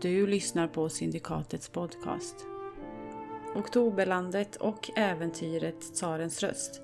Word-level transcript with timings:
Du 0.00 0.26
lyssnar 0.26 0.68
på 0.68 0.88
Syndikatets 0.88 1.68
podcast. 1.68 2.46
Oktoberlandet 3.54 4.56
och 4.56 4.90
äventyret 4.96 5.94
Tsarens 5.94 6.42
röst 6.42 6.80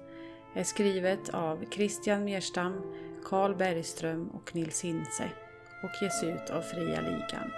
är 0.55 0.65
skrivet 0.65 1.29
av 1.29 1.65
Christian 1.71 2.25
Merstam, 2.25 2.80
Carl 3.25 3.57
Bergström 3.57 4.29
och 4.29 4.55
Nils 4.55 4.85
Hintze 4.85 5.30
och 5.83 6.03
ges 6.03 6.23
ut 6.23 6.51
av 6.51 6.62
Fria 6.62 7.01
Ligan. 7.01 7.51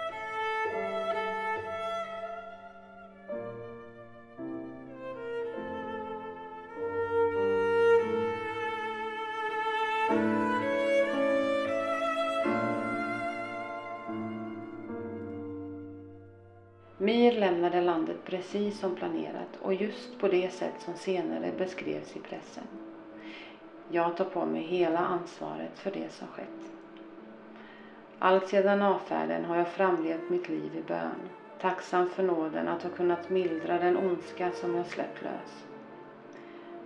Precis 18.36 18.78
som 18.78 18.96
planerat 18.96 19.56
och 19.60 19.74
just 19.74 20.18
på 20.18 20.28
det 20.28 20.50
sätt 20.52 20.74
som 20.78 20.96
senare 20.96 21.52
beskrevs 21.58 22.16
i 22.16 22.20
pressen. 22.20 22.64
Jag 23.90 24.16
tar 24.16 24.24
på 24.24 24.46
mig 24.46 24.62
hela 24.62 24.98
ansvaret 24.98 25.78
för 25.78 25.90
det 25.90 26.12
som 26.12 26.28
skett. 26.28 26.72
Allt 28.18 28.48
sedan 28.48 28.82
avfärden 28.82 29.44
har 29.44 29.56
jag 29.56 29.68
framlevt 29.68 30.30
mitt 30.30 30.48
liv 30.48 30.76
i 30.76 30.82
bön, 30.88 31.28
tacksam 31.60 32.06
för 32.06 32.22
nåden 32.22 32.68
att 32.68 32.82
ha 32.82 32.90
kunnat 32.90 33.30
mildra 33.30 33.78
den 33.78 33.96
ondska 33.96 34.52
som 34.52 34.74
jag 34.74 34.86
släppt 34.86 35.22
lös. 35.22 35.66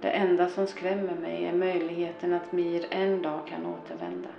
Det 0.01 0.11
enda 0.11 0.49
som 0.49 0.67
skrämmer 0.67 1.15
mig 1.15 1.45
är 1.45 1.53
möjligheten 1.53 2.33
att 2.33 2.53
Mir 2.53 2.87
en 2.91 3.23
dag 3.23 3.47
kan 3.47 3.67
återvända. 3.67 4.31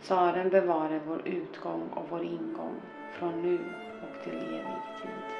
Tsaren 0.00 0.50
bevare 0.50 1.00
vår 1.06 1.28
utgång 1.28 1.88
och 1.94 2.06
vår 2.08 2.22
ingång 2.22 2.80
från 3.10 3.42
nu 3.42 3.58
och 4.00 4.22
till 4.24 4.34
evig 4.34 4.82
tid. 5.02 5.35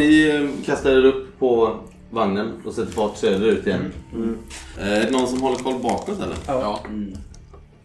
Ni 0.00 0.28
eh, 0.28 0.64
kastar 0.66 0.90
er 0.90 1.04
upp 1.04 1.38
på 1.38 1.78
vagnen 2.10 2.52
och 2.64 2.74
sätter 2.74 2.92
fart 2.92 3.16
söderut 3.16 3.66
igen. 3.66 3.92
Eh, 4.78 4.88
Är 4.88 5.04
det 5.04 5.10
någon 5.10 5.26
som 5.28 5.40
håller 5.42 5.56
koll 5.56 5.82
bakåt 5.82 6.20
eller? 6.22 6.36
Ja. 6.46 6.84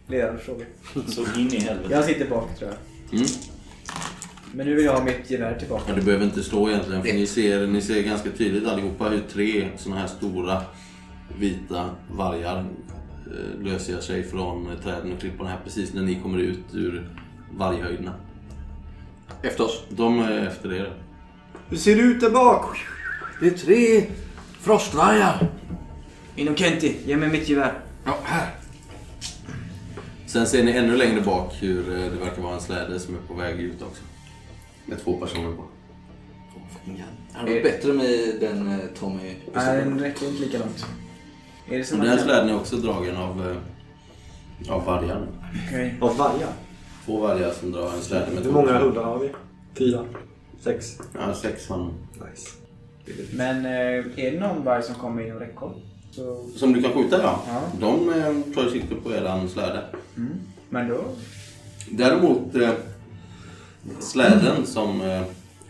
Ledande 0.08 0.42
fråga. 0.42 0.66
Så 1.08 1.22
in 1.40 1.53
i 1.53 1.59
helvete. 1.59 1.90
Jag 1.94 2.06
sitter 2.06 2.30
bak 2.30 2.58
tror 2.59 2.72
jag. 2.72 3.20
Mm. 3.20 3.28
Men 4.53 4.68
nu 4.68 4.76
vill 4.76 4.86
jag 4.86 4.94
ha 4.94 5.03
mitt 5.03 5.31
gevär 5.31 5.59
tillbaka. 5.59 5.84
Ja, 5.88 5.96
du 5.96 6.02
behöver 6.02 6.26
inte 6.26 6.44
slå 6.44 6.70
egentligen 6.70 7.03
för 7.03 7.14
ni 7.14 7.28
ser, 7.28 7.68
ni 7.68 7.81
ser 7.81 8.02
ganska 8.03 8.30
tydligt 8.30 8.68
allihopa 8.68 9.09
hur 9.09 9.22
tre 9.34 9.68
såna 9.78 9.96
här 9.96 10.08
stora 10.08 10.62
vita 11.40 11.90
vargar 12.12 12.58
eh, 12.58 13.64
löser 13.66 14.00
sig 14.00 14.24
från 14.24 14.68
träden 14.84 15.14
och 15.14 15.20
klipporna 15.20 15.50
här 15.50 15.59
precis 15.64 15.94
när 15.94 16.02
ni 16.02 16.16
kommer 16.16 16.40
ut 16.40 16.64
ur 16.74 17.09
varghöjderna. 17.58 18.14
Efter 19.42 19.64
oss. 19.64 19.84
De 19.90 20.20
är 20.20 20.47
efter 20.47 20.74
er. 20.74 20.94
Hur 21.70 21.78
ser 21.78 21.96
det 21.96 22.02
ut 22.02 22.22
där 22.22 22.30
bak? 22.30 22.78
Det 23.40 23.48
är 23.48 23.52
tre 23.52 24.03
frostvargar. 24.62 25.48
Inom 26.36 26.56
Kenti, 26.56 26.96
ge 27.06 27.18
mig 27.18 27.30
mitt 27.30 27.50
gevär. 27.50 27.74
Ja, 28.06 28.18
här. 28.24 28.50
Sen 30.28 30.48
ser 30.48 30.64
ni 30.64 30.72
ännu 30.72 30.98
längre 30.98 31.22
bak 31.22 31.53
hur 31.59 31.90
eh, 31.90 32.00
det 32.12 32.20
verkar 32.26 32.42
vara 32.42 32.53
en 32.53 32.62
släde 32.62 33.00
som 33.00 33.16
är 33.16 33.20
på 33.28 33.34
väg 33.34 33.59
ut 33.59 33.81
också. 33.81 34.03
Med 34.86 35.03
två 35.03 35.18
personer 35.20 35.52
på. 35.56 35.64
Det 36.86 37.03
hade 37.40 37.52
varit 37.52 37.64
bättre 37.64 37.94
med 37.94 38.36
den 38.40 38.68
eh, 38.72 38.86
Tommy 39.00 39.36
Nej, 39.56 39.78
den 39.78 40.00
räcker 40.00 40.28
inte 40.28 40.42
lika 40.42 40.58
långt. 40.58 40.86
Är 41.70 41.78
det 41.78 41.84
som 41.84 42.00
den 42.00 42.08
jag- 42.09 42.20
släden 42.20 42.50
är 42.50 42.56
också 42.56 42.76
dragen 42.76 43.18
av, 43.18 43.58
eh, 44.68 44.74
av 44.74 44.86
vargar. 44.86 45.28
Okej. 45.68 45.96
Av 46.02 46.18
vargar? 46.18 46.50
Två 47.06 47.20
vargar 47.20 47.52
som 47.52 47.72
drar 47.72 47.94
en 47.94 48.02
släde 48.02 48.32
med 48.32 48.44
Hur 48.44 48.52
många 48.52 48.78
hundar 48.80 49.03
har 49.03 49.20
vi? 49.20 49.30
Fyra? 49.78 50.06
Sex? 50.66 50.98
Ja, 51.14 51.34
sex 51.34 51.70
har 51.70 51.78
Nice. 52.14 52.50
Men 53.34 53.66
eh, 53.66 54.26
är 54.26 54.31
det 54.31 54.40
någon 54.40 54.64
varg 54.64 54.84
som 54.84 54.96
kommer 54.96 55.26
inom 55.26 55.40
räckhåll? 55.40 55.74
Så... 56.12 56.48
Som 56.56 56.74
du 56.74 56.81
kan 56.81 56.92
skjuta 56.92 57.22
ja. 57.22 57.44
Ja. 57.48 57.62
De 57.80 58.09
eh, 58.09 58.53
tar 58.56 58.70
sikte 58.70 58.96
på 58.96 59.14
eran 59.14 59.50
släde. 59.50 59.84
Men 60.70 60.90
då? 60.90 61.03
Däremot 61.92 62.56
eh, 62.56 62.70
släden 64.00 64.66
som 64.66 65.02
eh, 65.02 65.22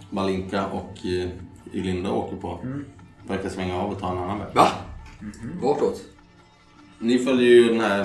Malinka 0.10 0.68
och 0.68 1.06
eh, 1.06 1.30
Ylinda 1.74 2.12
åker 2.12 2.38
på 2.38 2.60
verkar 3.28 3.50
svänga 3.50 3.78
av 3.78 3.92
och 3.92 4.00
ta 4.00 4.12
en 4.12 4.18
annan 4.18 4.40
väg. 4.40 4.56
Va? 4.56 4.68
Vartåt? 5.62 6.02
Ni 7.00 7.20
följer 7.20 7.50
ju 7.50 7.68
den 7.68 7.80
här 7.80 8.02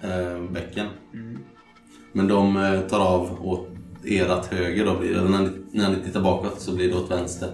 eh, 0.00 0.42
bäcken. 0.50 0.86
Men 2.12 2.28
de 2.28 2.54
tar 2.90 3.00
av 3.00 3.46
åt 3.48 3.68
erat 4.04 4.46
höger 4.46 4.86
då 4.86 4.98
blir 4.98 5.14
det. 5.14 5.18
Eller 5.18 5.61
när 5.72 5.90
ni, 5.90 6.04
tittar 6.04 6.20
bakåt 6.20 6.60
så 6.60 6.72
blir 6.72 6.88
det 6.88 6.96
åt 6.96 7.10
vänster. 7.10 7.50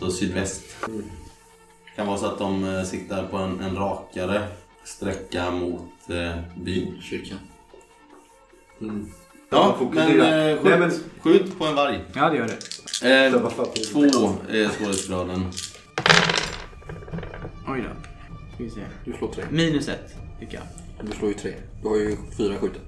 Så 0.00 0.10
sydväst. 0.10 0.62
Det 0.86 1.96
kan 1.96 2.06
vara 2.06 2.18
så 2.18 2.26
att 2.26 2.38
de 2.38 2.64
eh, 2.64 2.82
siktar 2.82 3.26
på 3.26 3.36
en, 3.36 3.60
en 3.60 3.76
rakare 3.76 4.46
sträcka 4.84 5.50
mot 5.50 6.10
eh, 6.10 6.38
byn. 6.56 7.00
Kyrkan. 7.02 7.38
Ja, 9.50 9.76
fokusera. 9.78 10.06
men, 10.08 10.48
eh, 10.50 10.56
skjut, 10.56 10.64
Nej, 10.64 10.78
men- 10.78 10.90
skjut 11.20 11.58
på 11.58 11.64
en 11.64 11.74
varg. 11.74 12.04
Ja, 12.14 12.30
det 12.30 12.36
gör 12.36 12.46
det. 12.46 13.26
Eh, 13.26 13.32
två 13.92 14.08
är 14.48 14.68
svårighetsgraden. 14.68 15.50
Oj 17.68 17.84
då. 17.84 17.88
Ska 18.54 18.64
vi 18.64 18.70
se. 18.70 18.80
Du 19.04 19.12
slår 19.12 19.32
tre. 19.32 19.44
Minus 19.50 19.88
ett, 19.88 20.14
fick 20.40 20.52
jag. 20.54 20.62
Du 21.02 21.12
slår 21.12 21.28
ju 21.30 21.34
tre. 21.34 21.52
Du 21.82 21.88
har 21.88 21.96
ju 21.96 22.16
fyra 22.36 22.56
skjuten. 22.56 22.82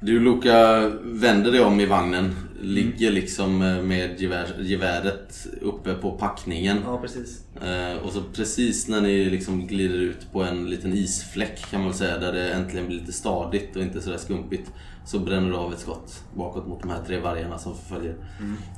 Du 0.00 0.20
Luca 0.20 0.88
vänder 1.02 1.52
dig 1.52 1.60
om 1.60 1.80
i 1.80 1.86
vagnen. 1.86 2.34
Ligger 2.60 3.10
liksom 3.10 3.62
eh, 3.62 3.82
med 3.82 4.20
gevär, 4.20 4.56
geväret 4.58 5.46
uppe 5.60 5.94
på 5.94 6.10
packningen. 6.10 6.78
Ja, 6.84 6.98
precis. 6.98 7.42
Eh, 7.62 8.04
och 8.04 8.12
så 8.12 8.22
precis 8.34 8.88
när 8.88 9.00
ni 9.00 9.24
liksom 9.24 9.66
glider 9.66 9.98
ut 9.98 10.32
på 10.32 10.42
en 10.42 10.70
liten 10.70 10.92
isfläck 10.94 11.70
kan 11.70 11.80
man 11.80 11.88
väl 11.88 11.98
säga 11.98 12.18
där 12.18 12.32
det 12.32 12.52
äntligen 12.52 12.86
blir 12.86 12.98
lite 13.00 13.12
stadigt 13.12 13.76
och 13.76 13.82
inte 13.82 14.00
sådär 14.00 14.18
skumpigt. 14.18 14.70
Så 15.06 15.18
bränner 15.18 15.50
du 15.50 15.56
av 15.56 15.72
ett 15.72 15.78
skott 15.78 16.24
bakåt 16.34 16.66
mot 16.66 16.82
de 16.82 16.90
här 16.90 17.02
tre 17.06 17.20
vargarna 17.20 17.58
som 17.58 17.76
förföljer. 17.76 18.14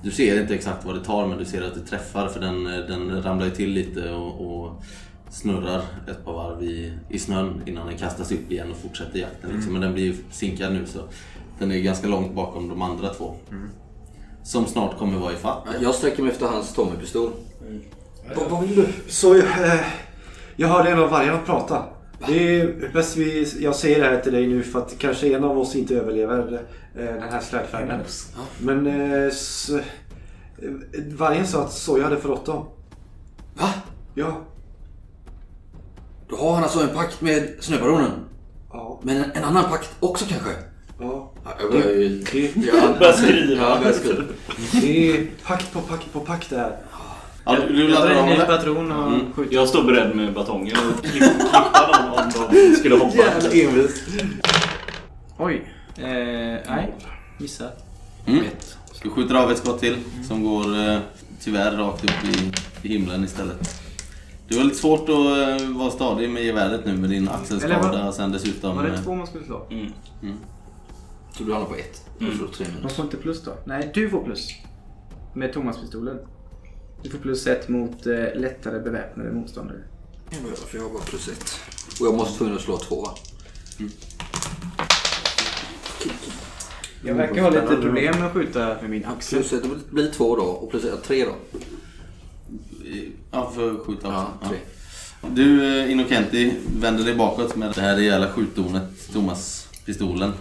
Du 0.02 0.10
ser 0.10 0.40
inte 0.40 0.54
exakt 0.54 0.84
vad 0.84 0.94
det 0.94 1.04
tar 1.04 1.26
men 1.26 1.38
du 1.38 1.44
ser 1.44 1.62
att 1.62 1.74
det 1.74 1.80
träffar 1.80 2.28
för 2.28 2.40
den, 2.40 2.66
eh, 2.66 2.86
den 2.86 3.22
ramlar 3.22 3.44
ju 3.44 3.50
till 3.50 3.70
lite 3.70 4.10
och, 4.10 4.40
och 4.46 4.82
snurrar 5.30 5.82
ett 6.10 6.24
par 6.24 6.32
varv 6.32 6.62
i, 6.62 6.92
i 7.08 7.18
snön 7.18 7.62
innan 7.66 7.86
den 7.86 7.98
kastas 7.98 8.32
upp 8.32 8.50
igen 8.50 8.70
och 8.70 8.76
fortsätter 8.76 9.18
jakten. 9.18 9.50
Liksom. 9.54 9.72
Men 9.72 9.82
den 9.82 9.94
blir 9.94 10.04
ju 10.04 10.16
sinkad 10.30 10.72
nu 10.72 10.86
så 10.86 10.98
den 11.58 11.72
är 11.72 11.78
ganska 11.78 12.08
långt 12.08 12.34
bakom 12.34 12.68
de 12.68 12.82
andra 12.82 13.14
två. 13.14 13.34
Som 14.42 14.66
snart 14.66 14.98
kommer 14.98 15.18
vara 15.18 15.32
i 15.32 15.36
fatt. 15.36 15.66
Jag 15.80 15.94
sträcker 15.94 16.22
mig 16.22 16.32
efter 16.32 16.46
hans 16.46 16.74
Tommy-pistol. 16.74 17.30
Vad, 18.36 18.50
vad 18.50 18.62
vill 18.62 18.76
du? 18.76 18.88
Så 19.08 19.36
eh, 19.36 19.80
jag 20.56 20.68
hörde 20.68 20.90
en 20.90 20.98
av 20.98 21.10
vargarna 21.10 21.38
prata. 21.38 21.84
Det 22.26 22.60
är 22.60 22.90
bäst 22.92 23.16
vi, 23.16 23.56
jag 23.60 23.76
säger 23.76 24.00
det 24.00 24.06
här 24.06 24.20
till 24.20 24.32
dig 24.32 24.46
nu 24.46 24.62
för 24.62 24.78
att 24.78 24.98
kanske 24.98 25.36
en 25.36 25.44
av 25.44 25.58
oss 25.58 25.76
inte 25.76 25.94
överlever 25.94 26.62
eh, 26.94 27.04
den 27.04 27.22
här 27.30 27.40
slädfärden. 27.40 28.00
Men 28.58 28.86
eh, 28.86 29.26
s, 29.26 29.70
eh, 30.62 30.72
vargen 31.16 31.46
sa 31.46 31.62
att 31.62 31.72
Soja 31.72 32.04
hade 32.04 32.16
förrått 32.16 32.46
dem. 32.46 32.66
Va? 33.54 33.68
Ja, 34.14 34.40
Då 36.30 36.36
har 36.36 36.54
han 36.54 36.62
alltså 36.62 36.80
en 36.80 36.88
pakt 36.88 37.20
med 37.20 37.48
Snöbaronen? 37.60 38.10
Ja. 38.72 39.00
Men 39.02 39.16
en, 39.16 39.30
en 39.34 39.44
annan 39.44 39.64
pakt 39.70 39.90
också 40.00 40.24
kanske? 40.28 40.50
ja. 41.00 41.32
Ja, 41.44 41.50
jag 41.60 41.72
börjar 41.72 41.90
ju... 41.96 42.24
Det, 42.32 42.52
Ja, 42.66 42.94
Börjar 42.98 43.12
skriva. 43.12 43.62
Ja, 43.68 43.78
börjar 43.80 43.92
skriva. 43.92 44.22
det 44.80 45.10
är 45.10 45.26
pakt 45.44 45.72
på 45.72 45.80
pakt 45.80 46.12
på 46.12 46.20
pakt 46.20 46.50
där. 46.50 46.76
Ja, 47.44 47.56
du, 47.68 47.72
du 47.76 47.90
Jag 47.92 48.40
en 48.40 48.46
patron 48.46 48.92
och 48.92 49.12
Mm. 49.12 49.32
skjuter. 49.32 49.54
Jag 49.54 49.68
står 49.68 49.82
beredd 49.84 50.16
med 50.16 50.32
batongen 50.34 50.76
och 50.76 51.04
klipp- 51.04 51.38
klippa 51.38 51.92
dem 51.92 52.12
om 52.12 52.48
de 52.52 52.74
skulle 52.76 52.94
hoppa. 52.96 53.16
Jävla 53.16 53.50
envis. 53.52 54.04
Oj. 55.38 55.72
Eh, 55.96 56.04
nej, 56.68 56.94
missar. 57.38 57.70
Mm. 58.26 58.44
Du 59.02 59.10
skjuter 59.10 59.34
av 59.34 59.50
ett 59.50 59.58
skott 59.58 59.80
till 59.80 59.96
som 60.28 60.44
går 60.44 60.78
eh, 60.88 60.98
tyvärr 61.44 61.72
rakt 61.76 62.04
upp 62.04 62.10
i, 62.24 62.52
i 62.88 62.92
himlen 62.92 63.24
istället. 63.24 63.80
Det 64.50 64.56
var 64.56 64.64
lite 64.64 64.76
svårt 64.76 65.08
att 65.08 65.08
eh, 65.08 65.68
vara 65.68 65.90
stadig 65.90 66.30
med 66.30 66.44
geväret 66.44 66.86
nu 66.86 66.96
med 66.96 67.10
din 67.10 67.28
axelskada 67.28 68.08
och 68.08 68.14
sen 68.14 68.32
dessutom... 68.32 68.76
Var 68.76 68.82
det 68.82 68.94
eh, 68.94 69.02
två 69.02 69.14
man 69.14 69.26
skulle 69.26 69.44
slå? 69.44 69.66
Mm. 69.70 69.92
Så 71.32 71.44
du 71.44 71.52
hamnar 71.52 71.68
på 71.68 71.74
ett. 71.74 72.04
Du 72.18 72.36
slår 72.36 72.48
tre 72.48 72.66
minus. 72.76 72.92
får 72.92 73.04
inte 73.04 73.16
plus 73.16 73.42
då? 73.42 73.52
Nej, 73.64 73.90
du 73.94 74.10
får 74.10 74.24
plus. 74.24 74.48
Med 75.34 75.52
Thomas-pistolen. 75.52 76.18
Du 77.02 77.10
får 77.10 77.18
plus 77.18 77.46
ett 77.46 77.68
mot 77.68 78.06
eh, 78.06 78.12
lättare 78.34 78.80
beväpnade 78.80 79.32
motståndare. 79.32 79.78
Jag 80.30 80.42
behöver, 80.42 80.56
för 80.56 80.78
jag 80.78 80.84
har 80.84 80.90
bara 80.90 81.02
plus 81.02 81.28
ett. 81.28 81.60
Och 82.00 82.06
jag 82.06 82.14
måste 82.14 82.38
tvungen 82.38 82.56
att 82.56 82.62
slå 82.62 82.78
två 82.78 83.02
va? 83.02 83.14
Jag 87.04 87.14
verkar 87.14 87.42
ha 87.42 87.50
lite 87.50 87.76
problem 87.76 88.18
med 88.18 88.26
att 88.26 88.32
skjuta 88.32 88.76
med 88.80 88.90
min 88.90 89.04
axel. 89.04 89.38
Plus 89.38 89.52
ett, 89.52 89.62
det 89.62 89.94
blir 89.94 90.10
två 90.10 90.36
då. 90.36 90.42
Och 90.42 90.70
plus 90.70 90.84
ett, 90.84 91.02
tre 91.02 91.24
då. 91.24 91.58
Ja, 93.30 93.52
för 93.54 93.70
att 93.70 93.78
skjuta 93.86 94.08
också. 94.08 94.26
Ja, 94.42 94.48
tre. 94.48 94.58
Du, 95.30 95.78
eh, 95.82 95.90
Innocenti, 95.92 96.52
vänder 96.80 97.04
dig 97.04 97.14
bakåt 97.14 97.56
med 97.56 97.72
det 97.74 97.80
här 97.80 97.96
rejäla 97.96 98.28
skjutdonet, 98.28 99.12
Thomas-pistolen. 99.12 100.32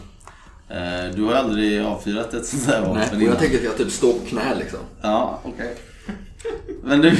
Eh, 0.69 1.15
Du 1.15 1.23
har 1.23 1.31
ju 1.31 1.37
aldrig 1.37 1.81
avfyrat 1.81 2.33
ett 2.33 2.45
sånt 2.45 2.65
här 2.65 2.81
vapen 2.81 2.93
Nej, 2.95 3.07
och 3.09 3.13
innan. 3.15 3.27
jag 3.27 3.39
tänker 3.39 3.57
att 3.57 3.63
jag 3.63 3.77
typ 3.77 3.91
står 3.91 4.13
på 4.13 4.25
knä 4.25 4.55
liksom. 4.59 4.79
Ja, 5.01 5.39
okej. 5.43 5.75
Men 6.83 7.01
du, 7.01 7.17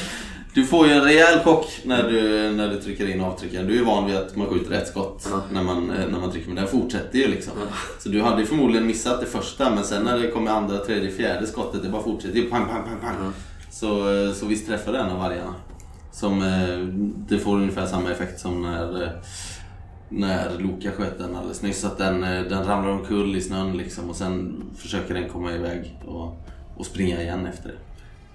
du 0.54 0.64
får 0.66 0.86
ju 0.86 0.92
en 0.92 1.02
rejäl 1.04 1.38
chock 1.38 1.80
när 1.84 2.02
du, 2.10 2.50
när 2.50 2.68
du 2.68 2.80
trycker 2.80 3.10
in 3.10 3.20
avtryckaren. 3.20 3.66
Du 3.66 3.78
är 3.80 3.84
van 3.84 4.06
vid 4.06 4.16
att 4.16 4.36
man 4.36 4.46
skjuter 4.46 4.72
ett 4.72 4.88
skott 4.88 5.28
Ja. 5.30 5.42
när, 5.52 5.62
man, 5.62 5.90
eh, 5.90 6.08
när 6.08 6.20
man 6.20 6.30
trycker, 6.32 6.46
men 6.48 6.56
den 6.56 6.66
fortsätter 6.68 7.18
ju 7.18 7.28
liksom. 7.28 7.52
Så 7.98 8.08
du 8.08 8.22
hade 8.22 8.40
ju 8.40 8.46
förmodligen 8.46 8.86
missat 8.86 9.20
det 9.20 9.26
första, 9.26 9.70
men 9.74 9.84
sen 9.84 10.02
när 10.04 10.18
det 10.18 10.30
kommer 10.30 10.50
andra, 10.50 10.78
tredje, 10.78 11.10
fjärde 11.10 11.46
skottet, 11.46 11.82
det 11.82 11.88
bara 11.88 12.02
fortsätter 12.02 12.36
ju. 12.36 12.50
Pang, 12.50 12.66
pang, 12.68 12.82
pang, 12.84 13.00
pang. 13.00 13.32
Så, 13.80 14.12
eh, 14.12 14.32
så 14.32 14.46
visst 14.46 14.66
träffar 14.66 14.92
det 14.92 14.98
en 14.98 15.10
av 15.10 15.18
vargarna. 15.18 15.54
Som, 16.12 16.42
eh, 16.42 16.78
det 17.28 17.38
får 17.38 17.56
ungefär 17.56 17.86
samma 17.86 18.10
effekt 18.10 18.40
som 18.40 18.62
när, 18.62 19.02
eh, 19.02 19.08
när 20.08 20.58
Loka 20.58 20.92
sköt 20.92 21.18
den 21.18 21.36
alldeles 21.36 21.62
nyss. 21.62 21.84
Att 21.84 21.98
den, 21.98 22.20
den 22.20 22.64
ramlar 22.64 22.88
omkull 22.88 23.36
i 23.36 23.40
snön 23.40 23.76
liksom 23.76 24.10
och 24.10 24.16
sen 24.16 24.62
försöker 24.76 25.14
den 25.14 25.28
komma 25.28 25.54
iväg 25.54 25.98
och, 26.06 26.46
och 26.76 26.86
springa 26.86 27.22
igen 27.22 27.46
efter 27.46 27.68
det. 27.68 27.74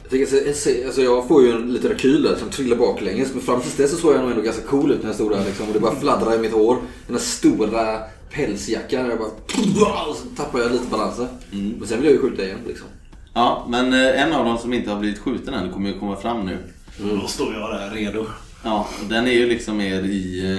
Jag, 0.02 0.10
tänker, 0.30 0.48
alltså, 0.88 1.02
jag 1.02 1.28
får 1.28 1.44
ju 1.44 1.52
en 1.52 1.74
liten 1.74 1.90
rekyl 1.90 2.24
där 2.24 2.36
som 2.36 2.50
trillar 2.50 2.78
baklänges. 2.78 3.34
Men 3.34 3.42
fram 3.42 3.62
tills 3.62 3.78
dess 3.78 3.92
så 3.92 3.98
såg 3.98 4.14
jag 4.14 4.22
nog 4.22 4.30
ändå 4.30 4.42
ganska 4.42 4.68
cool 4.68 4.92
ut 4.92 5.02
när 5.02 5.10
jag 5.10 5.16
stod 5.16 5.32
där 5.32 5.46
liksom. 5.46 5.68
Och 5.68 5.74
det 5.74 5.80
bara 5.80 5.96
fladdrar 5.96 6.36
i 6.36 6.40
mitt 6.40 6.54
hår. 6.54 6.78
Den 7.08 7.16
där 7.16 7.24
stora 7.24 8.00
pälsjackan. 8.32 9.10
Jag 9.10 9.20
bara... 9.20 9.30
Och 10.10 10.16
så 10.16 10.26
tappar 10.36 10.60
jag 10.60 10.72
lite 10.72 10.88
balansen. 10.92 11.28
Men 11.52 11.88
sen 11.88 11.98
vill 11.98 12.06
jag 12.06 12.14
ju 12.14 12.30
skjuta 12.30 12.44
igen 12.44 12.60
liksom. 12.68 12.88
Ja, 13.34 13.66
men 13.70 13.94
eh, 13.94 14.22
en 14.22 14.34
av 14.34 14.46
dem 14.46 14.58
som 14.58 14.74
inte 14.74 14.90
har 14.92 15.00
blivit 15.00 15.20
skjuten 15.20 15.54
än 15.54 15.72
kommer 15.72 15.90
ju 15.90 16.00
komma 16.00 16.16
fram 16.16 16.46
nu. 16.46 16.58
Då 16.98 17.28
står 17.28 17.54
jag 17.54 17.70
där 17.70 17.90
redo. 17.90 18.26
Ja, 18.64 18.88
och 19.04 19.10
den 19.10 19.28
är 19.28 19.32
ju 19.32 19.50
liksom 19.50 19.78
mer 19.78 20.02
i, 20.04 20.52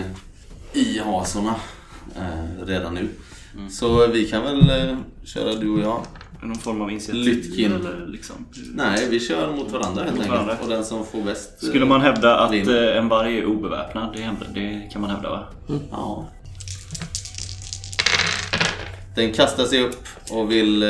eh, 0.75 0.81
i 0.81 0.99
hasorna 1.05 1.55
eh, 2.17 2.67
redan 2.67 2.95
nu. 2.95 3.09
Så 3.71 4.07
vi 4.07 4.25
kan 4.29 4.43
väl 4.43 4.71
eh, 4.71 4.97
köra 5.25 5.55
du 5.55 5.71
och 5.71 5.81
jag. 5.81 6.01
Någon 6.43 6.55
form 6.59 6.83
av 6.83 6.91
initiativ 6.91 7.25
Lytkin. 7.25 7.73
eller 7.73 8.07
liksom? 8.07 8.37
Nej, 8.75 9.07
vi 9.11 9.21
kör 9.21 9.53
mot 9.57 9.71
varandra 9.73 10.03
helt 10.03 10.17
Mot 10.17 10.25
enkelt. 10.25 10.29
varandra. 10.47 10.57
Och 10.63 10.69
den 10.69 10.85
som 10.85 11.07
får 11.07 11.23
bäst... 11.23 11.63
eh, 11.63 11.69
Skulle 11.69 11.87
man 11.87 12.01
hävda 12.01 12.37
att 12.37 12.53
vinner. 12.53 12.93
eh, 12.93 12.99
en 12.99 13.09
varg 13.09 13.39
är 13.39 13.45
obeväpnad? 13.47 14.13
Det, 14.17 14.23
hävdar- 14.23 14.49
det 14.55 14.89
kan 14.93 15.01
man 15.01 15.11
hävda 15.11 15.31
va? 15.31 15.45
Ja. 15.91 16.29
Den 19.17 19.33
kastar 19.33 19.65
sig 19.65 19.83
upp 19.83 20.05
och 20.31 20.51
vill, 20.53 20.83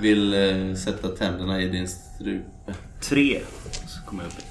vill 0.00 0.34
eh, 0.34 0.74
sätta 0.74 1.08
tänderna 1.08 1.60
i 1.60 1.68
din 1.68 1.88
strupe. 1.88 2.74
Tre. 3.00 3.40
Så 3.86 4.02
kommer 4.06 4.22
jag 4.22 4.32
upp 4.32 4.38
i. 4.38 4.42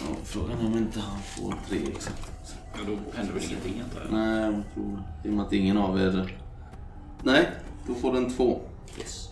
Ja, 0.00 0.16
frågan 0.24 0.60
är 0.60 0.66
om 0.66 0.78
inte 0.78 1.00
han 1.00 1.18
får 1.22 1.54
tre 1.68 1.78
exakt. 1.96 2.30
Ja, 2.74 2.80
då 2.86 3.16
händer 3.16 3.34
väl 3.34 3.42
ingenting 3.44 3.82
antar 3.84 4.00
jag. 4.00 4.12
Nej, 4.12 4.40
jag 4.42 4.62
tror 4.74 5.02
i 5.24 5.28
och 5.28 5.32
med 5.32 5.46
att 5.46 5.52
ingen 5.52 5.76
av 5.78 6.00
er... 6.00 6.32
Nej, 7.22 7.50
då 7.86 7.94
får 7.94 8.12
den 8.12 8.34
två. 8.36 8.60
Yes. 8.98 9.28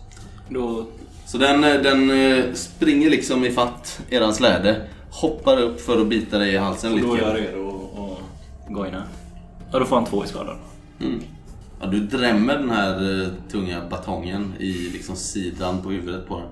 Då... 0.49 0.85
Så 1.25 1.37
den, 1.37 1.63
eh, 1.63 1.81
den 1.81 2.09
eh, 2.11 2.53
springer 2.53 3.09
liksom 3.09 3.45
i 3.45 3.51
fatt 3.51 4.01
eran 4.09 4.33
släde, 4.33 4.87
hoppar 5.09 5.57
upp 5.61 5.81
för 5.81 6.01
att 6.01 6.07
bita 6.07 6.37
dig 6.37 6.53
i 6.53 6.57
halsen 6.57 6.93
Och 6.93 6.99
då 6.99 7.13
är 7.13 7.17
lite. 7.17 7.27
jag 7.27 7.37
redo 7.37 7.89
att 7.95 8.73
goina. 8.73 9.03
Ja, 9.71 9.79
då 9.79 9.85
får 9.85 9.95
han 9.95 10.05
två 10.05 10.23
i 10.23 10.27
skadan. 10.27 10.57
Mm. 11.01 11.23
Ja, 11.83 11.89
du 11.89 11.99
drämmer 11.99 12.57
den 12.57 12.69
här 12.69 13.21
eh, 13.21 13.27
tunga 13.51 13.87
batongen 13.89 14.53
i 14.59 14.71
liksom 14.73 15.15
sidan 15.15 15.81
på 15.81 15.89
huvudet 15.89 16.27
på 16.27 16.39
den. 16.39 16.47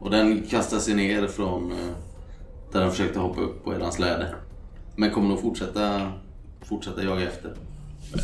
Och 0.00 0.10
den 0.10 0.42
kastar 0.42 0.78
sig 0.78 0.94
ner 0.94 1.26
från 1.26 1.72
eh, 1.72 1.78
där 2.72 2.80
den 2.80 2.90
försökte 2.90 3.18
hoppa 3.18 3.40
upp 3.40 3.64
på 3.64 3.74
eran 3.74 3.92
släde. 3.92 4.34
Men 4.96 5.10
kommer 5.10 5.28
nog 5.28 5.40
fortsätta, 5.40 6.12
fortsätta 6.68 7.02
jaga 7.04 7.22
efter. 7.28 7.52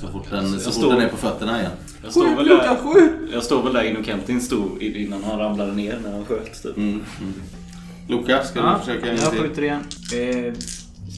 Så 0.01 0.09
fort 0.09 0.31
den, 0.31 0.53
så 0.53 0.59
fort 0.59 0.75
står- 0.75 0.93
den 0.93 1.01
är 1.01 1.09
på 1.09 1.17
fötterna 1.17 1.61
igen. 1.61 1.73
Jag 2.03 2.12
står 2.12 2.37
väl 2.37 2.49
där, 2.49 2.79
jag 3.33 3.43
står 3.43 3.62
väl 3.62 3.73
där 3.73 3.83
innan 3.83 4.05
Kentin 4.05 4.41
stod 4.41 4.83
innan 4.83 5.25
han 5.25 5.39
ramlade 5.39 5.73
ner 5.73 5.99
när 6.03 6.12
han 6.12 6.25
sköt 6.25 6.62
typ. 6.62 6.77
Mm, 6.77 6.91
mm. 7.21 7.35
Luca, 8.09 8.45
ska 8.45 8.59
Ja, 8.59 8.75
du 8.75 8.87
försöka 8.87 9.11
en 9.11 9.17
jag 9.17 9.33
skjuter 9.33 9.62
igen. 9.62 9.81
Eh, 10.12 10.55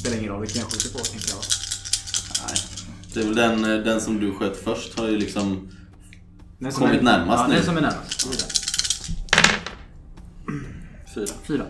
spelar 0.01 0.19
ingen 0.19 0.31
roll 0.33 0.41
vilken 0.41 0.61
jag 0.61 0.71
skjuter 0.73 0.99
på 0.99 1.05
tänker 1.05 1.31
jag. 1.31 1.36
Det 3.17 3.23
är 3.23 3.25
väl 3.27 3.35
den, 3.35 3.65
eh, 3.79 3.85
den 3.85 4.01
som 4.01 4.21
du 4.21 4.33
sköt 4.33 4.57
först 4.57 4.99
har 4.99 5.09
ju 5.09 5.17
liksom... 5.19 5.69
Den 6.59 6.73
Kommit 6.73 7.01
är, 7.01 7.05
närmast 7.05 7.43
ja, 7.43 7.47
nu. 7.49 7.55
den 7.55 7.65
som 7.65 7.77
är 7.77 7.81
närmast. 7.81 8.27
Fyra. 11.15 11.27
Fyra. 11.49 11.65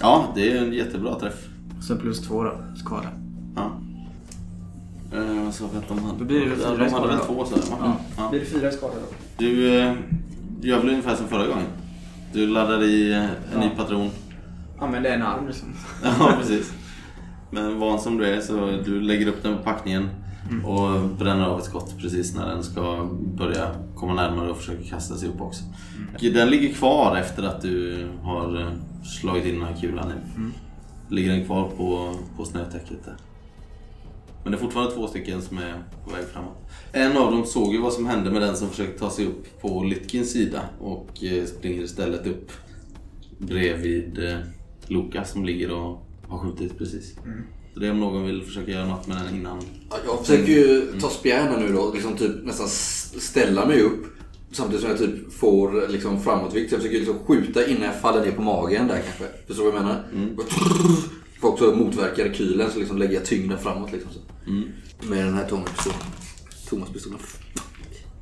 Ja, 0.00 0.32
det 0.34 0.52
är 0.52 0.62
en 0.62 0.72
jättebra 0.72 1.20
träff. 1.20 1.48
Sen 1.88 1.98
plus 1.98 2.20
två 2.20 2.42
då, 2.42 2.56
skada. 2.76 3.08
Ja. 3.56 3.80
Eh, 5.12 5.50
så 5.50 5.64
att 5.64 5.88
de 5.88 5.98
hade, 5.98 6.18
Då 6.18 6.24
blir 6.24 6.40
det 6.40 6.46
ja, 6.46 6.68
fyra 6.76 6.84
de 6.84 6.92
hade 6.92 7.06
väl 7.06 7.18
två 7.18 7.44
så 7.44 7.56
va? 7.56 7.96
Ja. 8.16 8.28
Blir 8.30 8.40
det 8.40 8.46
fyra 8.46 8.70
skada 8.70 8.94
då? 8.94 9.14
Du 9.38 9.78
eh, 9.78 9.94
gör 10.60 10.78
väl 10.78 10.88
ungefär 10.88 11.16
som 11.16 11.28
förra 11.28 11.46
gången? 11.46 11.66
Du 12.32 12.46
laddar 12.46 12.82
i 12.82 13.12
eh, 13.12 13.18
en 13.24 13.28
Ja. 13.52 13.60
ny 13.60 13.70
patron. 13.76 14.10
Använder 14.80 15.10
en 15.10 15.22
arm 15.22 15.46
liksom. 15.46 15.68
Ja, 16.04 16.34
precis. 16.40 16.72
Men 17.50 17.78
van 17.78 18.00
som 18.00 18.18
du 18.18 18.26
är 18.26 18.40
så 18.40 18.66
du 18.84 19.00
lägger 19.00 19.26
upp 19.26 19.42
den 19.42 19.56
på 19.56 19.62
packningen 19.62 20.08
och 20.64 21.08
bränner 21.18 21.44
av 21.44 21.58
ett 21.58 21.64
skott 21.64 21.94
precis 21.98 22.34
när 22.34 22.46
den 22.48 22.62
ska 22.62 23.08
börja 23.36 23.70
komma 23.94 24.14
närmare 24.14 24.50
och 24.50 24.56
försöka 24.56 24.82
kasta 24.88 25.16
sig 25.16 25.28
upp 25.28 25.40
också. 25.40 25.64
Och 26.14 26.20
Den 26.34 26.50
ligger 26.50 26.74
kvar 26.74 27.16
efter 27.16 27.42
att 27.42 27.62
du 27.62 28.06
har 28.22 28.60
eh, 28.60 28.68
slagit 29.20 29.44
in 29.44 29.54
den 29.54 29.68
här 29.68 29.80
kulan 29.80 30.08
nu. 30.08 30.50
Ligger 31.08 31.32
den 31.32 31.44
kvar 31.44 31.70
på, 31.76 32.14
på 32.36 32.44
snötäcket 32.44 33.04
där. 33.04 33.16
Men 34.42 34.52
det 34.52 34.58
är 34.58 34.60
fortfarande 34.60 34.94
två 34.94 35.06
stycken 35.06 35.42
som 35.42 35.58
är 35.58 35.74
på 36.04 36.10
väg 36.10 36.24
framåt. 36.24 36.56
En 36.92 37.16
av 37.16 37.32
dem 37.32 37.44
såg 37.44 37.74
ju 37.74 37.80
vad 37.80 37.92
som 37.92 38.06
hände 38.06 38.30
med 38.30 38.42
den 38.42 38.56
som 38.56 38.68
försökte 38.68 38.98
ta 38.98 39.10
sig 39.10 39.26
upp 39.26 39.60
på 39.60 39.82
Lytkins 39.82 40.32
sida 40.32 40.60
och 40.80 41.24
eh, 41.24 41.44
springer 41.44 41.82
istället 41.82 42.26
upp 42.26 42.52
bredvid 43.38 44.24
eh, 44.24 44.38
Loka 44.86 45.24
som 45.24 45.44
ligger 45.44 45.72
och 45.72 46.06
har 46.28 46.38
skjutit 46.38 46.78
precis. 46.78 47.16
Så 47.74 47.80
det 47.80 47.86
är 47.86 47.90
om 47.90 48.00
någon 48.00 48.26
vill 48.26 48.42
försöka 48.42 48.70
göra 48.70 48.86
något 48.86 49.06
med 49.06 49.16
den 49.16 49.34
innan. 49.34 49.62
Ja, 49.90 49.96
Jag 50.06 50.26
försöker 50.26 50.52
ju 50.52 50.92
ta 51.00 51.10
spjärnen 51.10 51.60
nu 51.60 51.72
då. 51.72 51.92
Liksom 51.94 52.16
typ 52.16 52.44
nästan 52.44 52.68
ställa 52.68 53.66
mig 53.66 53.80
upp. 53.82 54.04
Samtidigt 54.52 54.80
som 54.80 54.90
jag 54.90 54.98
typ 54.98 55.32
får 55.32 55.88
liksom 55.88 56.22
framåtvikt. 56.22 56.70
Så 56.70 56.74
jag 56.74 56.82
försöker 56.82 56.98
liksom 56.98 57.18
skjuta 57.26 57.66
innan 57.66 57.82
jag 57.82 58.00
faller 58.00 58.24
ner 58.24 58.32
på 58.32 58.42
magen 58.42 58.88
där 58.88 59.02
kanske. 59.04 59.24
Förstår 59.46 59.64
du 59.64 59.70
vad 59.70 59.80
jag 59.80 59.86
menar? 59.86 60.04
Får 61.40 61.48
också 61.48 61.74
motverka 61.76 62.24
rekylen 62.24 62.70
så 62.72 62.78
liksom 62.78 62.98
lägger 62.98 63.14
jag 63.14 63.24
tyngden 63.24 63.58
framåt 63.58 63.92
liksom. 63.92 64.10
Så. 64.12 64.20
Med 65.08 65.24
den 65.24 65.34
här 65.34 65.48
Thomas-pistolen. 65.48 65.98
Thomas-pistolen. 66.68 67.18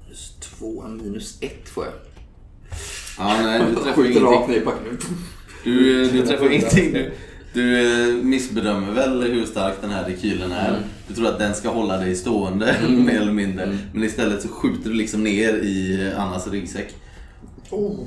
Minus 0.05 0.37
två, 0.41 0.85
minus 0.89 1.39
ett 1.41 1.69
får 1.69 1.85
jag. 1.85 1.95
Ja, 3.19 3.43
nej, 3.43 3.63
du 3.69 3.75
träffar 3.75 3.93
Skjuter 4.03 4.21
ingenting. 4.21 4.99
Du, 5.65 6.11
du 6.11 6.27
träffar 6.27 6.51
ingenting. 6.51 6.93
Du, 6.93 7.11
du 7.53 7.79
eh, 7.79 8.25
missbedömer 8.25 8.93
väl 8.93 9.23
hur 9.23 9.47
stark 9.47 9.75
den 9.81 9.91
här 9.91 10.05
rekylen 10.05 10.53
är. 10.53 10.79
Du 11.09 11.15
tror 11.15 11.27
att 11.29 11.39
den 11.39 11.55
ska 11.55 11.69
hålla 11.69 11.97
dig 11.97 12.15
stående 12.15 12.77
mer 12.89 13.21
eller 13.21 13.33
mindre. 13.33 13.79
Men 13.95 14.05
istället 14.05 14.43
så 14.43 14.49
skjuter 14.49 14.91
du 14.91 14.95
liksom 14.95 15.25
ner 15.25 15.55
i 15.55 16.11
Annas 16.17 16.49
ryggsäck. 16.49 16.95
Oh, 17.71 18.07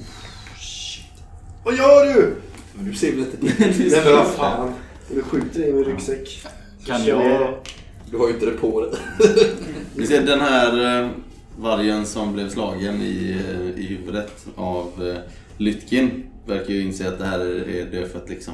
shit. 0.60 1.06
Vad 1.64 1.76
gör 1.76 2.14
du? 2.14 2.36
Du 2.80 2.94
ser 2.94 3.12
väl 3.12 3.20
inte 3.20 3.38
Nej 3.60 4.02
men 4.06 4.14
vad 4.14 4.28
fan. 4.28 4.74
Du 5.10 5.22
skjuter 5.22 5.68
i 5.70 5.74
min 5.74 5.84
ryggsäck. 5.84 6.46
Kan 6.86 7.06
jag... 7.06 7.58
Du 8.12 8.18
har 8.18 8.28
ju 8.28 8.34
inte 8.34 8.46
det 8.46 8.52
på 8.52 8.82
dig. 8.82 8.92
Ni 9.96 10.08
ser 10.08 10.22
den 10.26 10.40
här 10.40 11.02
eh, 11.04 11.10
vargen 11.60 12.06
som 12.06 12.34
blev 12.34 12.50
slagen 12.50 13.02
i, 13.02 13.42
eh, 13.50 13.84
i 13.84 13.86
huvudet 13.86 14.46
av 14.56 15.18
Lytkin 15.58 16.24
verkar 16.46 16.74
ju 16.74 16.82
inse 16.82 17.08
att 17.08 17.20
det 17.20 17.26
här 17.26 17.40
är 17.70 17.86
dödfött 17.92 18.30
liksom. 18.30 18.54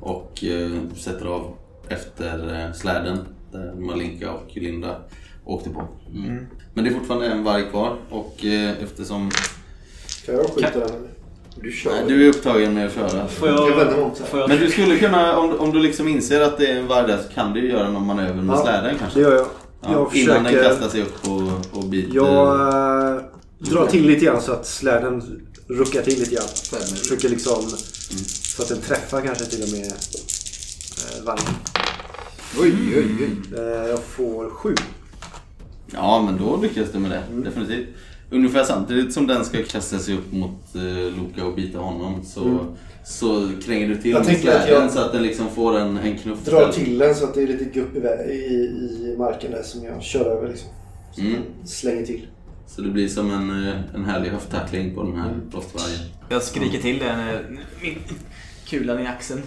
Och 0.00 0.44
eh, 0.44 0.70
sätter 0.96 1.26
av 1.26 1.56
efter 1.88 2.64
eh, 2.66 2.72
släden 2.72 3.18
där 3.52 3.74
Malinka 3.74 4.32
och 4.32 4.50
Linda 4.56 4.96
åkte 5.44 5.70
på. 5.70 5.88
Mm. 6.14 6.46
Men 6.74 6.84
det 6.84 6.90
är 6.90 6.94
fortfarande 6.94 7.26
en 7.26 7.44
varg 7.44 7.70
kvar 7.70 7.96
och 8.10 8.44
eh, 8.44 8.82
eftersom 8.82 9.30
Kan 10.26 10.34
jag 10.34 10.46
skjuta 10.46 10.78
den? 10.78 11.08
Du 11.62 11.72
kör. 11.72 11.90
Nej, 11.90 12.04
du 12.08 12.24
är 12.26 12.28
upptagen 12.28 12.74
med 12.74 12.86
att 12.86 12.94
köra. 12.94 13.26
Får 13.28 13.48
Jag 13.48 13.70
jag... 13.70 14.16
Får 14.28 14.40
jag 14.40 14.48
Men 14.48 14.58
du 14.58 14.70
skulle 14.70 14.98
kunna, 14.98 15.36
om, 15.38 15.58
om 15.58 15.72
du 15.72 15.78
liksom 15.78 16.08
inser 16.08 16.40
att 16.40 16.58
det 16.58 16.66
är 16.66 16.76
en 16.76 16.86
varg 16.86 17.06
där 17.06 17.18
så 17.18 17.28
kan 17.34 17.52
du 17.52 17.68
göra 17.68 17.90
någon 17.90 18.06
manöver 18.06 18.42
med 18.42 18.56
Ja, 18.56 18.62
släden 18.62 18.84
Det 18.84 18.98
kanske. 18.98 19.20
gör 19.20 19.32
jag. 19.34 19.46
Ja, 19.82 19.90
jag 19.92 20.16
Innan 20.16 20.34
den 20.34 20.44
försöker... 20.44 20.68
kastar 20.68 20.88
sig 20.88 21.02
upp 21.02 21.28
och, 21.28 21.78
och 21.78 21.84
biter. 21.84 22.14
Jag 22.16 22.54
äh, 23.16 23.22
drar 23.58 23.86
till 23.86 24.06
lite 24.06 24.24
grann 24.24 24.40
så 24.42 24.52
att 24.52 24.66
släden 24.66 25.22
ruckar 25.70 26.02
till 26.02 26.18
lite 26.18 26.34
grann. 26.34 26.48
Försöker 26.96 27.28
liksom 27.28 27.70
så 28.24 28.62
att 28.62 28.68
den 28.68 28.80
träffar 28.80 29.20
kanske 29.20 29.44
till 29.44 29.62
och 29.62 29.68
med 29.68 29.86
äh, 29.86 31.24
vargen. 31.24 31.54
Oj, 32.60 32.74
oj, 32.96 33.06
oj. 33.20 33.58
Äh, 33.58 33.88
jag 33.90 33.98
får 34.02 34.50
sju. 34.50 34.74
Ja, 35.92 36.22
men 36.26 36.36
då 36.46 36.56
lyckas 36.62 36.88
du 36.92 36.98
med 36.98 37.10
det. 37.10 37.22
Mm. 37.30 37.44
Definitivt. 37.44 37.88
Ungefär 38.30 38.64
samtidigt 38.64 39.12
som 39.14 39.26
den 39.26 39.44
ska 39.44 39.62
kasta 39.62 39.98
sig 39.98 40.14
upp 40.14 40.32
mot 40.32 40.74
eh, 40.74 41.18
Loka 41.18 41.44
och 41.46 41.54
bita 41.54 41.78
honom 41.78 42.24
så, 42.24 42.66
så 43.06 43.50
kränger 43.64 43.88
du 43.88 43.96
till 43.96 44.10
Mm. 44.16 44.22
Jag 44.22 44.32
med 44.32 44.40
släden 44.40 44.82
jag- 44.82 44.92
så 44.92 44.98
att 44.98 45.12
den 45.12 45.22
liksom 45.22 45.48
får 45.54 45.78
en, 45.78 45.96
en 45.98 46.18
knuff. 46.18 46.38
Drar 46.44 46.72
till 46.72 46.98
den 46.98 47.14
så 47.14 47.24
att 47.24 47.34
det 47.34 47.42
är 47.42 47.46
lite 47.46 47.64
gupp 47.64 47.96
i, 47.96 47.98
i, 48.32 49.12
i 49.12 49.14
marken 49.18 49.50
där 49.50 49.62
som 49.62 49.84
jag 49.84 50.02
kör 50.02 50.24
över 50.24 50.48
liksom. 50.48 50.68
Så 51.14 51.20
Mm. 51.20 51.32
den 51.32 51.68
slänger 51.68 52.06
till. 52.06 52.26
Så 52.76 52.82
det 52.82 52.88
blir 52.90 53.08
som 53.08 53.30
en, 53.30 53.66
eh, 53.68 53.74
en 53.94 54.04
härlig 54.04 54.30
höfttackling 54.30 54.94
på 54.94 55.02
den 55.02 55.16
här 55.16 55.28
Mm. 55.30 55.50
frostvargen. 55.50 56.00
Jag 56.28 56.42
skriker 56.42 56.78
till 56.78 56.98
den 56.98 57.18
när 57.18 57.42
min 57.82 57.98
kulan 58.68 59.00
i 59.00 59.06
axeln 59.06 59.42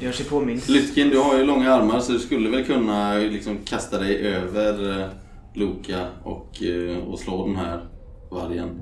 gör 0.00 0.12
sig 0.12 0.26
påmind. 0.26 0.62
Lytkin, 0.68 1.08
du 1.08 1.18
har 1.18 1.38
ju 1.38 1.44
långa 1.44 1.72
armar 1.74 2.00
så 2.00 2.12
du 2.12 2.18
skulle 2.18 2.50
väl 2.50 2.64
kunna 2.64 3.14
liksom 3.14 3.58
kasta 3.64 3.98
dig 3.98 4.16
över 4.26 5.00
eh, 5.00 5.06
Loka 5.54 6.06
och, 6.24 6.62
eh, 6.62 6.98
och 6.98 7.18
slå 7.18 7.46
den 7.46 7.56
här 7.56 7.84
vargen 8.30 8.80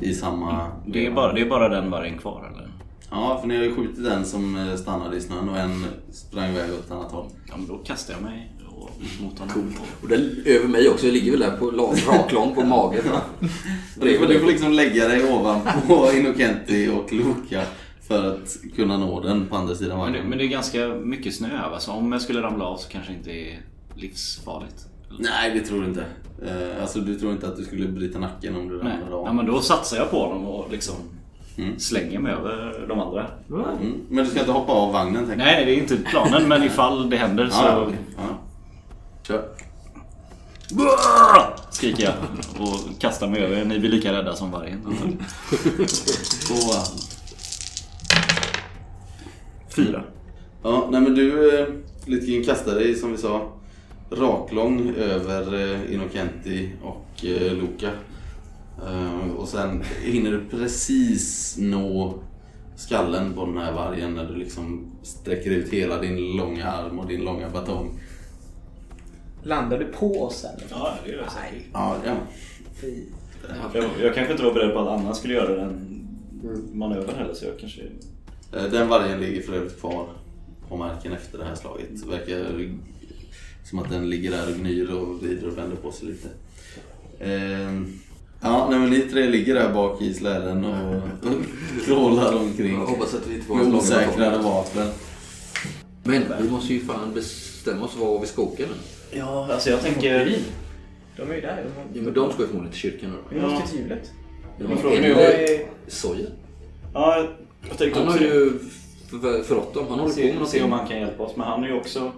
i 0.00 0.14
samma... 0.14 0.66
Det 0.86 1.06
är, 1.06 1.10
bara, 1.10 1.32
det 1.32 1.40
är 1.40 1.48
bara 1.48 1.68
den 1.68 1.90
vargen 1.90 2.18
kvar 2.18 2.50
eller? 2.54 2.70
Ja, 3.10 3.38
för 3.40 3.48
ni 3.48 3.56
har 3.56 3.64
ju 3.64 3.74
skjutit 3.74 4.06
en 4.06 4.24
som 4.24 4.76
stannade 4.78 5.16
i 5.16 5.20
snön 5.20 5.48
och 5.48 5.58
en 5.58 5.84
sprang 6.12 6.50
iväg 6.50 6.70
åt 6.70 6.84
ett 6.86 6.90
annat 6.90 7.12
håll. 7.12 7.26
Ja, 7.48 7.54
men 7.56 7.66
då 7.66 7.78
kastar 7.78 8.14
jag 8.14 8.22
mig 8.22 8.52
och- 8.84 9.22
mot 9.22 9.38
honom. 9.38 9.74
Och 10.02 10.08
den 10.08 10.42
över 10.46 10.68
mig 10.68 10.88
också. 10.88 11.06
Jag 11.06 11.12
ligger 11.12 11.30
väl 11.30 11.40
där 11.40 11.56
på 11.56 11.70
raklång 12.12 12.54
på 12.54 12.62
magen. 12.64 13.02
Du 14.00 14.18
får, 14.18 14.26
du 14.26 14.38
får 14.40 14.46
liksom 14.46 14.72
lägga 14.72 15.08
dig 15.08 15.32
ovanpå 15.32 16.10
Innocenti 16.16 16.88
och 16.88 17.12
Loka 17.12 17.62
för 18.08 18.30
att 18.34 18.56
kunna 18.76 18.96
nå 18.98 19.20
den 19.20 19.46
på 19.46 19.56
andra 19.56 19.74
sidan 19.74 19.98
Men 19.98 20.06
det, 20.06 20.12
vagnen. 20.12 20.28
men 20.30 20.38
det 20.38 20.44
är 20.44 20.48
ganska 20.48 20.78
mycket 20.88 21.34
snö 21.34 21.68
va? 21.70 21.80
Så 21.80 21.92
om 21.92 22.12
jag 22.12 22.20
skulle 22.22 22.42
ramla 22.42 22.64
av 22.64 22.76
så 22.76 22.88
kanske 22.88 23.12
inte 23.12 23.30
är 23.30 23.60
livsfarligt. 23.94 24.86
Nej, 25.18 25.50
det 25.54 25.60
tror 25.60 25.80
du 25.82 25.86
inte. 25.88 26.04
Eh, 26.46 26.82
Alltså 26.82 26.98
du 27.00 27.14
tror 27.18 27.32
inte 27.32 27.46
att 27.48 27.56
du 27.56 27.64
skulle 27.64 27.88
bryta 27.88 28.18
nacken 28.18 28.56
om 28.56 28.68
du 28.68 28.82
Nej. 28.82 28.92
ramlade 28.92 29.14
av? 29.16 29.26
Ja, 29.26 29.32
men 29.32 29.46
då 29.46 29.60
satsar 29.60 29.96
jag 29.96 30.10
på 30.10 30.18
honom 30.26 30.46
och 30.46 30.72
liksom 30.72 30.94
Mm. 31.58 31.78
slänger 31.78 32.18
mig 32.18 32.32
över 32.32 32.84
de 32.88 33.00
andra. 33.00 33.26
Mm. 33.50 33.92
Men 34.08 34.24
du 34.24 34.30
ska 34.30 34.40
inte 34.40 34.52
hoppa 34.52 34.72
av 34.72 34.92
vagnen 34.92 35.26
tänker 35.26 35.44
Nej, 35.44 35.54
nej, 35.56 35.64
det 35.64 35.72
är 35.74 35.76
inte 35.82 35.96
planen 35.96 36.48
men 36.48 36.62
ifall 36.62 37.10
det 37.10 37.16
händer 37.16 37.46
så 37.52 37.62
Ja, 37.64 37.82
okej. 37.86 37.96
ja. 38.16 38.22
Kör. 39.26 39.48
skriker 41.70 42.04
jag 42.04 42.14
och 42.58 43.00
kastar 43.00 43.28
mig 43.28 43.40
över. 43.40 43.64
Ni 43.64 43.78
blir 43.78 43.90
lika 43.90 44.12
rädda 44.12 44.34
som 44.34 44.50
vargen. 44.50 44.80
Fyra. 49.76 50.04
Ja, 50.62 50.88
nej 50.90 51.00
men 51.00 51.14
du 51.14 51.58
eh, 51.60 52.44
kastar 52.46 52.74
dig 52.74 52.94
som 52.94 53.12
vi 53.12 53.18
sa 53.18 53.52
raklång 54.10 54.94
över 54.96 55.54
eh, 55.54 55.94
Innocenti 55.94 56.70
och 56.82 57.24
eh, 57.24 57.52
Luca. 57.52 57.90
Eh, 58.86 59.30
och 59.36 59.48
sen 59.48 59.82
hinner 60.02 60.30
du 60.32 60.44
precis 60.50 61.56
nå 61.58 62.18
skallen 62.76 63.32
på 63.32 63.46
den 63.46 63.58
här 63.58 63.72
vargen 63.72 64.14
när 64.14 64.24
du 64.24 64.36
liksom 64.36 64.92
sträcker 65.02 65.50
ut 65.50 65.72
hela 65.72 66.00
din 66.00 66.36
långa 66.36 66.66
arm 66.66 66.98
och 66.98 67.06
din 67.06 67.24
långa 67.24 67.48
batong. 67.50 68.00
Landar 69.44 69.78
du 69.78 69.84
på 69.84 70.22
oss 70.22 70.44
eller? 70.44 70.66
Ja, 70.70 70.94
det 71.04 71.10
gör 71.10 71.18
jag 71.22 71.32
säkert. 71.32 71.66
Ja. 71.72 71.96
Jag, 73.74 73.84
jag 74.02 74.14
kanske 74.14 74.32
inte 74.32 74.44
var 74.44 74.54
beredd 74.54 74.72
på 74.74 74.78
att 74.80 75.00
Anna 75.00 75.14
skulle 75.14 75.34
göra 75.34 75.56
den 75.56 76.00
manövern 76.72 77.14
heller 77.16 77.34
så 77.34 77.44
jag 77.44 77.58
kanske... 77.58 77.80
Eh, 78.52 78.64
Den 78.72 78.88
vargen 78.88 79.20
ligger 79.20 79.42
för 79.42 79.52
övrigt 79.52 79.80
kvar 79.80 80.06
på 80.68 80.76
marken 80.76 81.12
efter 81.12 81.38
det 81.38 81.44
här 81.44 81.54
slaget. 81.54 81.86
Det 81.90 82.08
verkar 82.10 82.68
som 83.64 83.78
att 83.78 83.90
den 83.90 84.10
ligger 84.10 84.30
där 84.30 84.48
och 84.48 84.54
gnyr 84.58 84.90
och 84.90 85.22
vrider 85.22 85.48
och 85.48 85.58
vänder 85.58 85.76
på 85.76 85.92
sig 85.92 86.08
lite. 86.08 86.28
Ehm, 87.20 87.98
Ja, 88.40 88.66
nej, 88.70 88.78
men 88.78 88.90
ni 88.90 89.00
tre 89.00 89.28
ligger 89.28 89.54
där 89.54 89.72
bak 89.72 90.02
i 90.02 90.14
släden 90.14 90.64
och 90.64 91.02
krålar 91.86 92.36
omkring 92.36 92.74
Jag 92.74 92.86
hoppas 92.86 93.14
att 93.14 93.26
vi 93.26 93.34
inte 93.34 93.46
får 93.46 93.54
med 93.56 93.72
batong. 93.72 94.42
vapen. 94.42 94.88
Men 96.02 96.22
vi 96.42 96.50
måste 96.50 96.74
ju 96.74 96.80
fan 96.80 97.14
bestämma 97.14 97.84
oss 97.84 97.96
var 97.96 98.20
vi 98.20 98.26
ska 98.26 98.42
åka 98.42 98.62
nu. 98.62 98.74
Ja, 99.16 99.48
alltså 99.52 99.70
jag 99.70 99.80
tänker... 99.80 100.38
De 101.16 101.30
är 101.30 101.34
ju 101.34 101.40
där. 101.40 101.64
Ja, 101.92 102.02
men 102.02 102.14
de 102.14 102.32
ska 102.32 102.42
ju 102.42 102.46
förmodligen 102.48 102.72
till 102.72 102.80
kyrkan 102.80 103.10
nu 103.10 103.16
då. 103.16 103.46
Vi 103.46 103.52
måste 103.52 103.68
till 103.70 103.80
hjulet. 103.80 104.12
Ja, 104.58 104.64
Men 104.68 104.78
frågan 104.78 105.04
är 105.04 105.60
Soja? 105.86 106.26
Ja, 106.94 107.26
jag 107.68 107.78
tänkte 107.78 107.98
Han 108.00 108.08
också 108.08 108.18
har 108.24 108.24
ju 108.26 108.58
för- 109.10 109.42
förrått 109.42 109.74
dem. 109.74 109.86
Han 109.88 109.98
håller 109.98 110.14
på 110.14 110.20
med 110.20 110.24
se, 110.26 110.28
se 110.28 110.34
någonting. 110.34 110.64
om 110.64 110.72
han 110.72 110.88
kan 110.88 110.98
hjälpa 111.00 111.22
oss. 111.22 111.36
Men 111.36 111.46
han 111.46 111.64
är 111.64 111.68
ju 111.68 111.74
också... 111.74 112.12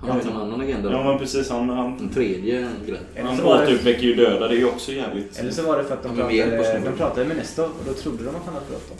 Han 0.00 0.10
har 0.10 0.16
inte 0.16 0.30
en 0.30 0.36
annan 0.36 0.60
agenda. 0.60 0.92
Ja 0.92 1.04
men 1.04 1.18
precis, 1.18 1.50
han, 1.50 1.68
han, 1.68 1.98
En 1.98 2.08
tredje 2.08 2.68
grej. 2.86 3.00
Eller 3.14 3.28
han 3.28 3.36
så, 3.38 3.44
var 3.44 3.58
det, 3.58 3.64
återuppväcker 3.64 4.02
ju 4.02 4.14
döda. 4.14 4.48
Det 4.48 4.54
är 4.54 4.58
ju 4.58 4.64
också 4.66 4.92
jävligt... 4.92 5.38
eller 5.38 5.50
så 5.50 5.62
var 5.62 5.78
det 5.78 5.84
för 5.84 5.94
att 5.94 6.02
de 6.02 6.08
Ja, 6.18 6.44
pratade, 6.46 6.80
de 6.84 6.96
pratade 6.96 7.26
med 7.26 7.36
Nestor 7.36 7.64
och 7.64 7.84
då 7.86 7.92
trodde 7.92 8.24
de 8.24 8.28
att 8.28 8.44
han 8.44 8.54
hade 8.54 8.66
förrått 8.66 8.88
dem. 8.88 8.98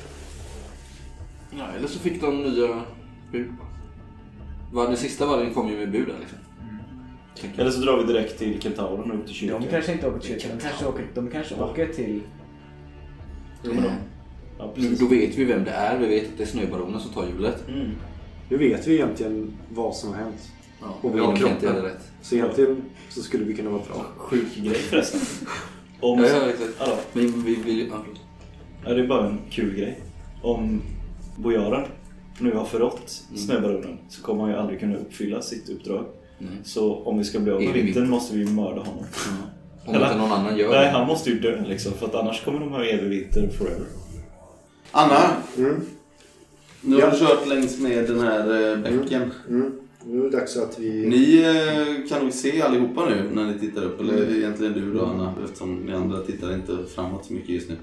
Ja, 1.58 1.64
eller 1.78 1.88
så 1.88 1.98
fick 1.98 2.20
de 2.20 2.42
nya 2.42 2.80
bud. 3.32 3.48
Den 4.74 4.96
sista 4.96 5.26
vargen 5.26 5.54
kom 5.54 5.68
ju 5.68 5.76
med 5.76 5.90
bud 5.90 6.06
där 6.06 6.14
liksom. 6.20 6.38
Eller 7.56 7.70
så 7.70 7.80
drar 7.80 7.98
vi 7.98 8.12
direkt 8.12 8.38
till 8.38 8.60
Kentauren 8.62 9.10
och 9.10 9.16
upp 9.18 9.26
till 9.26 9.34
kyrkan. 9.34 9.60
De 9.62 9.68
kanske 9.68 9.92
inte 9.92 10.08
åker 10.08 10.20
till 10.20 10.28
kyrkan. 10.40 10.50
De 10.58 10.62
kanske 10.64 10.86
åker, 10.86 11.06
de 11.14 11.30
kanske 11.30 11.54
åker 11.54 11.86
till... 11.86 12.20
Jo, 13.62 13.72
men 13.74 13.82
de... 13.82 13.88
Ja, 13.88 13.94
jag. 14.58 14.74
precis. 14.74 14.98
Då 14.98 15.06
vet 15.06 15.34
vi 15.38 15.44
vem 15.44 15.64
det 15.64 15.70
är. 15.70 15.98
Vi 15.98 16.06
vet 16.06 16.24
att 16.24 16.36
det 16.36 16.42
är 16.42 16.46
snöbaronen 16.46 17.00
som 17.00 17.12
tar 17.12 17.26
hjulet. 17.26 17.68
Mm. 17.68 17.90
Nu 18.48 18.56
vet 18.56 18.86
vi 18.86 18.94
egentligen 18.94 19.52
vad 19.68 19.96
som 19.96 20.08
har 20.10 20.16
hänt. 20.16 20.50
Ja, 20.80 20.94
Och 21.02 21.14
vi 21.16 21.20
har 21.20 21.36
kroppen. 21.36 21.76
rätt. 21.82 22.10
Så 22.22 22.34
egentligen 22.34 22.82
så 23.08 23.22
skulle 23.22 23.44
vi 23.44 23.54
kunna 23.56 23.70
vara 23.70 23.82
bra. 23.82 24.06
Sjuk 24.16 24.56
grej 24.56 24.74
förresten. 24.74 25.20
Om... 26.00 26.18
Ja, 26.18 26.26
ja, 26.26 26.48
exakt. 26.50 26.78
Hallå. 26.78 26.96
Men 27.12 27.42
vi 27.44 27.54
vill 27.54 27.78
ju... 27.78 27.86
Ja. 27.88 28.04
Ja, 28.84 28.94
det 28.94 29.00
är 29.02 29.06
bara 29.06 29.26
en 29.26 29.38
kul 29.50 29.76
grej. 29.76 30.00
Om 30.42 30.82
Bojaren 31.36 31.84
nu 32.38 32.52
har 32.52 32.64
förrått 32.64 33.22
Mm. 33.28 33.38
snöbaronen 33.42 33.98
så 34.08 34.22
kommer 34.22 34.40
han 34.42 34.50
ju 34.50 34.56
aldrig 34.56 34.80
kunna 34.80 34.96
uppfylla 34.96 35.42
sitt 35.42 35.68
uppdrag. 35.68 36.04
Nej. 36.40 36.50
Så 36.64 36.94
om 36.94 37.18
vi 37.18 37.24
ska 37.24 37.38
bli 37.40 37.52
av 37.52 37.62
med 37.62 37.72
vintern 37.72 38.10
måste 38.10 38.36
vi 38.36 38.44
mörda 38.44 38.80
honom. 38.80 39.04
Om 39.86 39.94
Eller- 39.94 40.06
inte 40.06 40.18
någon 40.18 40.32
annan 40.32 40.58
gör 40.58 40.70
Nej, 40.70 40.84
det. 40.84 40.90
han 40.90 41.06
måste 41.06 41.30
ju 41.30 41.38
dö 41.40 41.64
liksom. 41.66 41.92
För 41.92 42.06
att 42.06 42.14
annars 42.14 42.44
kommer 42.44 42.60
de 42.60 42.68
ha 42.68 42.84
evig 42.84 43.08
vinter 43.08 43.48
forever. 43.58 43.86
Anna, 44.92 45.20
Mm. 45.58 45.80
nu 46.80 46.94
har 46.96 47.02
Ja. 47.02 47.10
du 47.10 47.18
kört 47.18 47.48
längs 47.48 47.78
med 47.80 48.06
den 48.08 48.20
här 48.20 48.70
eh, 48.72 48.78
bäcken. 48.78 49.30
Mm. 49.48 49.72
Nu 50.04 50.18
är 50.20 50.24
det 50.24 50.30
dags 50.30 50.56
att 50.56 50.78
vi... 50.78 51.06
Ni 51.06 51.42
eh, 51.42 52.08
kan 52.08 52.22
nog 52.24 52.32
se 52.32 52.62
allihopa 52.62 53.08
nu 53.08 53.30
när 53.34 53.44
ni 53.52 53.58
tittar 53.58 53.82
upp. 53.82 54.00
Eller 54.00 54.36
egentligen 54.36 54.72
du 54.72 54.92
då 54.94 55.04
Anna, 55.04 55.34
eftersom 55.44 55.76
ni 55.76 55.92
andra 55.92 56.18
tittar 56.22 56.54
inte 56.54 56.78
framåt 56.94 57.24
så 57.24 57.32
mycket 57.32 57.48
just 57.48 57.68
nu. 57.68 57.76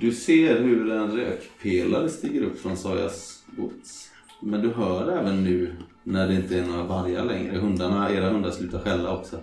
Du 0.00 0.12
ser 0.12 0.60
hur 0.60 0.90
en 0.90 1.10
rökpelare 1.16 2.08
stiger 2.08 2.42
upp 2.42 2.60
från 2.60 2.76
Sojas 2.76 3.42
gods. 3.56 4.08
Men 4.42 4.60
du 4.62 4.68
hör 4.68 5.18
även 5.20 5.44
nu, 5.44 5.72
när 6.04 6.28
det 6.28 6.34
inte 6.34 6.58
är 6.58 6.62
några 6.62 6.82
vargar 6.82 7.24
längre, 7.24 7.58
hundarna, 7.58 8.10
era 8.10 8.30
hundar 8.30 8.50
slutar 8.50 8.78
skälla 8.78 9.16
också. 9.16 9.36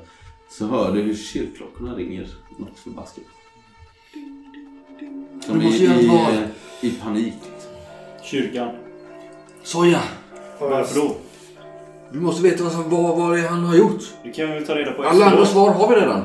Så 0.49 0.67
hör 0.67 0.91
du 0.91 1.01
hur 1.01 1.15
kyrkklockorna 1.15 1.95
ringer 1.95 2.27
något 2.57 2.79
förbaskat. 2.79 3.23
De 5.47 5.59
Du 5.59 5.65
är 5.65 6.49
i, 6.81 6.87
i 6.87 6.91
panik. 6.91 7.33
Kyrkan. 8.23 8.69
Soja! 9.63 10.01
Varför 10.59 10.99
då? 10.99 11.15
Vi 12.11 12.19
måste 12.19 12.43
veta 12.43 12.63
vad, 12.63 12.73
som, 12.73 12.89
vad, 12.89 13.17
vad 13.17 13.33
det 13.33 13.39
är 13.39 13.47
han 13.47 13.65
har 13.65 13.75
gjort. 13.75 14.01
Det 14.23 14.31
kan 14.31 14.51
vi 14.51 14.65
ta 14.65 14.75
reda 14.75 14.91
på 14.91 15.03
Alla 15.03 15.25
andra 15.25 15.45
svar 15.45 15.73
har 15.73 15.89
vi 15.89 15.95
redan. 15.95 16.21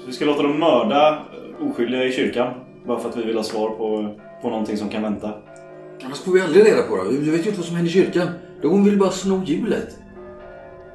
Så 0.00 0.06
vi 0.06 0.12
ska 0.12 0.24
låta 0.24 0.42
dem 0.42 0.58
mörda 0.60 1.08
eh, 1.10 1.66
oskyldiga 1.70 2.04
i 2.04 2.12
kyrkan. 2.12 2.54
Bara 2.86 2.98
för 2.98 3.08
att 3.08 3.16
vi 3.16 3.22
vill 3.22 3.36
ha 3.36 3.44
svar 3.44 3.70
på, 3.70 4.14
på 4.42 4.50
någonting 4.50 4.76
som 4.76 4.88
kan 4.88 5.02
vänta. 5.02 5.32
Annars 6.04 6.18
får 6.18 6.32
vi 6.32 6.40
aldrig 6.40 6.66
reda 6.66 6.82
på 6.82 6.96
det. 6.96 7.10
Vi 7.10 7.30
vet 7.30 7.40
ju 7.40 7.48
inte 7.48 7.60
vad 7.60 7.66
som 7.66 7.76
händer 7.76 7.90
i 7.90 7.94
kyrkan. 7.94 8.28
De 8.64 8.84
vill 8.84 8.98
bara 8.98 9.10
sno 9.10 9.42
hjulet. 9.44 9.98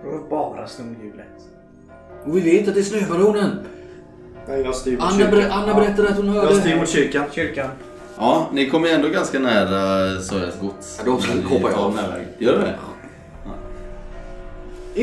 De 0.03 0.29
bara 0.29 0.67
sno 0.67 0.95
hjulet. 1.03 1.25
Och 2.25 2.37
vi 2.37 2.41
vet 2.41 2.67
att 2.67 2.73
det 2.73 2.79
är 2.79 2.83
snöbaronen. 2.83 3.59
Nej, 4.47 4.61
jag 4.61 4.75
styr 4.75 4.91
mot 4.91 5.01
Anna, 5.01 5.11
kyrkan. 5.17 5.31
ber- 5.31 5.49
Anna 5.51 5.73
berättade 5.73 6.09
att 6.09 6.15
hon 6.17 6.33
Jag 6.35 6.55
styr 6.55 6.69
hörde. 6.69 6.79
mot 6.79 6.89
kyrkan. 6.89 7.23
Kyrkan. 7.31 7.69
Ja, 8.17 8.49
ni 8.53 8.69
kommer 8.69 8.89
ändå 8.89 9.07
ganska 9.09 9.39
nära 9.39 10.21
Sojas 10.21 10.59
gods. 10.61 10.95
Ja, 11.05 11.11
då 11.11 11.17
ska 11.17 11.33
När 11.33 11.41
vi 11.41 11.47
hoppa 11.47 11.67
ni 11.69 11.73
tar 11.73 11.81
av. 11.83 11.99
Gör 12.37 12.53
du 12.53 12.59
det? 12.59 12.75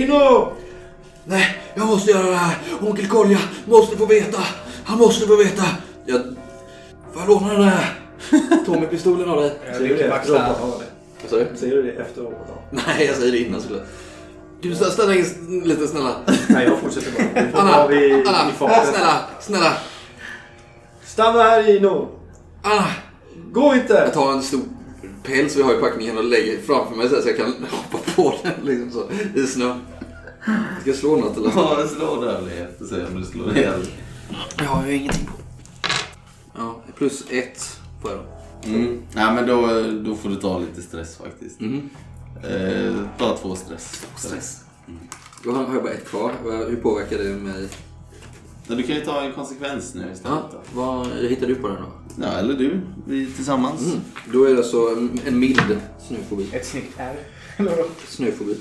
Inno! 0.02 0.52
Nej, 1.24 1.56
jag 1.74 1.86
måste 1.86 2.10
göra 2.10 2.30
det 2.30 2.36
här. 2.36 2.56
Onkel 2.80 3.06
Kolja 3.08 3.38
måste 3.64 3.96
få 3.96 4.06
veta. 4.06 4.38
Han 4.84 4.98
måste 4.98 5.26
få 5.26 5.36
veta. 5.36 5.62
Jag... 6.06 6.20
Får 7.12 7.22
jag 7.22 7.28
låna 7.28 7.52
den 7.52 7.62
här? 7.62 7.98
Tommy-pistolen 8.66 9.28
av 9.30 9.36
dig. 9.40 9.52
Det 9.78 9.88
det? 9.88 10.08
Vad 10.08 11.30
sa 11.30 11.36
du? 11.36 11.82
Det 11.82 11.90
efter 11.90 12.22
det? 12.22 12.30
Nej, 12.86 13.06
jag 13.06 13.16
säger 13.16 13.32
det 13.32 13.38
innan 13.38 13.60
såklart. 13.60 13.86
Du, 14.60 14.74
stanna 14.74 15.14
in 15.14 15.24
lite 15.64 15.88
snälla. 15.88 16.16
Nej, 16.48 16.64
jag 16.64 16.78
fortsätter 16.78 17.12
bara. 17.12 17.44
Vi 17.44 17.52
får 17.52 17.58
Anna, 17.58 17.86
vid, 17.86 18.28
Anna, 18.28 18.50
i 18.50 18.86
snälla, 18.86 19.20
snälla. 19.40 19.72
Stanna 21.04 21.42
här 21.42 21.70
Ino! 21.76 22.08
Anna. 22.62 22.86
Gå 23.52 23.74
inte! 23.74 23.92
Jag 23.92 24.12
tar 24.14 24.32
en 24.32 24.42
stor 24.42 24.60
päls 25.22 25.56
vi 25.56 25.62
har 25.62 25.74
i 25.74 25.80
packningen 25.80 26.18
och 26.18 26.24
lägger 26.24 26.60
framför 26.62 26.96
mig 26.96 27.08
så, 27.08 27.14
jag 27.28 27.36
kan 27.36 27.46
hoppa 27.70 27.98
på 28.16 28.34
den 28.42 28.52
liksom 28.64 28.90
så, 28.90 29.38
i 29.40 29.46
snön. 29.46 29.80
Ska 30.80 30.90
jag 30.90 30.96
slå 30.96 31.16
något 31.16 31.36
eller? 31.36 31.52
Ja, 31.56 31.88
slå 31.88 32.20
dödlighet 32.20 32.80
och 32.80 32.86
se 32.86 32.94
om 33.04 33.20
du 33.20 33.26
slår 33.26 33.56
ihjäl. 33.56 33.86
Jag 34.58 34.64
har 34.64 34.86
ju 34.86 34.94
ingenting 34.94 35.26
på. 35.26 35.32
Ja, 36.56 36.82
plus 36.96 37.24
ett 37.30 37.78
får 38.02 38.10
jag 38.10 38.20
då. 38.20 38.68
Mm. 38.68 39.02
Nej, 39.14 39.34
men 39.34 39.46
då, 39.46 39.66
då 40.10 40.16
får 40.16 40.28
du 40.28 40.36
ta 40.36 40.58
lite 40.58 40.82
stress 40.82 41.16
faktiskt. 41.16 41.60
Mhm. 41.60 41.90
Eh, 42.44 43.02
ta 43.18 43.36
två 43.36 43.54
stress. 43.56 44.06
Stress. 44.16 44.60
Då 45.44 45.52
har 45.52 45.64
har 45.64 45.74
jag 45.74 45.82
bara 45.82 45.92
ett 45.92 46.08
kvar. 46.08 46.32
Hur 46.68 46.76
påverkar 46.76 47.18
det 47.18 47.24
mig? 47.24 47.68
Du 48.68 48.82
kan 48.82 48.96
ju 48.96 49.00
ta 49.04 49.20
en 49.22 49.32
konsekvens 49.32 49.94
nu 49.94 50.00
istället. 50.12 50.22
Ja, 50.24 50.50
vad 50.74 51.06
hittar 51.06 51.46
du 51.46 51.54
på 51.54 51.68
den 51.68 51.76
då? 51.76 51.92
Ja, 52.22 52.28
eller 52.32 52.54
du. 52.54 52.80
Vi 53.06 53.26
tillsammans. 53.32 53.82
Mm. 53.86 53.98
Då 54.32 54.44
är 54.44 54.50
det 54.50 54.58
alltså 54.58 54.78
en- 54.78 55.20
en 55.26 55.38
mild 55.38 55.80
snöfobi. 56.08 56.48
Ett 56.52 56.66
snyggt 56.66 56.92
R. 56.96 57.16
Snöfobi. 58.08 58.56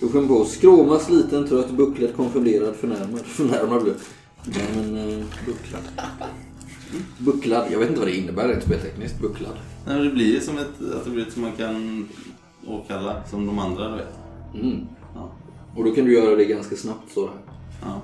Då 0.00 0.08
kommer 0.08 0.28
på 0.28 0.44
skråma, 0.44 0.98
sliten, 0.98 1.48
trött, 1.48 1.70
bucklad, 1.70 2.16
konfunderad, 2.16 2.76
förnärmad. 2.76 3.20
Förnärmad 3.26 3.82
blev 3.82 3.94
Nej 4.44 4.66
men 4.76 4.96
uh, 4.96 5.24
bucklad. 5.46 5.82
Bucklad, 7.18 7.66
jag 7.72 7.78
vet 7.78 7.88
inte 7.88 8.00
vad 8.00 8.08
det 8.08 8.16
innebär 8.16 8.48
rent 8.48 8.62
speltekniskt. 8.62 9.20
Bucklad. 9.20 9.52
Nej, 9.86 9.96
men 9.96 10.04
det 10.04 10.10
blir 10.12 10.34
ju 10.34 10.40
som 10.40 10.58
ett 10.58 10.94
attribut 11.00 11.32
som 11.32 11.42
man 11.42 11.52
kan 11.52 12.08
åkalla 12.68 13.24
som 13.24 13.46
de 13.46 13.58
andra, 13.58 13.88
du 13.88 13.96
vet. 13.96 14.18
Mm. 14.54 14.86
Ja. 15.14 15.30
Och 15.76 15.84
då 15.84 15.94
kan 15.94 16.04
du 16.04 16.14
göra 16.14 16.36
det 16.36 16.44
ganska 16.44 16.76
snabbt 16.76 17.12
så 17.14 17.20
här. 17.20 17.36
Ja. 17.82 18.00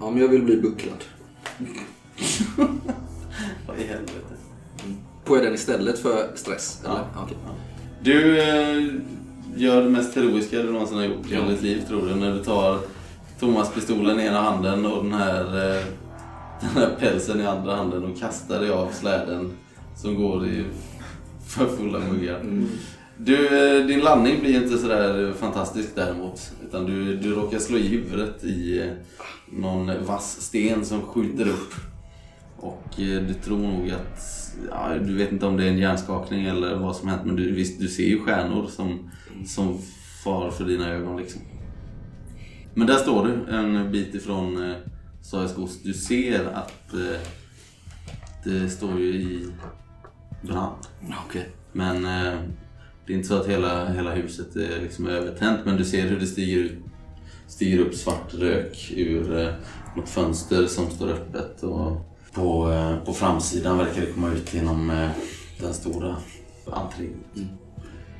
Ja 0.00 0.10
men 0.10 0.22
jag 0.22 0.28
vill 0.28 0.42
bli 0.42 0.56
bucklad. 0.56 1.04
Vad 3.66 3.78
i 3.78 3.86
helvete. 3.86 4.34
Får 5.24 5.36
jag 5.36 5.46
den 5.46 5.54
istället 5.54 5.98
för 5.98 6.30
stress? 6.34 6.82
Eller? 6.84 6.94
Ja. 6.94 7.28
Ja. 7.28 7.52
Du 8.02 8.40
eh, 8.40 8.84
gör 9.56 9.82
det 9.82 9.88
mest 9.88 10.16
heroiska 10.16 10.62
du 10.62 10.72
någonsin 10.72 10.96
har 10.96 11.04
gjort 11.04 11.26
i 11.26 11.34
hela 11.34 11.48
ditt 11.48 11.62
liv 11.62 11.82
tror 11.88 12.06
du. 12.06 12.14
När 12.14 12.34
du 12.34 12.44
tar 12.44 12.78
Thomas-pistolen 13.40 14.20
i 14.20 14.26
ena 14.26 14.40
handen 14.40 14.86
och 14.86 15.04
den 15.04 15.12
här, 15.12 15.40
eh, 15.40 15.84
den 16.60 16.82
här 16.82 16.96
pälsen 16.98 17.40
i 17.40 17.46
andra 17.46 17.76
handen 17.76 18.04
och 18.04 18.18
kastar 18.18 18.60
dig 18.60 18.70
av 18.70 18.90
släden 18.92 19.52
som 19.96 20.14
går 20.14 20.46
i 20.46 20.64
för 21.48 21.66
fulla 21.66 21.98
muggar. 21.98 22.40
Du, 23.18 23.46
eh, 23.46 23.86
din 23.86 24.00
landning 24.00 24.40
blir 24.40 24.62
inte 24.62 24.78
sådär 24.78 25.32
fantastisk 25.32 25.88
däremot. 25.94 26.52
Utan 26.68 26.86
du, 26.86 27.16
du 27.16 27.34
råkar 27.34 27.58
slå 27.58 27.78
i 27.78 27.88
huvudet 27.88 28.44
i 28.44 28.78
eh, 28.78 28.92
någon 29.46 30.04
vass 30.04 30.40
sten 30.40 30.84
som 30.84 31.02
skjuter 31.02 31.48
upp. 31.48 31.74
Och 32.56 33.00
eh, 33.00 33.22
du 33.22 33.34
tror 33.34 33.58
nog 33.58 33.90
att, 33.90 34.52
ja, 34.70 34.94
du 35.00 35.14
vet 35.14 35.32
inte 35.32 35.46
om 35.46 35.56
det 35.56 35.64
är 35.64 35.68
en 35.68 35.78
hjärnskakning 35.78 36.44
eller 36.44 36.76
vad 36.76 36.96
som 36.96 37.08
hänt 37.08 37.22
men 37.24 37.36
du, 37.36 37.52
visst, 37.52 37.80
du 37.80 37.88
ser 37.88 38.06
ju 38.06 38.20
stjärnor 38.20 38.66
som, 38.66 39.10
som 39.46 39.78
far 40.24 40.50
för 40.50 40.64
dina 40.64 40.88
ögon 40.88 41.16
liksom. 41.16 41.42
Men 42.74 42.86
där 42.86 42.96
står 42.96 43.26
du 43.26 43.56
en 43.56 43.92
bit 43.92 44.14
ifrån 44.14 44.70
eh, 44.70 44.76
Sajas 45.22 45.54
gods. 45.54 45.82
Du 45.82 45.92
ser 45.92 46.44
att 46.44 46.94
eh, 46.94 47.20
det 48.44 48.68
står 48.68 49.00
ju 49.00 49.06
i 49.06 49.46
brand. 50.42 50.86
Okej. 51.26 51.48
Men 51.72 52.04
eh, 52.04 52.40
det 53.06 53.12
är 53.12 53.16
inte 53.16 53.28
så 53.28 53.34
att 53.34 53.46
hela, 53.46 53.88
hela 53.88 54.14
huset 54.14 54.56
är 54.56 54.80
liksom 54.82 55.06
övertänt 55.06 55.60
men 55.64 55.76
du 55.76 55.84
ser 55.84 56.08
hur 56.08 56.20
det 56.20 56.26
stiger, 56.26 56.70
stiger 57.46 57.78
upp 57.78 57.94
svart 57.94 58.34
rök 58.34 58.92
ur 58.96 59.38
eh, 59.38 59.52
något 59.96 60.08
fönster 60.08 60.66
som 60.66 60.90
står 60.90 61.08
öppet. 61.08 61.62
Och 61.62 62.16
på, 62.32 62.72
eh, 62.72 63.04
på 63.04 63.12
framsidan 63.12 63.78
verkar 63.78 64.00
det 64.00 64.06
komma 64.06 64.32
ut 64.32 64.54
genom 64.54 64.90
eh, 64.90 65.10
den 65.60 65.74
stora 65.74 66.16
entrén. 66.66 67.20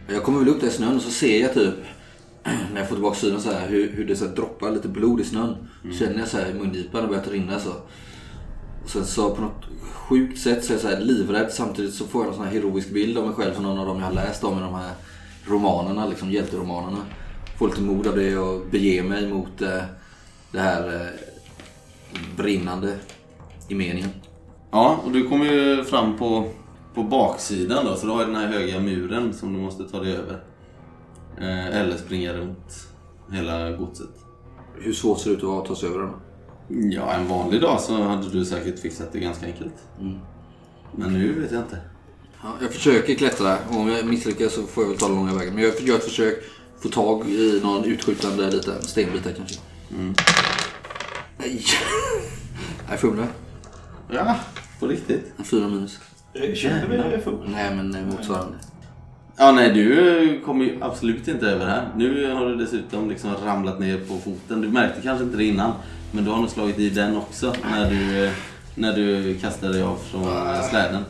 Jag 0.09 0.23
kommer 0.23 0.39
väl 0.39 0.49
upp 0.49 0.61
där 0.61 0.69
i 0.69 0.71
snön 0.71 0.97
och 0.97 1.03
så 1.03 1.11
ser 1.11 1.41
jag 1.41 1.55
typ 1.55 1.75
när 2.45 2.81
jag 2.81 2.89
får 2.89 2.97
tillbaka 2.97 3.17
synen 3.17 3.41
så 3.41 3.53
här 3.53 3.69
hur, 3.69 3.93
hur 3.93 4.05
det 4.05 4.17
så 4.17 4.27
här 4.27 4.35
droppar 4.35 4.71
lite 4.71 4.89
blod 4.89 5.21
i 5.21 5.25
snön. 5.25 5.57
Känner 5.99 6.19
jag 6.19 6.29
så 6.29 6.37
här 6.37 6.51
i 6.51 6.55
mungipan 6.55 7.03
och 7.03 7.09
börjar 7.09 7.25
rinna 7.25 7.61
så. 7.61 7.73
Och 8.87 8.93
sen 8.93 9.07
så 9.07 9.35
på 9.35 9.43
något 9.43 9.65
sjukt 9.93 10.41
sätt 10.41 10.65
så 10.65 10.73
är 10.73 10.75
jag 10.75 10.81
så 10.81 10.89
här 10.89 11.01
livrädd 11.01 11.53
samtidigt 11.53 11.95
så 11.95 12.07
får 12.07 12.23
jag 12.23 12.29
en 12.29 12.37
sån 12.37 12.45
här 12.45 12.53
heroisk 12.53 12.91
bild 12.91 13.19
av 13.19 13.27
mig 13.27 13.35
själv 13.35 13.53
från 13.53 13.63
någon 13.63 13.79
av 13.79 13.87
dem 13.87 13.99
jag 13.99 14.07
har 14.07 14.13
läst 14.13 14.45
om 14.45 14.59
i 14.59 14.61
de 14.61 14.75
här 14.75 14.93
romanerna, 15.47 16.07
liksom 16.07 16.31
hjälteromanerna. 16.31 16.99
Får 17.59 17.69
lite 17.69 17.81
mod 17.81 18.07
av 18.07 18.17
det 18.17 18.39
och 18.39 18.67
beger 18.71 19.03
mig 19.03 19.29
mot 19.29 19.63
eh, 19.63 19.83
det 20.53 20.59
här 20.59 21.01
eh, 21.01 21.21
brinnande 22.37 22.99
i 23.69 23.75
meningen. 23.75 24.11
Ja, 24.71 25.01
och 25.05 25.13
du 25.13 25.29
kommer 25.29 25.45
ju 25.45 25.85
fram 25.85 26.17
på, 26.19 26.51
på 26.95 27.03
baksidan 27.03 27.85
då, 27.85 27.97
så 27.97 28.07
du 28.07 28.13
har 28.13 28.21
ju 28.21 28.27
den 28.27 28.37
här 28.37 28.47
höga 28.47 28.81
muren 28.81 29.35
som 29.35 29.53
du 29.53 29.61
måste 29.61 29.85
ta 29.85 30.01
dig 30.01 30.17
över. 30.17 30.45
Eh, 31.39 31.81
eller 31.81 31.97
springa 31.97 32.33
runt 32.33 32.89
hela 33.33 33.71
godset. 33.71 34.11
Hur 34.75 34.93
svårt 34.93 35.21
ser 35.21 35.31
det 35.31 35.37
ut 35.37 35.45
att 35.45 35.65
ta 35.65 35.77
sig 35.77 35.89
över 35.89 35.99
den? 35.99 36.13
Ja, 36.69 37.13
en 37.13 37.29
vanlig 37.29 37.61
dag 37.61 37.81
så 37.81 38.03
hade 38.03 38.31
du 38.31 38.45
säkert 38.45 38.79
fixat 38.79 39.13
det 39.13 39.19
ganska 39.19 39.47
enkelt. 39.47 39.75
Men 40.93 41.13
nu 41.13 41.41
vet 41.41 41.53
jag 41.53 41.63
inte. 41.63 41.79
Ja, 42.43 42.49
jag 42.61 42.73
försöker 42.73 43.15
klättra 43.15 43.59
och 43.71 43.77
om 43.77 43.89
jag 43.89 44.07
misslyckas 44.07 44.55
så 44.55 44.63
får 44.63 44.85
jag 44.85 44.91
väl 44.91 44.99
ta 44.99 45.07
den 45.07 45.17
långa 45.17 45.35
vägen. 45.35 45.55
Men 45.55 45.63
jag 45.63 45.81
gör 45.81 45.97
ett 45.97 46.05
försök 46.05 46.45
få 46.83 46.89
tag 46.89 47.29
i 47.29 47.61
någon 47.63 47.85
utskjutande 47.85 48.51
liten 48.51 48.83
stenbit 48.83 49.25
här 49.25 49.33
kanske. 49.33 49.61
Nej. 51.39 51.65
Nej, 52.89 52.99
fumlar. 52.99 53.27
Ja, 54.11 54.37
på 54.81 54.87
riktigt. 54.87 55.33
En 55.37 55.45
Fyra 55.45 55.69
minus. 55.69 55.99
Känner 56.55 56.89
vi 56.89 56.97
det 56.97 57.21
full? 57.25 57.39
Nej, 57.47 57.75
men 57.75 57.95
eh, 57.95 58.07
motsvarande. 58.07 58.57
Ja, 59.37 59.53
nej, 59.53 59.73
du 59.73 60.19
eh, 60.19 60.41
kommer 60.41 60.65
ju 60.65 60.79
absolut 60.81 61.29
inte 61.29 61.47
över 61.47 61.67
här. 61.67 61.89
Nu 61.97 62.33
har 62.33 62.47
du 62.47 62.57
dessutom 62.57 63.11
liksom 63.11 63.35
ramlat 63.45 63.81
ner 63.81 63.99
på 63.99 64.19
foten. 64.19 64.61
Du 64.61 64.69
märkte 64.69 65.01
kanske 65.03 65.25
inte 65.25 65.37
det 65.37 65.45
innan, 65.45 65.73
men 66.17 66.25
du 66.25 66.31
har 66.31 66.41
nog 66.41 66.51
slagit 66.51 66.79
i 66.79 66.91
den 66.91 67.17
också 67.17 67.55
när 67.63 67.91
du, 67.91 68.31
när 68.75 68.97
du 68.97 69.39
kastade 69.39 69.73
dig 69.73 69.83
av 69.83 69.97
från 70.11 70.25
släden. 70.71 71.03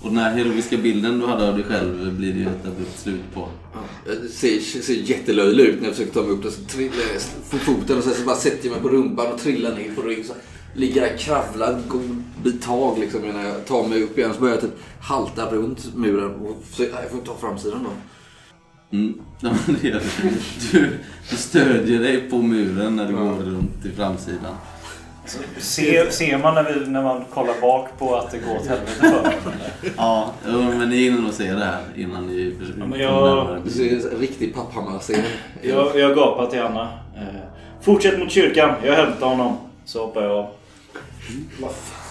Och 0.00 0.08
den 0.08 0.18
här 0.18 0.34
heroiska 0.34 0.76
bilden 0.76 1.18
du 1.18 1.26
hade 1.26 1.48
av 1.48 1.54
dig 1.54 1.64
själv 1.64 2.12
blir 2.12 2.32
det 2.32 2.38
ju 2.38 2.46
ett 2.46 2.66
abrupt 2.66 2.98
slut 2.98 3.34
på. 3.34 3.48
Jag 4.06 4.30
ser, 4.30 4.82
ser 4.82 4.94
jättelöjlig 4.94 5.64
ut 5.64 5.80
när 5.80 5.86
jag 5.86 5.96
försöker 5.96 6.14
ta 6.14 6.22
mig 6.22 6.30
upp. 6.30 6.44
Så 6.44 6.64
trillar 6.76 6.96
jag 7.12 7.60
foten 7.60 7.98
och 7.98 8.04
sen 8.04 8.14
så 8.14 8.24
bara 8.24 8.36
sätter 8.36 8.66
jag 8.68 8.72
mig 8.72 8.82
på 8.82 8.88
rumpan 8.88 9.32
och 9.32 9.40
trillar 9.40 9.74
ner 9.74 9.94
på 9.94 10.02
rygg. 10.02 10.26
Så 10.26 10.34
ligger 10.74 11.00
där 11.00 11.16
kravlar 11.16 11.72
en 11.72 11.88
god 11.88 12.22
bit 12.42 12.62
tag 12.62 12.98
liksom 12.98 13.20
när 13.22 13.44
jag 13.44 13.66
tar 13.66 13.88
mig 13.88 14.02
upp 14.02 14.18
igen. 14.18 14.34
Så 14.34 14.40
börjar 14.40 14.54
jag 14.54 14.62
typ 14.62 14.78
halta 15.00 15.50
runt 15.50 15.94
muren 15.94 16.34
och 16.34 16.64
försöker, 16.70 17.02
jag 17.02 17.10
får 17.10 17.18
ta 17.18 17.36
framsidan 17.40 17.84
då. 17.84 17.90
Mm. 18.90 19.14
Ja, 19.40 19.50
men 19.66 19.76
det 19.82 19.88
gör 19.88 20.00
du. 20.22 20.30
Du, 20.72 20.98
du 21.30 21.36
stödjer 21.36 22.00
dig 22.00 22.20
på 22.30 22.36
muren 22.38 22.96
när 22.96 23.06
du 23.08 23.12
går 23.16 23.30
runt 23.32 23.82
till 23.82 23.92
framsidan. 23.92 24.54
Ser, 25.58 26.10
ser 26.10 26.38
man 26.38 26.54
när, 26.54 26.62
vi, 26.74 26.86
när 26.90 27.02
man 27.02 27.24
kollar 27.34 27.60
bak 27.60 27.88
på 27.98 28.14
att 28.16 28.30
det 28.30 28.38
går 28.38 28.56
åt 28.56 28.66
helvete 28.66 28.92
för 29.00 29.22
dem? 29.22 29.32
Ja, 29.96 30.32
jo, 30.52 30.62
men 30.62 30.88
ni 30.90 30.96
hinner 30.96 31.20
nog 31.22 31.32
se 31.32 31.52
det 31.52 31.64
här 31.64 31.80
innan 31.96 32.26
ni 32.26 32.54
Ja, 32.78 32.86
men 32.86 33.00
jag- 33.00 33.58
Du 33.64 33.70
ser 33.70 34.12
en 34.14 34.18
riktig 34.20 34.54
papphammar-scen. 34.54 35.22
Jag, 35.62 35.98
jag 35.98 36.16
gapar 36.16 36.46
till 36.46 36.60
Anna. 36.62 36.88
Eh, 37.16 37.22
fortsätt 37.80 38.18
mot 38.18 38.30
kyrkan, 38.30 38.74
jag 38.84 38.94
hämtar 38.94 39.26
honom. 39.26 39.56
Så 39.84 40.06
hoppar 40.06 40.22
jag 40.22 40.30
av. 40.32 40.46
Vad 41.60 41.70
fan. 41.70 42.03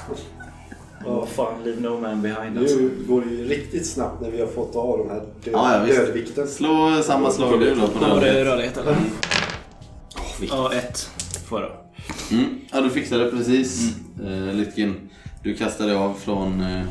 Vad 1.05 1.29
fan, 1.29 1.63
leave 1.63 1.81
no 1.81 2.01
man 2.01 2.21
behind 2.21 2.57
alltså. 2.57 2.75
Nu 2.77 2.91
går 3.07 3.21
det 3.21 3.29
ju 3.31 3.47
riktigt 3.47 3.85
snabbt 3.87 4.21
när 4.21 4.31
vi 4.31 4.39
har 4.41 4.47
fått 4.47 4.75
av 4.75 4.97
de 4.97 5.09
här 5.09 5.19
död, 5.19 5.53
Ja, 5.53 5.87
ja, 5.87 5.93
dödvikten. 5.93 6.47
Slå 6.47 7.01
samma 7.03 7.31
slag 7.31 7.59
du 7.59 7.75
då 7.75 7.87
på 7.87 7.99
Var 7.99 8.21
det 8.21 8.33
den. 8.33 8.45
rörlighet 8.45 8.77
eller? 8.77 8.95
Ja, 10.49 10.73
ett. 10.73 11.09
Får 11.45 11.61
jag. 11.61 11.71
Mm. 12.39 12.59
Ja, 12.71 12.81
du 12.81 12.89
fixade 12.89 13.23
det 13.23 13.31
precis. 13.31 13.95
Mm. 14.21 14.57
Lytkin, 14.57 14.95
du 15.43 15.53
kastade 15.55 15.89
dig 15.89 15.97
av 15.97 16.13
från, 16.13 16.61
eh, 16.61 16.83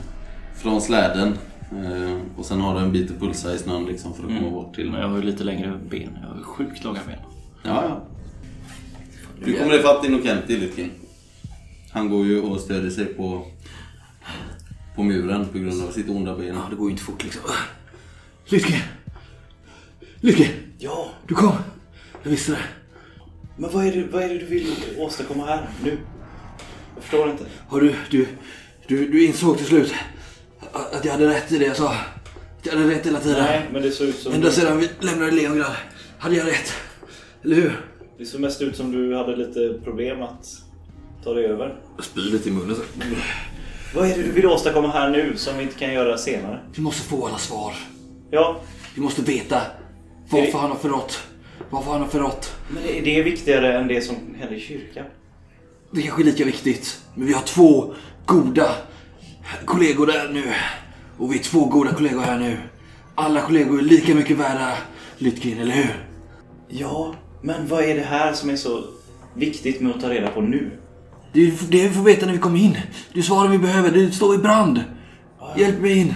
från 0.57 0.81
släden. 0.81 1.39
Eh, 1.71 2.17
och 2.39 2.45
sen 2.45 2.61
har 2.61 2.75
du 2.75 2.81
en 2.81 2.93
bit 2.93 3.21
pulsa 3.21 3.55
i 3.55 3.59
snön 3.59 3.85
liksom 3.85 4.15
för 4.15 4.23
att 4.23 4.29
komma 4.39 4.51
bort 4.51 4.75
till. 4.75 4.91
Men 4.91 5.01
jag 5.01 5.09
har 5.09 5.17
ju 5.17 5.23
lite 5.23 5.45
längre 5.45 5.81
ben. 5.91 6.19
Jag 6.23 6.29
har 6.29 6.37
ju 6.37 6.43
sjukt 6.43 6.85
långa 6.85 7.01
ben. 7.07 7.17
Ja, 7.63 7.85
ja. 7.89 8.01
Du 9.45 9.59
kommer 9.59 9.79
ifatt 9.79 10.05
Innocenti, 10.05 10.57
Lytkin. 10.57 10.91
Han 11.93 12.11
går 12.11 12.27
ju 12.27 12.41
och 12.41 12.61
stödjer 12.61 12.91
sig 12.91 13.05
på, 13.05 13.43
på 14.97 15.03
muren 15.03 15.49
på 15.49 15.59
grund 15.59 15.83
av 15.83 15.91
sitt 15.91 16.09
onda 16.09 16.37
ben. 16.37 16.47
Ja, 16.55 16.67
det 16.71 16.77
går 16.77 16.87
ju 16.87 16.91
inte 16.91 17.03
fort 17.03 17.25
liksom. 17.25 17.43
Lycke! 18.47 18.83
Lycke! 20.21 20.51
Ja, 20.79 21.09
Du 21.29 21.35
kom! 21.35 21.53
Jag 22.23 22.31
visste 22.31 22.53
det. 22.53 22.59
men 23.57 23.71
vad 23.73 23.87
är, 23.87 23.93
det, 23.93 24.07
vad 24.13 24.23
är 24.23 24.29
det 24.29 24.39
du 24.39 24.47
vill 24.47 24.75
åstadkomma 24.99 25.47
här 25.47 25.69
nu? 25.85 25.99
Jag 26.95 27.03
förstår 27.05 27.31
inte. 27.31 27.45
Har 27.69 27.81
du, 27.81 27.95
du, 28.11 28.27
du, 28.89 29.09
du 29.09 29.25
insåg 29.27 29.57
till 29.59 29.67
slut 29.67 29.95
att 30.73 31.05
jag 31.05 31.13
hade 31.13 31.29
rätt 31.29 31.53
i 31.53 31.59
det 31.59 31.65
jag 31.67 31.77
sa? 31.77 31.91
Att 31.93 32.67
jag 32.67 32.73
hade 32.73 32.91
rätt 32.91 33.07
hela 33.07 33.21
tiden? 33.21 33.45
Nej, 33.45 33.69
men 33.73 33.83
det 33.83 33.91
såg 33.91 34.09
ut 34.09 34.17
som... 34.19 34.33
Ända 34.33 34.51
sedan 34.51 34.79
vi 34.79 34.89
lämnade 35.01 35.31
Leongrad 35.31 35.73
hade 36.19 36.37
jag 36.37 36.47
rätt. 36.47 36.73
Eller 37.45 37.57
hur? 37.57 37.81
Det 38.19 38.27
såg 38.27 38.41
mest 38.41 38.63
ut 38.63 38.77
som 38.77 38.93
du 38.93 39.17
hade 39.17 39.37
lite 39.37 39.79
problem 39.85 40.23
att 40.23 40.47
ta 41.25 41.35
dig 41.35 41.45
över. 41.47 41.81
Jag 41.97 42.05
spyr 42.05 42.23
lite 42.23 42.49
i 42.49 42.53
munnen. 42.53 42.77
Så. 42.77 42.83
Vad 43.95 44.11
är 44.11 44.17
det 44.17 44.23
du 44.23 44.31
vill 44.33 44.47
åstadkomma 44.47 44.89
här 44.89 45.11
nu 45.11 45.37
som 45.37 45.57
vi 45.57 45.63
inte 45.63 45.75
kan 45.75 45.93
göra 45.95 46.19
senare? 46.19 46.61
Vi 46.75 46.83
måste 46.83 47.03
få 47.03 47.27
alla 47.27 47.39
svar. 47.39 47.75
Ja, 48.31 48.61
Vi 48.95 49.01
måste 49.01 49.23
veta 49.23 49.61
varför 50.31 50.59
han 50.59 50.71
har 50.71 50.79
förrått. 50.79 51.23
Varför 51.71 51.93
han 51.93 52.01
har 52.01 52.09
förrått. 52.09 52.57
men 52.71 52.85
är 52.85 53.03
det 53.03 53.23
viktigare 53.23 53.79
än 53.79 53.89
det 53.89 54.01
som 54.01 54.17
hände 54.41 54.57
i 54.57 54.61
kyrkan? 54.61 55.05
Det 55.91 56.03
kanske 56.03 56.23
är 56.23 56.25
lika 56.25 56.45
viktigt. 56.45 57.01
Men 57.15 57.27
vi 57.27 57.33
har 57.33 57.43
två 57.43 57.95
goda 58.27 58.75
kollegor 59.65 60.07
där 60.07 60.29
nu. 60.29 60.53
Och 61.19 61.33
vi 61.33 61.39
är 61.39 61.43
två 61.43 61.65
goda 61.65 61.95
kollegor 61.95 62.21
här 62.21 62.39
nu. 62.39 62.57
Alla 63.15 63.41
kollegor 63.41 63.79
är 63.79 63.83
lika 63.83 64.15
mycket 64.15 64.37
värda 64.37 64.73
Lytkin, 65.19 65.59
eller 65.61 65.73
hur? 65.75 66.07
Ja, 66.69 67.15
men 67.43 67.67
vad 67.69 67.85
är 67.85 67.95
det 67.95 68.03
här 68.03 68.33
som 68.33 68.51
är 68.51 68.57
så 68.57 68.85
viktigt 69.35 69.81
med 69.81 69.95
att 69.95 70.01
ta 70.01 70.11
reda 70.11 70.29
på 70.29 70.41
nu? 70.41 70.71
Det 71.33 71.41
är 71.41 71.53
det 71.71 71.89
vi 71.89 71.95
får 71.95 72.03
veta 72.03 72.27
när 72.27 72.33
vi 72.33 72.39
kommer 72.39 72.59
in. 72.61 72.79
Det 73.13 73.19
är 73.21 73.23
svaren 73.23 73.51
vi 73.51 73.59
behöver. 73.59 73.91
Det 73.91 74.13
står 74.13 74.35
i 74.35 74.39
brand. 74.39 74.81
Hjälp 75.57 75.81
mig 75.81 75.99
in. 75.99 76.15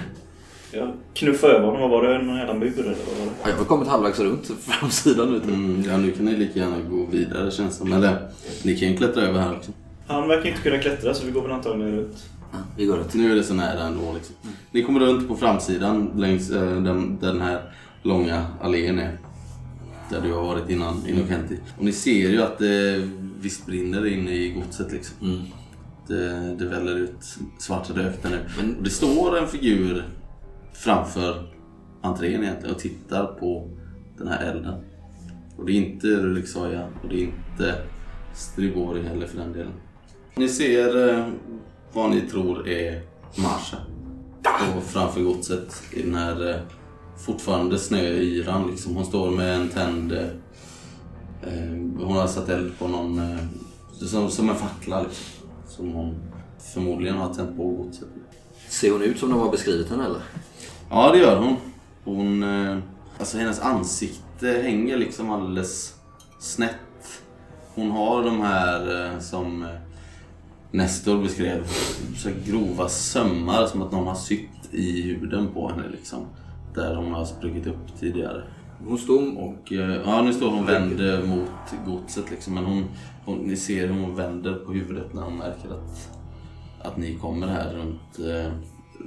Jag 0.72 0.92
knuffade 1.14 1.52
över 1.52 1.66
honom. 1.66 1.81
Vad 1.81 1.90
var 1.90 2.09
det? 2.09 2.22
Någon 2.22 2.37
jävla 2.37 2.55
mur 2.55 2.72
eller 2.79 2.85
vad 2.85 3.18
var 3.18 3.26
det? 3.26 3.33
Ja, 3.42 3.48
jag 3.50 3.57
har 3.57 3.64
kommit 3.64 3.88
halvvägs 3.88 4.18
runt 4.20 4.50
framsidan 4.61 5.31
nu. 5.33 5.37
Mm, 5.55 5.85
ja, 5.88 5.96
nu 5.96 6.11
kan 6.12 6.24
ni 6.24 6.37
lika 6.37 6.59
gärna 6.59 6.76
gå 6.90 7.07
vidare 7.11 7.50
känns 7.50 7.70
det 7.70 7.85
som. 7.85 7.92
Eller, 7.92 8.29
ni 8.62 8.76
kan 8.76 8.88
ju 8.88 8.96
klättra 8.96 9.22
över 9.22 9.40
här 9.40 9.52
också. 9.57 9.72
Han 10.07 10.29
verkar 10.29 10.48
inte 10.48 10.62
kunna 10.62 10.79
klättra 10.79 11.14
så 11.14 11.26
vi 11.26 11.33
går 11.33 11.42
väl 11.42 11.52
antagligen 11.52 11.94
ut. 11.98 12.16
Ja, 12.52 12.59
vi 12.76 12.87
går 12.87 12.96
runt. 12.96 13.14
Nu 13.14 13.33
är 13.33 13.35
det 13.35 13.42
så 13.42 13.55
nära 13.55 13.83
ändå 13.83 14.12
liksom. 14.14 14.35
Ni 14.70 14.83
kommer 14.83 15.00
runt 15.00 15.29
på 15.29 15.37
framsidan 15.37 16.11
längs 16.16 16.50
eh, 16.50 16.83
den, 16.83 17.18
den 17.20 17.40
här 17.40 17.62
långa 18.02 18.46
allén 18.62 18.98
är. 18.98 19.18
Där 20.11 20.21
du 20.21 20.33
har 20.33 20.42
varit 20.42 20.71
innan, 20.71 21.07
Innocenti. 21.07 21.59
Och 21.79 21.85
ni 21.85 21.92
ser 21.92 22.29
ju 22.31 22.42
att 22.42 22.59
det 22.59 23.09
visst 23.40 23.66
brinner 23.66 24.07
inne 24.07 24.31
i 24.35 24.51
godset 24.53 24.92
liksom. 24.92 25.16
Mm. 25.29 25.42
Det, 26.07 26.55
det 26.59 26.64
väller 26.66 26.97
ut 26.97 27.37
svart 27.59 27.90
rök 27.90 28.23
där 28.23 28.31
nu. 28.31 28.40
Men- 28.59 28.77
Och 28.77 28.83
det 28.83 28.90
står 28.90 29.38
en 29.38 29.49
figur 29.49 30.05
framför 30.73 31.53
entrén 32.03 32.42
egentligen 32.42 32.75
och 32.75 32.81
tittar 32.81 33.27
på 33.27 33.71
den 34.19 34.29
här 34.29 34.51
elden. 34.51 34.75
Och 35.57 35.66
det 35.66 35.73
är 35.73 35.77
inte 35.77 36.07
Rulixoja 36.07 36.88
och 37.03 37.09
det 37.09 37.14
är 37.16 37.23
inte 37.25 37.75
Strigori 38.35 39.03
heller 39.03 39.27
för 39.27 39.38
den 39.38 39.53
delen. 39.53 39.73
Ni 40.37 40.49
ser 40.49 41.09
eh, 41.14 41.27
vad 41.92 42.11
ni 42.11 42.21
tror 42.21 42.69
är 42.69 43.03
Marsha. 43.37 43.77
Och 44.77 44.83
framför 44.83 45.21
godset 45.21 45.83
i 45.92 46.03
den 46.03 46.14
här 46.14 46.51
eh, 46.51 46.57
fortfarande 47.16 47.79
snöyran 47.79 48.70
liksom. 48.70 48.96
Hon 48.96 49.07
står 49.07 49.31
med 49.31 49.57
en 49.57 49.68
tänd... 49.68 50.12
Eh, 50.12 50.37
hon 51.98 52.16
har 52.16 52.26
satt 52.26 52.48
eld 52.48 52.79
på 52.79 52.88
någon... 52.88 53.18
Eh, 53.18 53.38
som, 53.92 54.31
som 54.31 54.50
en 54.50 54.57
fackla 54.57 55.02
liksom. 55.02 55.24
Som 55.68 55.92
hon 55.92 56.14
förmodligen 56.59 57.16
har 57.16 57.35
tänt 57.35 57.57
på 57.57 57.68
godset. 57.68 58.09
Ser 58.68 58.90
hon 58.90 59.02
ut 59.02 59.18
som 59.18 59.31
de 59.31 59.40
har 59.40 59.50
beskrivit 59.50 59.90
henne 59.90 60.05
eller? 60.05 60.22
Ja, 60.90 61.12
det 61.12 61.18
gör 61.18 61.37
hon. 61.37 61.57
Hon... 62.05 62.42
Eh, 62.42 62.79
alltså 63.18 63.38
hennes 63.38 63.61
ansikte 63.61 64.48
hänger 64.48 64.96
liksom 64.96 65.31
alldeles 65.31 65.94
snett. 66.40 66.76
Hon 67.74 67.90
har 67.90 68.24
de 68.24 68.40
här 68.40 69.05
eh, 69.05 69.20
som 69.20 69.62
eh, 69.62 69.68
Nestor 70.70 71.22
beskrev. 71.22 71.66
Så 72.16 72.31
grova 72.46 72.88
sömmar 72.88 73.66
som 73.66 73.83
att 73.83 73.92
någon 73.92 74.07
har 74.07 74.14
sytt 74.14 74.74
i 74.74 75.02
huden 75.02 75.48
på 75.55 75.68
henne 75.68 75.88
liksom. 75.88 76.26
Där 76.77 76.95
hon 76.95 77.12
har 77.12 77.25
spruckit 77.25 77.67
upp 77.67 77.99
tidigare. 78.01 78.43
Hon 78.87 78.99
står... 78.99 79.39
Och 79.39 79.73
eh, 79.73 80.01
ja, 80.05 80.23
nu 80.23 80.33
står 80.33 80.51
hon 80.51 80.67
vänd 80.67 81.29
mot 81.29 81.87
godset 81.87 82.31
liksom. 82.31 82.55
Men 82.55 82.65
hon, 82.65 82.85
hon, 83.25 83.39
ni 83.39 83.57
ser 83.57 83.87
hur 83.87 84.01
hon 84.01 84.17
vänder 84.17 84.55
på 84.55 84.73
huvudet 84.73 85.15
när 85.15 85.23
hon 85.23 85.39
märker 85.39 85.69
att, 85.69 86.11
att 86.83 86.97
ni 86.97 87.15
kommer 87.15 87.47
här 87.47 87.75
runt, 87.75 88.19
eh, 88.19 88.53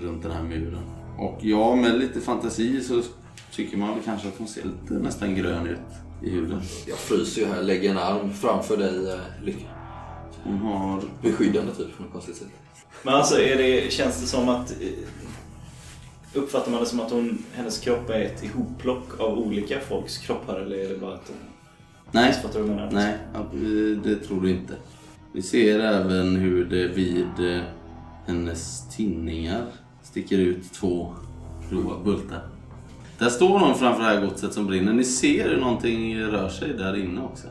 runt 0.03 0.23
den 0.23 0.31
här 0.31 0.43
muren. 0.43 0.83
Och 1.17 1.37
ja, 1.41 1.75
med 1.75 1.99
lite 1.99 2.21
fantasi 2.21 2.81
så 2.81 3.01
tycker 3.51 3.77
man 3.77 3.89
väl 3.89 4.03
kanske 4.05 4.27
att 4.27 4.37
hon 4.37 4.47
ser 4.47 4.63
lite 4.63 4.93
nästan 4.93 5.35
grön 5.35 5.67
ut 5.67 5.79
i 6.23 6.29
huden. 6.29 6.61
Jag 6.87 6.97
fryser 6.97 7.41
ju 7.41 7.47
här. 7.47 7.63
Lägger 7.63 7.91
en 7.91 7.97
arm 7.97 8.33
framför 8.33 8.77
dig, 8.77 9.11
eh, 9.13 9.19
Lycke. 9.43 9.65
Hon 10.43 10.57
har... 10.57 11.01
Beskyddande 11.21 11.71
typ, 11.73 11.97
på 11.97 12.03
något 12.03 12.11
konstigt 12.11 12.35
sätt. 12.35 12.47
Men 13.03 13.13
alltså 13.13 13.41
är 13.41 13.57
det, 13.57 13.93
känns 13.93 14.21
det 14.21 14.27
som 14.27 14.49
att... 14.49 14.75
Uppfattar 16.33 16.71
man 16.71 16.79
det 16.79 16.85
som 16.85 16.99
att 16.99 17.11
hon, 17.11 17.43
hennes 17.53 17.79
kropp 17.79 18.09
är 18.09 18.21
ett 18.21 18.43
ihopplock 18.43 19.19
av 19.19 19.39
olika 19.39 19.79
folks 19.79 20.17
kroppar 20.17 20.59
eller 20.59 20.77
är 20.77 20.89
det 20.89 20.97
bara 20.99 21.13
att 21.13 21.27
hon... 21.27 21.37
Nej, 22.11 22.33
Fattar 22.33 22.59
du 22.59 22.65
menar? 22.65 22.91
nej, 22.91 23.17
det 24.03 24.15
tror 24.15 24.41
du 24.41 24.51
inte. 24.51 24.73
Vi 25.33 25.41
ser 25.41 25.79
även 25.79 26.35
hur 26.35 26.65
det 26.65 26.87
vid 26.87 27.55
eh, 27.55 27.61
hennes 28.25 28.89
tinningar 28.95 29.65
sticker 30.03 30.37
ut 30.37 30.73
två 30.73 31.13
grova 31.69 32.03
bultar. 32.03 32.41
Där 33.17 33.29
står 33.29 33.59
någon 33.59 33.75
framför 33.75 34.03
det 34.03 34.09
här 34.09 34.21
godset 34.21 34.53
som 34.53 34.67
brinner. 34.67 34.93
Ni 34.93 35.03
ser 35.03 35.49
hur 35.49 35.57
någonting 35.57 36.19
rör 36.21 36.49
sig 36.49 36.73
där 36.73 36.97
inne 36.97 37.21
också. 37.21 37.47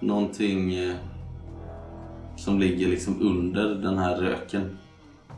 Någonting 0.00 0.74
eh, 0.74 0.94
som 2.36 2.60
ligger 2.60 2.88
liksom 2.88 3.20
under 3.20 3.74
den 3.74 3.98
här 3.98 4.16
röken. 4.16 4.78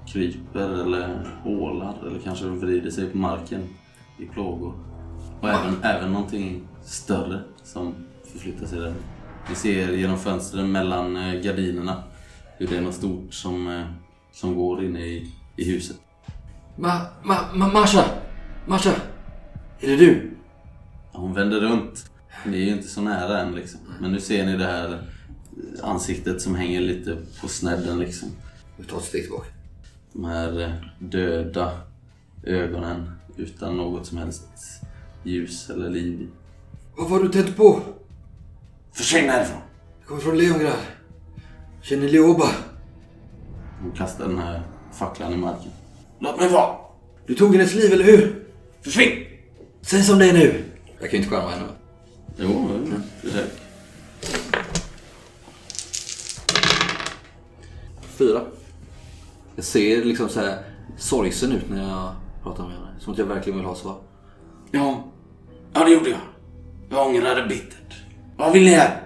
Kryper 0.07 0.83
eller 0.83 1.27
ålar 1.45 1.95
eller 2.07 2.19
kanske 2.19 2.47
vrider 2.47 2.91
sig 2.91 3.11
på 3.11 3.19
marken 3.19 3.63
i 4.19 4.27
plågor. 4.27 4.75
Och 5.41 5.49
även, 5.49 5.83
även 5.83 6.13
någonting 6.13 6.69
större 6.83 7.41
som 7.63 7.95
förflyttar 8.33 8.67
sig 8.67 8.81
där. 8.81 8.95
Vi 9.49 9.55
ser 9.55 9.93
genom 9.93 10.19
fönstren 10.19 10.73
mellan 10.73 11.17
eh, 11.17 11.41
gardinerna 11.41 12.03
hur 12.59 12.67
det 12.67 12.77
är 12.77 12.81
något 12.81 12.95
stort 12.95 13.35
som, 13.35 13.69
eh, 13.69 13.87
som 14.33 14.55
går 14.55 14.85
inne 14.85 15.01
i, 15.01 15.33
i 15.57 15.65
huset. 15.65 15.97
Ma, 16.77 17.01
ma, 17.23 17.37
ma, 17.55 17.69
Marsha! 17.69 18.05
Marsha! 18.67 18.93
Är 19.81 19.89
det 19.89 19.97
du? 19.97 20.31
Hon 21.13 21.35
vänder 21.35 21.61
runt. 21.61 22.11
Ni 22.47 22.57
är 22.63 22.67
ju 22.67 22.73
inte 22.73 22.89
så 22.89 23.01
nära 23.01 23.41
än 23.41 23.55
liksom. 23.55 23.81
Men 24.01 24.13
nu 24.13 24.21
ser 24.21 24.47
ni 24.47 24.57
det 24.57 24.65
här 24.65 24.99
ansiktet 25.83 26.43
som 26.43 26.55
hänger 26.55 26.81
lite 26.81 27.19
på 27.41 27.49
snedden 27.49 27.99
liksom. 27.99 28.29
Vi 28.77 28.85
tar 28.85 28.99
ett 28.99 29.05
steg 29.05 29.23
tillbaka. 29.23 29.47
De 30.13 30.25
här 30.25 30.61
eh, 30.61 30.71
döda 30.99 31.81
ögonen 32.45 33.11
utan 33.37 33.77
något 33.77 34.07
som 34.07 34.19
helst 34.19 34.47
ljus 35.23 35.71
eller 35.71 35.91
liv. 35.91 36.29
Vad 36.97 37.11
var 37.11 37.21
du 37.21 37.29
tänt 37.29 37.57
på? 37.57 37.81
Försvinn 38.93 39.29
härifrån! 39.31 39.61
Jag 40.01 40.09
kommer 40.09 40.21
från 40.21 40.39
Leongrad. 40.39 40.77
Känner 41.83 42.09
Leoba. 42.09 42.49
Hon 43.83 43.93
kastar 43.93 44.29
den 44.29 44.39
här 44.39 44.63
facklan 44.93 45.33
i 45.33 45.37
marken. 45.37 45.71
Låt 46.19 46.41
mig 46.41 46.49
vara! 46.49 46.77
Du 47.27 47.35
tog 47.35 47.57
hennes 47.57 47.75
liv, 47.75 47.93
eller 47.93 48.05
hur? 48.05 48.45
Försvinn! 48.83 49.27
Säg 49.83 50.03
som 50.03 50.19
det 50.19 50.29
är 50.29 50.33
nu. 50.33 50.65
Jag 51.01 51.11
kan 51.11 51.19
ju 51.21 51.25
inte 51.25 51.37
skärma 51.37 51.51
henne. 51.51 51.69
Jo, 52.37 52.69
jo, 52.71 52.95
försök. 53.21 53.51
Fyra. 58.19 58.41
Jag 59.57 59.65
ser 59.65 60.05
liksom 60.05 60.29
så 60.29 60.41
här 60.41 60.59
sorgsen 60.97 61.53
ut 61.53 61.71
när 61.71 61.89
jag 61.89 62.13
pratar 62.43 62.65
med 62.65 62.73
henne. 62.73 62.89
Som 62.99 63.13
att 63.13 63.19
jag 63.19 63.27
verkligen 63.27 63.59
vill 63.59 63.67
ha 63.67 63.75
svar. 63.75 63.97
Ja, 64.71 65.05
ja 65.73 65.85
det 65.85 65.91
gjorde 65.91 66.11
jag. 66.11 66.19
Jag 66.91 67.07
ångrade 67.07 67.47
bittert. 67.47 68.03
Vad 68.37 68.53
vill 68.53 68.65
ni 68.65 68.71
här? 68.71 69.03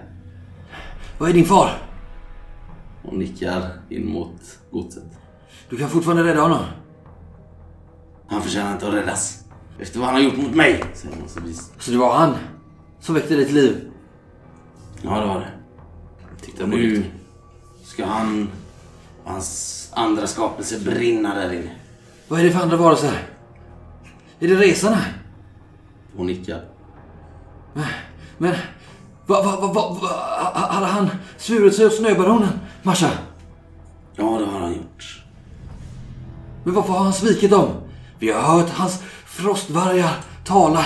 Vad 1.17 1.29
är 1.29 1.33
din 1.33 1.45
far? 1.45 1.69
Hon 3.03 3.19
nickar 3.19 3.71
in 3.89 4.11
mot 4.11 4.59
godset. 4.71 5.03
Du 5.69 5.77
kan 5.77 5.89
fortfarande 5.89 6.23
rädda 6.23 6.41
honom. 6.41 6.63
Han 8.27 8.41
förtjänar 8.41 8.73
inte 8.73 8.87
att 8.87 8.93
räddas. 8.93 9.43
Efter 9.79 9.99
vad 9.99 10.07
han 10.07 10.15
har 10.15 10.21
gjort 10.21 10.37
mot 10.37 10.55
mig, 10.55 10.83
säger 10.93 11.15
hon 11.15 11.29
så 11.29 11.39
vis. 11.39 11.71
Så 11.79 11.91
det 11.91 11.97
var 11.97 12.13
han 12.13 12.33
som 12.99 13.15
väckte 13.15 13.45
till 13.45 13.55
liv? 13.55 13.91
Ja, 15.01 15.19
det 15.19 15.27
var 15.27 15.39
det. 15.39 15.51
Titta 16.41 16.63
Och 16.63 16.69
nu 16.69 17.03
ska 17.83 18.05
han 18.05 18.49
och 19.23 19.31
hans 19.31 19.86
andra 19.97 20.27
skapelse 20.27 20.79
brinna 20.79 21.35
där 21.35 21.53
inne. 21.53 21.71
Vad 22.27 22.39
är 22.39 22.43
det 22.43 22.51
för 22.51 22.59
andra 22.59 22.77
varelser? 22.77 23.27
Är 24.39 24.47
det 24.47 24.55
resarna? 24.55 25.01
Hon 26.15 26.27
nickar. 26.27 26.65
Men 28.37 28.55
Va, 29.27 29.41
va, 29.43 29.59
va, 29.61 29.67
va, 29.73 29.97
va, 30.01 30.07
hade 30.53 30.85
han 30.85 31.09
svurit 31.37 31.75
sig 31.75 31.85
åt 31.85 31.93
snöbaronen, 31.93 32.59
Masha? 32.83 33.09
Ja, 34.15 34.23
det 34.39 34.45
har 34.45 34.59
han 34.59 34.73
gjort. 34.73 35.23
Men 36.63 36.73
varför 36.73 36.93
har 36.93 37.03
han 37.03 37.13
svikit 37.13 37.51
dem? 37.51 37.69
Vi 38.19 38.31
har 38.31 38.41
hört 38.41 38.69
hans 38.69 39.03
frostvargar 39.25 40.11
tala. 40.45 40.85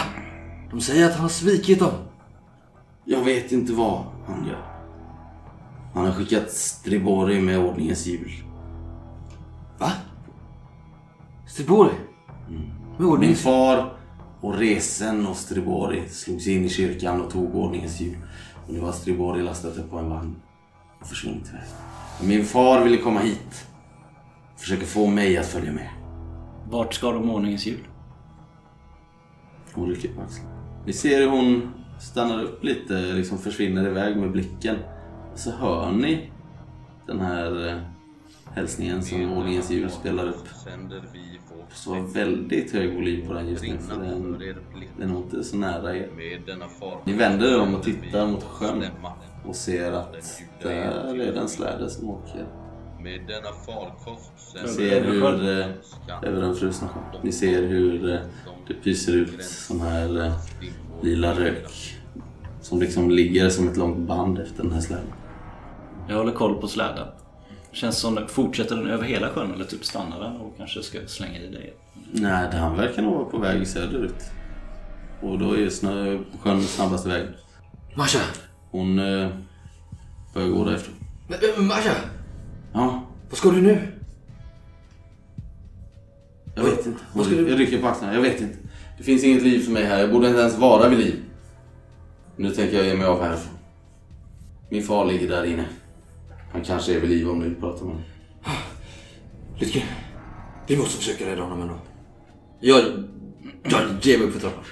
De 0.71 0.81
säger 0.81 1.05
att 1.05 1.11
han 1.11 1.21
har 1.21 1.29
svikit 1.29 1.79
dem. 1.79 1.93
Jag 3.05 3.23
vet 3.23 3.51
inte 3.51 3.73
vad 3.73 4.03
han 4.27 4.47
gör. 4.47 4.65
Han 5.93 6.05
har 6.05 6.13
skickat 6.13 6.51
Stribori 6.51 7.41
med 7.41 7.59
ordningens 7.59 8.05
hjul. 8.05 8.31
Va? 9.81 9.91
Stribori? 11.47 11.91
Med 12.97 13.19
Min 13.19 13.35
far 13.35 13.93
och 14.41 14.57
Resen 14.57 15.27
och 15.27 15.35
Stribori 15.35 16.09
slog 16.09 16.41
sig 16.41 16.55
in 16.55 16.65
i 16.65 16.69
kyrkan 16.69 17.21
och 17.21 17.31
tog 17.31 17.55
ordningens 17.55 18.01
hjul. 18.01 18.17
Och 18.67 18.73
nu 18.73 18.79
har 18.79 18.91
Stribori 18.91 19.43
lastat 19.43 19.77
upp 19.77 19.89
på 19.89 19.97
en 19.97 20.09
vagn 20.09 20.35
och 20.99 21.07
försvunnit 21.07 21.49
iväg. 21.49 21.61
Min 22.23 22.45
far 22.45 22.83
ville 22.83 22.97
komma 22.97 23.19
hit. 23.19 23.67
Försöker 24.57 24.85
få 24.85 25.07
mig 25.07 25.37
att 25.37 25.45
följa 25.45 25.71
med. 25.71 25.89
Vart 26.69 26.93
ska 26.93 27.11
de 27.11 27.29
ordningens 27.29 27.65
jul? 27.65 27.87
Hon 29.73 29.89
rycker 29.89 30.13
på 30.13 30.21
axeln. 30.21 30.47
Ni 30.85 30.93
ser 30.93 31.19
hur 31.19 31.29
hon 31.29 31.73
stannar 31.99 32.43
upp 32.43 32.63
lite, 32.63 32.93
liksom 32.93 33.37
försvinner 33.37 33.87
iväg 33.87 34.17
med 34.17 34.31
blicken. 34.31 34.75
Och 35.33 35.39
så 35.39 35.51
hör 35.51 35.91
ni 35.91 36.31
den 37.07 37.19
här 37.19 37.69
eh, 37.69 37.77
hälsningen 38.55 39.03
som 39.03 39.31
ordningens 39.33 39.71
hjul 39.71 39.89
spelar 39.89 40.27
upp. 40.27 40.47
Så 41.73 42.01
väldigt 42.01 42.73
hög 42.73 42.95
volym 42.95 43.27
på 43.27 43.33
den 43.33 43.47
just 43.47 43.63
nu 43.63 43.77
för 43.77 44.01
den, 44.01 44.39
den 44.97 45.09
är 45.09 45.13
nog 45.13 45.23
inte 45.23 45.43
så 45.43 45.57
nära 45.57 45.95
er. 45.95 46.09
Ni 47.05 47.13
vänder 47.13 47.53
er 47.53 47.61
om 47.61 47.75
och 47.75 47.83
tittar 47.83 48.27
mot 48.27 48.43
sjön 48.43 48.83
och 49.45 49.55
ser 49.55 49.91
att 49.91 50.41
där 50.61 51.19
är 51.21 51.33
den 51.33 51.49
släde 51.49 51.89
som 51.89 52.09
åker. 52.09 52.45
Med 52.99 53.27
denna 53.27 53.51
farkost 53.65 54.55
Ni 54.61 54.67
ser 54.67 55.03
hur, 55.03 55.59
eh, 55.59 55.67
över 56.21 56.41
den 56.41 56.55
frusna 56.55 56.87
sjön. 56.87 57.21
Ni 57.23 57.31
ser 57.31 57.61
hur 57.61 58.13
eh, 58.13 58.19
det 58.67 58.73
pyser 58.73 59.13
ut 59.13 59.43
sån 59.43 59.81
här 59.81 60.25
eh, 60.25 60.33
lila 61.01 61.33
rök. 61.33 61.97
Som 62.61 62.79
liksom 62.79 63.11
ligger 63.11 63.49
som 63.49 63.67
ett 63.67 63.77
långt 63.77 63.97
band 63.97 64.39
efter 64.39 64.63
den 64.63 64.71
här 64.71 64.81
släden. 64.81 65.13
Jag 66.07 66.17
håller 66.17 66.31
koll 66.31 66.61
på 66.61 66.67
släden. 66.67 67.07
Känns 67.73 67.97
som 67.97 68.15
den, 68.15 68.27
fortsätter 68.27 68.75
den 68.75 68.87
över 68.87 69.03
hela 69.03 69.29
sjön 69.29 69.51
eller 69.53 69.65
typ 69.65 69.85
stannar 69.85 70.19
den 70.19 70.37
och 70.37 70.53
kanske 70.57 70.83
ska 70.83 70.97
slänga 71.07 71.39
i 71.39 71.47
dig? 71.47 71.73
Nej, 72.11 72.47
det- 72.51 72.57
han 72.57 72.77
verkar 72.77 73.01
nog 73.01 73.13
vara 73.13 73.25
på 73.25 73.37
väg 73.37 73.67
söderut. 73.67 74.15
Och 75.21 75.39
då 75.39 75.57
är 75.57 75.69
snö, 75.69 76.19
sjön 76.41 76.63
snabbaste 76.63 77.09
väg. 77.09 77.27
Masha! 77.95 78.19
Hon 78.71 78.99
eh, 78.99 79.29
börjar 80.33 80.47
gå 80.49 80.63
men, 81.57 81.67
Masha! 81.67 81.91
Ja, 82.73 83.03
Vad 83.29 83.37
ska 83.37 83.49
du 83.51 83.61
nu? 83.61 83.87
jag 86.55 86.63
vet 86.63 86.85
inte. 86.85 86.99
Ska 87.25 87.35
du- 87.35 87.49
Jag 87.49 87.59
rycker 87.59 87.81
på 87.81 87.87
axlarna. 87.87 88.13
Jag 88.13 88.21
vet 88.21 88.41
inte. 88.41 88.57
Det 88.97 89.03
finns 89.03 89.23
inget 89.23 89.43
liv 89.43 89.59
för 89.59 89.71
mig 89.71 89.83
här. 89.85 89.99
Jag 89.99 90.11
borde 90.11 90.27
inte 90.27 90.39
ens 90.39 90.57
vara 90.57 90.89
vid 90.89 90.99
liv. 90.99 91.23
Nu 92.35 92.49
tänker 92.51 92.77
jag 92.77 92.85
ge 92.85 92.95
mig 92.95 93.05
av 93.07 93.21
härifrån. 93.23 93.53
Min 94.69 94.83
far 94.83 95.05
ligger 95.05 95.29
där 95.29 95.43
inne. 95.43 95.65
Han 96.51 96.63
kanske 96.63 96.95
är 96.95 96.99
vid 96.99 97.09
liv 97.09 97.29
om 97.29 97.39
du 97.39 97.49
vill 97.49 97.59
prata 97.59 97.85
med 97.85 97.93
honom. 97.93 98.03
Lycke. 99.59 99.83
Vi 100.67 100.77
måste 100.77 100.97
försöka 100.97 101.25
rädda 101.25 101.41
honom 101.41 101.61
ändå. 101.61 101.75
Jag, 102.59 102.83
jag 103.63 103.81
ger 104.01 104.17
mig 104.17 104.27
upp 104.27 104.33
för 104.33 104.39
trappan. 104.39 104.63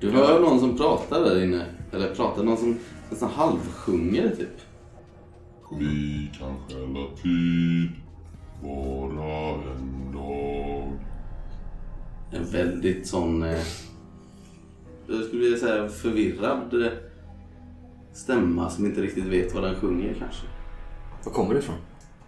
Du 0.00 0.10
hör 0.10 0.40
någon 0.40 0.60
som 0.60 0.76
pratar 0.76 1.20
där 1.20 1.44
inne. 1.44 1.66
Eller 1.92 2.14
pratar, 2.14 2.44
någon 2.44 2.56
som 2.56 2.78
nästan 3.10 3.30
halvsjunger 3.30 4.28
typ. 4.36 4.60
Vi 5.78 6.30
kan 6.38 6.56
stjäla 6.68 7.06
tid 7.22 7.90
bara 8.62 9.54
en 9.54 10.12
dag. 10.12 10.98
En 12.30 12.50
väldigt 12.52 13.06
sån... 13.06 13.42
Eh, 13.42 13.62
jag 15.06 15.24
skulle 15.24 15.42
vilja 15.42 15.58
säga 15.58 15.88
förvirrad 15.88 16.82
eh, 16.82 16.92
stämma 18.12 18.70
som 18.70 18.86
inte 18.86 19.02
riktigt 19.02 19.24
vet 19.24 19.54
vad 19.54 19.62
den 19.62 19.74
sjunger 19.74 20.14
kanske. 20.18 20.46
Var 21.24 21.32
kommer 21.32 21.54
det 21.54 21.60
ifrån? 21.60 21.76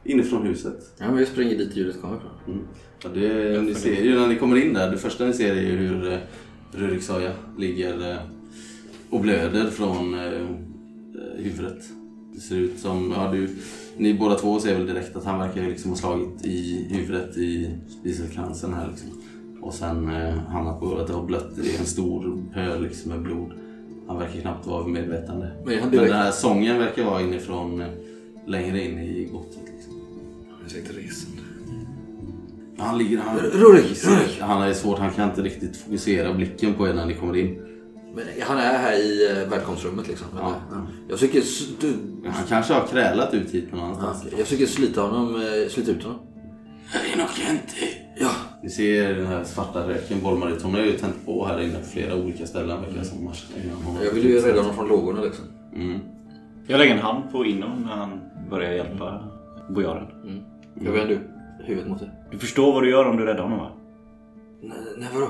Inifrån 0.05 0.47
huset. 0.47 0.95
Ja, 0.99 1.07
men 1.09 1.19
jag 1.19 1.29
springer 1.29 1.59
dit 1.59 1.77
ljudet 1.77 2.01
kommer 2.01 2.17
ifrån. 2.17 2.31
Mm. 2.47 2.67
Ja, 3.03 3.09
det, 3.15 3.63
ni 3.63 3.75
ser 3.75 4.03
ju 4.05 4.19
när 4.21 4.29
ni 4.29 4.37
kommer 4.37 4.57
in 4.57 4.75
där, 4.75 4.91
det 4.91 4.99
första 4.99 5.25
ni 5.25 5.33
ser 5.33 5.57
är 5.57 5.61
ju 5.61 5.77
hur 5.77 6.13
eh, 6.13 6.19
Rurik 6.73 7.03
Soja 7.03 7.33
ligger 7.59 8.11
eh, 8.11 8.19
och 9.11 9.21
blöder 9.21 9.71
från 9.71 10.15
eh, 10.15 10.25
eh, 10.25 10.47
huvudet. 11.37 11.85
Det 12.35 12.41
ser 12.41 12.57
ut 12.57 12.79
som, 12.79 13.13
ja 13.17 13.33
du, 13.33 13.49
ni 13.97 14.15
båda 14.15 14.35
två 14.35 14.61
ser 14.61 14.75
väl 14.75 14.87
direkt 14.87 15.17
att 15.17 15.25
han 15.25 15.39
verkar 15.39 15.63
liksom 15.63 15.91
ha 15.91 15.99
slagit 15.99 16.47
i 16.47 16.87
huvudet 16.91 17.37
i 17.37 17.71
spiselkransen 18.01 18.75
här 18.75 18.89
liksom. 18.91 19.09
Och 19.61 19.75
sen 19.75 20.09
eh, 20.09 20.35
hamnat 20.35 20.81
på 20.81 20.97
att 20.97 21.07
det 21.07 21.13
har 21.13 21.27
blött 21.27 21.59
i 21.59 21.77
en 21.77 21.87
stor 21.87 22.45
pöl 22.55 22.83
liksom 22.83 23.11
med 23.11 23.23
blod. 23.23 23.53
Han 24.09 24.19
verkar 24.19 24.41
knappt 24.41 24.67
vara 24.67 24.85
vid 24.85 24.93
medvetande. 24.93 25.51
Men 25.65 25.75
han 25.75 25.83
Men 25.83 25.91
direkt... 25.91 26.13
den 26.13 26.23
här 26.23 26.31
sången 26.31 26.79
verkar 26.79 27.05
vara 27.05 27.21
inifrån 27.23 27.81
eh, 27.81 27.87
längre 28.47 28.85
in 28.85 28.99
i 28.99 29.29
gottet 29.33 29.63
liksom. 29.75 29.93
Jag 30.63 30.73
tänkte 30.73 30.93
resen. 30.93 31.31
Han 32.79 32.99
ligger... 32.99 33.19
Han, 33.19 33.39
Rurik! 33.39 34.05
Rurik! 34.05 34.41
han 34.41 34.63
är 34.63 34.73
svårt, 34.73 34.99
han 34.99 35.11
kan 35.11 35.29
inte 35.29 35.43
riktigt 35.43 35.77
fokusera 35.77 36.35
blicken 36.35 36.75
på 36.75 36.89
er 36.89 36.95
när 36.95 37.07
ni 37.07 37.15
kommer 37.15 37.37
in. 37.37 37.61
Men 38.15 38.25
han 38.41 38.59
är 38.59 38.79
här 38.79 38.93
i 38.93 39.43
uh, 39.43 39.51
välkomstrummet 39.51 40.09
liksom. 40.09 40.27
Ja. 40.37 40.55
eller? 40.73 40.87
Jag 41.09 41.19
försöker, 41.19 41.43
du, 41.81 41.95
Han 42.31 42.47
kanske 42.49 42.75
har 42.75 42.87
krälat 42.87 43.35
ut 43.35 43.51
hit 43.51 43.73
någon 43.73 43.81
annanstans. 43.81 44.25
jag 44.31 44.47
försöker 44.47 44.67
slita 44.67 45.01
honom, 45.01 45.35
eh, 45.35 45.69
slita 45.69 45.91
ut 45.91 46.03
honom. 46.03 46.19
Inokenti! 47.15 47.89
Ja, 48.17 48.31
Ni 48.65 48.71
ser 48.71 49.15
den 49.15 49.27
här 49.27 49.45
svarta 49.45 49.89
röken 49.89 50.21
bolmar 50.23 50.51
ut. 50.51 50.63
Hon 50.63 50.75
har 50.75 50.81
ju 50.81 50.93
tänt 50.93 51.27
på 51.27 51.47
här 51.47 51.61
inne 51.61 51.79
på 51.79 51.85
flera 51.85 52.15
olika 52.17 52.47
ställen 52.47 52.81
verkar 52.81 52.99
det 52.99 53.05
som. 53.05 53.19
Hon- 53.85 54.05
jag 54.05 54.13
vill 54.13 54.25
ju 54.25 54.39
rädda 54.41 54.61
honom 54.61 54.75
från 54.77 54.89
lågorna 54.89 55.23
liksom. 55.23 55.45
Mm. 55.75 55.99
Jag 56.67 56.79
lägger 56.79 56.95
en 56.95 57.01
hand 57.01 57.33
på 57.33 57.45
Inom 57.45 57.83
när 57.83 57.93
han 57.97 58.21
börjar 58.51 58.73
hjälpa 58.73 59.29
bojaren. 59.71 60.07
Jag 60.85 60.93
vänder 60.93 61.21
huvudet 61.65 61.91
mot 61.91 61.99
dig. 61.99 62.11
Du 62.31 62.39
förstår 62.39 62.73
vad 62.73 62.83
du 62.83 62.91
gör 62.91 63.05
om 63.05 63.17
du 63.17 63.25
räddar 63.25 63.43
honom 63.43 63.59
va? 63.59 63.71
Nej, 64.63 64.77
nej 64.99 65.09
vadå? 65.15 65.29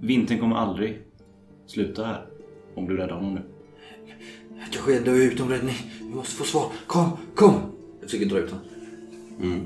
Vintern 0.00 0.38
kommer 0.38 0.56
aldrig 0.56 0.98
sluta 1.66 2.04
här. 2.04 2.26
Om 2.74 2.86
du 2.88 2.96
räddar 2.96 3.14
honom 3.14 3.34
nu. 3.34 3.40
Jag 4.58 4.72
kanske 4.72 4.96
är 4.96 5.00
dö 5.04 5.12
utom 5.14 5.48
räddning. 5.48 5.76
Vi 6.02 6.14
måste 6.14 6.36
få 6.36 6.44
svar. 6.44 6.66
Kom, 6.86 7.10
kom! 7.34 7.54
Jag 8.00 8.10
försöker 8.10 8.26
dra 8.26 8.38
ut 8.38 8.50
honom. 8.50 8.66
Mm. 9.42 9.60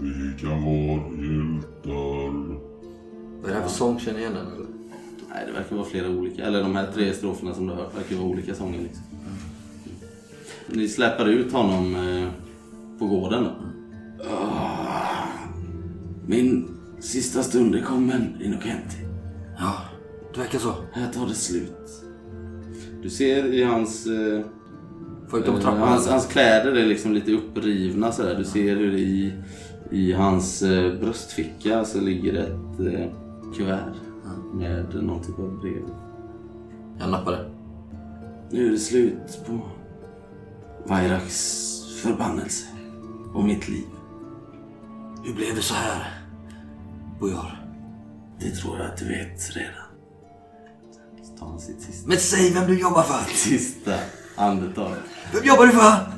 Vi 0.00 0.32
kan 0.40 0.64
vara 0.64 1.00
hjältar. 1.22 2.56
Vad 3.40 3.50
är 3.50 3.54
det 3.54 3.54
här 3.54 3.62
för 3.62 3.74
sång? 3.74 4.00
Känner 4.00 4.20
jag 4.20 4.30
igen 4.32 4.44
den 4.44 4.54
eller? 4.54 4.66
Nej, 5.30 5.44
det 5.46 5.52
verkar 5.52 5.76
vara 5.76 5.86
flera 5.86 6.08
olika. 6.08 6.44
Eller 6.44 6.62
de 6.62 6.76
här 6.76 6.92
tre 6.94 7.12
stroferna 7.12 7.54
som 7.54 7.66
du 7.66 7.72
har 7.72 7.80
hört 7.82 7.96
verkar 7.98 8.16
vara 8.16 8.28
olika 8.28 8.54
sånger 8.54 8.78
liksom. 8.80 9.02
Ni 10.68 10.88
släpar 10.88 11.26
ut 11.28 11.52
honom 11.52 11.94
eh, 11.96 12.28
på 12.98 13.06
gården 13.06 13.44
då. 13.44 13.50
Ah, 14.30 15.28
min 16.26 16.68
sista 17.00 17.42
stund 17.42 17.74
är 17.74 17.82
kommen, 17.82 18.36
Inokenti. 18.42 18.96
Ja, 19.58 19.74
det 20.34 20.40
verkar 20.40 20.58
så. 20.58 20.74
Här 20.92 21.12
tar 21.12 21.26
det 21.26 21.34
slut. 21.34 22.04
Du 23.02 23.10
ser 23.10 23.54
i 23.54 23.62
hans... 23.62 24.06
Eh, 24.06 24.40
Får 25.28 25.38
ut 25.40 25.46
dem 25.46 25.54
på 25.54 25.60
eh, 25.60 25.64
trappan. 25.64 25.88
hans, 25.88 26.08
hans 26.08 26.26
kläder 26.26 26.72
är 26.72 26.86
liksom 26.86 27.12
lite 27.12 27.32
upprivna 27.32 28.12
sådär. 28.12 28.34
Du 28.38 28.44
ser 28.44 28.76
hur 28.76 28.92
det 28.92 28.98
i, 28.98 29.32
i 29.90 30.12
hans 30.12 30.62
eh, 30.62 31.00
bröstficka 31.00 31.84
så 31.84 32.00
ligger 32.00 32.34
ett 32.34 32.80
eh, 32.94 33.06
kuvert 33.56 33.94
med 34.54 35.04
någon 35.04 35.22
typ 35.22 35.38
av 35.38 35.60
brev. 35.60 35.82
Jag 36.98 37.10
nappar 37.10 37.32
det. 37.32 37.50
Nu 38.50 38.66
är 38.66 38.70
det 38.70 38.78
slut 38.78 39.40
på 39.46 39.60
Vairaks 40.86 41.62
förbannelse 42.02 42.66
och 43.34 43.44
mitt 43.44 43.68
liv. 43.68 43.84
Hur 45.24 45.34
blev 45.34 45.54
det 45.54 45.62
så 45.62 45.74
här? 45.74 46.14
Bojar. 47.20 47.62
Det 48.40 48.50
tror 48.50 48.78
jag 48.78 48.86
att 48.86 48.96
du 48.96 49.08
vet 49.08 49.56
redan. 49.56 49.86
Så 51.22 51.36
tar 51.38 51.46
han 51.46 51.60
sitt 51.60 51.80
sista, 51.80 52.08
Men 52.08 52.18
säg 52.18 52.54
vem 52.54 52.66
du 52.66 52.80
jobbar 52.80 53.02
för! 53.02 53.34
sista 53.34 53.94
andetag. 54.36 54.92
Vem 55.34 55.44
jobbar 55.44 55.66
du 55.66 55.72
för? 55.72 56.12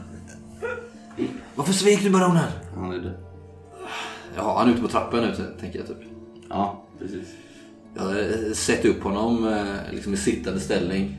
Varför 1.54 1.72
svek 1.72 2.02
du 2.02 2.10
baronen? 2.10 2.50
Han 2.76 2.92
är 2.92 2.98
död. 2.98 3.27
Ja, 4.38 4.58
han 4.58 4.68
är 4.68 4.72
ute 4.72 4.82
på 4.82 4.88
trappan 4.88 5.20
nu 5.20 5.32
tänker 5.60 5.78
jag 5.78 5.88
typ. 5.88 5.96
Ja, 6.48 6.84
precis. 6.98 7.28
Jag 7.94 8.02
har 8.02 8.18
eh, 8.18 8.52
sett 8.52 8.84
upp 8.84 9.02
honom 9.02 9.48
eh, 9.48 9.92
liksom 9.94 10.14
i 10.14 10.16
sittande 10.16 10.60
ställning. 10.60 11.16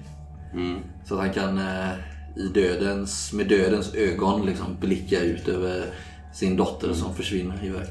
Mm. 0.53 0.79
Så 1.05 1.13
att 1.13 1.19
han 1.19 1.33
kan 1.33 1.57
eh, 1.57 1.91
i 2.35 2.47
dödens, 2.53 3.33
med 3.33 3.47
dödens 3.47 3.95
ögon 3.95 4.45
liksom 4.45 4.65
blicka 4.79 5.19
ut 5.19 5.47
över 5.47 5.85
sin 6.33 6.57
dotter 6.57 6.93
som 6.93 7.15
försvinner 7.15 7.65
iväg. 7.65 7.87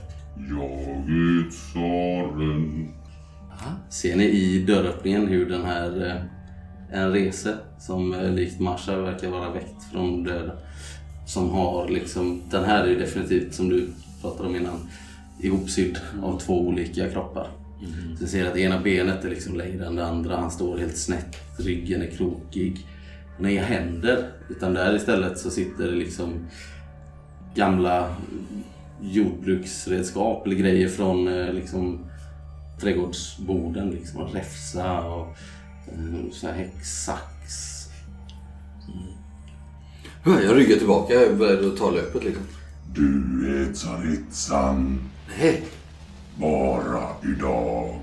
Jag 0.51 0.71
är 0.81 1.51
tsaren. 1.51 2.89
Ser 3.91 4.17
ni 4.17 4.25
i 4.25 4.65
dörröppningen 4.65 5.27
hur 5.27 5.51
den 5.51 5.65
här 5.65 6.23
en 6.93 7.13
rese 7.13 7.59
som 7.79 8.33
likt 8.35 8.61
Marsha 8.61 8.97
verkar 8.97 9.31
vara 9.31 9.51
väckt 9.51 9.85
från 9.93 10.25
döden. 10.25 10.57
Som 11.27 11.51
har 11.51 11.89
liksom, 11.89 12.43
den 12.51 12.65
här 12.65 12.85
är 12.85 12.89
ju 12.89 12.99
definitivt 12.99 13.55
som 13.55 13.69
du 13.69 13.89
pratade 14.23 14.49
om 14.49 14.57
innan, 14.57 14.89
ihopsydd 15.41 15.99
av 16.23 16.39
två 16.39 16.61
olika 16.61 17.11
kroppar. 17.11 17.51
Så 18.17 18.23
jag 18.23 18.31
ser 18.31 18.47
att 18.51 18.57
ena 18.57 18.81
benet 18.81 19.25
är 19.25 19.29
liksom 19.29 19.57
längre 19.57 19.87
än 19.87 19.97
det 19.97 20.07
andra, 20.07 20.37
han 20.37 20.51
står 20.51 20.79
helt 20.79 20.97
snett, 20.97 21.37
ryggen 21.59 22.03
är 22.03 22.11
krokig. 22.11 22.87
Han 23.37 23.45
har 23.45 23.53
inga 23.53 23.65
händer, 23.65 24.31
utan 24.49 24.75
där 24.75 24.97
istället 24.97 25.39
så 25.39 25.51
sitter 25.51 25.85
det 25.85 25.97
liksom 25.97 26.47
gamla 27.55 28.17
jordbruksredskap 29.01 30.47
eller 30.47 30.57
grejer 30.57 30.89
från 30.89 31.29
eh, 31.29 31.53
liksom 31.53 32.07
trädgårdsborden. 32.81 33.91
Liksom, 33.91 34.23
räfsa 34.23 35.01
och 35.05 35.37
så 36.33 36.47
här 36.47 36.55
häcksax. 36.55 37.75
Jag 40.25 40.57
ryggar 40.57 40.77
tillbaka, 40.77 41.15
jag 41.15 41.23
är 41.23 41.35
beredd 41.35 41.65
att 41.65 41.77
ta 41.77 41.91
löpet 41.91 42.25
liksom. 42.25 42.45
Du 42.95 43.61
är 43.61 43.73
Tsaritsan 43.73 45.01
Nej. 45.39 45.63
bara 46.37 47.03
idag. 47.23 47.99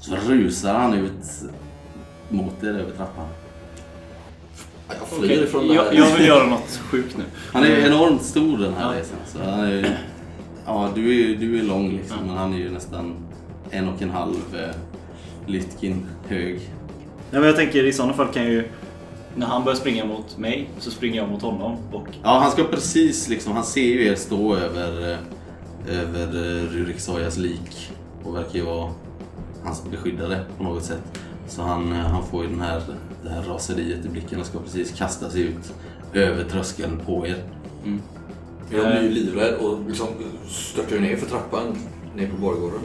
Så 0.00 0.16
rusar 0.16 0.74
han 0.74 0.94
ut 0.94 1.42
mot 2.28 2.62
er 2.62 2.68
över 2.68 2.92
trappan. 2.96 3.26
Jag 4.88 5.08
flyr 5.08 5.24
Okej, 5.24 5.44
ifrån 5.44 5.68
det 5.68 5.74
här. 5.74 5.84
jag, 5.84 5.94
jag 5.94 6.16
vill 6.16 6.26
göra 6.26 6.46
något 6.46 6.80
sjukt 6.90 7.16
nu. 7.18 7.24
Han 7.52 7.62
är 7.64 7.86
enormt 7.86 8.22
stor 8.22 8.58
den 8.58 8.74
här 8.74 8.92
Ja. 8.94 9.00
resan. 9.00 9.16
Så 9.26 9.50
han 9.50 9.60
är, 9.60 9.98
ja, 10.66 10.90
du 10.94 11.32
är, 11.32 11.36
du 11.36 11.58
är 11.58 11.62
lång 11.62 11.90
liksom, 11.90 12.16
men 12.26 12.36
han 12.36 12.52
är 12.52 12.58
ju 12.58 12.70
nästan 12.70 13.14
en 13.70 13.88
och 13.88 14.02
en 14.02 14.10
halv 14.10 14.34
eh, 14.54 14.74
Lytkin 15.46 16.06
hög. 16.28 16.54
Nej, 17.30 17.40
men 17.40 17.42
jag 17.44 17.56
tänker 17.56 17.84
i 17.84 17.92
sådana 17.92 18.14
fall 18.14 18.28
kan 18.28 18.42
jag 18.42 18.52
ju... 18.52 18.68
När 19.36 19.46
han 19.46 19.64
börjar 19.64 19.76
springa 19.76 20.04
mot 20.04 20.38
mig 20.38 20.70
så 20.78 20.90
springer 20.90 21.16
jag 21.16 21.28
mot 21.28 21.42
honom. 21.42 21.76
Och 21.92 22.06
Ja, 22.22 22.38
han 22.38 22.50
ska 22.50 22.64
precis 22.64 23.28
liksom, 23.28 23.52
han 23.52 23.64
ser 23.64 23.82
ju 23.82 24.06
er 24.06 24.14
stå 24.14 24.56
över, 24.56 25.12
eh, 25.12 25.18
över 25.88 26.26
eh, 26.26 26.70
Rurik 26.70 27.00
Sojas 27.00 27.38
lik 27.38 27.90
och 28.24 28.36
verkar 28.36 28.58
ju 28.58 28.64
vara 28.64 28.90
hans 29.64 29.84
beskyddare 29.90 30.44
på 30.56 30.62
något 30.62 30.84
sätt. 30.84 31.20
Så 31.48 31.62
han, 31.62 31.92
eh, 31.92 31.98
han 31.98 32.26
får 32.26 32.44
ju 32.44 32.50
den 32.50 32.60
här, 32.60 32.82
det 33.22 33.30
här 33.30 33.42
raseriet 33.42 34.04
i 34.04 34.08
blicken 34.08 34.40
och 34.40 34.46
ska 34.46 34.58
precis 34.58 34.98
kasta 34.98 35.30
sig 35.30 35.42
ut 35.42 35.74
över 36.12 36.44
tröskeln 36.44 37.00
på 37.06 37.26
er. 37.26 37.42
Jag 38.70 38.86
blir 38.86 39.02
ju 39.02 39.10
livrädd 39.10 39.54
och 39.54 39.78
liksom 39.88 40.08
störtar 40.48 40.98
ner 40.98 41.16
för 41.16 41.26
trappan 41.26 41.76
ner 42.16 42.30
på 42.30 42.36
borggården. 42.36 42.80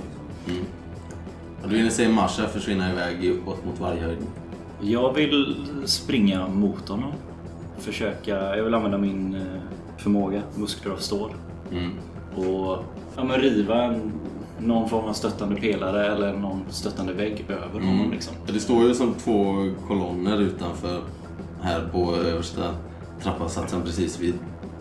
Och 1.64 1.70
du 1.70 1.78
hinner 1.78 1.90
se 1.90 2.10
Marsha 2.10 2.48
försvinna 2.48 2.92
iväg 2.92 3.30
uppåt 3.30 3.66
mot 3.66 3.80
Varghöjden. 3.80 4.28
jag 4.82 5.14
vill 5.14 5.56
springa 5.86 6.48
mot 6.48 6.90
honom. 6.90 7.12
Försöka... 7.78 8.58
Jag 8.58 8.64
vill 8.64 8.74
använda 8.74 8.98
min 8.98 9.36
eh, 9.36 9.42
förmåga, 9.98 10.42
muskler 10.56 10.92
av 10.92 10.98
stål. 10.98 11.32
Mm. 11.72 11.92
Och 12.36 12.84
ja, 13.16 13.24
men 13.24 13.40
riva 13.40 13.84
en, 13.84 14.12
någon 14.60 14.90
form 14.90 15.06
av 15.06 15.14
stöttande 15.14 15.56
pelare 15.56 16.08
eller 16.08 16.34
någon 16.34 16.64
stöttande 16.70 17.14
vägg 17.14 17.46
över 17.50 17.80
honom. 17.80 18.12
Liksom. 18.12 18.36
Det 18.48 18.60
står 18.60 18.84
ju 18.84 18.94
som 18.94 19.14
två 19.14 19.70
kolonner 19.88 20.42
utanför 20.42 21.02
här 21.62 21.90
på 21.92 22.16
översta 22.16 22.76
trappansatsen 23.22 23.82
precis 23.82 24.20
vid 24.20 24.34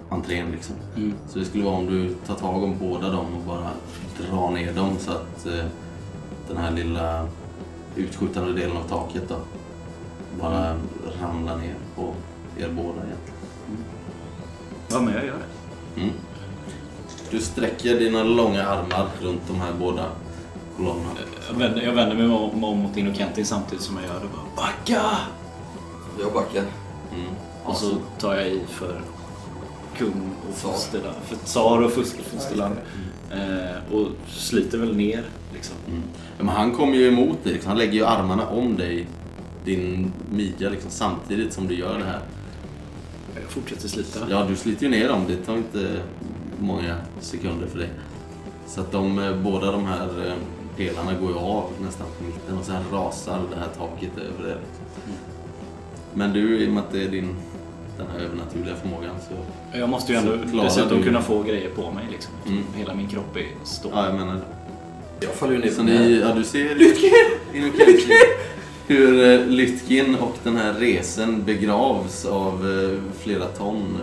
entrén. 0.08 0.50
Liksom. 0.52 0.76
Mm. 0.96 1.14
Så 1.28 1.38
det 1.38 1.44
skulle 1.44 1.64
vara 1.64 1.76
om 1.76 1.86
du 1.86 2.14
tar 2.14 2.34
tag 2.34 2.62
om 2.62 2.78
båda 2.78 3.10
dem 3.10 3.26
och 3.36 3.42
bara 3.46 3.70
drar 4.18 4.50
ner 4.50 4.72
dem 4.72 4.90
så 4.98 5.10
att 5.10 5.46
eh, 5.46 5.64
den 6.48 6.56
här 6.56 6.70
lilla 6.70 7.28
utskjutande 7.96 8.52
delen 8.52 8.76
av 8.76 8.82
taket 8.82 9.28
då 9.28 9.36
bara 10.40 10.74
ramlar 11.20 11.56
ner 11.56 11.74
på 11.96 12.14
er 12.58 12.68
båda 12.68 13.06
egentligen. 13.06 13.38
Ja, 14.90 15.00
men 15.00 15.14
jag 15.14 15.26
gör 15.26 15.36
det. 15.38 16.00
Mm. 16.00 16.14
Du 17.32 17.38
sträcker 17.38 17.98
dina 17.98 18.22
långa 18.22 18.66
armar 18.66 19.08
runt 19.22 19.40
de 19.48 19.60
här 19.60 19.72
båda 19.80 20.04
kolonnerna. 20.76 21.10
Jag 21.50 21.58
vänder, 21.58 21.82
jag 21.82 21.92
vänder 21.92 22.16
mig 22.16 22.26
om, 22.26 22.64
om 22.64 22.78
mot 22.78 22.96
Innokentin 22.96 23.46
samtidigt 23.46 23.84
som 23.84 23.96
jag 23.96 24.04
gör 24.04 24.14
det. 24.20 24.26
Bara, 24.36 24.66
Backa! 24.66 25.02
Jag 26.20 26.32
backar. 26.32 26.62
Mm. 27.14 27.26
Och 27.64 27.76
så 27.76 27.90
tar 28.18 28.34
jag 28.34 28.46
i 28.48 28.60
för 28.68 29.00
kung 29.98 30.30
och 30.48 30.54
fosterland. 30.56 31.16
För 31.24 31.36
tsar 31.36 31.82
och 31.82 31.90
fust- 31.92 32.20
fosterland. 32.34 32.74
Eh, 33.30 33.94
och 33.94 34.06
sliter 34.28 34.78
väl 34.78 34.96
ner 34.96 35.24
liksom. 35.54 35.76
Mm. 35.88 36.02
Men 36.38 36.48
han 36.48 36.72
kommer 36.72 36.94
ju 36.94 37.08
emot 37.08 37.44
dig. 37.44 37.52
Liksom. 37.52 37.68
Han 37.68 37.78
lägger 37.78 37.92
ju 37.92 38.04
armarna 38.06 38.46
om 38.48 38.76
dig, 38.76 39.06
din 39.64 40.12
midja, 40.32 40.70
liksom, 40.70 40.90
samtidigt 40.90 41.52
som 41.52 41.68
du 41.68 41.74
gör 41.74 41.98
det 41.98 42.04
här. 42.04 42.20
Jag 43.42 43.50
fortsätter 43.50 43.88
slita. 43.88 44.18
Ja, 44.30 44.44
du 44.48 44.56
sliter 44.56 44.82
ju 44.82 44.88
ner 44.90 45.08
dem. 45.08 45.24
Det 45.28 45.36
tar 45.36 45.56
inte 45.56 46.00
många 46.62 46.96
sekunder 47.20 47.66
för 47.66 47.78
dig. 47.78 47.88
Så 48.66 48.80
att 48.80 48.92
de, 48.92 49.18
eh, 49.18 49.36
båda 49.36 49.72
de 49.72 49.84
här 49.86 50.08
eh, 50.26 50.32
pelarna 50.76 51.12
går 51.20 51.30
ju 51.30 51.36
av 51.38 51.70
nästan 51.80 52.06
på 52.18 52.24
mitten 52.24 52.58
och 52.58 52.64
sen 52.64 52.82
rasar 52.92 53.40
det 53.50 53.56
här 53.60 53.68
taket 53.78 54.10
över 54.18 54.50
er. 54.50 54.58
Liksom. 54.60 55.14
Men 56.14 56.32
du, 56.32 56.58
i 56.58 56.68
och 56.68 56.72
med 56.72 56.82
att 56.82 56.92
det 56.92 57.04
är 57.04 57.08
din, 57.08 57.36
den 57.98 58.06
här 58.12 58.18
övernaturliga 58.24 58.74
förmågan 58.76 59.14
så... 59.28 59.34
Jag 59.78 59.88
måste 59.88 60.12
ju 60.12 60.18
ändå 60.18 60.62
dessutom 60.62 60.98
du- 60.98 61.04
kunna 61.04 61.22
få 61.22 61.42
grejer 61.42 61.70
på 61.70 61.90
mig 61.90 62.04
liksom. 62.10 62.32
Mm. 62.46 62.62
Hela 62.74 62.94
min 62.94 63.08
kropp 63.08 63.36
är 63.36 63.46
stål. 63.64 63.92
Ja, 63.94 64.06
jag 64.06 64.14
menar 64.14 64.34
det. 64.34 64.40
Jag 65.26 65.34
faller 65.34 65.52
ju 65.52 65.58
ner 65.58 65.70
Så 65.70 65.76
på 65.76 65.82
ni, 65.82 66.20
ja 66.20 66.34
du 66.34 66.44
ser 66.44 66.74
Lytkin! 66.74 67.10
hur 68.86 69.24
eh, 69.40 69.46
Lytkin 69.46 70.14
och 70.14 70.36
den 70.42 70.56
här 70.56 70.72
resen 70.72 71.44
begravs 71.44 72.24
av 72.24 72.66
flera 73.18 73.46
ton 73.46 73.98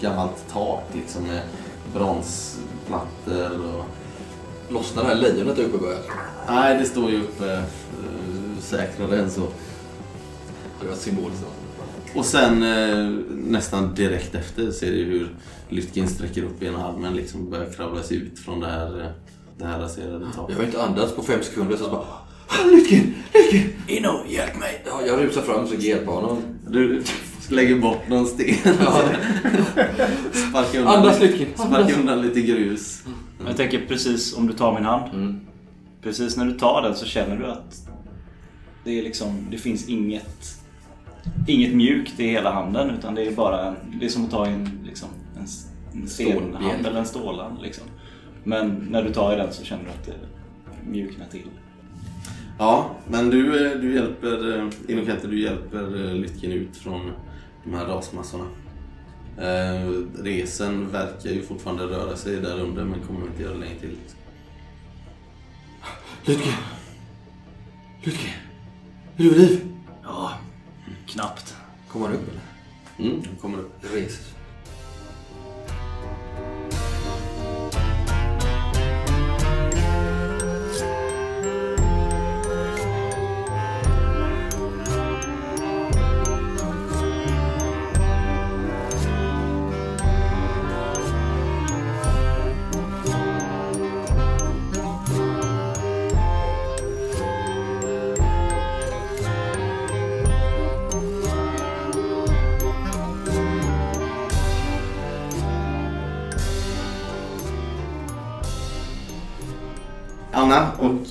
gammalt 0.00 0.44
tak 0.52 0.84
liksom 0.92 1.22
med 1.26 1.40
bronsplattor 1.94 3.66
och... 3.76 3.84
Lossnar 4.72 5.02
det 5.02 5.08
här 5.08 5.14
lejonet 5.16 5.58
uppe 5.58 5.78
börjar. 5.78 5.98
Nej, 6.48 6.78
det 6.78 6.84
står 6.84 7.10
ju 7.10 7.20
uppe 7.22 7.52
eh, 7.54 7.62
säkrare 8.60 9.18
än 9.18 9.30
så. 9.30 9.48
Det 10.80 10.88
var 10.88 10.94
symboliskt. 10.94 11.44
Och 12.14 12.24
sen 12.24 12.62
eh, 12.62 13.10
nästan 13.30 13.94
direkt 13.94 14.34
efter 14.34 14.70
ser 14.70 14.90
du 14.92 15.04
hur 15.04 15.36
Lytkin 15.68 16.08
sträcker 16.08 16.42
upp 16.42 16.62
ena 16.62 16.86
armen 16.88 17.14
liksom 17.14 17.40
och 17.40 17.46
börjar 17.50 17.70
kravla 17.72 18.02
sig 18.02 18.16
ut 18.16 18.38
från 18.38 18.60
det 18.60 18.66
här, 18.66 19.00
eh, 19.00 19.06
det 19.58 19.64
här 19.64 19.78
raserade 19.80 20.24
Jag 20.24 20.34
taket. 20.34 20.56
har 20.56 20.64
inte 20.64 20.82
andats 20.82 21.12
på 21.16 21.22
fem 21.22 21.42
sekunder 21.42 21.76
så 21.76 21.82
jag 21.84 21.90
bara... 21.90 22.04
"Ah, 22.46 22.64
Lytkin! 22.66 23.14
Lytkin! 23.34 23.72
Inno, 23.88 24.24
hjälp 24.28 24.58
mig! 24.58 24.82
Ja, 24.86 25.00
jag 25.06 25.20
rusar 25.24 25.42
fram 25.42 25.66
så 25.68 25.74
hjälper 25.74 26.12
honom. 26.12 26.42
Du 26.68 27.02
lägger 27.50 27.78
bort 27.78 28.08
någon 28.08 28.26
sten. 28.26 28.54
Ja. 28.64 29.02
Sparkar 30.32 30.78
undan, 30.78 30.94
Andas 30.96 31.20
lite- 31.20 31.62
Andas! 31.62 31.92
undan 31.96 32.22
lite 32.22 32.40
grus. 32.40 33.02
Men 33.38 33.46
Jag 33.46 33.56
tänker 33.56 33.86
precis 33.88 34.36
om 34.36 34.46
du 34.46 34.52
tar 34.52 34.74
min 34.74 34.84
hand. 34.84 35.14
Mm. 35.14 35.40
Precis 36.02 36.36
när 36.36 36.44
du 36.46 36.52
tar 36.52 36.82
den 36.82 36.94
så 36.94 37.06
känner 37.06 37.36
du 37.36 37.46
att 37.46 37.88
det 38.84 38.98
är 38.98 39.02
liksom, 39.02 39.46
det 39.50 39.58
finns 39.58 39.88
inget 39.88 40.58
inget 41.46 41.74
mjukt 41.74 42.20
i 42.20 42.26
hela 42.28 42.52
handen 42.52 42.90
utan 42.90 43.14
det 43.14 43.26
är 43.26 43.30
bara 43.32 43.66
en, 43.66 43.76
det 44.00 44.04
är 44.06 44.08
som 44.10 44.24
att 44.24 44.30
ta 44.30 44.46
en, 44.46 44.78
liksom, 44.86 45.08
en, 45.36 45.46
en 46.02 46.08
stenhand 46.08 46.86
eller 46.86 46.98
en 46.98 47.06
stålhand. 47.06 47.62
Liksom. 47.62 47.84
Men 48.44 48.86
när 48.90 49.02
du 49.02 49.12
tar 49.12 49.32
i 49.32 49.36
den 49.36 49.52
så 49.52 49.64
känner 49.64 49.84
du 49.84 49.90
att 49.90 50.06
det 50.06 50.12
mjuknar 50.90 51.26
till. 51.26 51.46
Ja, 52.58 52.90
men 53.08 53.30
du, 53.30 53.66
eh, 53.72 53.78
du 53.80 53.94
hjälper 53.94 54.58
eh, 54.58 54.68
Inokente, 54.88 55.26
du 55.26 55.40
hjälper 55.42 56.08
eh, 56.08 56.14
Lytkin 56.14 56.52
ut 56.52 56.76
från 56.76 57.10
de 57.64 57.74
här 57.74 57.86
rasmassorna. 57.86 58.44
Eh, 59.38 59.88
resen 60.22 60.90
verkar 60.90 61.30
ju 61.30 61.42
fortfarande 61.42 61.84
röra 61.84 62.16
sig 62.16 62.36
där 62.36 62.60
under 62.60 62.84
men 62.84 63.00
kommer 63.00 63.26
inte 63.26 63.42
göra 63.42 63.52
det 63.54 63.60
länge 63.60 63.80
till. 63.80 63.96
Lytkin! 66.24 66.52
Lytkin! 68.02 68.30
Är 69.16 69.22
du 69.22 69.30
vid 69.30 69.38
liv? 69.38 69.74
Ja, 70.02 70.32
knappt. 71.06 71.54
Kommer 71.88 72.06
han 72.06 72.16
upp 72.16 72.28
eller? 72.28 72.42
Mm, 73.10 73.22
de 73.22 73.40
kommer 73.40 73.58
upp. 73.58 73.72
Reser 73.94 74.31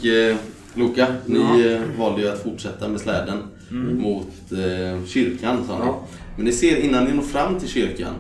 eh, 0.05 0.37
Luca, 0.73 1.07
ni 1.25 1.39
eh, 1.65 1.99
valde 1.99 2.21
ju 2.21 2.27
att 2.27 2.43
fortsätta 2.43 2.87
med 2.87 3.01
släden 3.01 3.37
mot 3.99 4.27
eh, 4.51 5.05
kyrkan 5.05 5.63
sa 5.67 5.79
ni. 5.79 5.85
Ja. 5.85 6.03
Men 6.35 6.45
ni 6.45 6.51
ser 6.51 6.77
innan 6.77 7.05
ni 7.05 7.13
når 7.13 7.21
fram 7.21 7.59
till 7.59 7.69
kyrkan 7.69 8.13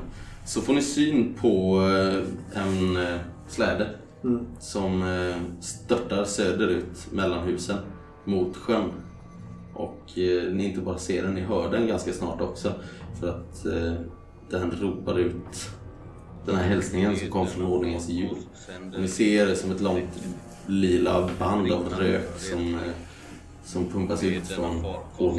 så 0.45 0.61
får 0.61 0.73
ni 0.73 0.81
syn 0.81 1.33
på 1.41 1.81
eh, 1.81 2.61
en 2.63 2.97
eh, 2.97 3.19
släde 3.49 3.87
Mm. 4.23 4.45
som 4.59 5.01
eh, 5.01 5.35
störtar 5.61 6.23
söderut 6.23 7.07
mellan 7.11 7.47
husen 7.47 7.77
mot 8.25 8.57
sjön. 8.57 8.89
Och 9.73 10.17
eh, 10.17 10.53
ni 10.53 10.65
inte 10.65 10.81
bara 10.81 10.97
ser 10.97 11.23
den, 11.23 11.33
ni 11.33 11.41
hör 11.41 11.71
den 11.71 11.87
ganska 11.87 12.13
snart 12.13 12.41
också. 12.41 12.71
För 13.19 13.29
att 13.29 13.63
den 14.49 14.71
ropar 14.81 15.19
ut 15.19 15.69
den 16.45 16.55
här 16.55 16.63
hälsningen 16.63 17.15
som 17.17 17.27
kom 17.29 17.47
från 17.47 17.65
ordningens 17.65 18.09
jul. 18.09 18.35
Och 18.93 19.01
ni 19.01 19.07
ser 19.07 19.45
det 19.47 19.55
som 19.55 19.71
ett 19.71 19.81
långt 19.81 20.09
lila 20.71 21.29
band 21.39 21.71
av 21.71 21.89
rök 21.89 22.39
som, 22.39 22.73
eh, 22.75 22.79
som 23.63 23.85
pumpas 23.89 24.23
ut 24.23 24.47
från 24.47 24.85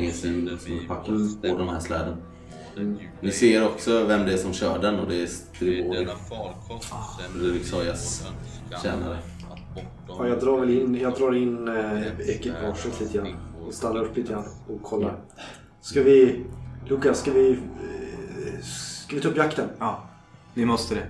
jul 0.00 0.12
som 0.12 0.30
är 0.72 0.88
packat 0.88 1.06
på 1.52 1.58
den 1.58 1.68
här 1.68 1.80
släden. 1.80 2.16
Ni 3.20 3.30
ser 3.32 3.66
också 3.66 4.04
vem 4.04 4.26
det 4.26 4.32
är 4.32 4.36
som 4.36 4.52
kör 4.52 4.78
den 4.78 4.98
och 5.00 5.08
det 5.08 5.22
är 5.22 5.26
Stribori. 5.26 6.06
Rudiksojas 7.36 8.26
tjänare. 8.82 9.18
Ja, 10.08 10.26
jag 10.28 10.40
drar 10.40 10.60
väl 10.60 10.70
in, 10.70 10.94
jag 11.00 11.14
drar 11.14 11.34
in 11.34 11.68
eh, 11.68 12.20
ekipaget 12.28 13.00
lite 13.00 13.18
grann. 13.18 13.34
Och 13.66 13.74
stannar 13.74 14.00
upp 14.02 14.16
lite 14.16 14.32
grann 14.32 14.44
och 14.68 14.82
kollar. 14.82 15.16
Ska 15.80 16.02
vi... 16.02 16.44
Lukas, 16.86 17.20
ska 17.20 17.32
vi... 17.32 17.50
eh, 17.50 18.62
Ska 18.62 19.16
vi 19.16 19.22
ta 19.22 19.28
upp 19.28 19.36
jakten? 19.36 19.68
Ja, 19.78 20.02
vi 20.54 20.64
måste 20.66 20.94
det. 20.94 21.06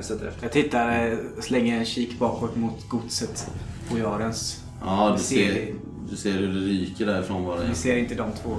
Jag 0.00 0.04
sätter 0.04 0.26
efter. 0.26 0.42
Jag 0.42 0.52
tittar, 0.52 1.10
eh, 1.12 1.18
slänger 1.40 1.78
en 1.78 1.84
kik 1.84 2.18
bakåt 2.18 2.56
mot 2.56 2.88
godset 2.88 3.46
på 3.90 3.98
Jarens. 3.98 4.64
Ja, 4.84 5.14
du 5.16 5.22
Ser 5.22 5.74
du 6.10 6.16
ser 6.16 6.32
hur 6.32 6.46
det 6.46 6.60
ryker 6.60 7.06
därifrån 7.06 7.44
bara. 7.44 7.64
Vi 7.64 7.74
ser 7.74 7.96
inte 7.96 8.14
de 8.14 8.32
två. 8.42 8.56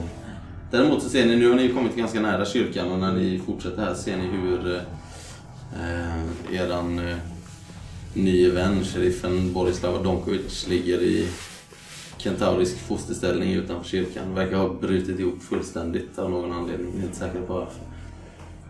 Däremot 0.71 1.03
så 1.03 1.09
ser 1.09 1.25
ni, 1.25 1.35
nu 1.35 1.49
har 1.49 1.55
ni 1.55 1.73
kommit 1.73 1.95
ganska 1.95 2.21
nära 2.21 2.45
kyrkan 2.45 2.91
och 2.91 2.99
när 2.99 3.13
ni 3.13 3.41
fortsätter 3.45 3.85
här 3.85 3.93
ser 3.93 4.17
ni 4.17 4.27
hur 4.27 4.75
eh, 4.75 6.61
eran 6.61 6.99
eh, 6.99 7.17
nye 8.13 8.51
vän, 8.51 8.83
sheriffen 8.83 9.53
Borislav 9.53 10.03
Donkovic, 10.03 10.67
ligger 10.67 11.01
i 11.01 11.27
kentaurisk 12.17 12.77
fosterställning 12.77 13.53
utanför 13.53 13.89
kyrkan. 13.89 14.35
Verkar 14.35 14.57
ha 14.57 14.73
brutit 14.73 15.19
ihop 15.19 15.43
fullständigt 15.43 16.19
av 16.19 16.31
någon 16.31 16.51
anledning. 16.51 16.91
Jag 16.93 17.01
är 17.01 17.05
inte 17.05 17.17
säker 17.17 17.41
på 17.41 17.53
varför. 17.53 17.81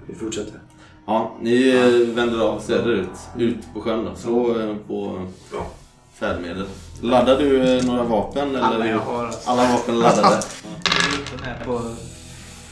Vi 0.07 0.15
fortsätter. 0.15 0.59
Ja, 1.05 1.31
ni 1.41 1.69
eh, 1.69 2.15
vänder 2.15 2.39
av 2.39 2.59
söderut, 2.59 3.09
ut 3.37 3.73
på 3.73 3.81
sjön 3.81 4.05
då. 4.05 4.15
Slå 4.15 4.59
eh, 4.61 4.75
på 4.87 5.27
Ja. 5.53 5.67
färdmedel. 6.13 6.65
Laddar 7.01 7.39
du 7.39 7.77
eh, 7.77 7.85
några 7.85 8.03
vapen? 8.03 8.49
Eller? 8.49 8.59
Alla 8.61 8.87
jag 8.87 8.99
har, 8.99 9.25
alltså. 9.25 9.49
Alla 9.49 9.71
vapen 9.71 9.99
laddade. 9.99 10.35
Den 11.35 11.43
här 11.43 11.65
på, 11.65 11.81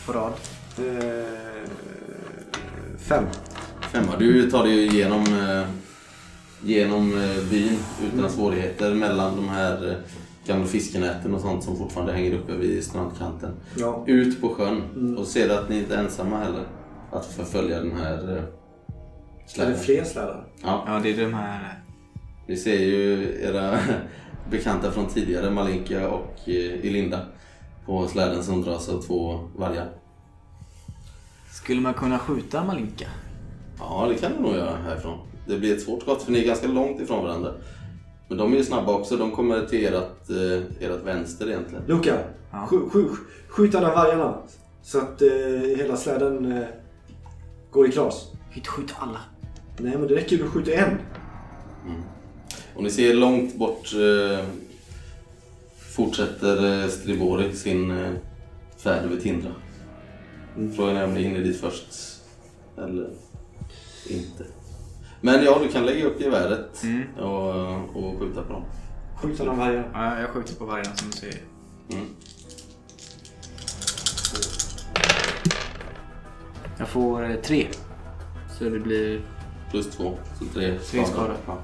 på 0.06 0.12
rad. 0.14 0.34
Eh, 0.78 1.70
fem. 3.00 3.24
Femma. 3.92 4.16
Du 4.20 4.52
tar 4.52 4.64
dig 4.64 4.74
ju 4.74 4.82
igenom, 4.82 5.26
genom 6.62 7.10
byn 7.52 7.78
utan 8.14 8.30
svårigheter 8.30 8.94
mellan 8.94 9.36
de 9.36 9.50
här 9.50 9.98
gamla 10.46 10.66
fiskenäten 10.68 11.36
och 11.36 11.42
sånt 11.42 11.64
som 11.64 11.78
fortfarande 11.78 12.14
hänger 12.14 12.34
uppe 12.34 12.54
vid 12.54 12.84
strandkanten. 12.84 13.52
Ja. 13.76 14.04
Ut 14.08 14.42
på 14.42 14.50
sjön 14.50 15.18
och 15.18 15.28
ser 15.28 15.50
att 15.50 15.70
ni 15.70 15.80
inte 15.80 15.96
är 15.96 16.00
ensamma 16.00 16.38
heller 16.38 16.64
att 17.12 17.26
förfölja 17.26 17.80
den 17.80 17.91
här 17.97 18.14
eh, 18.14 18.30
Är 18.30 18.36
det 18.36 19.49
släden. 19.51 19.78
fler 19.78 20.03
slädar? 20.03 20.47
Ja, 20.64 20.84
Ja, 20.88 20.99
det 21.03 21.10
är 21.14 21.18
de 21.26 21.34
här... 21.34 21.84
ni 22.47 22.57
ser 22.57 22.80
ju 22.80 23.24
era 23.43 23.78
bekanta 24.51 24.91
från 24.91 25.05
tidigare, 25.07 25.49
Malinka 25.51 26.10
och 26.10 26.49
eh, 26.49 26.86
Elinda 26.86 27.20
på 27.86 28.07
släden 28.07 28.43
som 28.43 28.62
dras 28.62 28.89
av 28.89 29.01
två 29.01 29.39
vargar. 29.55 29.89
Skulle 31.53 31.82
man 31.82 31.93
kunna 31.93 32.20
skjuta 32.20 32.64
Malinka? 32.64 33.05
Ja, 33.80 34.07
det 34.10 34.16
kan 34.16 34.32
du 34.38 34.39
nog 34.43 34.55
göra 34.55 34.76
härifrån. 34.78 35.20
Det 35.47 35.57
blir 35.57 35.74
ett 35.76 35.82
svårt 35.82 36.01
skott 36.01 36.22
för 36.24 36.32
ni 36.32 36.39
är 36.43 36.47
ganska 36.47 36.68
långt 36.68 37.01
ifrån 37.01 37.24
varandra. 37.26 37.51
Men 38.28 38.38
de 38.38 38.53
är 38.53 38.57
ju 38.57 38.64
snabba 38.64 38.93
också. 38.93 39.18
De 39.18 39.32
kommer 39.32 39.66
till 39.66 39.86
ert, 39.86 40.30
eh, 40.30 40.86
ert 40.89 41.03
vänster 41.05 41.47
egentligen. 41.49 41.84
Luka, 41.88 42.18
Ja. 42.51 42.68
sk- 42.72 42.89
sk- 42.89 43.16
skjut 43.49 43.76
alla 43.76 43.95
vargarna. 43.95 44.38
Så 44.82 44.97
att 44.97 45.22
eh, 45.22 45.28
hela 45.78 45.97
släden 45.97 46.51
eh, 46.51 46.64
går 47.72 47.88
i 47.88 47.91
kras. 47.91 48.32
Skjut, 48.53 48.67
skjut 48.67 48.93
alla. 48.99 49.20
Nej, 49.78 49.97
men 49.97 50.07
det 50.07 50.15
räcker 50.15 50.38
ju 50.38 50.45
att 50.45 50.51
skjuta 50.51 50.72
en. 50.72 50.97
Och 52.76 52.84
ni 52.84 52.91
ser 52.91 53.13
långt 53.13 53.55
bort 53.55 53.93
eh, 53.93 54.45
fortsätter 55.78 56.84
eh, 56.84 56.89
Stribori 56.89 57.55
sin 57.55 57.91
eh, 57.91 58.11
färd 58.78 59.05
över 59.05 59.17
Tindra. 59.17 59.51
Frågan 60.76 60.97
är 60.97 61.03
om 61.05 61.13
ni 61.13 61.24
hinner 61.24 61.39
dit 61.39 61.61
först 61.61 62.22
eller 62.78 63.09
inte. 64.09 64.45
Men 65.22 65.43
ja, 65.43 65.59
du 65.63 65.67
kan 65.72 65.86
lägga 65.86 66.05
upp 66.05 66.22
geväret 66.22 66.84
och, 67.17 67.95
och 67.95 68.20
skjuta 68.20 68.43
på 68.43 68.53
dem. 68.53 68.63
Skjut 69.15 69.39
alla 69.39 69.53
vargarna. 69.53 69.88
Ja, 69.93 70.20
jag 70.20 70.30
skjuter 70.30 70.55
på 70.55 70.65
vargarna 70.65 70.95
som 70.95 71.09
du 71.09 71.17
säger. 71.17 71.41
Mm. 71.91 72.05
Jag 76.80 76.88
får 76.88 77.24
eh, 77.30 77.36
tre. 77.36 77.68
Så 78.58 78.64
det 78.64 78.80
blir... 78.80 79.22
Plus 79.72 79.90
två, 79.90 80.18
så 80.40 80.46
tre 80.54 80.78
Tre 80.92 81.06
skador. 81.06 81.36
Ja. 81.48 81.58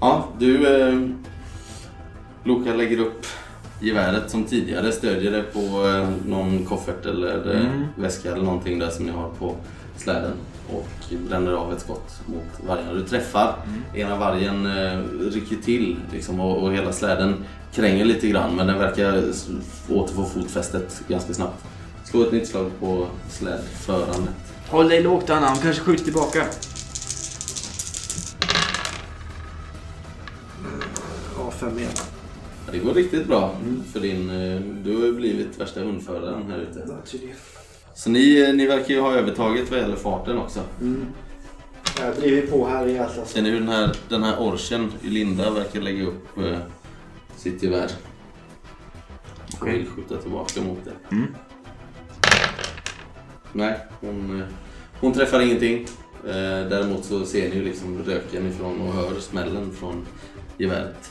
ja, 0.00 0.28
du 0.38 0.80
eh, 0.82 1.00
Luka 2.44 2.74
lägger 2.74 2.98
upp 3.00 3.26
geväret 3.80 4.30
som 4.30 4.44
tidigare. 4.44 4.92
Stödjer 4.92 5.32
det 5.32 5.42
på 5.42 5.86
eh, 5.88 6.08
någon 6.26 6.64
koffert 6.64 7.06
eller 7.06 7.54
eh, 7.54 7.60
Mm. 7.66 7.84
väska 7.96 8.32
eller 8.32 8.44
någonting 8.44 8.78
där 8.78 8.90
som 8.90 9.06
ni 9.06 9.12
har 9.12 9.28
på 9.38 9.54
släden. 9.96 10.32
Och 10.72 10.88
bränner 11.28 11.52
av 11.52 11.72
ett 11.72 11.80
skott 11.80 12.20
mot 12.26 12.68
vargarna. 12.68 12.92
Du 12.94 13.04
träffar. 13.04 13.54
Mm. 13.66 13.82
Ena 14.06 14.16
vargen 14.18 14.66
eh, 14.66 14.98
rycker 15.32 15.56
till 15.56 15.96
liksom, 16.12 16.40
och, 16.40 16.62
och 16.62 16.72
hela 16.72 16.92
släden 16.92 17.44
kränger 17.72 18.04
lite 18.04 18.28
grann 18.28 18.56
men 18.56 18.66
den 18.66 18.78
verkar 18.78 19.22
återfå 19.88 20.24
fotfästet 20.24 21.02
ganska 21.08 21.34
snabbt. 21.34 21.64
Slå 22.10 22.22
ett 22.22 22.32
nytt 22.32 22.48
slag 22.48 22.70
på 22.80 23.06
slädförandet. 23.30 24.34
Håll 24.68 24.88
dig 24.88 25.02
lågt 25.02 25.30
Anna, 25.30 25.46
han 25.46 25.58
kanske 25.58 25.82
skjuter 25.82 26.04
tillbaka. 26.04 26.44
Ja, 31.36 31.50
fem 31.50 31.78
igen. 31.78 31.90
Ja, 32.66 32.72
det 32.72 32.78
går 32.78 32.94
riktigt 32.94 33.26
bra 33.26 33.54
för 33.92 34.00
din... 34.00 34.30
eh, 34.30 34.60
Du 34.60 34.96
har 34.96 35.04
ju 35.04 35.12
blivit 35.12 35.60
värsta 35.60 35.80
hundföraren 35.80 36.50
här 36.50 36.58
ute. 36.58 36.86
Så 37.94 38.10
ni, 38.10 38.40
eh, 38.40 38.54
ni 38.54 38.66
verkar 38.66 38.94
ju 38.94 39.00
ha 39.00 39.12
övertaget 39.14 39.70
vad 39.70 39.80
gäller 39.80 39.96
farten 39.96 40.38
också. 40.38 40.60
Jag 42.00 42.16
driver 42.16 42.46
på 42.46 42.66
här 42.66 42.86
i 42.86 42.98
Atlas. 42.98 43.30
Ser 43.30 43.42
ni 43.42 43.50
hur 43.50 43.58
den 43.60 43.68
här, 43.68 43.96
den 44.08 44.22
här 44.22 44.36
orchen, 44.38 44.92
Linda, 45.02 45.50
verkar 45.50 45.80
lägga 45.80 46.04
upp 46.06 46.38
eh, 46.38 46.58
sitt 47.36 47.62
gevär? 47.62 47.90
Och 49.56 49.62
Okej. 49.62 49.78
vill 49.78 49.86
skjuta 49.88 50.16
tillbaka 50.16 50.60
mot 50.60 50.78
det. 50.84 51.14
Mm. 51.14 51.34
Nej, 53.52 53.78
hon, 54.00 54.40
eh, 54.40 54.46
hon 55.00 55.12
träffar 55.12 55.40
ingenting. 55.40 55.86
Eh, 56.24 56.68
Däremot 56.68 57.04
så 57.04 57.26
ser 57.26 57.48
ni 57.50 57.56
ju 57.56 57.64
liksom 57.64 57.98
röken 58.04 58.46
ifrån 58.46 58.80
och 58.80 58.92
hör 58.92 59.20
smällen 59.20 59.72
från 59.72 60.06
geväret. 60.58 61.10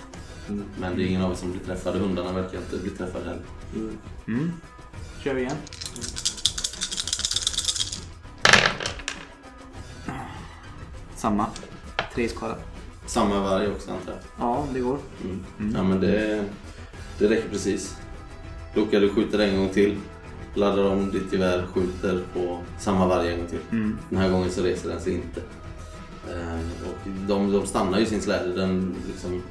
Men 0.80 0.96
det 0.98 1.04
är 1.04 1.08
ingen 1.08 1.22
av 1.22 1.32
er 1.32 1.36
som 1.36 1.52
blir 1.52 1.62
träffade. 1.62 2.00
Hundarna 2.00 2.32
verkar 2.32 2.58
inte 2.58 2.78
bli 2.78 2.90
träffade 2.90 3.26
heller. 3.26 3.42
Mm. 4.28 4.52
Kör 5.24 5.34
vi 5.34 5.42
igen. 5.42 5.56
Samma. 11.16 11.46
Tre 12.16 12.30
skada. 12.30 12.56
Samma 13.06 13.40
varg 13.40 13.68
också 13.72 13.92
antar 13.92 14.12
jag. 14.12 14.20
Ja, 14.40 14.66
det 14.74 14.80
går. 14.80 14.98
Mm. 15.24 15.76
Ja 15.76 15.84
men 15.84 16.00
det, 16.02 16.44
det 17.20 17.28
räcker 17.30 17.50
precis. 17.50 17.98
Luka 18.76 19.00
du 19.00 19.10
skjuter 19.10 19.40
en 19.40 19.58
gång 19.58 19.70
till. 19.70 19.98
Laddar 20.58 20.84
om 20.92 21.12
ditt 21.12 21.34
gevär, 21.34 21.66
skjuter 21.74 22.22
på 22.34 22.58
samma 22.80 23.08
varg 23.08 23.32
en 23.32 23.38
gång 23.38 23.48
till. 23.48 23.60
Mm. 23.72 23.98
Den 24.10 24.20
här 24.20 24.30
gången 24.30 24.50
så 24.52 24.62
reser 24.64 24.90
den 24.90 25.00
sig 25.02 25.14
inte. 25.14 25.42
Eh, 26.30 26.60
och 26.90 27.10
de, 27.28 27.52
de 27.52 27.66
stannar 27.66 28.00
ju 28.00 28.06
sin 28.06 28.22
släde. 28.22 28.54
Den, 28.54 28.96
liksom, 29.08 29.42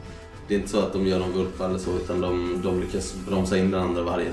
det 0.49 0.55
är 0.55 0.59
inte 0.59 0.71
så 0.71 0.79
att 0.81 0.93
de 0.93 1.07
gör 1.07 1.19
någon 1.19 1.33
vurpa 1.33 1.65
eller 1.65 1.79
så 1.79 1.97
utan 1.97 2.21
de, 2.21 2.61
de 2.65 2.81
lyckas 2.81 3.15
bromsa 3.29 3.59
in 3.59 3.71
den 3.71 3.81
andra 3.83 4.03
vargen. 4.03 4.33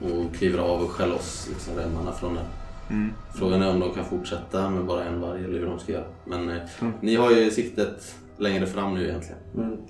Och 0.00 0.34
kliver 0.34 0.58
av 0.58 0.82
och 0.82 0.90
skär 0.90 1.06
loss 1.06 1.48
liksom, 1.50 1.74
remmarna 1.76 2.12
från 2.12 2.34
den. 2.34 2.44
Mm. 2.90 3.12
Frågan 3.34 3.62
är 3.62 3.70
om 3.70 3.80
de 3.80 3.94
kan 3.94 4.04
fortsätta 4.04 4.70
med 4.70 4.84
bara 4.84 5.04
en 5.04 5.20
varg 5.20 5.44
eller 5.44 5.58
hur 5.58 5.66
de 5.66 5.78
ska 5.78 5.92
göra. 5.92 6.04
Men 6.24 6.50
eh, 6.50 6.56
Mm. 6.80 6.92
ni 7.00 7.16
har 7.16 7.30
ju 7.30 7.50
siktet 7.50 8.14
längre 8.38 8.66
fram 8.66 8.94
nu 8.94 9.08
egentligen. 9.08 9.38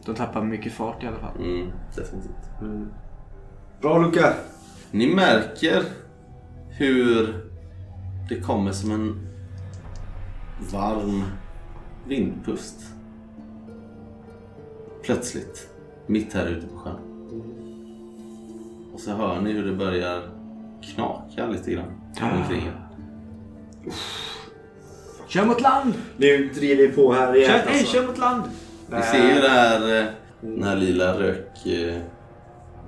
De 0.06 0.14
tappar 0.14 0.42
mycket 0.42 0.72
fart 0.72 1.02
i 1.02 1.06
alla 1.06 1.18
fall. 1.18 1.36
Mm, 1.38 1.66
definitivt. 1.96 2.32
Bra 3.80 3.98
Luka! 3.98 4.34
Ni 4.90 5.14
märker 5.14 5.82
hur 6.68 7.34
det 8.28 8.40
kommer 8.40 8.72
som 8.72 8.90
en 8.90 9.28
varm 10.72 11.24
vindpust. 12.06 12.80
Plötsligt, 15.02 15.68
mitt 16.06 16.34
här 16.34 16.46
ute 16.46 16.66
på 16.66 16.76
sjön. 16.78 16.98
Och 18.94 19.00
så 19.00 19.10
hör 19.10 19.40
ni 19.40 19.52
hur 19.52 19.64
det 19.66 19.72
börjar 19.72 20.22
knaka 20.82 21.46
lite 21.46 21.72
grann 21.72 21.92
omkring 22.20 22.66
er. 22.66 22.88
Kör 25.28 25.44
mot 25.44 25.60
land! 25.60 25.94
Nu 26.16 26.48
driver 26.48 26.86
vi 26.86 26.92
på 26.92 27.12
här 27.12 27.36
igen. 27.36 27.50
Kör, 27.50 27.64
nej, 27.64 27.78
alltså. 27.78 27.92
kör 27.92 28.06
mot 28.06 28.18
land! 28.18 28.42
Ni 28.90 29.02
ser 29.02 29.34
ju 29.34 29.40
det 29.40 29.48
här, 29.48 30.00
eh, 30.00 30.06
det 30.40 30.64
här 30.64 30.76
lila 30.76 31.14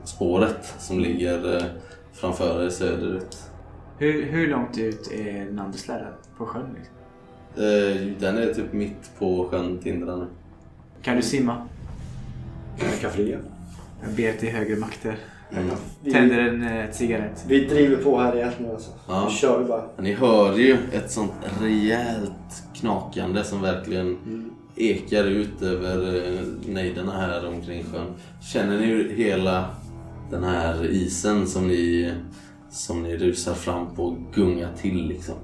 rökspåret 0.07 0.75
som 0.79 1.01
ligger 1.01 1.57
eh, 1.57 1.63
framför 2.21 2.65
er 2.65 2.71
söderut. 2.71 3.37
Hur, 3.99 4.23
hur 4.27 4.49
långt 4.49 4.79
ut 4.79 5.13
är 5.13 5.45
den 5.45 5.59
andra 5.59 5.79
släden 5.79 6.13
på 6.39 6.47
sjön? 6.47 6.77
Liksom? 6.79 6.95
Eh, 7.57 8.21
Den 8.21 8.39
är 8.39 8.55
typ 8.55 8.73
mitt 8.73 9.11
på 9.19 9.49
sjön 9.51 9.79
Tindra 9.79 10.17
nu. 10.17 10.27
Kan 11.03 11.17
du 11.17 11.23
simma? 11.23 11.67
Jag 12.79 13.01
kan 13.01 13.11
flyga. 13.11 13.39
Jag 14.03 14.11
ber 14.11 14.33
till 14.33 14.49
högre 14.49 14.77
makter. 14.77 15.17
Mm. 15.53 15.71
Tänder 16.13 16.39
en 16.39 16.63
eh, 16.63 16.91
cigarett. 16.91 17.45
Vi 17.49 17.65
driver 17.65 17.97
på 17.97 18.19
här 18.21 18.37
igen 18.37 18.53
nu 18.61 18.71
alltså. 18.71 18.91
Ja. 19.09 19.25
Nu 19.25 19.31
kör 19.31 19.59
vi 19.59 19.65
bara. 19.65 19.85
Ni 19.99 20.13
hör 20.13 20.57
ju 20.59 20.77
ett 20.93 21.11
sånt 21.11 21.33
rejält 21.63 22.63
knakande 22.75 23.45
som 23.45 23.63
verkligen 23.63 24.19
ekar 24.77 25.25
ut 25.25 25.63
över 25.63 26.17
eh, 26.17 26.41
nejderna 26.73 27.13
här 27.13 27.49
omkring 27.49 27.85
sjön. 27.85 28.07
Känner 28.53 28.79
ni 28.79 28.87
hur 28.87 29.09
hela 29.17 29.69
den 30.31 30.45
här 30.45 30.87
isen 30.87 31.47
som 31.47 31.69
ni, 31.69 32.15
som 32.71 33.03
ni 33.03 33.17
rusar 33.17 33.55
fram 33.55 33.95
på 33.95 34.17
gungar 34.35 34.73
till 34.77 35.07
liksom. 35.07 35.35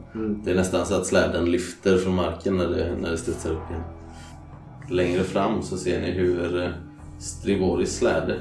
Det 0.44 0.50
är 0.50 0.54
nästan 0.54 0.86
så 0.86 0.94
att 0.94 1.06
släden 1.06 1.50
lyfter 1.50 1.98
från 1.98 2.14
marken 2.14 2.56
när 2.56 2.68
det, 2.68 2.96
när 3.00 3.10
det 3.10 3.18
studsar 3.18 3.50
upp 3.50 3.70
igen. 3.70 3.82
Längre 4.90 5.24
fram 5.24 5.62
så 5.62 5.76
ser 5.76 6.00
ni 6.00 6.10
hur 6.10 6.62
eh, 6.62 6.70
Strivoris 7.18 7.96
släde 7.96 8.40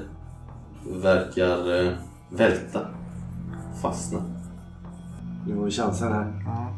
verkar 0.86 1.86
eh, 1.86 1.94
välta, 2.30 2.88
fastna. 3.82 4.22
Nu 5.48 5.56
har 5.56 5.66
vi 5.66 5.72
chansen 5.72 6.14
här. 6.14 6.42
Ja. 6.46 6.76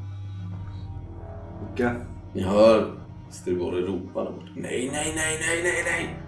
Luca. 1.62 1.96
Ni 2.34 2.42
hör 2.42 2.98
Strivori 3.30 3.82
ropa 3.82 4.24
där 4.24 4.32
borta. 4.32 4.48
Nej, 4.56 4.90
nej, 4.94 5.14
nej, 5.16 5.40
nej, 5.40 5.64
nej, 5.64 5.84
nej! 5.86 6.20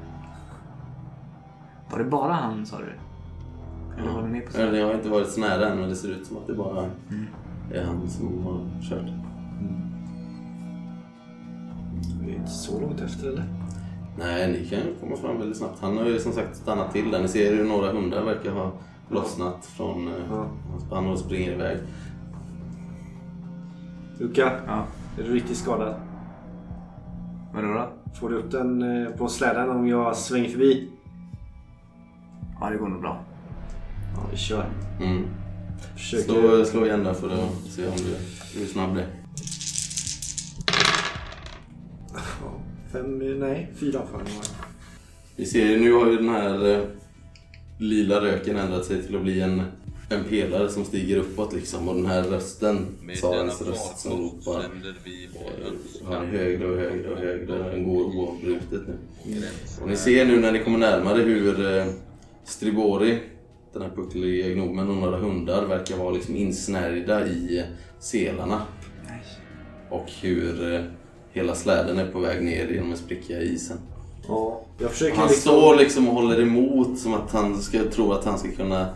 Var 1.92 2.00
det 2.00 2.06
bara 2.06 2.34
han 2.34 2.66
sa 2.66 2.78
du? 2.78 2.94
Eller 3.98 4.12
var 4.14 4.22
det 4.22 4.28
med 4.28 4.52
på 4.52 4.58
Eller, 4.58 4.80
Jag 4.80 4.88
har 4.88 4.94
inte 4.94 5.10
varit 5.10 5.28
så 5.30 5.40
nära 5.40 5.70
än 5.70 5.80
men 5.80 5.90
det 5.90 5.96
ser 5.96 6.10
ut 6.10 6.26
som 6.26 6.38
att 6.38 6.48
det 6.48 6.54
bara 6.54 6.86
är 7.74 7.84
han 7.84 8.10
som 8.10 8.44
har 8.44 8.60
kört. 8.90 9.10
Vi 12.22 12.32
är 12.32 12.36
inte 12.36 12.52
så 12.52 12.82
långt 12.82 13.02
efter 13.02 13.28
eller? 13.28 13.44
Nej, 14.18 14.52
ni 14.52 14.66
kan 14.70 14.80
komma 15.00 15.16
fram 15.16 15.38
väldigt 15.38 15.58
snabbt. 15.58 15.78
Han 15.82 15.98
har 15.98 16.06
ju 16.06 16.20
som 16.20 16.32
sagt 16.32 16.56
stannat 16.56 16.92
till 16.94 17.12
där. 17.12 17.22
Ni 17.22 17.28
ser 17.28 17.56
hur 17.56 17.64
några 17.68 17.92
hundar 17.92 18.24
verkar 18.24 18.52
ha 18.52 18.72
lossnat 19.10 19.66
från 19.66 20.08
eh, 20.08 20.14
Ja. 20.30 20.46
hans 20.72 20.84
spann 20.84 21.08
och 21.08 21.20
springer 21.20 21.52
iväg. 21.52 21.78
Luca. 24.20 24.52
Ja. 24.68 24.84
Är 25.20 25.24
du 25.24 25.34
riktigt 25.34 25.58
skadad? 25.58 25.96
Vadå 27.54 27.68
då? 27.74 27.90
Får 28.20 28.30
du 28.30 28.36
upp 28.36 28.52
den 28.52 28.82
eh, 29.06 29.10
på 29.12 29.28
släden 29.28 29.70
om 29.70 29.88
jag 29.88 30.16
svänger 30.16 30.50
förbi? 30.50 30.90
Ja, 32.62 32.70
det 32.70 32.78
går 32.78 32.88
nog 32.88 33.02
bra. 33.02 33.20
Ja, 34.20 34.28
vi 34.32 34.38
kör. 34.38 34.70
Mm. 35.02 35.28
Försöker... 35.96 36.24
Slå, 36.24 36.66
slå 36.66 36.86
igen 36.86 37.04
där 37.04 37.14
för 37.14 37.30
att 37.30 37.72
se 37.72 37.88
om 37.88 37.98
du, 37.98 38.16
hur 38.60 38.68
snabb 38.68 38.96
det 38.96 39.02
är. 39.02 39.08
Fem, 42.92 43.22
eh, 43.22 43.28
nej, 43.28 43.74
fyra 43.80 44.02
för 44.12 44.18
mig. 44.18 44.34
Vi 45.36 45.46
ser 45.46 45.66
ju 45.66 45.80
nu 45.80 45.94
har 45.94 46.12
ju 46.12 46.18
den 46.18 46.30
här 46.30 46.76
eh, 46.76 46.84
lila 47.78 48.22
röken 48.22 48.58
ändrat 48.58 48.86
sig 48.86 49.04
till 49.04 49.16
att 49.16 49.22
bli 49.22 49.42
en, 49.42 49.62
en 50.10 50.24
pelare 50.24 50.70
som 50.70 50.86
stiger 50.86 51.18
uppåt 51.18 51.54
liksom. 51.54 51.90
Och 51.90 51.96
den 51.96 52.06
här 52.06 52.24
rösten, 52.24 52.86
Sarens 53.22 53.62
röst 53.62 54.00
som 54.00 54.12
ropar, 54.12 54.60
eh, 54.60 56.08
hör 56.08 56.22
ni 56.22 56.28
högre 56.28 56.72
och 56.72 56.78
högre 56.78 57.12
och 57.12 57.20
högre. 57.20 57.70
Den 57.72 57.84
går 57.84 58.04
oavbrutet 58.04 58.82
nu. 58.88 58.98
Och 59.82 59.90
ni 59.90 59.96
ser 59.96 60.26
nu 60.26 60.40
när 60.40 60.52
ni 60.52 60.64
kommer 60.64 60.78
närmare 60.78 61.22
hur 61.22 61.78
eh, 61.78 61.86
Stribori, 62.44 63.20
den 63.74 63.82
här 63.82 63.90
puckliga 63.90 64.50
gnomen 64.50 64.90
och 64.90 64.96
några 64.96 65.18
hundar 65.18 65.66
verkar 65.66 65.98
vara 65.98 66.12
liksom 66.12 66.36
insnärjda 66.36 67.28
i 67.28 67.66
selarna. 68.00 68.62
Och 69.90 70.06
hur 70.22 70.76
eh, 70.76 70.82
hela 71.32 71.56
släden 71.56 72.00
är 72.00 72.12
på 72.12 72.20
väg 72.20 72.44
ner 72.44 72.68
genom 72.68 72.92
en 72.92 72.98
spricka 72.98 73.34
i 73.34 73.54
isen. 73.54 73.78
Ja, 74.28 74.66
jag 74.78 74.92
försöker 74.92 75.18
Han 75.18 75.28
liksom... 75.28 75.42
står 75.42 75.76
liksom 75.76 76.08
och 76.08 76.16
håller 76.16 76.42
emot 76.42 77.00
som 77.00 77.14
att 77.14 77.32
han 77.32 77.62
ska 77.62 77.84
tro 77.84 78.12
att 78.12 78.26
han 78.26 78.40
ska 78.40 78.52
kunna 78.52 78.90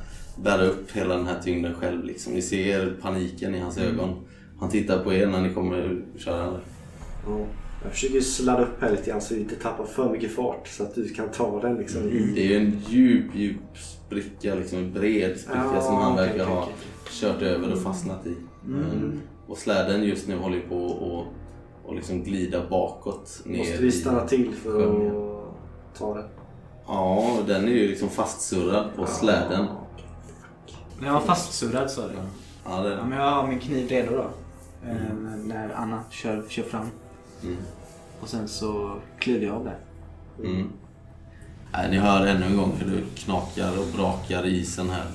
bära 0.44 0.66
upp 0.66 0.92
hela 0.92 1.18
den 1.18 1.28
här 1.28 1.40
tyngden 1.44 1.74
själv. 1.74 2.04
Liksom. 2.04 2.34
Ni 2.34 2.42
ser 2.42 2.98
paniken 3.02 3.56
i 3.56 3.60
hans 3.60 3.78
ögon. 3.78 4.26
Han 4.60 4.70
tittar 4.70 5.04
på 5.04 5.14
er 5.14 5.28
när 5.28 5.42
ni 5.42 5.54
kommer 5.54 6.02
köra. 6.18 6.60
Ja, 7.28 7.40
jag 7.84 7.92
försöker 7.92 8.22
sladda 8.22 8.64
upp 8.64 8.82
här 8.82 8.92
lite 8.92 9.10
grann 9.10 9.22
så 9.22 9.34
vi 9.34 9.42
inte 9.42 9.56
tappar 9.56 9.86
för 9.86 10.10
mycket 10.10 10.36
fart 10.36 10.68
så 10.68 10.84
att 10.84 10.96
du 10.96 11.10
kan 11.10 11.30
ta 11.32 11.62
den 11.62 11.76
liksom 11.76 12.02
i... 12.02 12.32
Det 12.36 12.54
är 12.54 12.60
en 12.60 12.82
djup, 12.90 13.26
djup 13.36 13.60
spricka, 14.22 14.56
liksom 14.56 14.78
en 14.78 14.94
bred 14.94 15.40
spricka 15.40 15.72
Ja, 15.76 15.82
som 15.82 15.96
han 15.96 16.16
verkar 16.16 16.34
okej, 16.44 16.46
ha 16.56 16.62
okej. 16.64 16.74
kört 17.10 17.42
över 17.42 17.72
och 17.72 17.80
fastnat 17.82 18.26
i. 18.28 18.36
Mm. 18.66 19.22
Och 19.48 19.58
släden 19.58 20.04
just 20.04 20.28
nu 20.28 20.38
håller 20.38 20.60
på 20.60 20.86
att 20.86 21.34
och 21.90 21.96
liksom 21.96 22.24
glida 22.24 22.70
bakåt 22.70 23.42
ner 23.46 23.58
Måste 23.58 23.78
vi 23.78 23.92
stanna 23.92 24.28
till 24.28 24.54
för 24.54 24.72
sjön, 24.72 25.08
att 25.92 26.00
ta 26.00 26.14
den? 26.14 26.26
Ja, 26.88 27.38
den 27.48 27.64
är 27.64 27.68
ju 27.72 27.88
liksom 27.88 28.10
fastsurrad 28.10 28.86
på 28.96 29.06
släden. 29.06 29.66
Men 30.98 31.08
jag 31.08 31.14
var 31.14 31.22
fastsurrad 31.22 31.92
sa 31.92 32.02
du? 32.08 32.14
Ja, 32.66 32.82
det 32.82 32.88
är 32.88 32.92
Ja, 32.92 32.98
den. 32.98 33.10
men 33.10 33.18
jag 33.20 33.32
har 33.32 33.48
min 33.48 33.60
kniv 33.60 33.88
redo 33.90 34.16
då. 34.16 34.26
Eh, 34.90 34.96
När 35.46 35.74
Anna 35.76 36.04
kör, 36.10 36.44
kör 36.50 36.64
fram. 36.64 36.86
Mm. 37.44 37.56
Och 38.22 38.30
sen 38.30 38.48
så 38.48 38.96
kliver 39.20 39.46
jag 39.46 39.56
av 39.56 39.64
där. 39.66 39.78
Mm. 40.40 40.70
Nej, 41.76 41.92
ni 41.92 41.98
hör 41.98 42.26
ännu 42.28 42.46
en 42.46 42.58
gång 42.58 42.72
hur 42.80 42.96
det 42.96 43.02
knakar 43.16 43.80
och 43.80 43.86
brakar 43.98 44.46
i 44.46 44.60
isen 44.60 44.90
här. 44.90 45.06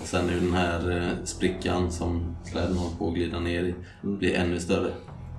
Och 0.00 0.06
sen 0.06 0.28
hur 0.28 0.40
den 0.40 0.54
här 0.54 0.90
eh, 0.90 1.24
sprickan 1.24 1.92
som 1.92 2.36
släden 2.44 2.76
håller 2.76 2.96
på 2.96 3.08
att 3.08 3.14
glida 3.14 3.40
ner 3.40 3.64
i 3.64 3.74
blir 4.02 4.34
ännu 4.34 4.60
större. 4.60 4.90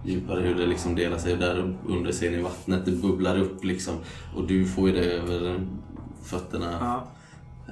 Djupare 0.06 0.42
hur 0.42 0.56
det 0.56 0.66
liksom 0.66 0.96
delar 0.96 1.18
sig. 1.18 1.38
Där 1.38 1.78
under 1.88 2.12
ser 2.12 2.32
ni 2.32 2.42
vattnet, 2.42 2.86
det 2.86 2.92
bubblar 2.92 3.38
upp 3.38 3.64
liksom. 3.64 3.94
Och 4.36 4.48
du 4.48 4.66
får 4.66 4.90
ju 4.90 4.96
det 4.96 5.12
över 5.12 5.68
fötterna. 6.24 6.78
Ja. 6.82 7.08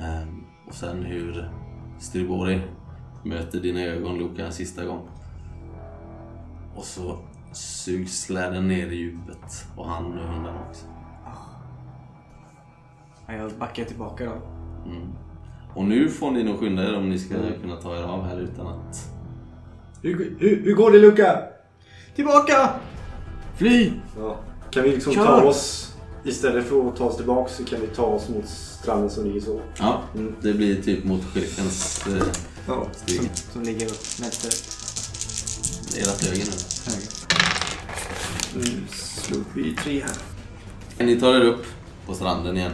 Ehm, 0.02 0.44
och 0.68 0.74
sen 0.74 1.04
hur 1.04 1.50
Stribori 2.00 2.62
möter 3.24 3.60
dina 3.60 3.80
ögon 3.80 4.18
Luca 4.18 4.46
en 4.46 4.54
sista 4.54 4.86
gång. 4.86 5.10
Och 6.76 6.84
så 6.84 7.20
sugs 7.54 8.22
släden 8.22 8.68
ner 8.68 8.88
i 8.88 8.96
djupet. 8.96 9.68
Och 9.76 9.90
han 9.90 10.06
och 10.06 10.34
hundarna 10.34 10.60
också. 10.70 10.86
Ja, 13.28 13.34
Jag 13.34 13.52
backar 13.60 13.86
tillbaka 13.86 14.26
då. 14.26 14.32
Mm. 14.92 15.08
Och 15.74 15.86
nu 15.86 16.10
får 16.10 16.32
ni 16.32 16.44
nog 16.44 16.60
skynda 16.60 16.84
er 16.84 16.98
om 16.98 17.10
ni 17.10 17.20
ska 17.20 17.36
kunna 17.62 17.76
ta 17.76 17.98
er 17.98 18.04
av 18.04 18.24
här 18.24 18.40
utan 18.40 18.68
att... 18.68 19.10
Hur, 20.02 20.36
hur, 20.40 20.62
hur 20.64 20.74
går 20.76 20.92
det 20.92 21.00
Luca? 21.00 21.40
Tillbaka! 22.16 22.70
Fly! 23.58 23.92
Ja. 24.20 24.40
Kan 24.72 24.84
vi 24.84 24.90
liksom 24.92 25.14
Kör! 25.14 25.26
ta 25.26 25.44
oss... 25.44 25.92
Istället 26.24 26.66
för 26.66 26.88
att 26.90 26.96
ta 26.96 27.06
oss 27.06 27.18
tillbaka 27.18 27.50
så 27.50 27.64
kan 27.66 27.82
vi 27.82 27.88
ta 27.88 28.04
oss 28.04 28.30
mot 28.30 28.48
stranden 28.48 29.10
som 29.10 29.26
ligger 29.26 29.40
så. 29.42 29.62
Ja, 29.80 30.02
det 30.42 30.54
blir 30.54 30.82
typ 30.82 31.04
mot 31.06 31.24
sheriffens 31.26 32.08
eh, 32.08 32.24
Ja. 32.68 32.88
stig. 32.92 33.18
Som, 33.20 33.30
som 33.54 33.62
ligger 33.64 33.86
vänster. 34.22 34.52
Det 35.94 36.02
är 36.02 36.14
ert 36.14 36.24
höger 36.26 36.46
nu. 36.46 36.92
Höger. 36.92 37.10
Nu 38.56 38.88
slog 38.90 39.44
vi 39.56 39.76
tre 39.76 40.00
här. 40.02 41.06
Ni 41.06 41.20
tar 41.20 41.34
er 41.36 41.42
upp 41.42 41.66
på 42.06 42.14
stranden 42.14 42.58
igen. 42.58 42.72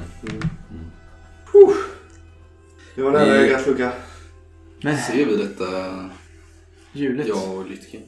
Det 2.95 3.01
var 3.01 3.11
nära 3.11 3.25
ögat. 3.25 3.93
Men 4.83 4.97
Ser 4.97 5.25
vi 5.25 5.37
detta, 5.37 5.65
hjulet. 6.93 7.27
jag 7.27 7.57
och 7.57 7.69
Lytkin? 7.69 8.01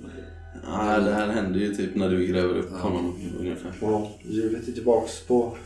Ja, 0.65 0.99
det 0.99 1.13
här 1.13 1.28
händer 1.28 1.59
ju 1.59 1.76
typ 1.76 1.95
när 1.95 2.09
du 2.09 2.26
gräver 2.28 2.55
upp 2.57 2.69
Ja. 2.71 2.78
honom 2.78 3.15
ungefär. 3.39 3.71
Ja, 3.82 4.11
hjulet 4.21 4.67
är 4.67 4.71
tillbaks 4.71 5.21
på 5.28 5.57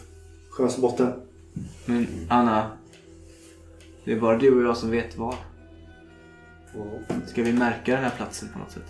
sjöns 0.49 0.77
botten. 0.77 1.13
Men 1.85 2.07
Anna. 2.29 2.71
Det 4.05 4.11
är 4.13 4.19
bara 4.19 4.37
du 4.37 4.55
och 4.55 4.63
jag 4.63 4.77
som 4.77 4.91
vet 4.91 5.17
var. 5.17 5.35
Ja, 6.75 7.15
Ska 7.27 7.43
vi 7.43 7.53
märka 7.53 7.91
den 7.95 8.03
här 8.03 8.13
platsen 8.17 8.49
på 8.53 8.59
något 8.59 8.71
sätt? 8.71 8.85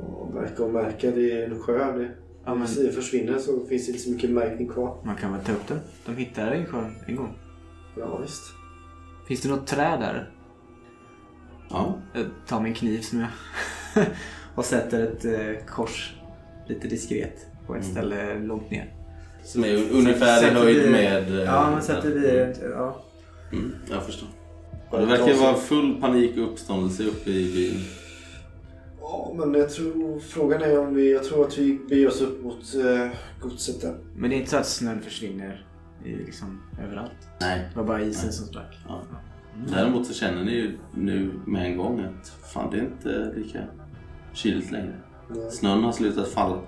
ja, 0.00 0.30
märka 0.34 0.62
och 0.64 0.70
märka. 0.72 1.10
Det 1.10 1.32
är 1.32 1.50
en 1.50 1.58
sjö. 1.62 1.98
Det, 1.98 2.10
Ja, 2.44 2.54
men- 2.54 2.92
försvinner 2.92 3.38
så 3.38 3.66
finns 3.66 3.86
det 3.86 3.92
inte 3.92 4.04
så 4.04 4.10
mycket 4.10 4.30
märkning 4.30 4.68
kvar. 4.68 4.96
Man 5.04 5.16
kan 5.16 5.32
väl 5.32 5.44
ta 5.44 5.52
upp 5.52 5.68
den? 5.68 5.80
De 6.06 6.16
hittade 6.16 6.50
den 6.50 6.62
i 6.62 6.66
sjön 6.66 6.94
en 7.06 7.16
gång. 7.16 7.34
Ja, 7.98 8.18
visst. 8.22 8.42
Finns 9.28 9.40
det 9.40 9.48
något 9.48 9.66
träd 9.66 10.00
där? 10.00 10.30
Ja. 11.70 11.98
Jag 12.14 12.24
tar 12.46 12.60
min 12.60 12.74
kniv 12.74 13.00
som 13.00 13.20
jag 13.20 13.28
och 14.54 14.64
sätter 14.64 15.02
ett 15.02 15.24
eh, 15.24 15.66
kors 15.66 16.14
lite 16.68 16.88
diskret 16.88 17.46
på 17.66 17.74
ett 17.76 17.84
ställe 17.84 18.38
långt 18.38 18.70
ner. 18.70 18.94
Som 19.44 19.64
är 19.64 19.90
ungefär 19.92 20.46
i 20.46 20.50
höjd 20.50 20.82
vi- 20.82 20.90
med... 20.90 21.28
eh, 21.38 21.44
Ja, 21.44 21.70
men 21.70 21.82
sätter 21.82 22.08
vi... 22.10 22.54
Ja. 22.70 23.02
Mm, 23.52 23.72
jag 23.90 24.06
förstår. 24.06 24.28
Det 24.90 25.06
verkar 25.06 25.34
vara 25.34 25.54
full 25.54 26.00
panik 26.00 26.36
och 26.38 26.52
uppståndelse 26.52 27.02
uppe 27.04 27.30
i 27.30 27.52
byn. 27.54 27.84
Ja, 29.12 29.32
men 29.34 29.54
jag 29.54 29.70
tror 29.70 30.20
frågan 30.20 30.62
är 30.62 30.78
om 30.78 30.94
vi... 30.94 31.12
Jag 31.12 31.24
tror 31.24 31.46
att 31.46 31.58
vi 31.58 31.80
beger 31.88 32.08
oss 32.08 32.20
upp 32.20 32.42
mot 32.42 32.74
eh, 32.74 33.08
godset 33.40 33.80
där. 33.80 33.98
Men 34.16 34.30
det 34.30 34.36
är 34.36 34.38
inte 34.38 34.50
så 34.50 34.56
att 34.56 34.66
snön 34.66 35.00
försvinner 35.00 35.66
i, 36.04 36.16
liksom, 36.16 36.62
överallt. 36.82 37.28
Nej. 37.40 37.68
Det 37.72 37.78
var 37.80 37.86
bara 37.86 38.02
isen 38.02 38.32
som 38.32 38.46
sprack. 38.46 38.78
Ja. 38.88 39.02
Däremot 39.68 40.06
så 40.06 40.14
känner 40.14 40.44
ni 40.44 40.52
ju 40.52 40.78
nu 40.94 41.40
med 41.46 41.66
en 41.66 41.76
gång 41.76 42.00
att 42.00 42.28
fan 42.28 42.70
det 42.70 42.78
är 42.78 42.82
inte 42.82 43.32
lika 43.36 43.64
kyligt 44.32 44.70
längre. 44.70 44.94
Snön 45.50 45.84
har 45.84 45.92
slutat 45.92 46.28
falla. 46.28 46.60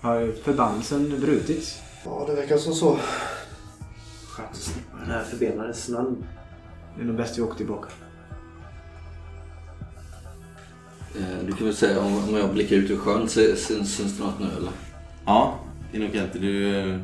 Har 0.00 0.32
förbannelsen 0.32 1.20
brutits? 1.20 1.82
Ja, 2.04 2.24
det 2.28 2.34
verkar 2.34 2.56
som 2.56 2.72
så. 2.72 2.98
Skönt 4.28 4.50
att 4.50 4.56
slippa 4.56 4.96
den 4.98 5.10
här 5.10 5.24
förbenade 5.24 5.74
snön. 5.74 6.24
Det 6.96 7.02
är 7.02 7.06
nog 7.06 7.16
bäst 7.16 7.38
vi 7.38 7.42
åker 7.42 7.56
tillbaka. 7.56 7.88
Eh, 11.18 11.46
du 11.46 11.52
kan 11.52 11.66
väl 11.66 11.76
säga 11.76 12.00
om, 12.00 12.28
om 12.28 12.36
jag 12.36 12.52
blickar 12.52 12.76
ut 12.76 12.90
ur 12.90 12.96
sjön, 12.96 13.28
syns, 13.28 13.96
syns 13.96 14.18
det 14.18 14.24
något 14.24 14.40
nu 14.40 14.46
eller? 14.46 14.72
Ja, 15.26 15.58
Inokente, 15.92 16.38
du 16.38 16.76
eh, 16.78 17.00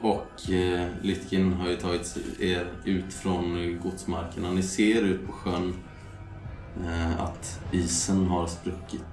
och 0.00 0.50
eh, 0.50 0.88
Lytkin 1.02 1.52
har 1.52 1.68
ju 1.68 1.76
tagit 1.76 2.18
er 2.40 2.66
ut 2.84 3.14
från 3.14 3.78
godsmarkerna. 3.82 4.50
Ni 4.50 4.62
ser 4.62 5.02
ut 5.02 5.26
på 5.26 5.32
sjön 5.32 5.74
eh, 6.84 7.20
att 7.20 7.60
isen 7.72 8.26
har 8.26 8.46
spruckit. 8.46 9.04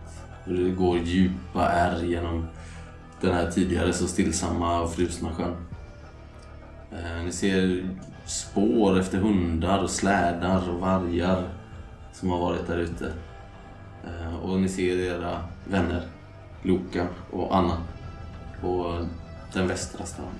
Det 0.45 0.69
går 0.69 0.97
djupa 0.97 1.69
ärr 1.69 2.03
genom 2.03 2.47
den 3.21 3.33
här 3.33 3.51
tidigare 3.51 3.93
så 3.93 4.07
stillsamma 4.07 4.81
och 4.81 4.93
frusna 4.93 5.33
sjön. 5.33 5.55
Eh, 6.91 7.23
ni 7.25 7.31
ser 7.31 7.89
spår 8.25 8.99
efter 8.99 9.17
hundar, 9.17 9.87
slädar 9.87 10.69
och 10.69 10.79
vargar 10.79 11.49
som 12.13 12.29
har 12.29 12.39
varit 12.39 12.67
där 12.67 12.77
ute. 12.77 13.13
Eh, 14.07 14.35
och 14.35 14.59
ni 14.59 14.69
ser 14.69 14.97
era 14.97 15.43
vänner, 15.69 16.03
Luka 16.63 17.07
och 17.31 17.55
Anna, 17.55 17.77
på 18.61 19.05
den 19.53 19.67
västra 19.67 20.05
stranden. 20.05 20.35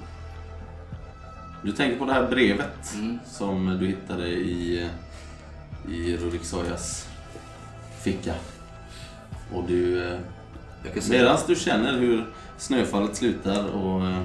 Du 1.64 1.72
tänker 1.72 2.00
på 2.00 2.06
det 2.06 2.14
här 2.14 2.28
brevet 2.30 2.94
Mm. 2.96 3.20
som 3.26 3.78
du 3.80 3.88
hittade 3.88 4.28
i, 4.28 4.90
i 5.90 6.18
Rurik 6.18 6.44
Sojas 6.44 7.08
ficka. 8.00 8.34
Och 9.54 9.64
du... 9.68 10.08
eh. 10.08 10.20
Medan 11.10 11.38
du 11.48 11.56
känner 11.56 12.00
hur 12.00 12.26
snöfallet 12.58 13.16
slutar 13.16 13.66
och, 13.66 14.06
eh, 14.06 14.22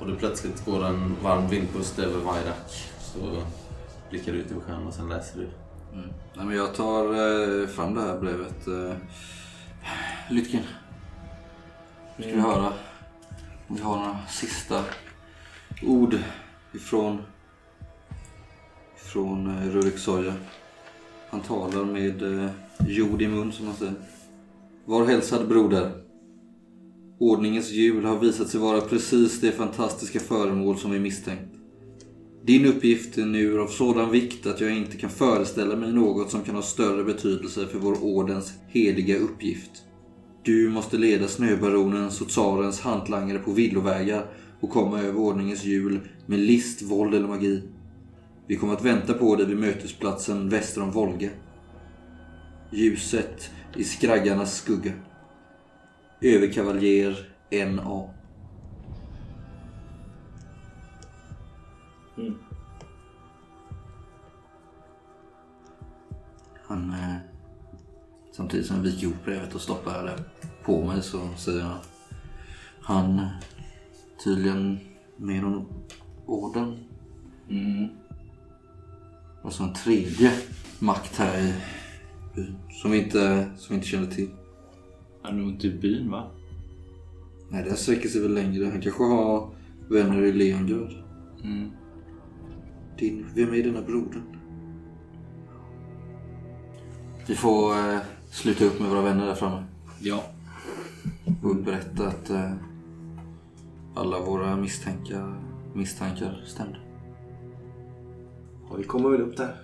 och 0.00 0.06
det 0.06 0.14
plötsligt 0.14 0.64
går 0.64 0.86
en 0.86 1.16
varm 1.22 1.48
vindpust 1.48 1.98
över 1.98 2.18
Vairak 2.18 2.90
så 3.00 3.42
blickar 4.10 4.32
du 4.32 4.38
ut 4.38 4.50
över 4.50 4.60
sjön 4.60 4.86
och 4.86 4.94
sen 4.94 5.08
läser 5.08 5.38
du. 5.38 5.48
Mm. 5.92 6.08
Nej, 6.36 6.46
men 6.46 6.56
jag 6.56 6.74
tar 6.74 7.04
eh, 7.04 7.66
fram 7.66 7.94
det 7.94 8.00
här 8.00 8.20
brevet. 8.20 8.66
Eh, 8.68 8.96
Lytkin. 10.30 10.62
Nu 12.16 12.24
ska 12.24 12.34
vi 12.34 12.40
höra 12.40 12.72
om 13.68 13.76
vi 13.76 13.82
har 13.82 13.96
några 13.96 14.18
sista 14.28 14.84
ord 15.82 16.18
ifrån, 16.72 17.22
ifrån 18.96 19.58
eh, 19.58 19.70
Rurik 19.70 19.98
Soja. 19.98 20.34
Han 21.30 21.40
talar 21.40 21.84
med 21.84 22.50
jord 22.86 23.22
i 23.22 23.28
mun 23.28 23.52
som 23.52 23.66
man 23.66 23.74
säger. 23.74 23.94
Var 24.84 25.06
hälsad 25.06 25.48
broder. 25.48 25.92
Ordningens 27.18 27.70
hjul 27.70 28.04
har 28.04 28.18
visat 28.18 28.48
sig 28.48 28.60
vara 28.60 28.80
precis 28.80 29.40
det 29.40 29.52
fantastiska 29.52 30.20
föremål 30.20 30.78
som 30.78 30.90
vi 30.90 30.98
misstänkt. 30.98 31.49
Din 32.44 32.66
uppgift 32.66 33.18
är 33.18 33.26
nu 33.26 33.60
av 33.60 33.66
sådan 33.66 34.10
vikt 34.10 34.46
att 34.46 34.60
jag 34.60 34.76
inte 34.76 34.96
kan 34.96 35.10
föreställa 35.10 35.76
mig 35.76 35.92
något 35.92 36.30
som 36.30 36.42
kan 36.42 36.54
ha 36.54 36.62
större 36.62 37.04
betydelse 37.04 37.66
för 37.66 37.78
vår 37.78 38.04
ordens 38.04 38.52
heliga 38.68 39.16
uppgift. 39.18 39.70
Du 40.42 40.68
måste 40.68 40.98
leda 40.98 41.28
snöbaronens 41.28 42.20
och 42.20 42.28
tsarens 42.28 42.80
hantlangare 42.80 43.38
på 43.38 43.52
villovägar 43.52 44.26
och 44.60 44.70
komma 44.70 45.00
över 45.00 45.18
ordningens 45.18 45.64
hjul 45.64 46.00
med 46.26 46.38
list, 46.38 46.82
våld 46.82 47.14
eller 47.14 47.28
magi. 47.28 47.62
Vi 48.46 48.56
kommer 48.56 48.72
att 48.72 48.84
vänta 48.84 49.14
på 49.14 49.36
dig 49.36 49.46
vid 49.46 49.58
mötesplatsen 49.58 50.48
väster 50.48 50.82
om 50.82 50.90
Volga. 50.90 51.30
Ljuset 52.72 53.50
i 53.76 53.84
skraggarnas 53.84 54.56
skugga. 54.56 54.92
Överkavaljer 56.20 57.26
N.A. 57.50 58.19
Han, 66.66 66.90
eh, 66.90 67.16
samtidigt 68.32 68.66
som 68.66 68.76
jag 68.76 68.82
viker 68.82 69.02
ihop 69.02 69.24
brevet 69.24 69.54
och 69.54 69.60
stoppar 69.60 70.04
det 70.04 70.24
på 70.64 70.84
mig 70.84 71.02
så 71.02 71.28
säger 71.36 71.62
han 71.62 71.78
Han 72.80 73.28
tydligen 74.24 74.78
med 75.16 75.42
någon 75.42 75.66
orden. 76.26 76.78
Mm. 77.48 77.88
Och 79.42 79.52
så 79.52 79.64
en 79.64 79.74
tredje 79.74 80.32
makt 80.78 81.16
här 81.16 81.40
i 81.40 81.54
byn 82.34 82.56
som 82.70 82.90
vi 82.90 83.04
inte, 83.04 83.50
som 83.56 83.68
vi 83.68 83.74
inte 83.74 83.88
känner 83.88 84.06
till. 84.06 84.30
Han 85.22 85.34
är 85.34 85.38
nog 85.38 85.50
inte 85.50 85.66
i 85.66 85.78
byn 85.78 86.10
va? 86.10 86.30
Nej, 87.48 87.64
den 87.64 87.76
sträcker 87.76 88.08
sig 88.08 88.20
väl 88.20 88.34
längre. 88.34 88.64
Han 88.64 88.80
kanske 88.80 89.04
har 89.04 89.50
vänner 89.88 90.22
i 90.22 90.32
Leongrad. 90.32 90.94
Mm. 91.44 91.70
Din, 93.00 93.26
vem 93.34 93.54
är 93.54 93.62
denna 93.62 93.82
brodern? 93.82 94.22
Vi 97.26 97.34
får 97.34 97.72
eh, 97.72 97.98
sluta 98.30 98.64
upp 98.64 98.80
med 98.80 98.88
våra 98.90 99.02
vänner 99.02 99.26
där 99.26 99.34
framme. 99.34 99.64
Ja. 100.00 100.24
Och 101.42 101.56
berätta 101.56 102.06
att 102.08 102.30
eh, 102.30 102.52
alla 103.94 104.20
våra 104.20 104.56
misstankar, 104.56 105.34
misstankar 105.74 106.42
stämde. 106.46 106.78
Ja, 108.70 108.76
vi 108.76 108.84
kommer 108.84 109.10
väl 109.10 109.20
upp 109.20 109.36
där. 109.36 109.56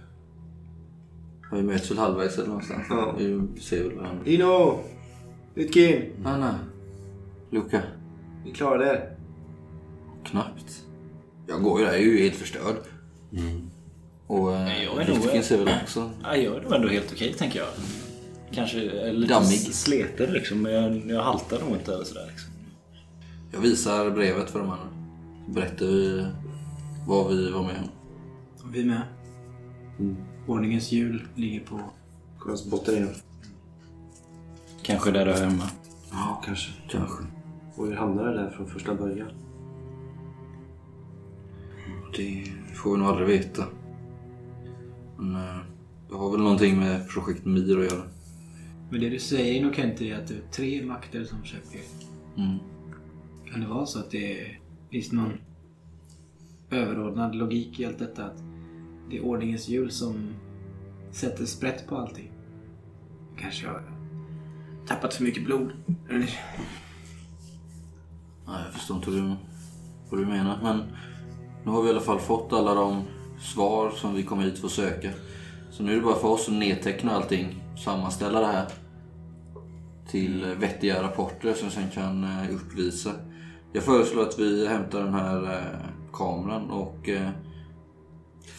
Ja, 1.51 1.57
Vi 1.57 1.63
möts 1.63 1.91
väl 1.91 1.99
halvvägs 1.99 2.39
eller 2.39 2.49
någonstans. 2.49 2.87
Ja. 2.91 3.15
Vi 3.19 3.61
ser 3.61 3.85
väl 3.85 3.97
varandra. 3.97 4.27
Ino! 4.27 4.79
Lytkin! 5.55 6.13
Anna. 6.25 6.59
Luca. 7.51 7.83
Ni 8.45 8.53
klarar 8.53 8.79
det? 8.79 9.17
Knappt. 10.25 10.85
Jag 11.47 11.63
går 11.63 11.81
ju 11.81 11.87
där, 11.87 11.93
jag 11.93 12.03
är 12.03 12.07
ju 12.07 12.23
helt 12.23 12.35
förstörd. 12.35 12.77
Och 14.27 14.53
Nej, 14.53 14.85
jag 14.85 14.97
är 15.03 15.09
eh, 15.09 15.15
nog- 15.15 15.25
Lytkin 15.25 15.43
ser 15.45 15.59
väl 15.65 15.75
också. 15.83 16.11
Ja, 16.23 16.37
jag 16.37 16.57
är 16.57 16.61
nog 16.63 16.73
ändå 16.73 16.89
helt 16.89 17.13
okej 17.13 17.33
tänker 17.35 17.59
jag. 17.59 17.69
Kanske 18.53 18.79
är 18.91 19.13
lite 19.13 19.35
Dammig. 19.35 19.59
sleten 19.59 20.33
liksom, 20.33 20.63
men 20.63 20.73
jag, 20.73 21.11
jag 21.17 21.23
haltar 21.23 21.61
nog 21.61 21.73
inte 21.77 21.95
eller 21.95 22.05
sådär 22.05 22.27
liksom. 22.29 22.51
Jag 23.53 23.61
visar 23.61 24.11
brevet 24.11 24.51
för 24.51 24.59
de 24.59 24.71
andra. 24.71 24.87
Berättar 25.49 25.87
vi 25.87 26.27
vad 27.07 27.29
vi 27.37 27.51
var 27.51 27.63
med 27.63 27.77
om. 27.83 28.71
Vi 28.73 28.85
med. 28.85 29.03
Ordningens 30.47 30.93
hjul 30.93 31.29
ligger 31.35 31.61
på... 31.61 31.81
Sjöns 32.39 32.67
botten. 32.71 33.09
Kanske 34.83 35.11
där 35.11 35.27
du 35.27 35.33
är 35.33 35.45
hemma. 35.45 35.71
Ja, 36.11 36.43
kanske. 36.47 36.73
Kanske. 36.91 37.23
Och 37.77 37.87
hur 37.87 37.97
hamnade 37.97 38.31
det 38.35 38.43
där 38.43 38.51
från 38.51 38.67
första 38.67 38.95
början? 38.95 39.29
Det 42.17 42.45
får 42.77 42.93
vi 42.93 42.99
nog 42.99 43.09
aldrig 43.09 43.29
veta. 43.29 43.65
Men 45.19 45.35
eh, 45.35 45.59
det 46.09 46.15
har 46.15 46.31
väl 46.31 46.41
någonting 46.41 46.79
med 46.79 47.09
projekt 47.09 47.45
Mir 47.45 47.79
att 47.79 47.93
göra. 47.93 48.03
Men 48.91 49.01
det 49.01 49.09
du 49.11 49.19
säger 49.19 49.55
Inokenti 49.55 50.11
är 50.11 50.19
att 50.19 50.29
det 50.29 50.35
är 50.35 50.41
tre 50.53 50.87
makter 50.87 51.25
som 51.25 51.41
försöker. 51.41 51.81
Mm. 52.37 52.59
Kan 53.51 53.61
det 53.61 53.67
vara 53.67 53.87
så 53.87 53.99
att 53.99 54.11
det 54.11 54.57
finns 54.91 55.13
någon 55.13 55.33
överordnad 56.71 57.35
logik 57.35 57.81
i 57.81 57.85
allt 57.87 57.99
detta? 57.99 58.25
Att 58.25 58.43
det 59.11 59.17
är 59.17 59.25
ordningens 59.25 59.69
hjul 59.69 59.91
som 59.91 60.15
sätter 61.11 61.45
sprätt 61.47 61.87
på 61.89 61.97
allting? 61.97 62.33
Kanske 63.39 63.67
jag 63.67 63.73
har 63.73 63.83
tappat 64.87 65.15
för 65.15 65.25
mycket 65.25 65.45
blod. 65.45 65.71
Eller- 66.11 66.41
Nej, 68.47 68.63
jag 68.65 68.73
förstår 68.73 68.97
inte 68.97 69.11
vad 69.11 69.21
du, 69.21 69.35
vad 70.11 70.21
du 70.21 70.27
menar. 70.27 70.59
Men 70.63 70.83
nu 71.67 71.73
har 71.73 71.83
vi 71.83 71.89
i 71.89 71.91
alla 71.91 72.01
fall 72.01 72.19
fått 72.19 72.53
alla 72.53 72.75
de 72.75 73.03
svar 73.41 73.91
som 73.91 74.15
vi 74.15 74.23
kom 74.23 74.41
hit 74.41 74.59
för 74.59 74.67
att 74.67 74.73
söka. 74.73 75.11
Så 75.71 75.83
nu 75.83 75.93
är 75.93 75.97
det 75.97 76.03
bara 76.03 76.19
för 76.19 76.29
oss 76.29 76.49
att 76.49 76.55
nedteckna 76.55 77.13
allting. 77.13 77.63
Sammanställa 77.85 78.41
det 78.41 78.47
här. 78.47 78.67
Till 80.11 80.47
vettiga 80.61 81.03
rapporter 81.03 81.55
som 81.55 81.71
sen 81.71 81.91
kan 81.95 82.25
eh, 82.25 82.55
uppvisa. 82.55 83.11
Jag 83.73 83.83
föreslår 83.83 84.23
att 84.23 84.39
vi 84.39 84.67
hämtar 84.67 85.01
den 85.05 85.15
här 85.15 85.43
eh, 85.43 85.89
kameran 86.13 86.71
och 86.71 87.09
eh, 87.09 87.29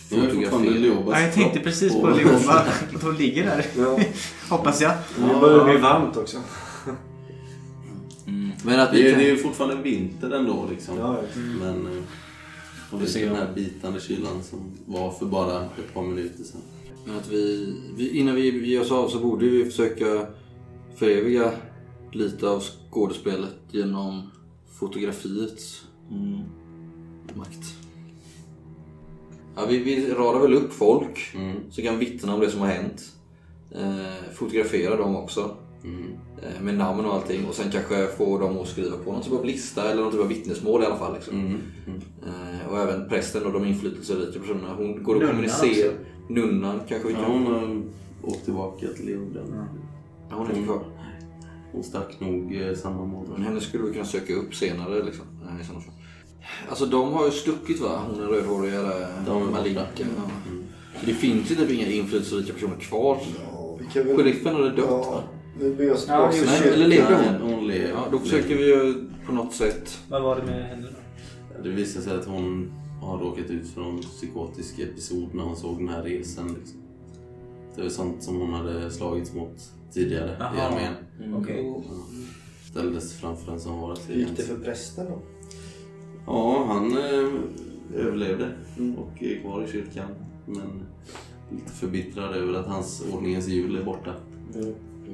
fotograferar. 0.10 1.04
Ja, 1.12 1.20
jag 1.20 1.34
tänkte 1.34 1.60
precis 1.60 1.94
på. 1.94 2.08
Att 2.08 3.04
hon 3.04 3.16
ligger 3.18 3.44
där. 3.44 3.66
Ja. 3.78 4.00
Hoppas 4.50 4.82
jag. 4.82 4.92
Det 5.18 5.40
börjar 5.40 5.66
bli 5.66 5.78
varmt 5.78 6.18
också. 6.18 6.38
Men 8.64 8.80
att 8.80 8.92
Det 8.92 8.98
vi 8.98 9.08
är, 9.08 9.12
kan... 9.12 9.20
det 9.20 9.26
är 9.28 9.32
ju 9.32 9.38
fortfarande 9.38 9.76
vinter 9.76 10.32
ändå 10.32 10.68
liksom. 10.70 10.98
Ja, 10.98 11.18
ja. 11.22 11.40
Men 11.60 12.04
Och 12.92 13.00
det 13.00 13.16
är 13.16 13.26
den 13.26 13.36
här 13.36 13.54
bitande 13.56 14.00
kylan 14.00 14.44
som 14.44 14.60
var 14.86 15.12
för 15.12 15.26
bara 15.26 15.64
ett 15.64 15.94
par 15.94 16.02
minuter 16.02 16.44
sedan. 16.44 16.62
Men 17.06 17.16
att 17.18 17.30
vi, 17.32 17.74
vi 17.96 18.18
innan 18.18 18.36
vi 18.36 18.68
ger 18.68 18.82
oss 18.82 18.92
av 18.92 19.10
så 19.10 19.20
borde 19.20 19.46
vi 19.50 19.66
försöka 19.66 20.28
föreviga 20.96 21.52
lite 22.12 22.50
av 22.50 22.64
skådespelet 22.90 23.56
genom 23.72 24.22
fotografiets 24.80 25.84
Mm. 26.12 26.40
makt. 27.36 27.76
Ja, 29.56 29.66
vi, 29.70 29.78
vi 29.78 30.14
radar 30.14 30.40
väl 30.40 30.54
upp 30.54 30.74
folk 30.74 31.32
Mm. 31.36 31.56
som 31.72 31.84
kan 31.84 32.00
vittna 32.00 32.34
om 32.34 32.40
det 32.40 32.52
som 32.52 32.60
har 32.60 32.68
hänt. 32.68 33.04
Eh, 33.72 34.34
fotografera 34.36 34.96
dem 34.98 35.16
också. 35.16 35.56
Mm. 35.84 36.14
Eh, 36.42 36.62
med 36.62 36.74
namn 36.78 37.06
och 37.06 37.14
allting. 37.14 37.46
Och 37.46 37.56
sen 37.56 37.72
kanske 37.72 38.08
få 38.08 38.38
dem 38.38 38.58
att 38.60 38.68
skriva 38.68 38.98
på 38.98 39.12
någon 39.12 39.22
typ 39.22 39.34
av 39.34 39.46
lista 39.46 39.92
eller 39.92 40.02
någon 40.04 40.12
typ 40.12 40.22
av 40.22 40.28
vittnesmål 40.28 40.84
i 40.84 40.86
alla 40.86 40.98
fall. 40.98 41.14
Liksom. 41.14 41.34
Mm. 41.40 41.62
Mm. 41.88 42.02
Eh, 42.28 42.68
och 42.72 42.80
även 42.80 43.10
prästen 43.10 43.46
och 43.46 43.54
de 43.54 43.66
inflytelserika 43.66 44.40
personerna. 44.40 44.74
Hon 44.78 45.04
går 45.04 45.16
och 45.16 45.22
kommunicerar. 45.30 45.90
också. 45.90 46.00
Nunnan 46.30 46.80
kanske 46.88 47.08
vi 47.08 47.14
Ja, 47.14 47.20
kan... 47.22 47.32
hon 47.32 47.46
har 47.46 47.82
åkt 48.24 48.44
tillbaka 48.44 48.88
till 48.96 49.06
Leonden. 49.06 49.56
Ja, 50.30 50.36
hon 50.36 50.48
är 50.48 50.52
inte 50.54 50.64
kvar. 50.68 50.84
Hon 51.72 51.84
stack 51.84 52.20
nog 52.20 52.56
eh, 52.56 52.74
samma 52.76 53.00
Men 53.00 53.10
morgon. 53.10 53.42
henne 53.42 53.62
skulle 53.62 53.84
vi 53.84 53.94
kunna 53.94 54.06
söka 54.06 54.34
upp 54.34 54.56
senare 54.56 55.04
liksom. 55.04 55.26
i 55.62 55.66
sådana 55.66 55.82
fall. 55.84 55.94
Alltså 56.70 56.86
de 56.86 57.14
har 57.14 57.26
ju 57.26 57.32
stuckit 57.32 57.80
va? 57.82 58.02
Hon 58.08 58.24
är 58.24 58.28
rödhåriga 58.28 58.82
där. 58.82 59.08
De 59.26 59.44
är 59.48 59.52
Malika. 59.52 59.82
Ja. 59.96 60.06
Så 61.00 61.06
det 61.06 61.14
finns 61.14 61.52
ju 61.52 61.56
typ 61.56 61.70
inga 61.72 61.88
inflytelserika 61.88 62.54
personer 62.54 62.76
kvar. 62.76 63.18
Vi 63.80 63.86
kan 63.94 64.08
väl... 64.08 64.18
Sheriffen 64.18 64.56
hade 64.56 64.70
dött 64.72 64.90
va? 64.90 65.24
Ja, 65.60 65.64
nu 65.68 65.76
blir 65.76 65.88
jag 65.88 65.98
Ja, 65.98 66.32
tillbaka 66.32 66.32
till 66.32 66.48
kyrkan. 66.48 66.74
eller 66.74 66.88
lever 66.88 67.40
hon? 67.40 67.52
hon 67.54 67.68
lever. 67.68 67.90
Ja, 67.90 68.08
då 68.12 68.20
försöker 68.20 68.56
vi 68.56 68.66
ju 68.66 68.94
på 69.26 69.32
något 69.34 69.54
sätt. 69.54 70.00
Vad 70.10 70.22
var 70.24 70.36
det 70.36 70.44
med 70.44 70.66
henne 70.66 70.88
då? 70.88 71.64
Det 71.64 71.70
visade 71.70 72.06
sig 72.06 72.16
att 72.16 72.26
hon 72.26 72.72
har 73.02 73.18
råkat 73.18 73.50
ut 73.50 73.68
för 73.68 73.82
en 73.90 74.00
psykotisk 74.00 74.80
episod 74.80 75.34
när 75.34 75.44
hon 75.44 75.56
såg 75.56 75.78
den 75.78 75.90
här 75.90 76.04
resan. 76.04 76.48
Liksom. 76.60 76.80
Det 77.76 77.82
var 77.82 77.90
sånt 77.90 78.24
som 78.24 78.36
hon 78.42 78.54
hade 78.54 78.92
slagits 78.92 79.34
mot 79.34 79.72
tidigare 79.94 80.30
i 80.30 80.36
Jaha. 80.40 80.50
armén. 80.70 80.94
Okej. 81.36 81.84
Ställdes 82.72 83.14
framför 83.14 83.52
en 83.52 83.60
som 83.60 83.80
var 83.80 83.98
Hur 84.08 84.16
gick 84.16 84.38
det 84.38 84.44
för 84.44 84.56
prästen 84.56 85.06
då? 85.06 85.22
Ja, 86.26 86.66
han 86.68 86.92
eh, 86.98 87.30
överlevde 88.06 88.50
och 88.98 89.24
är 89.24 89.42
kvar 89.42 89.64
i 89.64 89.72
kyrkan. 89.72 90.10
Men 90.46 90.84
lite 91.52 91.72
förbittrad 91.72 92.36
över 92.36 92.54
att 92.54 92.66
hans 92.68 93.04
ordningens 93.14 93.48
jul 93.48 93.76
är 93.76 93.84
borta. 93.84 94.14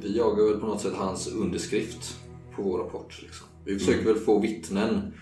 Vi 0.01 0.17
jagar 0.17 0.43
väl 0.51 0.59
på 0.59 0.67
något 0.67 0.81
sätt 0.81 0.93
hans 0.95 1.27
underskrift 1.27 2.17
på 2.55 2.61
vår 2.61 2.77
rapport. 2.79 3.21
Liksom. 3.21 3.47
Vi 3.65 3.79
försöker 3.79 4.05
väl 4.05 4.15
få 4.15 4.39
vittnen. 4.39 5.13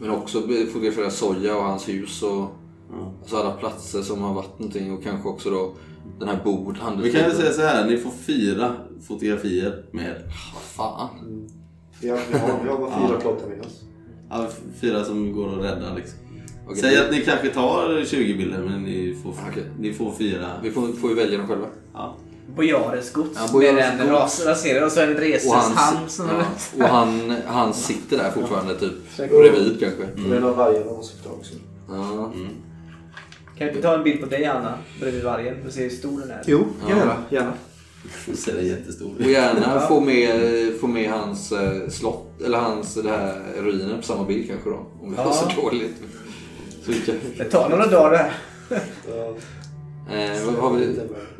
Men 0.00 0.10
också 0.10 0.40
fotografera 0.72 1.10
Soja 1.10 1.56
och 1.56 1.62
hans 1.64 1.88
hus 1.88 2.22
och 2.22 2.48
Ja. 2.92 3.12
alltså 3.20 3.36
alla 3.36 3.50
platser 3.52 4.02
som 4.02 4.22
har 4.22 4.34
varit 4.34 4.58
någonting 4.58 4.92
och 4.92 5.02
kanske 5.02 5.28
också 5.28 5.50
då 5.50 5.74
den 6.18 6.28
här 6.28 6.44
bord, 6.44 6.78
Vi 7.02 7.12
kan 7.12 7.30
ju 7.30 7.34
säga 7.36 7.52
så 7.52 7.60
här, 7.62 7.86
ni 7.90 7.96
får 7.96 8.10
fyra 8.10 8.74
fotografier 9.08 9.84
med. 9.92 10.22
Vad 10.54 10.62
fan? 10.62 11.08
Vi 12.00 12.08
har, 12.08 12.20
vi 12.32 12.38
har, 12.38 12.60
vi 12.64 12.68
har 12.68 12.78
bara 12.78 12.90
fyra 12.98 13.10
Ja. 13.14 13.20
plottar 13.20 13.48
med 13.48 13.60
oss. 13.60 13.80
Ja, 14.30 14.48
fyra 14.80 15.04
som 15.04 15.32
går 15.32 15.48
att 15.58 15.64
rädda 15.64 15.94
liksom. 15.94 16.18
Okej, 16.66 16.76
Säg 16.80 16.90
vi- 16.90 16.96
att 17.00 17.10
ni 17.10 17.20
kanske 17.20 17.48
tar 17.48 18.04
20 18.04 18.34
bilder 18.34 18.62
men 18.64 18.82
ni 18.82 19.16
får, 19.22 19.30
Okej. 19.50 19.64
ni 19.78 19.92
får 19.92 20.12
fyra. 20.12 20.46
Vi 20.62 20.70
får, 20.70 20.86
får 20.88 21.10
ju 21.10 21.16
välja 21.16 21.38
dem 21.38 21.46
själva. 21.48 21.66
Ja. 21.94 22.16
Bojares 22.56 23.12
gods. 23.12 23.30
Ja, 23.34 23.48
Bojares 23.52 23.76
med 23.76 23.98
den 23.98 24.08
gods. 24.08 24.40
ras- 24.40 24.46
raserad 24.46 24.84
och 24.84 24.92
så 24.92 25.00
en 25.00 25.16
Och 25.16 25.54
hans- 25.54 26.18
hand 26.18 26.30
Ja, 26.78 26.84
och 26.84 26.90
han, 26.90 27.34
han 27.46 27.74
sitter 27.74 28.16
där 28.16 28.30
fortfarande 28.30 28.74
typ 28.78 28.92
bredvid 29.16 29.80
kanske. 29.80 30.02
Och 30.28 30.36
en 30.36 30.44
av 30.44 30.56
vargarna 30.56 30.84
måste 30.92 31.16
vi 31.16 31.22
ta 31.28 31.30
också. 31.34 31.54
Ja. 31.88 32.32
Kan 33.58 33.66
vi 33.66 33.68
inte 33.68 33.82
ta 33.82 33.94
en 33.94 34.04
bild 34.04 34.20
på 34.20 34.26
dig 34.26 34.44
Anna? 34.44 34.74
Bredvid 35.00 35.24
vargen. 35.24 35.54
Du 35.66 35.70
ser 35.72 35.80
hur 35.82 35.90
stor 35.90 36.20
den 36.20 36.30
är. 36.30 36.42
Jo, 36.46 36.66
gärna. 36.88 37.16
gärna. 37.30 37.52
Du 38.26 38.36
ser 38.36 38.54
det 38.54 38.62
jättestor 38.62 39.12
Och 39.24 39.30
gärna 39.30 39.80
få 39.80 40.00
med, 40.00 40.40
få 40.80 40.86
med 40.86 41.10
hans 41.10 41.52
eh, 41.52 41.88
slott, 41.88 42.40
eller 42.44 42.58
hans 42.58 42.94
det 42.94 43.10
här 43.10 43.42
ruinen 43.58 43.96
på 43.96 44.02
samma 44.02 44.24
bild 44.24 44.48
kanske 44.48 44.70
då. 44.70 44.86
Om 45.02 45.10
det 45.10 45.16
var 45.16 45.24
Ja. 45.24 45.32
så 45.32 45.60
dåligt. 45.62 45.94
Så 46.84 46.92
Det 47.38 47.44
tar 47.44 47.68
några 47.68 47.86
dagar 47.86 48.10
det 48.10 48.16
här. 48.18 48.32
Ja. 50.10 50.16
eh, 50.16 50.46
vad 50.46 50.54
har 50.54 50.78
vi? 50.78 50.86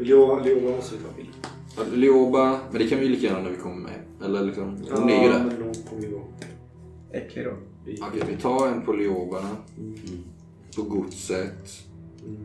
Leoba 0.04 0.76
måste 0.76 0.96
vi 0.96 1.02
ta 1.02 1.16
bild. 1.16 1.28
Ja, 1.76 1.82
Lioba, 1.94 2.58
men 2.70 2.80
det 2.82 2.88
kan 2.88 2.98
vi 2.98 3.04
ju 3.06 3.10
lika 3.10 3.26
gärna 3.26 3.40
när 3.42 3.50
vi 3.50 3.56
kommer 3.56 3.76
med. 3.76 4.24
Eller 4.24 4.44
liksom, 4.44 4.64
hon 4.90 5.10
är 5.10 5.22
ju 5.22 5.26
Ja, 5.26 5.32
där. 5.32 5.44
men 5.44 5.56
då 5.72 5.88
kommer 5.90 6.02
vi 6.02 6.08
gå. 6.08 6.22
Äcklig 7.12 7.44
då. 7.44 7.50
Okej, 8.06 8.22
vi 8.30 8.36
tar 8.42 8.66
en 8.68 8.82
på 8.82 8.92
Liobarna. 8.92 9.48
På 10.76 10.82
godset. 10.82 11.70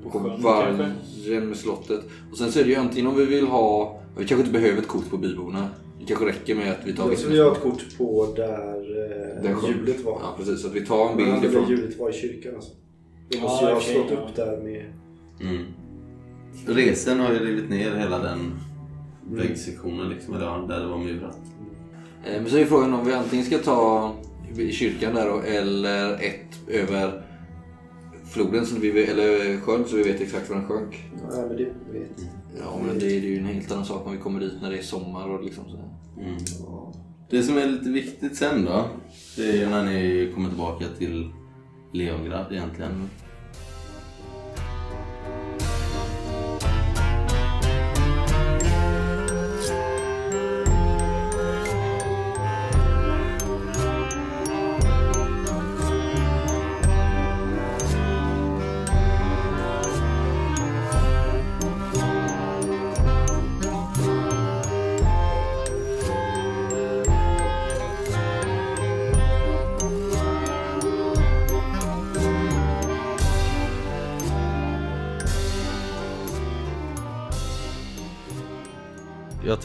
På 0.04 0.10
sjön 0.10 0.42
vargen 0.42 1.48
med 1.48 1.58
slottet. 1.58 2.00
Och 2.32 2.38
sen 2.38 2.52
så 2.52 2.60
är 2.60 2.64
det 2.64 2.70
ju 2.70 2.76
antingen 2.76 3.08
om 3.08 3.16
vi 3.18 3.26
vill 3.26 3.48
ha... 3.48 4.00
Vi 4.18 4.26
kanske 4.26 4.48
inte 4.48 4.60
behöver 4.60 4.82
ett 4.82 4.88
kort 4.88 5.10
på 5.10 5.18
byborna. 5.18 5.70
Det 6.00 6.06
kanske 6.06 6.26
räcker 6.26 6.56
med 6.56 6.72
att 6.72 6.80
vi 6.88 6.94
tar 6.94 7.10
Jag 7.10 7.18
skulle 7.18 7.44
ha 7.44 7.52
ett 7.52 7.62
kort 7.62 7.98
på 7.98 8.34
där 8.36 8.76
eh, 9.38 9.44
Den 9.44 9.56
sjön. 9.56 9.70
hjulet 9.72 10.04
var. 10.06 10.20
Ja 10.22 10.34
precis, 10.38 10.62
så 10.62 10.68
att 10.68 10.74
vi 10.76 10.86
tar 10.86 11.10
en 11.10 11.16
Men 11.16 11.26
bild 11.26 11.42
där 11.42 11.50
ifrån. 11.50 11.70
hjulet 11.70 12.00
var 12.00 12.10
i 12.10 12.14
kyrkan 12.14 12.56
alltså. 12.56 12.72
Vi 13.30 13.38
Ja, 13.38 13.44
måste 13.44 13.66
ju 13.66 13.72
ha 13.72 13.78
okej, 13.78 13.94
slått 13.94 14.12
ja. 14.12 14.18
upp 14.18 14.36
där 14.36 14.64
med... 14.64 14.86
Mm. 15.42 15.66
Resen 16.68 17.20
har 17.20 17.34
ju 17.34 17.40
rivit 17.40 17.70
ner 17.70 17.96
hela 17.96 18.20
den 18.20 18.60
väggsektionen 19.30 20.10
liksom, 20.10 20.34
eller 20.36 20.68
där 20.68 20.80
det 20.80 20.88
var 20.88 20.98
murat. 20.98 21.40
Eh, 22.26 22.42
Men 22.42 22.50
så 22.50 22.58
är 22.58 22.66
frågan 22.66 22.94
om 22.94 23.06
vi 23.06 23.14
antingen 23.14 23.46
ska 23.46 23.58
ta 23.58 24.14
i 24.58 24.72
kyrkan 24.72 25.16
där 25.16 25.30
då, 25.30 25.40
eller 25.40 26.14
ett 26.14 26.60
över 26.68 27.22
floden, 28.30 28.66
så 28.66 28.76
vi, 28.80 29.04
eller 29.04 29.60
sjön, 29.62 29.86
så 29.88 29.96
vi 29.96 30.04
vet 30.04 30.22
exakt 30.22 30.50
var 30.50 30.58
den 30.58 30.68
sjönk. 30.68 31.04
Ja, 31.32 31.46
men 31.48 31.58
det 31.58 31.64
vet. 31.64 32.28
Ja, 32.60 32.80
men 32.88 33.00
det 33.00 33.06
är 33.06 33.20
ju 33.20 33.38
en 33.38 33.46
helt 33.46 33.72
annan 33.72 33.86
sak 33.86 34.06
om 34.06 34.12
vi 34.12 34.18
kommer 34.18 34.40
dit 34.40 34.54
när 34.62 34.72
det 34.72 34.78
är 34.78 34.84
sommar 34.84 35.30
och 35.30 35.44
liksom 35.44 35.64
så. 35.70 35.78
Mm. 36.22 36.36
Det 37.30 37.44
som 37.44 37.58
är 37.58 37.68
lite 37.68 37.90
viktigt 37.90 38.36
sen 38.38 38.66
då, 38.66 38.86
det 39.38 39.50
är 39.50 39.54
ju 39.54 39.70
när 39.70 39.84
ni 39.84 40.32
kommer 40.36 40.50
tillbaka 40.50 40.86
till 40.98 41.30
Leongrad 41.94 42.46
egentligen. 42.52 43.10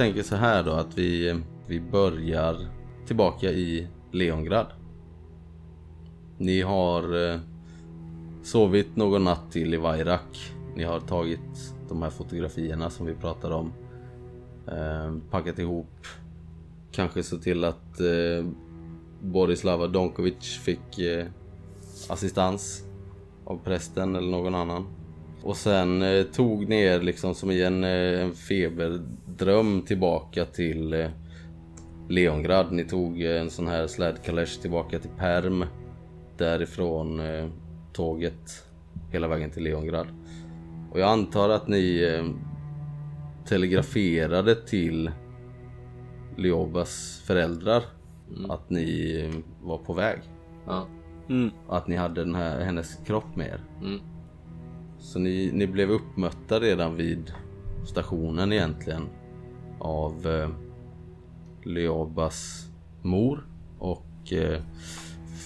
Tänker 0.01 0.23
så 0.23 0.37
här 0.37 0.63
då 0.63 0.71
att 0.71 0.99
vi, 0.99 1.41
vi 1.67 1.81
börjar 1.81 2.57
tillbaka 3.07 3.51
i 3.51 3.89
Leongrad. 4.11 4.67
Ni 6.39 6.61
har 6.61 7.31
eh, 7.33 7.41
sovit 8.43 8.97
någon 8.97 9.25
natt 9.25 9.53
till 9.53 9.75
i 9.75 9.77
Vairak. 9.77 10.53
Ni 10.75 10.85
har 10.85 11.01
tagit 11.01 11.75
de 11.89 12.03
här 12.03 12.11
fotografierna 12.11 12.91
som 12.91 13.07
vi 13.07 13.15
pratade 13.15 13.55
om. 13.55 13.73
Eh, 14.67 15.15
packat 15.31 15.59
ihop. 15.59 16.07
Kanske 16.93 17.23
så 17.23 17.39
till 17.39 17.65
att 17.65 18.01
eh, 18.01 18.47
Borislava 19.21 19.87
Donkovic 19.87 20.59
fick 20.65 20.99
eh, 20.99 21.27
assistans 22.09 22.85
av 23.45 23.59
prästen 23.65 24.17
eller 24.17 24.31
någon 24.31 24.55
annan. 24.55 24.87
Och 25.43 25.57
sen 25.57 26.03
eh, 26.03 26.23
tog 26.23 26.69
ni 26.69 26.83
er 26.83 27.01
liksom 27.01 27.35
som 27.35 27.51
i 27.51 27.63
en, 27.63 27.85
eh, 27.85 28.21
en 28.21 28.35
feberdröm 28.35 29.83
tillbaka 29.83 30.45
till 30.45 30.93
eh, 30.93 31.11
Leongrad. 32.09 32.73
Ni 32.73 32.85
tog 32.85 33.23
eh, 33.23 33.41
en 33.41 33.51
sån 33.51 33.67
här 33.67 33.87
slädkalesch 33.87 34.61
tillbaka 34.61 34.99
till 34.99 35.11
Perm. 35.19 35.65
Därifrån 36.37 37.21
eh, 37.21 37.49
tåget 37.93 38.65
hela 39.11 39.29
vägen 39.29 39.51
till 39.51 39.63
Leongrad. 39.63 40.07
Och 40.93 41.01
jag 41.01 41.09
antar 41.09 41.49
att 41.49 41.69
ni 41.69 42.03
eh, 42.03 42.25
telegraferade 43.49 44.55
till 44.55 45.11
Liobas 46.37 47.23
föräldrar 47.27 47.83
att 48.49 48.71
ni 48.71 49.21
eh, 49.21 49.67
var 49.67 49.79
på 49.79 49.93
väg. 49.93 50.19
Ja. 50.67 50.87
Att 51.69 51.89
ni 51.89 51.97
hade 51.97 52.25
den 52.25 52.35
här, 52.35 52.61
hennes 52.61 52.97
kropp 53.07 53.37
med 53.37 53.47
er. 53.47 53.61
Mm. 53.81 54.01
Så 55.01 55.19
ni, 55.19 55.51
ni 55.53 55.67
blev 55.67 55.91
uppmötta 55.91 56.61
redan 56.61 56.97
vid 56.97 57.33
stationen 57.85 58.53
egentligen 58.53 59.09
av 59.79 60.27
eh, 60.27 60.51
Leobas 61.65 62.67
mor 63.03 63.47
och 63.79 64.33
eh, 64.33 64.63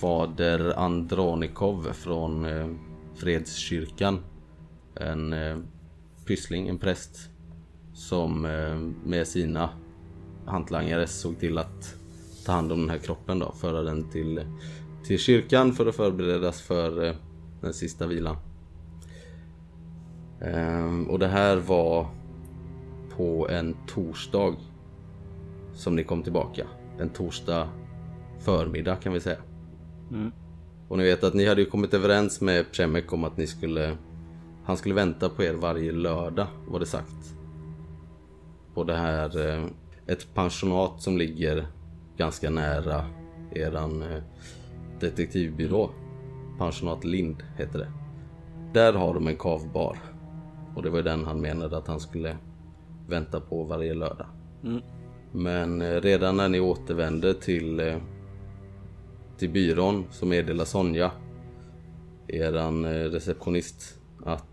fader 0.01 0.79
Andronikov 0.79 1.93
från 1.93 2.45
eh, 2.45 2.69
Fredskyrkan. 3.15 4.19
En 4.95 5.33
eh, 5.33 5.57
pyssling, 6.27 6.69
en 6.69 6.79
präst. 6.79 7.31
Som 7.93 8.45
eh, 8.45 8.77
med 9.05 9.27
sina 9.27 9.71
hantlangare 10.47 11.07
såg 11.07 11.39
till 11.39 11.59
att 11.59 11.97
ta 12.47 12.53
hand 12.53 12.73
om 12.73 12.81
den 12.81 12.91
här 12.91 12.99
kroppen 12.99 13.39
då. 13.39 13.53
Föra 13.53 13.83
den 13.83 14.11
till, 14.11 14.41
till 15.05 15.19
kyrkan 15.19 15.73
för 15.73 15.87
att 15.87 15.97
förberedas 15.97 16.63
för 16.63 17.05
eh, 17.05 17.15
den 17.61 17.75
sista 17.75 18.07
vilan. 18.07 18.37
Ehm, 20.47 21.11
och 21.11 21.19
det 21.19 21.27
här 21.27 21.57
var 21.57 22.07
på 23.17 23.49
en 23.49 23.77
torsdag 23.87 24.55
som 25.75 25.97
ni 25.97 26.05
kom 26.05 26.23
tillbaka. 26.23 26.67
En 26.99 27.09
torsdag 27.09 27.69
förmiddag 28.39 28.97
kan 28.97 29.13
vi 29.13 29.21
säga. 29.21 29.39
Och 30.89 30.99
ni 30.99 31.05
vet 31.05 31.25
att 31.25 31.35
ni 31.35 31.47
hade 31.47 31.61
ju 31.61 31.67
kommit 31.67 31.95
överens 31.95 32.41
med 32.41 32.73
Przemek 32.73 33.13
om 33.13 33.25
att 33.25 33.37
ni 33.37 33.47
skulle 33.47 33.97
Han 34.65 34.77
skulle 34.77 34.95
vänta 34.95 35.29
på 35.29 35.43
er 35.45 35.55
varje 35.55 35.93
lördag 35.93 36.47
var 36.69 36.81
det 36.81 36.87
sagt. 36.87 37.35
På 38.75 38.85
det 38.85 38.97
här 38.97 39.49
eh, 39.49 39.65
Ett 40.07 40.35
pensionat 40.35 41.03
som 41.03 41.19
ligger 41.19 41.67
ganska 42.17 42.51
nära 42.51 43.05
eran 43.55 44.03
eh, 44.03 44.23
detektivbyrå. 45.01 45.91
Pensionat 46.59 47.05
Lind 47.05 47.43
heter 47.57 47.79
det. 47.79 47.89
Där 48.73 48.93
har 48.93 49.15
de 49.15 49.29
en 49.29 49.37
kavbar. 49.37 50.14
Och 50.75 50.83
det 50.83 50.91
var 50.91 51.03
den 51.03 51.25
han 51.25 51.41
menade 51.41 51.77
att 51.77 51.87
han 51.87 52.01
skulle 52.01 52.37
vänta 53.09 53.41
på 53.41 53.65
varje 53.65 53.95
lördag. 53.95 54.27
Men 55.33 55.83
eh, 55.83 56.01
redan 56.01 56.37
när 56.37 56.49
ni 56.49 56.61
återvände 56.61 57.35
till, 57.35 57.81
eh, 57.81 57.97
till 59.39 59.51
byrån 59.51 60.05
så 60.11 60.27
meddelar 60.27 60.65
Sonja, 60.65 61.11
eran 62.29 62.85
eh, 62.85 62.91
receptionist, 62.91 63.99
att 64.25 64.45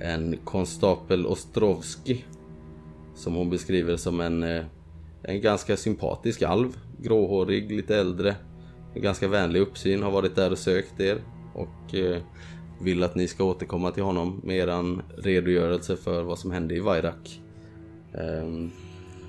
en 0.00 0.36
konstapel 0.44 1.26
Ostrovski, 1.26 2.24
som 3.14 3.34
hon 3.34 3.50
beskriver 3.50 3.96
som 3.96 4.20
en, 4.20 4.42
en 5.22 5.40
ganska 5.40 5.76
sympatisk 5.76 6.42
alv, 6.42 6.76
gråhårig, 6.98 7.72
lite 7.72 7.96
äldre, 7.96 8.36
en 8.94 9.02
ganska 9.02 9.28
vänlig 9.28 9.60
uppsyn, 9.60 10.02
har 10.02 10.10
varit 10.10 10.36
där 10.36 10.50
och 10.50 10.58
sökt 10.58 11.00
er. 11.00 11.18
Och 11.54 11.94
vill 12.80 13.02
att 13.02 13.14
ni 13.14 13.28
ska 13.28 13.44
återkomma 13.44 13.90
till 13.90 14.02
honom 14.02 14.40
med 14.44 14.56
eran 14.56 15.02
redogörelse 15.16 15.96
för 15.96 16.22
vad 16.22 16.38
som 16.38 16.50
hände 16.50 16.74
i 16.74 16.80
Vairak. 16.80 17.40
Um, 18.12 18.20
ehm, 18.20 18.70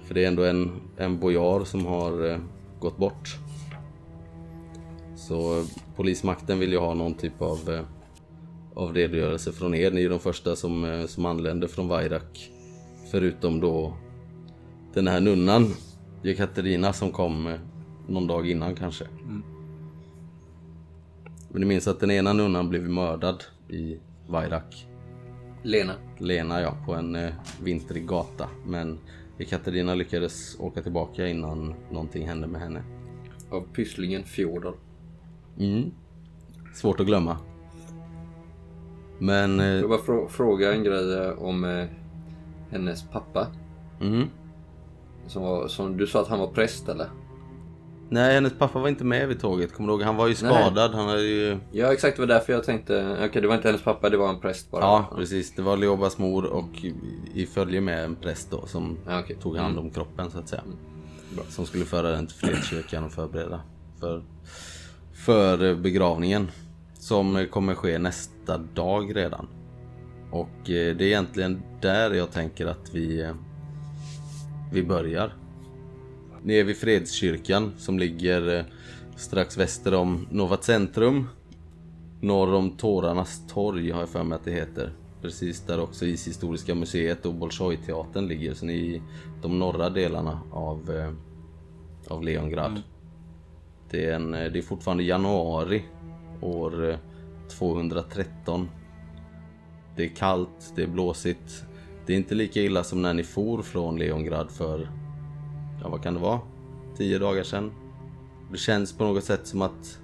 för 0.08 0.14
det 0.14 0.24
är 0.24 0.28
ändå 0.28 0.44
en, 0.44 0.72
en 0.98 1.20
bojar 1.20 1.64
som 1.64 1.86
har 1.86 2.26
uh, 2.26 2.38
gått 2.80 2.98
bort. 2.98 3.38
Så 5.16 5.60
uh, 5.60 5.66
polismakten 5.96 6.60
vill 6.60 6.72
ju 6.72 6.78
ha 6.78 6.94
någon 6.94 7.14
typ 7.14 7.42
av, 7.42 7.70
uh, 7.70 7.82
av 8.74 8.94
redogörelse 8.94 9.52
från 9.52 9.76
er. 9.76 9.92
Ni 9.92 10.04
är 10.04 10.10
de 10.10 10.20
första 10.20 10.56
som, 10.56 10.86
eh, 10.86 11.06
som 11.06 11.26
anländer 11.26 11.68
från 11.68 11.88
Vairak. 11.88 12.52
Förutom 13.12 13.60
då 13.60 13.94
den 14.94 15.08
här 15.08 15.22
nunnan, 15.22 15.74
Jekaterina, 16.24 16.94
som 16.94 17.12
kom 17.12 17.58
någon 18.08 18.28
dag 18.28 18.50
innan 18.50 18.76
kanske. 18.76 19.06
Mm. 19.06 19.44
Men 21.52 21.62
ni 21.62 21.68
minns 21.68 21.88
att 21.88 22.00
den 22.00 22.12
ena 22.12 22.34
nunnan 22.34 22.70
blev 22.70 22.90
mördad 22.90 23.44
i 23.70 24.00
Vairak. 24.28 24.88
Lena. 25.64 25.94
Lena 26.18 26.62
ja, 26.62 26.76
på 26.86 26.94
en 26.94 27.16
eh, 27.16 27.34
vintrig 27.64 28.08
gata. 28.08 28.48
Men 28.66 29.00
Katarina 29.50 29.96
lyckades 29.96 30.60
åka 30.60 30.82
tillbaka 30.82 31.28
innan 31.28 31.74
någonting 31.92 32.28
hände 32.28 32.48
med 32.48 32.62
henne. 32.62 32.84
Av 33.52 33.62
pysslingen 33.74 34.24
Fjodor. 34.24 34.76
Mm. 35.60 35.92
Svårt 36.74 37.00
att 37.00 37.06
glömma. 37.06 37.38
Men... 39.20 39.60
Jag 39.60 39.68
Eh, 39.76 39.80
vill 39.80 39.90
bara 39.90 40.00
frå- 40.00 40.28
fråga 40.28 40.74
en 40.74 40.84
grej 40.84 41.18
eh, 41.18 41.32
om 41.44 41.64
eh, 41.64 41.86
hennes 42.70 43.04
pappa. 43.04 43.48
mm. 44.02 44.28
Som, 45.28 45.42
var, 45.44 45.68
som 45.68 45.98
du 45.98 46.08
sa 46.08 46.22
att 46.22 46.28
han 46.28 46.40
var 46.40 46.48
präst 46.48 46.90
eller? 46.90 47.08
Nej, 48.14 48.34
hennes 48.34 48.54
pappa 48.54 48.80
var 48.80 48.88
inte 48.90 49.04
med 49.04 49.28
vid 49.28 49.40
tåget. 49.40 49.74
Kommer 49.74 49.88
du 49.88 49.94
ihåg? 49.94 50.02
Han 50.04 50.16
var 50.16 50.28
ju 50.28 50.36
skadad. 50.36 50.94
Han 50.96 51.08
hade 51.08 51.22
ju... 51.22 51.58
Ja 51.72 51.94
exakt, 51.94 52.16
det 52.18 52.22
var 52.22 52.28
därför 52.28 52.54
jag 52.54 52.64
tänkte. 52.64 53.18
Okej, 53.30 53.42
det 53.42 53.48
var 53.48 53.56
inte 53.56 53.68
hennes 53.68 53.84
pappa, 53.84 54.10
det 54.10 54.18
var 54.18 54.30
en 54.30 54.40
präst 54.40 54.72
bara. 54.72 54.82
Ja, 54.82 55.10
precis. 55.16 55.56
Det 55.56 55.62
var 55.62 55.78
Leobas 55.78 56.18
mor 56.18 56.46
och 56.46 56.86
i- 57.34 57.46
följe 57.46 57.82
med 57.82 58.04
en 58.06 58.16
präst 58.16 58.52
då 58.52 58.66
som 58.68 58.98
Ja, 59.08 59.20
okej. 59.20 59.38
tog 59.42 59.58
hand 59.58 59.80
om 59.80 59.90
kroppen 59.90 60.32
så 60.32 60.40
att 60.40 60.50
säga. 60.50 60.62
Som 61.50 61.66
skulle 61.66 61.86
föra 61.86 62.12
den 62.12 62.28
till 62.28 62.36
Fredskyrkan 62.36 63.04
och 63.04 63.12
förbereda 63.12 63.62
för, 64.00 64.24
för 65.26 65.76
begravningen. 65.76 66.52
Som 66.94 67.48
kommer 67.52 67.76
ske 67.76 67.98
nästa 68.00 68.58
dag 68.58 69.16
redan. 69.16 69.48
Och 70.32 70.70
eh, 70.70 70.96
det 70.96 71.04
är 71.04 71.08
egentligen 71.08 71.62
där 71.82 72.12
jag 72.12 72.32
tänker 72.32 72.66
att 72.66 72.94
vi, 72.94 73.22
eh, 73.22 73.34
vi 74.74 74.84
börjar. 74.84 75.34
Ni 76.44 76.56
är 76.56 76.64
vid 76.64 76.78
Fredskyrkan 76.78 77.72
som 77.78 78.00
ligger 78.00 78.58
eh, 78.58 78.66
strax 79.16 79.58
väster 79.58 79.94
om 79.94 80.28
Nova 80.32 80.58
Centrum. 80.58 81.28
Norr 82.22 82.54
om 82.54 82.78
Tårarnas 82.78 83.42
torg 83.48 83.92
har 83.92 84.00
jag 84.00 84.10
för 84.10 84.24
mig 84.24 84.36
att 84.36 84.46
det 84.46 84.52
heter. 84.52 84.94
Precis 85.22 85.62
där 85.62 85.80
också 85.80 86.06
Ishistoriska 86.06 86.76
museet 86.76 87.26
och 87.26 87.34
Bolshoi-teatern 87.34 88.28
ligger. 88.28 88.54
Så 88.54 88.66
ni 88.66 88.74
i 88.74 89.02
de 89.42 89.60
norra 89.60 89.90
delarna 89.90 90.40
av, 90.52 90.92
eh, 90.92 91.14
av 92.08 92.24
Leongrad. 92.24 92.82
Det, 93.90 94.06
är 94.06 94.16
en, 94.16 94.34
eh, 94.34 94.52
det 94.52 94.60
är 94.60 94.64
fortfarande 94.64 95.04
januari 95.04 95.84
år 96.42 96.90
eh, 96.90 96.98
213. 97.50 98.70
Det 99.96 100.04
är 100.04 100.16
kallt, 100.16 100.74
det 100.76 100.84
är 100.84 100.88
blåsigt. 100.88 101.64
Det 102.06 102.14
är 102.14 102.18
inte 102.18 102.36
lika 102.36 102.62
illa 102.62 102.84
som 102.84 103.02
när 103.02 103.14
ni 103.14 103.24
for 103.24 103.62
från 103.62 104.00
Leongrad 104.00 104.52
för, 104.52 104.90
ja 105.82 105.90
vad 105.90 106.04
kan 106.04 106.14
det 106.14 106.20
vara? 106.20 106.40
Tio 106.98 107.20
dagar 107.20 107.44
sedan. 107.44 107.72
Det 108.52 108.58
känns 108.58 108.94
på 108.94 109.04
något 109.04 109.24
sätt 109.24 109.48
som 109.48 109.62
att 109.62 110.00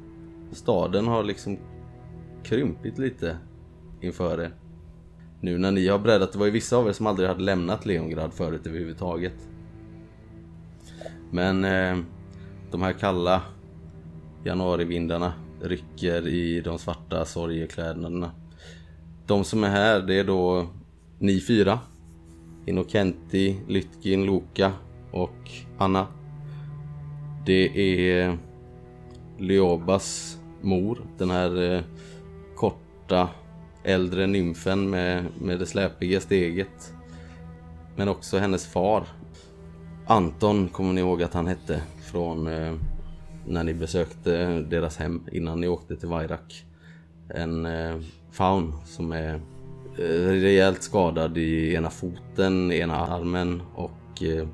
staden 0.52 1.08
har 1.08 1.24
liksom 1.24 1.58
krympit 2.44 2.98
lite 2.98 3.38
inför 4.02 4.42
er. 4.42 4.52
Nu 5.42 5.58
när 5.58 5.72
ni 5.72 5.88
har 5.88 6.00
bräddat, 6.00 6.32
det 6.32 6.40
var 6.40 6.46
ju 6.46 6.52
vissa 6.52 6.78
av 6.78 6.88
er 6.88 6.92
som 6.92 7.08
aldrig 7.08 7.30
hade 7.30 7.44
lämnat 7.44 7.86
Leongrad 7.86 8.34
förut 8.34 8.68
överhuvudtaget. 8.68 9.48
Men 11.32 11.66
eh, 11.66 11.98
de 12.72 12.82
här 12.82 12.94
kalla 12.94 13.42
januarivindarna 14.44 15.34
rycker 15.62 16.28
i 16.28 16.62
de 16.62 16.78
svarta 16.78 17.26
sorgeklädnaderna. 17.26 18.32
De 19.26 19.44
som 19.44 19.64
är 19.64 19.70
här, 19.70 20.02
det 20.02 20.20
är 20.20 20.24
då 20.24 20.68
ni 21.20 21.40
fyra. 21.40 21.80
Inokenti, 22.66 23.60
Lytkin, 23.68 24.26
Loka 24.26 24.74
och 25.22 25.52
Anna. 25.78 26.08
Det 27.46 27.80
är 28.02 28.38
Leobas 29.38 30.38
mor, 30.62 31.02
den 31.18 31.30
här 31.30 31.74
eh, 31.74 31.82
korta 32.56 33.30
äldre 33.84 34.28
nymfen 34.28 34.90
med, 34.90 35.26
med 35.42 35.60
det 35.60 35.66
släpiga 35.66 36.20
steget. 36.20 36.94
Men 37.96 38.08
också 38.08 38.38
hennes 38.38 38.68
far. 38.68 39.04
Anton 40.08 40.68
kommer 40.68 40.94
ni 40.94 41.02
ihåg 41.02 41.24
att 41.24 41.34
han 41.34 41.48
hette 41.48 41.82
från 42.12 42.48
eh, 42.48 42.74
när 43.46 43.64
ni 43.64 43.74
besökte 43.74 44.62
deras 44.62 44.98
hem 44.98 45.24
innan 45.32 45.62
ni 45.62 45.68
åkte 45.68 45.96
till 45.96 46.10
Vairak. 46.10 46.66
En 47.30 47.66
eh, 47.66 47.96
faun 48.32 48.74
som 48.86 49.12
är 49.12 49.36
eh, 49.98 50.28
rejält 50.28 50.84
skadad 50.84 51.38
i 51.38 51.74
ena 51.74 51.90
foten, 51.90 52.72
ena 52.72 53.08
armen 53.08 53.62
och 53.76 54.24
eh, 54.24 54.48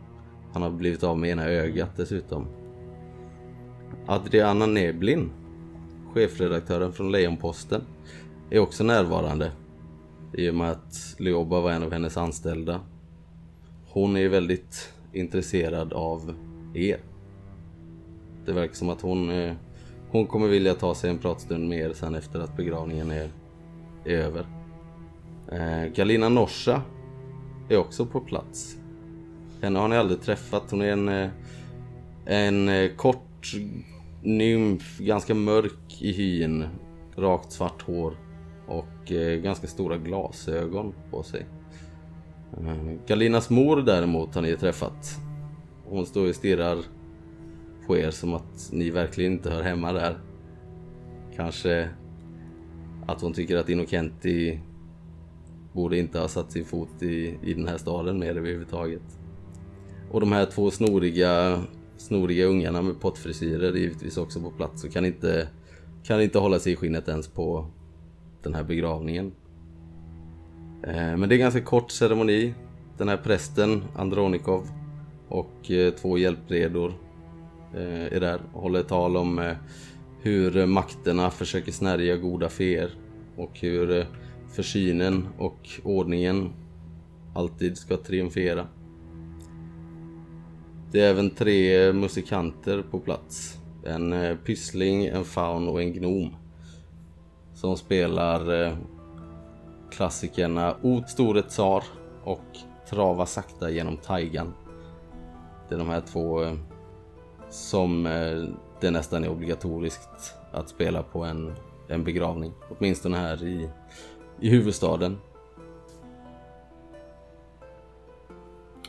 han 0.54 0.62
har 0.62 0.70
blivit 0.70 1.04
av 1.04 1.18
med 1.18 1.30
ena 1.30 1.46
ögat 1.46 1.98
dessutom. 1.98 2.48
Adriana 4.06 4.66
Neblin, 4.66 5.32
chefredaktören 6.14 6.94
från 6.94 7.12
Lejonposten, 7.12 7.82
är 8.50 8.60
också 8.60 8.84
närvarande. 8.84 9.52
I 10.34 10.50
och 10.50 10.56
med 10.56 10.72
att 10.72 11.16
Leoba 11.18 11.62
var 11.62 11.72
en 11.72 11.84
av 11.84 11.92
hennes 11.92 12.18
anställda. 12.18 12.80
Hon 13.90 14.18
är 14.18 14.30
väldigt 14.30 14.94
intresserad 15.14 15.94
av 15.94 16.36
er. 16.74 17.00
Det 18.46 18.54
verkar 18.54 18.74
som 18.74 18.90
att 18.90 19.02
hon, 19.02 19.30
eh, 19.30 19.54
hon 20.12 20.28
kommer 20.28 20.48
vilja 20.48 20.74
ta 20.74 20.96
sig 20.96 21.10
en 21.10 21.18
pratstund 21.18 21.70
med 21.70 21.80
er 21.80 21.94
sen 21.94 22.16
efter 22.16 22.40
att 22.40 22.58
begravningen 22.58 23.12
är, 23.12 23.30
är 24.06 24.18
över. 24.18 24.46
Eh, 25.52 25.94
Galina 25.96 26.30
Norsa 26.30 26.82
är 27.70 27.78
också 27.78 28.06
på 28.06 28.20
plats. 28.20 28.78
Henne 29.64 29.80
har 29.80 29.88
ni 29.88 29.98
aldrig 29.98 30.22
träffat. 30.22 30.72
Hon 30.72 30.82
är 30.82 30.92
en, 30.92 31.10
eh, 31.10 31.30
en 32.26 32.70
eh, 32.70 32.92
kort 32.96 33.54
nymf, 34.22 35.00
ganska 35.00 35.34
mörk 35.34 36.02
i 36.02 36.12
hyn, 36.12 36.66
rakt 37.16 37.52
svart 37.52 37.82
hår 37.82 38.18
och 38.68 39.12
eh, 39.12 39.40
ganska 39.40 39.68
stora 39.68 39.98
glasögon 39.98 40.94
på 41.12 41.24
sig. 41.24 41.46
Galinas 43.08 43.50
mor 43.50 43.82
däremot 43.82 44.36
har 44.36 44.42
ni 44.42 44.56
träffat. 44.56 45.20
Hon 45.86 46.06
står 46.06 46.30
och 46.30 46.36
stirrar 46.36 46.78
på 47.88 47.98
er 47.98 48.12
som 48.12 48.34
att 48.34 48.70
ni 48.72 48.90
verkligen 48.90 49.32
inte 49.32 49.50
hör 49.50 49.64
hemma 49.64 49.94
där. 49.94 50.18
Kanske 51.36 51.90
att 53.08 53.22
hon 53.22 53.34
tycker 53.34 53.58
att 53.58 53.70
Innocenti 53.70 54.60
borde 55.74 55.98
inte 55.98 56.20
ha 56.20 56.28
satt 56.28 56.52
sin 56.52 56.66
fot 56.66 57.04
i, 57.04 57.38
i 57.44 57.54
den 57.54 57.68
här 57.68 57.78
staden 57.78 58.20
mer 58.20 58.38
överhuvudtaget. 58.38 59.23
Och 60.14 60.20
de 60.20 60.32
här 60.32 60.46
två 60.46 60.72
snoriga, 60.72 61.64
snoriga 61.98 62.46
ungarna 62.46 62.82
med 62.82 63.00
pottfrisyrer 63.00 63.74
är 63.74 63.78
givetvis 63.78 64.18
också 64.18 64.42
på 64.42 64.52
plats 64.52 64.84
och 64.84 64.92
kan 64.92 65.06
inte, 65.06 65.48
kan 66.04 66.22
inte 66.22 66.40
hålla 66.40 66.60
sig 66.60 66.74
i 66.74 66.76
skinnet 66.76 67.08
ens 67.08 67.28
på 67.28 67.68
den 68.44 68.54
här 68.54 68.64
begravningen. 68.64 69.32
Eh, 70.84 71.18
men 71.18 71.22
det 71.22 71.28
är 71.28 71.38
en 71.38 71.40
ganska 71.40 71.62
kort 71.62 71.92
ceremoni. 71.92 72.54
Den 72.98 73.08
här 73.08 73.18
prästen, 73.18 73.84
Andronikov, 73.96 74.68
och 75.28 75.72
eh, 75.72 75.94
två 75.94 76.18
hjälpredor 76.18 76.94
eh, 77.76 78.14
är 78.14 78.20
där 78.20 78.42
och 78.54 78.62
håller 78.62 78.84
tal 78.84 79.18
om 79.18 79.56
hur 80.22 80.66
makterna 80.66 81.32
försöker 81.32 81.72
snärja 81.72 82.18
goda 82.18 82.50
feer 82.50 82.90
och 83.38 83.60
hur 83.60 84.06
försynen 84.52 85.28
och 85.38 85.70
ordningen 85.84 86.54
alltid 87.34 87.78
ska 87.78 87.98
triumfera. 87.98 88.68
Det 90.94 91.02
är 91.02 91.10
även 91.10 91.30
tre 91.30 91.94
musikanter 91.94 92.84
på 92.92 93.00
plats. 93.00 93.58
En 93.84 94.14
eh, 94.14 94.38
pyssling, 94.38 95.06
en 95.06 95.26
faun 95.26 95.68
och 95.68 95.82
en 95.82 95.94
gnom. 95.94 96.36
Som 97.54 97.78
spelar 97.78 98.64
eh, 98.64 98.78
klassikerna 99.92 100.76
Ot 100.82 101.10
store 101.10 101.42
tsar 101.42 101.84
och 102.24 102.58
Trava 102.90 103.26
sakta 103.26 103.70
genom 103.70 103.98
taigan. 103.98 104.54
Det 105.70 105.76
är 105.76 105.80
de 105.80 105.90
här 105.90 106.02
två 106.02 106.44
eh, 106.44 106.54
som 107.50 108.04
det 108.82 108.92
nästan 108.92 109.24
är 109.24 109.30
obligatoriskt 109.30 110.36
att 110.52 110.70
spela 110.70 111.04
på 111.04 111.24
en, 111.24 111.56
en 111.88 112.04
begravning. 112.04 112.54
Åtminstone 112.70 113.18
här 113.18 113.44
i, 113.44 113.70
i 114.40 114.50
huvudstaden. 114.50 115.18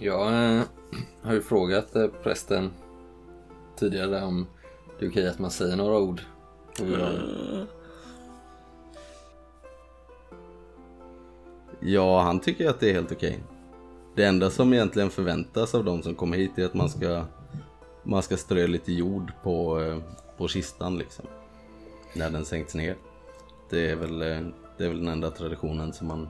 Jag 0.01 0.63
har 1.23 1.33
ju 1.33 1.43
frågat 1.43 1.97
eh, 1.97 2.07
prästen 2.23 2.71
tidigare 3.77 4.23
om 4.23 4.47
det 4.99 5.07
är 5.07 5.11
okej 5.11 5.29
att 5.29 5.39
man 5.39 5.51
säger 5.51 5.77
några 5.77 5.99
ord. 5.99 6.21
Ja, 11.81 12.21
han 12.21 12.41
tycker 12.41 12.71
att 12.71 12.81
det 12.81 12.91
är 12.91 12.95
helt 12.95 13.13
okej. 13.13 13.39
Det 14.15 14.25
enda 14.25 14.51
som 14.51 14.73
egentligen 14.73 15.11
förväntas 15.11 15.75
av 15.75 15.85
de 15.85 16.03
som 16.03 16.15
kommer 16.15 16.37
hit 16.37 16.59
är 16.59 16.65
att 16.65 16.75
man 16.75 16.89
ska, 16.89 17.25
man 18.03 18.23
ska 18.23 18.37
strö 18.37 18.67
lite 18.67 18.93
jord 18.93 19.33
på, 19.43 19.81
eh, 19.81 19.99
på 20.37 20.49
kistan 20.49 20.99
liksom. 20.99 21.25
När 22.15 22.31
den 22.31 22.45
sänks 22.45 22.75
ner. 22.75 22.97
Det 23.71 23.91
är 23.91 23.97
väl, 23.97 24.23
eh, 24.23 24.41
det 24.79 24.85
är 24.85 24.89
väl 24.89 24.99
den 24.99 25.09
enda 25.09 25.31
traditionen 25.31 25.93
som 25.93 26.07
man 26.07 26.29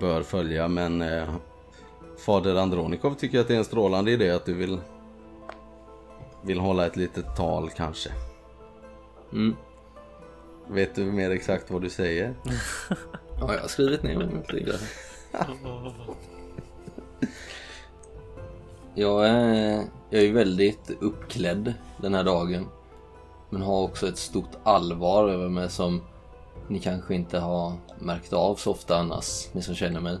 bör 0.00 0.22
följa 0.22 0.68
men 0.68 1.02
Fader 2.18 2.54
Andronikov 2.54 3.14
tycker 3.14 3.40
att 3.40 3.48
det 3.48 3.54
är 3.54 3.58
en 3.58 3.64
strålande 3.64 4.10
idé 4.10 4.30
att 4.30 4.46
du 4.46 4.54
vill 4.54 4.78
vill 6.42 6.60
hålla 6.60 6.86
ett 6.86 6.96
litet 6.96 7.36
tal 7.36 7.70
kanske. 7.70 8.10
Mm. 9.32 9.56
Vet 10.68 10.94
du 10.94 11.04
mer 11.04 11.30
exakt 11.30 11.70
vad 11.70 11.82
du 11.82 11.90
säger? 11.90 12.34
Ja, 13.40 13.54
jag 13.54 13.60
har 13.60 13.68
skrivit 13.68 14.02
ner 14.02 14.42
regler. 14.48 14.80
Jag 18.94 19.28
är, 19.28 19.84
jag 20.10 20.22
är 20.22 20.32
väldigt 20.32 20.90
uppklädd 21.00 21.74
den 21.96 22.14
här 22.14 22.24
dagen. 22.24 22.68
Men 23.50 23.62
har 23.62 23.82
också 23.82 24.08
ett 24.08 24.18
stort 24.18 24.50
allvar 24.62 25.28
över 25.28 25.48
mig 25.48 25.70
som 25.70 26.02
ni 26.68 26.78
kanske 26.78 27.14
inte 27.14 27.38
har 27.38 27.72
märkt 27.98 28.32
av 28.32 28.54
så 28.54 28.70
ofta 28.70 28.96
annars, 28.96 29.48
ni 29.52 29.62
som 29.62 29.74
känner 29.74 30.00
mig. 30.00 30.18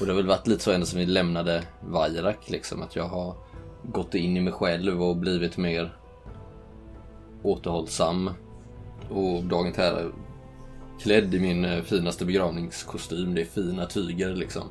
Och 0.00 0.06
det 0.06 0.12
har 0.12 0.16
väl 0.16 0.26
varit 0.26 0.46
lite 0.46 0.62
så 0.62 0.72
ända 0.72 0.86
sedan 0.86 1.00
vi 1.00 1.06
lämnade 1.06 1.64
Vajrak 1.80 2.50
liksom, 2.50 2.82
att 2.82 2.96
jag 2.96 3.08
har 3.08 3.34
gått 3.82 4.14
in 4.14 4.36
i 4.36 4.40
mig 4.40 4.52
själv 4.52 5.02
och 5.02 5.16
blivit 5.16 5.56
mer 5.56 5.96
återhållsam. 7.42 8.30
Och 9.10 9.44
dagen 9.44 9.72
till 9.72 9.82
ära 9.82 10.10
klädd 11.00 11.34
i 11.34 11.40
min 11.40 11.64
eh, 11.64 11.82
finaste 11.82 12.24
begravningskostym. 12.24 13.34
Det 13.34 13.40
är 13.40 13.44
fina 13.44 13.86
tyger 13.86 14.34
liksom. 14.34 14.62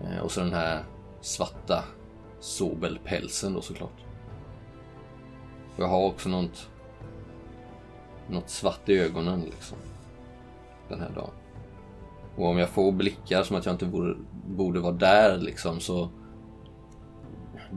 Eh, 0.00 0.18
och 0.18 0.32
så 0.32 0.40
den 0.40 0.52
här 0.52 0.84
svarta 1.20 1.84
sobelpälsen 2.40 3.54
då 3.54 3.60
såklart. 3.60 4.04
Och 5.76 5.82
jag 5.82 5.88
har 5.88 6.04
också 6.04 6.28
något, 6.28 6.68
något 8.28 8.50
svart 8.50 8.88
i 8.88 8.98
ögonen 8.98 9.40
liksom. 9.40 9.78
Den 10.88 11.00
här 11.00 11.10
dagen. 11.10 11.41
Och 12.36 12.46
om 12.46 12.58
jag 12.58 12.68
får 12.68 12.92
blickar 12.92 13.42
som 13.42 13.56
att 13.56 13.66
jag 13.66 13.74
inte 13.74 13.86
borde, 13.86 14.16
borde 14.46 14.80
vara 14.80 14.92
där 14.92 15.38
liksom 15.38 15.80
så... 15.80 16.10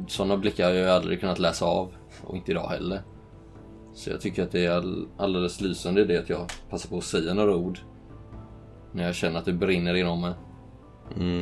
Sådana 0.08 0.38
blickar 0.38 0.64
har 0.64 0.72
jag 0.72 0.84
ju 0.84 0.90
aldrig 0.90 1.20
kunnat 1.20 1.40
läsa 1.40 1.66
av. 1.66 1.92
Och 2.24 2.36
inte 2.36 2.52
idag 2.52 2.68
heller. 2.68 3.02
Så 3.94 4.10
jag 4.10 4.22
tycker 4.22 4.44
att 4.44 4.52
det 4.52 4.66
är 4.66 4.72
all, 4.72 5.08
alldeles 5.18 5.62
lysande 5.62 6.02
i 6.02 6.06
det 6.06 6.18
att 6.18 6.30
jag 6.30 6.52
passar 6.70 6.90
på 6.90 6.98
att 6.98 7.04
säga 7.04 7.34
några 7.34 7.56
ord. 7.56 7.80
När 8.92 9.04
jag 9.04 9.16
känner 9.16 9.40
att 9.40 9.46
det 9.46 9.54
brinner 9.54 9.94
inom 9.94 10.22
mig. 10.22 10.34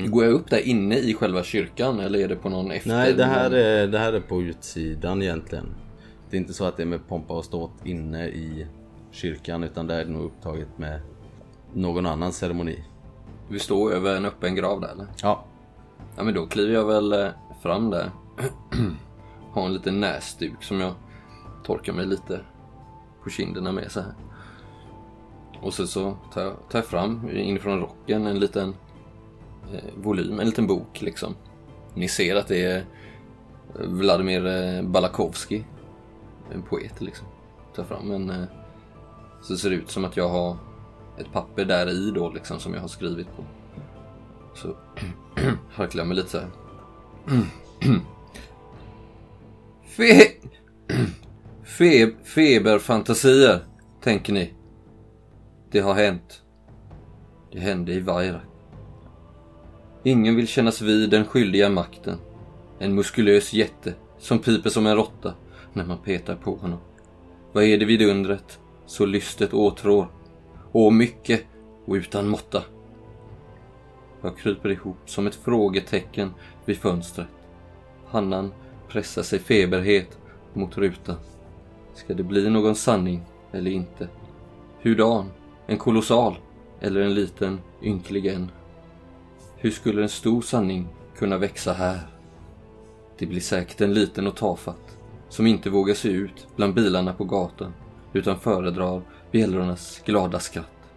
Går 0.07 0.23
jag 0.23 0.33
upp 0.33 0.49
där 0.49 0.67
inne 0.67 0.97
i 0.97 1.13
själva 1.13 1.43
kyrkan 1.43 1.99
eller 1.99 2.19
är 2.19 2.27
det 2.27 2.35
på 2.35 2.49
någon 2.49 2.71
efter? 2.71 2.89
Nej, 2.89 3.13
det 3.13 3.25
här, 3.25 3.51
är, 3.51 3.87
det 3.87 3.99
här 3.99 4.13
är 4.13 4.19
på 4.19 4.41
utsidan 4.41 5.21
egentligen. 5.21 5.75
Det 6.29 6.37
är 6.37 6.41
inte 6.41 6.53
så 6.53 6.65
att 6.65 6.77
det 6.77 6.83
är 6.83 6.87
med 6.87 7.07
pompa 7.07 7.33
och 7.33 7.45
ståt 7.45 7.85
inne 7.85 8.27
i 8.27 8.67
kyrkan 9.11 9.63
utan 9.63 9.87
det 9.87 9.95
är 9.95 10.05
nog 10.05 10.23
upptaget 10.23 10.77
med 10.77 11.01
någon 11.73 12.05
annan 12.05 12.33
ceremoni. 12.33 12.83
Vi 13.47 13.59
står 13.59 13.91
över 13.91 14.15
en 14.15 14.25
öppen 14.25 14.55
grav 14.55 14.81
där 14.81 14.89
eller? 14.89 15.07
Ja, 15.21 15.45
Ja 16.15 16.23
men 16.23 16.33
då 16.33 16.45
kliver 16.45 16.73
jag 16.73 16.85
väl 16.85 17.13
eh, 17.13 17.29
fram 17.61 17.89
där. 17.89 18.11
Har 19.51 19.65
en 19.65 19.73
liten 19.73 19.99
näsduk 19.99 20.63
som 20.63 20.79
jag 20.79 20.93
torkar 21.63 21.93
mig 21.93 22.05
lite 22.05 22.39
på 23.23 23.29
kinderna 23.29 23.71
med 23.71 23.91
så 23.91 23.99
här. 24.01 24.13
Och 25.61 25.73
sen 25.73 25.87
så 25.87 26.17
tar 26.33 26.41
jag, 26.41 26.53
tar 26.69 26.79
jag 26.79 26.85
fram 26.85 27.29
inifrån 27.29 27.79
rocken 27.79 28.27
en 28.27 28.39
liten 28.39 28.75
eh, 29.73 29.93
volym, 29.95 30.39
en 30.39 30.45
liten 30.45 30.67
bok 30.67 31.01
liksom. 31.01 31.35
Ni 31.93 32.07
ser 32.07 32.35
att 32.35 32.47
det 32.47 32.65
är 32.65 32.85
Vladimir 33.73 34.45
eh, 34.45 34.83
Balakovski. 34.83 35.65
En 36.53 36.61
poet 36.61 37.01
liksom. 37.01 37.27
Tar 37.75 37.83
fram 37.83 38.11
en... 38.11 38.29
Eh, 38.29 38.45
så 39.41 39.57
ser 39.57 39.69
det 39.69 39.75
ut 39.75 39.89
som 39.89 40.05
att 40.05 40.17
jag 40.17 40.29
har 40.29 40.57
ett 41.17 41.31
papper 41.33 41.65
där 41.65 41.89
i 41.89 42.11
då 42.11 42.29
liksom 42.29 42.59
som 42.59 42.73
jag 42.73 42.81
har 42.81 42.87
skrivit 42.87 43.27
på. 43.35 43.43
Så 44.55 44.75
harklar 45.71 46.01
jag 46.01 46.07
mig 46.07 46.17
lite 46.17 46.29
så 46.29 46.39
här. 46.39 46.49
Fe... 49.87 50.31
Fe... 51.63 52.11
Feberfantasier, 52.23 53.59
tänker 54.01 54.33
ni. 54.33 54.53
Det 55.71 55.79
har 55.79 55.93
hänt. 55.93 56.41
Det 57.51 57.59
hände 57.59 57.93
i 57.93 57.99
Vairak. 57.99 58.41
Ingen 60.03 60.35
vill 60.35 60.47
kännas 60.47 60.81
vid 60.81 61.09
den 61.09 61.25
skyldiga 61.25 61.69
makten. 61.69 62.17
En 62.79 62.95
muskulös 62.95 63.53
jätte 63.53 63.93
som 64.19 64.39
piper 64.39 64.69
som 64.69 64.87
en 64.87 64.95
råtta 64.95 65.33
när 65.73 65.85
man 65.85 65.97
petar 65.97 66.35
på 66.35 66.55
honom. 66.55 66.79
Vad 67.51 67.63
är 67.63 67.77
det 67.77 67.85
vid 67.85 68.01
undret? 68.01 68.59
Så 68.85 69.05
lystet 69.05 69.53
åtrår. 69.53 70.07
Och 70.73 70.93
mycket 70.93 71.43
och 71.85 71.93
utan 71.93 72.27
måtta. 72.27 72.63
Jag 74.21 74.37
kryper 74.37 74.69
ihop 74.69 74.97
som 75.05 75.27
ett 75.27 75.35
frågetecken 75.35 76.33
vid 76.65 76.77
fönstret. 76.77 77.27
Pannan 78.11 78.53
pressar 78.87 79.23
sig 79.23 79.39
feberhet 79.39 80.17
mot 80.53 80.77
rutan. 80.77 81.15
Ska 81.93 82.13
det 82.13 82.23
bli 82.23 82.49
någon 82.49 82.75
sanning 82.75 83.21
eller 83.51 83.71
inte? 83.71 84.09
Hurdan? 84.81 85.31
En 85.67 85.77
kolossal 85.77 86.35
eller 86.81 87.01
en 87.01 87.13
liten 87.13 87.59
ynklig 87.81 88.25
en? 88.25 88.51
Hur 89.57 89.71
skulle 89.71 90.01
en 90.01 90.09
stor 90.09 90.41
sanning 90.41 90.87
kunna 91.17 91.37
växa 91.37 91.73
här? 91.73 91.99
Det 93.17 93.25
blir 93.25 93.41
säkert 93.41 93.81
en 93.81 93.93
liten 93.93 94.27
och 94.27 94.35
tafatt 94.35 94.97
som 95.29 95.47
inte 95.47 95.69
vågar 95.69 95.93
se 95.93 96.09
ut 96.09 96.47
bland 96.55 96.73
bilarna 96.73 97.13
på 97.13 97.23
gatan 97.23 97.73
utan 98.13 98.39
föredrar 98.39 99.01
bjällrornas 99.33 100.01
glada 100.05 100.39
skratt. 100.39 100.93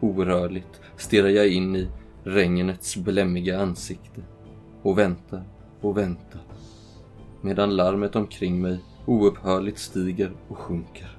Orörligt 0.00 0.80
stirrar 0.96 1.28
jag 1.28 1.48
in 1.48 1.76
i 1.76 1.88
regnets 2.24 2.96
blämmiga 2.96 3.60
ansikte 3.60 4.22
och 4.82 4.98
väntar 4.98 5.44
och 5.80 5.96
väntar 5.96 6.40
medan 7.40 7.76
larmet 7.76 8.16
omkring 8.16 8.60
mig 8.60 8.78
oupphörligt 9.06 9.78
stiger 9.78 10.32
och 10.48 10.58
sjunker. 10.58 11.18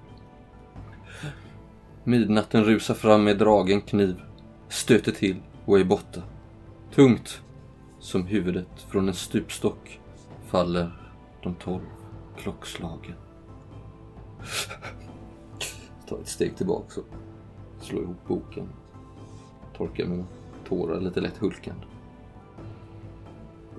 Midnatten 2.03 2.63
rusar 2.63 2.93
fram 2.93 3.23
med 3.23 3.37
dragen 3.37 3.81
kniv, 3.81 4.21
stöter 4.69 5.11
till 5.11 5.35
och 5.65 5.79
är 5.79 5.83
borta. 5.83 6.21
Tungt 6.95 7.41
som 7.99 8.25
huvudet 8.25 8.81
från 8.89 9.07
en 9.07 9.13
stupstock 9.13 9.99
faller 10.47 11.11
de 11.43 11.55
tolv. 11.55 11.85
klockslagen. 12.37 13.15
Ta 16.11 16.19
ett 16.19 16.27
steg 16.27 16.57
tillbaka 16.57 17.01
och 17.01 17.83
slå 17.83 18.01
ihop 18.01 18.27
boken. 18.27 18.69
Torkar 19.77 20.05
mina 20.05 20.25
tårar 20.67 21.01
lite 21.01 21.21
lätt 21.21 21.37
hulkande. 21.37 21.85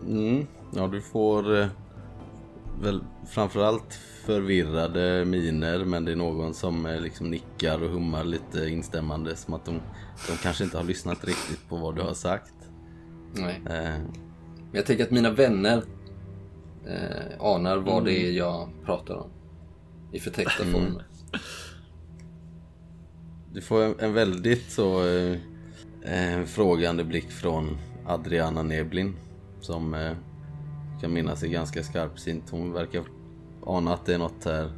Mm. 0.08 0.46
Ja, 0.74 0.86
du 0.86 1.00
får 1.00 1.60
eh, 1.60 1.66
väl 2.82 3.04
framförallt 3.26 3.94
förvirrade 4.24 5.24
miner 5.24 5.84
men 5.84 6.04
det 6.04 6.12
är 6.12 6.16
någon 6.16 6.54
som 6.54 6.86
eh, 6.86 7.00
liksom 7.00 7.30
nickar 7.30 7.82
och 7.82 7.90
hummar 7.90 8.24
lite 8.24 8.68
instämmande 8.68 9.36
som 9.36 9.54
att 9.54 9.64
de, 9.64 9.80
de 10.28 10.36
kanske 10.42 10.64
inte 10.64 10.76
har 10.76 10.84
lyssnat 10.84 11.24
riktigt 11.24 11.68
på 11.68 11.76
vad 11.76 11.96
du 11.96 12.02
har 12.02 12.14
sagt. 12.14 12.54
Nej. 13.34 13.62
Eh, 13.66 14.00
Men 14.70 14.72
jag 14.72 14.86
tänker 14.86 15.04
att 15.04 15.10
mina 15.10 15.30
vänner 15.30 15.82
eh, 16.86 17.40
anar 17.40 17.76
vad 17.76 18.04
det 18.04 18.26
är 18.26 18.30
jag 18.32 18.68
pratar 18.84 19.14
om. 19.14 19.30
I 20.12 20.20
förtäckta 20.20 20.64
former. 20.64 21.06
Du 23.54 23.60
får 23.60 23.82
en, 23.82 23.94
en 23.98 24.12
väldigt 24.14 24.70
så 24.70 25.06
eh, 25.08 25.36
eh, 26.02 26.44
frågande 26.44 27.04
blick 27.04 27.30
från 27.30 27.78
Adriana 28.06 28.62
Neblin 28.62 29.16
som 29.60 29.94
eh, 29.94 30.12
kan 31.00 31.12
minnas 31.12 31.42
är 31.42 31.48
ganska 31.48 31.82
skarpsynt. 31.82 32.50
Hon 32.50 32.72
verkar 32.72 33.04
ana 33.66 33.94
att 33.94 34.06
det 34.06 34.14
är 34.14 34.18
något 34.18 34.44
här 34.44 34.72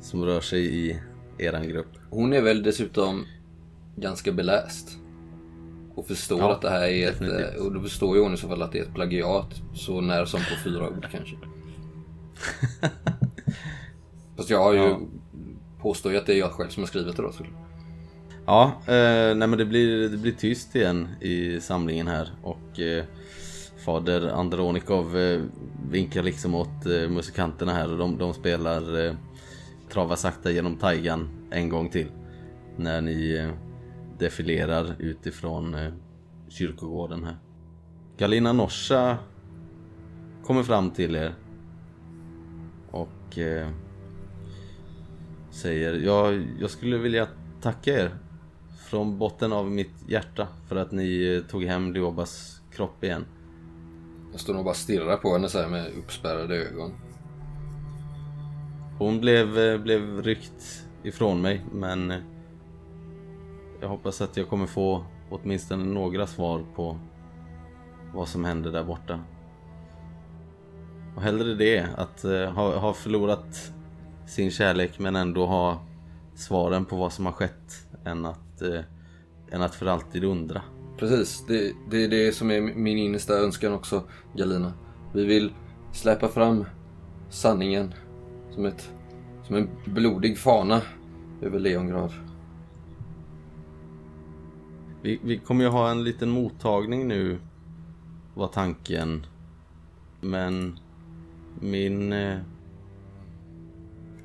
som 0.00 0.24
rör 0.24 0.40
sig 0.40 0.74
i 0.76 1.00
eran 1.38 1.68
grupp. 1.68 1.88
Hon 2.10 2.32
är 2.32 2.42
väl 2.42 2.62
dessutom 2.62 3.26
ganska 3.96 4.32
beläst. 4.32 4.98
Och 5.94 6.06
förstår 6.06 6.38
Ja, 6.38 6.52
att 6.52 6.62
det 6.62 6.70
här 6.70 6.88
är 6.88 7.08
ett... 7.08 7.18
definitivt. 7.18 7.58
eh, 7.58 7.64
Och 7.64 7.72
då 7.72 7.80
förstår 7.80 8.16
ju 8.16 8.22
hon 8.22 8.34
i 8.34 8.36
så 8.36 8.48
fall 8.48 8.62
att 8.62 8.72
det 8.72 8.78
är 8.78 8.82
ett 8.82 8.94
plagiat. 8.94 9.62
Så 9.74 10.00
när 10.00 10.24
som 10.24 10.40
på 10.40 10.56
fyra 10.64 10.88
ord 10.88 11.06
kanske. 11.10 11.36
Fast 14.36 14.50
jag 14.50 14.58
har 14.58 14.72
ju... 14.72 14.78
Ja. 14.78 15.00
Påstår 15.82 16.12
ju 16.12 16.18
att 16.18 16.26
det 16.26 16.34
är 16.34 16.38
jag 16.38 16.50
själv 16.50 16.68
som 16.68 16.82
har 16.82 16.88
skrivit 16.88 17.16
det 17.16 17.22
då 17.22 17.32
såklart. 17.32 17.54
Ja, 18.46 18.64
eh, 18.86 19.34
nej 19.36 19.48
men 19.48 19.58
det 19.58 19.64
blir, 19.64 20.08
det 20.08 20.16
blir 20.16 20.32
tyst 20.32 20.76
igen 20.76 21.08
i 21.20 21.60
samlingen 21.60 22.08
här 22.08 22.28
och 22.42 22.80
eh, 22.80 23.04
Fader 23.84 24.28
Andronikov 24.28 25.18
eh, 25.18 25.42
vinkar 25.90 26.22
liksom 26.22 26.54
åt 26.54 26.86
eh, 26.86 27.08
musikanterna 27.08 27.72
här 27.72 27.92
och 27.92 27.98
de, 27.98 28.18
de 28.18 28.34
spelar 28.34 29.06
eh, 29.06 29.14
Trava 29.92 30.16
sakta 30.16 30.50
genom 30.50 30.76
taigan 30.76 31.28
en 31.50 31.68
gång 31.68 31.88
till 31.88 32.06
När 32.76 33.00
ni 33.00 33.34
eh, 33.34 33.50
defilerar 34.18 34.94
utifrån 34.98 35.74
eh, 35.74 35.92
kyrkogården 36.48 37.24
här 37.24 37.36
Galina 38.18 38.52
Norsa 38.52 39.18
kommer 40.44 40.62
fram 40.62 40.90
till 40.90 41.16
er 41.16 41.34
och 42.90 43.38
eh, 43.38 43.68
säger 45.52 45.94
jag, 45.94 46.46
jag 46.60 46.70
skulle 46.70 46.98
vilja 46.98 47.28
tacka 47.60 47.90
er 47.90 48.10
från 48.86 49.18
botten 49.18 49.52
av 49.52 49.70
mitt 49.70 49.94
hjärta 50.08 50.48
för 50.68 50.76
att 50.76 50.92
ni 50.92 51.34
eh, 51.34 51.50
tog 51.50 51.64
hem 51.64 51.92
Liobas 51.92 52.60
kropp 52.70 53.04
igen. 53.04 53.24
Jag 54.30 54.40
står 54.40 54.54
nog 54.54 54.64
bara 54.64 54.74
stirrar 54.74 55.16
på 55.16 55.32
henne 55.32 55.48
så 55.48 55.68
med 55.68 55.90
uppspärrade 55.98 56.56
ögon. 56.56 56.92
Hon 58.98 59.20
blev, 59.20 59.58
eh, 59.58 59.80
blev 59.80 60.22
ryckt 60.22 60.86
ifrån 61.02 61.42
mig 61.42 61.64
men 61.72 62.10
eh, 62.10 62.18
jag 63.80 63.88
hoppas 63.88 64.20
att 64.20 64.36
jag 64.36 64.48
kommer 64.48 64.66
få 64.66 65.04
åtminstone 65.30 65.84
några 65.84 66.26
svar 66.26 66.64
på 66.74 66.98
vad 68.14 68.28
som 68.28 68.44
hände 68.44 68.70
där 68.70 68.84
borta. 68.84 69.20
Och 71.16 71.22
hellre 71.22 71.54
det, 71.54 71.86
att 71.96 72.22
ha, 72.54 72.78
ha 72.78 72.92
förlorat 72.92 73.72
sin 74.26 74.50
kärlek 74.50 74.98
men 74.98 75.16
ändå 75.16 75.46
ha 75.46 75.80
svaren 76.34 76.84
på 76.84 76.96
vad 76.96 77.12
som 77.12 77.26
har 77.26 77.32
skett 77.32 77.86
än 78.04 78.26
att, 78.26 78.62
eh, 78.62 78.80
än 79.50 79.62
att 79.62 79.74
för 79.74 79.86
alltid 79.86 80.24
undra. 80.24 80.62
Precis, 80.98 81.44
det, 81.48 81.72
det 81.90 82.04
är 82.04 82.08
det 82.08 82.32
som 82.32 82.50
är 82.50 82.60
min 82.60 82.98
innersta 82.98 83.34
önskan 83.34 83.72
också, 83.72 84.02
Galina. 84.34 84.72
Vi 85.12 85.24
vill 85.24 85.52
släppa 85.92 86.28
fram 86.28 86.64
sanningen 87.30 87.94
som, 88.50 88.66
ett, 88.66 88.90
som 89.46 89.56
en 89.56 89.68
blodig 89.84 90.38
fana 90.38 90.82
över 91.42 91.58
Leongrad. 91.58 92.12
Vi, 95.02 95.20
vi 95.24 95.38
kommer 95.38 95.64
ju 95.64 95.70
ha 95.70 95.90
en 95.90 96.04
liten 96.04 96.30
mottagning 96.30 97.08
nu 97.08 97.38
var 98.34 98.48
tanken. 98.48 99.26
Men 100.20 100.78
min... 101.60 102.14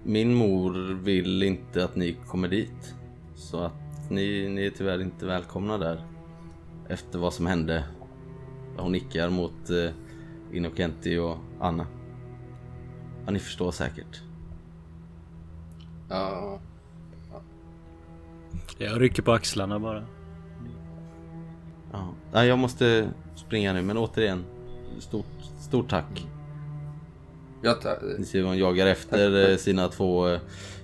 Min 0.08 0.34
mor 0.34 0.93
vill 0.93 1.43
inte 1.43 1.84
att 1.84 1.95
ni 1.95 2.14
kommer 2.28 2.47
dit. 2.47 2.95
Så 3.36 3.60
att 3.60 4.10
ni, 4.10 4.49
ni 4.49 4.66
är 4.66 4.70
tyvärr 4.70 5.01
inte 5.01 5.26
välkomna 5.26 5.78
där. 5.78 6.05
Efter 6.89 7.20
vad 7.20 7.34
som 7.34 7.45
hände. 7.45 7.84
Hon 8.78 8.91
nickar 8.91 9.30
mot 9.30 9.70
eh, 9.70 9.91
Innocenti 10.53 11.18
och 11.18 11.38
Anna. 11.60 11.88
Ja, 13.26 13.32
ni 13.32 13.39
förstår 13.39 13.72
säkert. 13.72 14.22
Ja, 16.10 16.60
Jag 18.78 19.01
rycker 19.01 19.24
på 19.24 19.32
axlarna 19.32 19.80
bara. 19.80 20.03
Ja. 22.32 22.43
Jag 22.45 22.60
måste 22.60 23.10
springa 23.36 23.74
nu 23.74 23.82
men 23.82 23.97
återigen. 23.97 24.45
Stort, 24.99 25.26
stort 25.60 25.89
tack. 25.89 26.28
Jag 27.62 27.82
ta, 27.82 27.97
Ni 28.18 28.26
ser 28.26 28.39
hur 28.39 28.45
hon 28.45 28.58
jagar 28.58 28.88
efter 28.88 29.49
eh, 29.51 29.58
sina 29.58 29.88
två, 29.88 30.28
eh, 30.28 30.39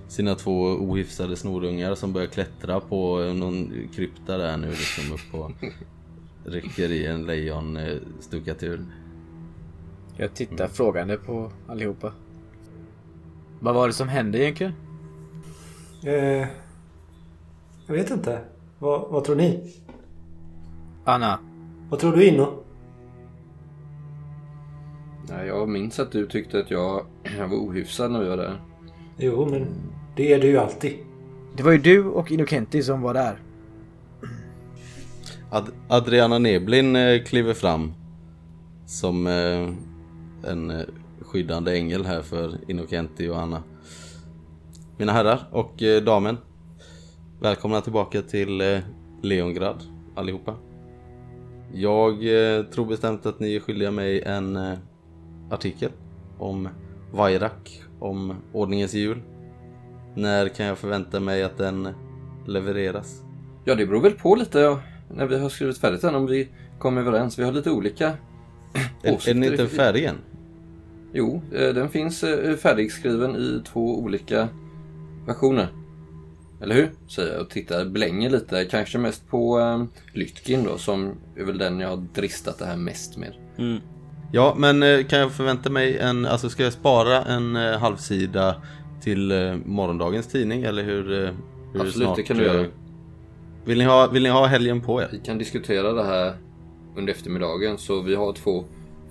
sina 0.08 0.36
två 0.36 0.62
ohyfsade 0.64 1.36
snorungar 1.36 1.96
som 1.96 2.14
börjar 2.14 2.28
klättra 2.28 2.80
på 2.80 3.22
eh, 3.22 3.34
någon 3.34 3.88
krypta 3.96 4.38
där 4.38 4.58
nu 4.58 4.70
liksom 4.70 5.14
upp 5.14 5.34
och 5.34 5.52
rycker 6.46 6.92
i 6.92 7.06
en 7.06 7.26
lejonstuckatur. 7.26 8.86
Jag 10.18 10.34
tittar 10.34 10.68
frågande 10.68 11.18
på 11.18 11.52
allihopa. 11.68 12.14
Vad 13.60 13.76
var 13.76 13.88
det 13.88 13.94
som 13.94 14.08
hände 14.08 14.40
egentligen? 14.40 14.74
Eh, 16.04 16.48
jag 17.88 17.94
vet 17.96 18.12
inte. 18.12 18.40
Vad, 18.80 19.10
vad 19.10 19.24
tror 19.24 19.36
ni? 19.36 19.74
Anna. 21.04 21.40
Vad 21.90 22.00
tror 22.00 22.16
du 22.16 22.28
Inno? 22.28 22.64
Ja, 25.38 25.44
jag 25.46 25.70
minns 25.70 26.00
att 26.00 26.12
du 26.12 26.28
tyckte 26.28 26.60
att 26.60 26.72
jag, 26.72 27.06
var 27.50 27.58
ohyfsad 27.58 28.12
när 28.12 28.20
vi 28.20 28.30
var 28.30 28.38
där. 28.38 28.62
Jo, 29.18 29.48
men 29.52 29.68
det 30.16 30.34
är 30.34 30.40
du 30.40 30.48
ju 30.48 30.58
alltid. 30.58 30.98
Det 31.58 31.64
var 31.64 31.72
ju 31.72 31.78
du 31.78 32.06
och 32.06 32.32
Innocenti 32.32 32.84
som 32.84 33.02
var 33.02 33.14
där. 33.14 33.40
Ad- 35.52 35.72
Adriana 35.88 36.40
Neblin 36.40 36.96
eh, 36.96 37.24
kliver 37.24 37.54
fram 37.54 37.94
som 38.86 39.28
eh, 39.28 39.70
en 40.52 40.72
eh, 40.72 40.82
skyddande 41.22 41.78
ängel 41.78 42.06
här 42.06 42.22
för 42.22 42.58
Innocenti 42.68 43.30
och 43.30 43.40
Anna. 43.42 43.64
Mina 44.98 45.12
herrar 45.12 45.48
och 45.52 45.84
damen. 46.06 46.38
Välkomna 47.42 47.82
tillbaka 47.82 48.22
till 48.22 48.82
Leongrad 49.22 49.84
allihopa. 50.16 50.56
Jag 51.74 52.16
tror 52.72 52.86
bestämt 52.86 53.26
att 53.26 53.40
ni 53.40 53.56
är 53.56 53.60
skyldiga 53.60 53.92
mig 53.92 54.22
en 54.22 54.58
artikel 55.54 55.92
om 56.38 56.70
Vairak, 57.12 57.82
om 58.00 58.36
ordningens 58.54 58.94
jul. 58.94 59.22
När 60.16 60.50
kan 60.50 60.66
jag 60.66 60.78
förvänta 60.78 61.20
mig 61.20 61.44
att 61.44 61.58
den 61.58 61.90
levereras? 62.48 63.22
Ja, 63.66 63.76
det 63.76 63.86
beror 63.86 64.02
väl 64.02 64.12
på 64.12 64.36
lite 64.36 64.60
ja, 64.60 64.80
när 65.16 65.26
vi 65.26 65.40
har 65.40 65.50
skrivit 65.50 65.78
färdigt 65.78 66.02
den 66.02 66.16
om 66.16 66.26
vi 66.26 66.48
kommer 66.80 67.02
överens. 67.02 67.40
Vi 67.40 67.44
har 67.44 67.52
lite 67.52 67.72
olika 67.72 68.08
Är, 68.08 69.10
är 69.10 69.16
åsikter. 69.16 69.34
den 69.34 69.44
inte 69.44 69.68
färdig 69.68 70.04
än? 70.04 70.18
Jo, 71.14 71.42
eh, 71.52 71.74
den 71.74 71.90
finns 71.90 72.24
eh, 72.24 72.56
färdigskriven 72.56 73.36
i 73.36 73.62
två 73.66 74.00
olika 74.00 74.48
versioner. 75.28 75.68
Eller 76.62 76.76
hur? 76.76 76.92
Säger 77.08 77.34
jag 77.34 77.42
och 77.42 77.50
tittar, 77.50 77.86
blänger 77.86 78.30
lite. 78.30 78.66
Kanske 78.66 78.98
mest 78.98 79.28
på 79.28 79.60
um, 79.60 79.90
Lytkin 80.14 80.64
då, 80.64 80.78
som 80.78 81.12
är 81.36 81.44
väl 81.44 81.58
den 81.58 81.80
jag 81.80 81.90
har 81.90 82.06
dristat 82.14 82.60
det 82.60 82.66
här 82.66 82.78
mest 82.78 83.18
med. 83.18 83.34
Ja, 84.36 84.56
men 84.58 84.84
eh, 84.84 85.04
kan 85.04 85.20
jag 85.20 85.32
förvänta 85.32 85.70
mig 85.70 85.98
en, 85.98 86.26
alltså 86.26 86.50
ska 86.50 86.64
jag 86.64 86.74
spara 86.74 87.22
en 87.22 87.56
eh, 87.56 87.80
halvsida 87.80 88.56
till 89.02 89.32
eh, 89.32 89.56
morgondagens 89.66 90.28
tidning 90.28 90.64
eller 90.64 90.84
hur? 90.84 91.04
hur 91.74 91.82
Absolut, 91.82 92.16
det 92.16 92.24
kan 92.24 92.38
du 92.38 92.44
göra. 92.44 92.68
Vill 93.66 93.78
ni, 93.78 93.84
ha, 93.84 94.08
vill 94.08 94.24
ni 94.24 94.30
ha 94.30 94.46
helgen 94.46 94.82
på 94.82 95.02
er? 95.02 95.10
Vi 95.12 95.20
kan 95.20 95.38
diskutera 95.38 95.94
det 95.94 96.04
här 96.04 96.34
under 96.96 97.14
eftermiddagen. 97.14 97.78
Så 97.78 98.02
vi 98.02 98.16
har 98.16 98.34
två 98.34 98.66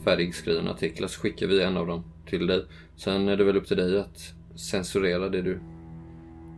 färdigskrivna 0.04 0.70
artiklar 0.70 1.08
så 1.08 1.20
skickar 1.20 1.46
vi 1.46 1.62
en 1.62 1.76
av 1.76 1.86
dem 1.86 2.04
till 2.26 2.46
dig. 2.46 2.64
Sen 2.96 3.28
är 3.28 3.36
det 3.36 3.44
väl 3.44 3.56
upp 3.56 3.66
till 3.66 3.76
dig 3.76 4.00
att 4.00 4.34
censurera 4.56 5.28
det 5.28 5.42
du 5.42 5.60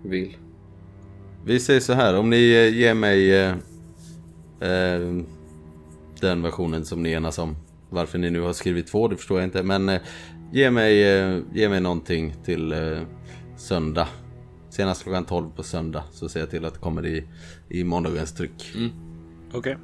vill. 0.04 0.36
Vi 1.44 1.60
säger 1.60 1.80
så 1.80 1.92
här, 1.92 2.18
om 2.18 2.30
ni 2.30 2.36
ger 2.70 2.94
mig 2.94 3.40
eh, 3.40 3.54
den 6.20 6.42
versionen 6.42 6.84
som 6.84 7.02
ni 7.02 7.12
enas 7.12 7.38
om 7.38 7.56
Varför 7.94 8.18
ni 8.18 8.30
nu 8.30 8.40
har 8.40 8.52
skrivit 8.52 8.86
två, 8.86 9.08
det 9.08 9.16
förstår 9.16 9.40
jag 9.40 9.46
inte. 9.46 9.62
Men 9.62 9.88
eh, 9.88 10.00
ge, 10.52 10.70
mig, 10.70 11.18
eh, 11.18 11.38
ge 11.52 11.68
mig 11.68 11.80
någonting 11.80 12.34
till 12.44 12.72
eh, 12.72 13.00
söndag. 13.56 14.08
Senast 14.70 15.02
klockan 15.02 15.24
12 15.24 15.50
på 15.56 15.62
söndag 15.62 16.04
så 16.12 16.28
ser 16.28 16.40
jag 16.40 16.50
till 16.50 16.64
att 16.64 16.74
det 16.74 16.80
kommer 16.80 17.06
i, 17.06 17.24
i 17.68 17.84
måndagens 17.84 18.32
tryck. 18.34 18.72
Okej. 19.52 19.76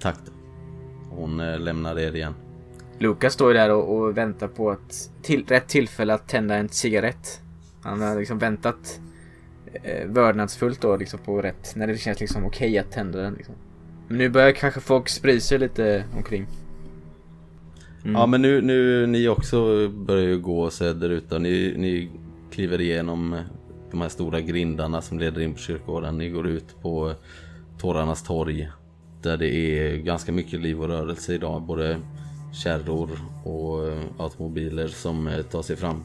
Tack. 0.00 0.18
Hon 1.10 1.40
eh, 1.40 1.60
lämnar 1.60 1.98
er 1.98 2.16
igen. 2.16 2.34
Lukas 2.98 3.32
står 3.32 3.48
ju 3.52 3.58
där 3.58 3.70
och, 3.70 3.96
och 3.96 4.16
väntar 4.16 4.48
på 4.48 4.72
ett 4.72 5.10
till, 5.22 5.46
rätt 5.46 5.68
tillfälle 5.68 6.14
att 6.14 6.28
tända 6.28 6.54
en 6.54 6.68
cigarett. 6.68 7.40
Han 7.82 8.00
har 8.00 8.18
liksom 8.18 8.38
väntat 8.38 9.00
eh, 9.82 10.06
vördnadsfullt 10.06 10.80
då 10.80 10.96
liksom 10.96 11.18
på 11.18 11.42
rätt, 11.42 11.76
när 11.76 11.86
det 11.86 11.98
känns 11.98 12.20
liksom 12.20 12.44
okej 12.44 12.78
att 12.78 12.92
tända 12.92 13.18
den 13.18 13.34
liksom. 13.34 13.54
Men 14.08 14.18
nu 14.18 14.28
börjar 14.28 14.52
kanske 14.52 14.80
folk 14.80 15.08
sprida 15.08 15.40
sig 15.40 15.58
lite 15.58 16.04
omkring. 16.16 16.46
Mm. 18.04 18.14
Ja 18.14 18.26
men 18.26 18.42
nu, 18.42 18.60
nu 18.62 19.06
ni 19.06 19.28
också 19.28 19.88
börjar 19.88 20.28
ju 20.28 20.38
gå 20.38 20.70
söderut 20.70 21.32
och 21.32 21.42
ni, 21.42 21.74
ni 21.76 22.10
kliver 22.50 22.80
igenom 22.80 23.38
de 23.90 24.00
här 24.00 24.08
stora 24.08 24.40
grindarna 24.40 25.02
som 25.02 25.18
leder 25.18 25.40
in 25.40 25.52
på 25.52 25.58
kyrkogården. 25.58 26.18
Ni 26.18 26.28
går 26.28 26.46
ut 26.46 26.82
på 26.82 27.14
Tårarnas 27.78 28.22
torg 28.22 28.68
där 29.22 29.36
det 29.36 29.48
är 29.48 29.96
ganska 29.96 30.32
mycket 30.32 30.60
liv 30.60 30.80
och 30.80 30.88
rörelse 30.88 31.34
idag. 31.34 31.62
Både 31.62 31.98
kärror 32.52 33.10
och 33.44 33.88
eh, 33.88 34.02
automobiler 34.18 34.88
som 34.88 35.28
eh, 35.28 35.42
tar 35.42 35.62
sig 35.62 35.76
fram. 35.76 36.04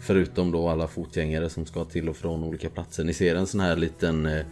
Förutom 0.00 0.52
då 0.52 0.68
alla 0.68 0.86
fotgängare 0.86 1.50
som 1.50 1.66
ska 1.66 1.84
till 1.84 2.08
och 2.08 2.16
från 2.16 2.44
olika 2.44 2.68
platser. 2.68 3.04
Ni 3.04 3.14
ser 3.14 3.36
en 3.36 3.46
sån 3.46 3.60
här 3.60 3.76
liten 3.76 4.26
eh, 4.26 4.44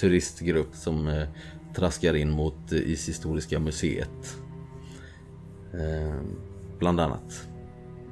turistgrupp 0.00 0.74
som 0.74 1.08
eh, 1.08 1.28
traskar 1.76 2.14
in 2.14 2.30
mot 2.30 2.72
eh, 2.72 2.78
Ishistoriska 2.78 3.58
museet. 3.58 4.36
Eh, 5.78 6.14
bland 6.78 7.00
annat. 7.00 7.48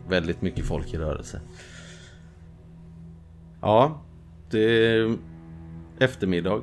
Väldigt 0.08 0.42
mycket 0.42 0.64
folk 0.64 0.94
i 0.94 0.98
rörelse. 0.98 1.40
Ja, 3.60 4.02
det 4.50 4.86
är 4.86 5.16
eftermiddag 5.98 6.60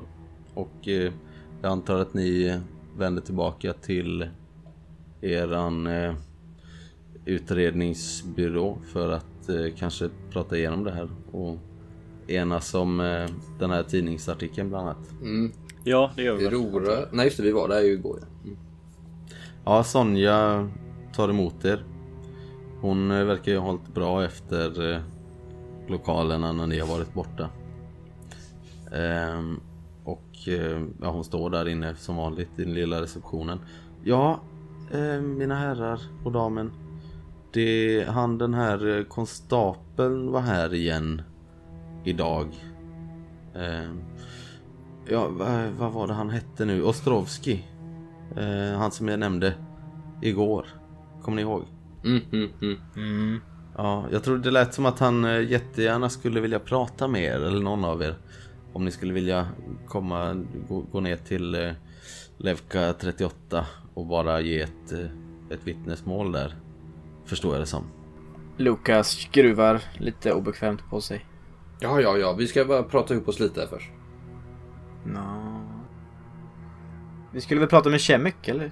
och 0.53 0.87
eh, 0.87 1.13
jag 1.61 1.71
antar 1.71 1.99
att 1.99 2.13
ni 2.13 2.59
vänder 2.97 3.21
tillbaka 3.21 3.73
till 3.73 4.29
eran 5.21 5.87
eh, 5.87 6.13
utredningsbyrå 7.25 8.77
för 8.93 9.11
att 9.11 9.49
eh, 9.49 9.75
kanske 9.77 10.09
prata 10.31 10.57
igenom 10.57 10.83
det 10.83 10.91
här 10.91 11.09
och 11.31 11.57
enas 12.27 12.73
om 12.73 12.97
den 13.59 13.71
här 13.71 13.83
tidningsartikeln 13.83 14.69
bland 14.69 14.87
annat. 14.87 15.11
Mm. 15.21 15.51
Ja, 15.83 16.11
det 16.15 16.23
gör 16.23 16.35
vi. 16.35 16.49
Rora... 16.49 17.05
Nej 17.11 17.25
just 17.25 17.37
det, 17.37 17.43
vi 17.43 17.51
var 17.51 17.67
där 17.67 17.81
ju 17.81 17.91
igår. 17.91 18.19
ja. 18.21 18.27
Mm. 18.45 18.57
Ja, 19.65 19.83
Sonja 19.83 20.69
tar 21.19 21.29
emot 21.29 21.65
er. 21.65 21.83
Hon 22.81 23.11
eh, 23.11 23.23
verkar 23.23 23.51
ju 23.51 23.57
ha 23.57 23.65
hållit 23.65 23.93
bra 23.93 24.25
efter 24.25 24.93
eh, 24.93 25.01
lokalerna 25.87 26.51
när 26.51 26.67
ni 26.67 26.79
har 26.79 26.87
varit 26.87 27.13
borta. 27.13 27.49
Ehm, 28.93 29.59
och 30.03 30.47
eh, 30.47 30.81
ja, 31.01 31.09
hon 31.09 31.23
står 31.23 31.49
där 31.49 31.67
inne 31.67 31.95
som 31.95 32.15
vanligt 32.15 32.59
i 32.59 32.63
den 32.63 32.73
lilla 32.73 33.01
receptionen. 33.01 33.59
Ja, 34.03 34.39
eh, 34.91 35.21
mina 35.21 35.55
herrar 35.55 35.99
och 36.25 36.31
damen. 36.31 36.71
Det, 37.53 38.05
han 38.09 38.37
den 38.37 38.53
här 38.53 39.05
konstapeln 39.09 40.31
var 40.31 40.41
här 40.41 40.73
igen 40.73 41.21
idag. 42.03 42.47
Ehm, 43.55 44.01
ja, 45.09 45.27
vad, 45.29 45.69
vad 45.79 45.91
var 45.91 46.07
det 46.07 46.13
han 46.13 46.29
hette 46.29 46.65
nu? 46.65 46.83
Ostrovski. 46.83 47.65
Eh, 48.37 48.77
han 48.77 48.91
som 48.91 49.07
jag 49.07 49.19
nämnde 49.19 49.53
igår. 50.21 50.78
Kommer 51.29 51.35
ni 51.35 51.41
ihåg? 51.41 51.65
Mm, 52.05 52.21
mm, 52.31 52.49
mm. 52.61 52.77
Mm. 52.95 53.41
Ja, 53.77 54.05
jag 54.11 54.23
tror 54.23 54.37
det 54.37 54.51
lät 54.51 54.73
som 54.73 54.85
att 54.85 54.99
han 54.99 55.25
eh, 55.25 55.51
jättegärna 55.51 56.09
skulle 56.09 56.41
vilja 56.41 56.59
prata 56.59 57.07
med 57.07 57.23
er, 57.23 57.39
eller 57.39 57.61
någon 57.61 57.85
av 57.85 58.01
er. 58.01 58.15
Om 58.73 58.85
ni 58.85 58.91
skulle 58.91 59.13
vilja 59.13 59.47
komma, 59.87 60.45
gå, 60.69 60.79
gå 60.91 60.99
ner 60.99 61.15
till 61.15 61.55
eh, 61.55 61.71
Levka 62.37 62.93
38 62.93 63.65
och 63.93 64.05
bara 64.05 64.41
ge 64.41 64.61
ett, 64.61 64.91
eh, 64.91 65.09
ett 65.49 65.67
vittnesmål 65.67 66.31
där. 66.31 66.55
Förstår 67.25 67.53
jag 67.53 67.61
det 67.61 67.65
som. 67.65 67.83
Lukas 68.57 69.09
skruvar 69.09 69.81
lite 69.97 70.33
obekvämt 70.33 70.89
på 70.89 71.01
sig. 71.01 71.25
Ja, 71.79 72.01
ja, 72.01 72.17
ja. 72.17 72.33
Vi 72.33 72.47
ska 72.47 72.65
bara 72.65 72.83
prata 72.83 73.13
ihop 73.13 73.27
oss 73.27 73.39
lite 73.39 73.67
först. 73.67 73.91
Nå. 75.05 75.61
Vi 77.33 77.41
skulle 77.41 77.59
väl 77.59 77.69
prata 77.69 77.89
med 77.89 78.01
Shemek 78.01 78.47
eller? 78.47 78.71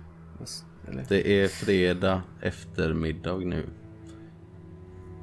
Eller? 0.88 1.06
Det 1.10 1.42
är 1.44 1.48
fredag 1.48 2.22
eftermiddag 2.42 3.38
nu. 3.38 3.66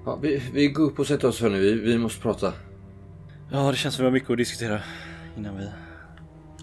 Ja, 0.04 0.18
vi, 0.22 0.42
vi 0.52 0.68
går 0.68 0.84
upp 0.84 0.98
och 0.98 1.06
sätter 1.06 1.28
oss 1.28 1.38
för 1.38 1.50
nu. 1.50 1.60
Vi, 1.60 1.74
vi 1.74 1.98
måste 1.98 2.22
prata. 2.22 2.52
Ja, 3.50 3.70
det 3.70 3.76
känns 3.76 3.94
som 3.94 4.02
vi 4.02 4.06
har 4.06 4.12
mycket 4.12 4.30
att 4.30 4.36
diskutera 4.36 4.80
innan 5.36 5.56
vi... 5.56 5.68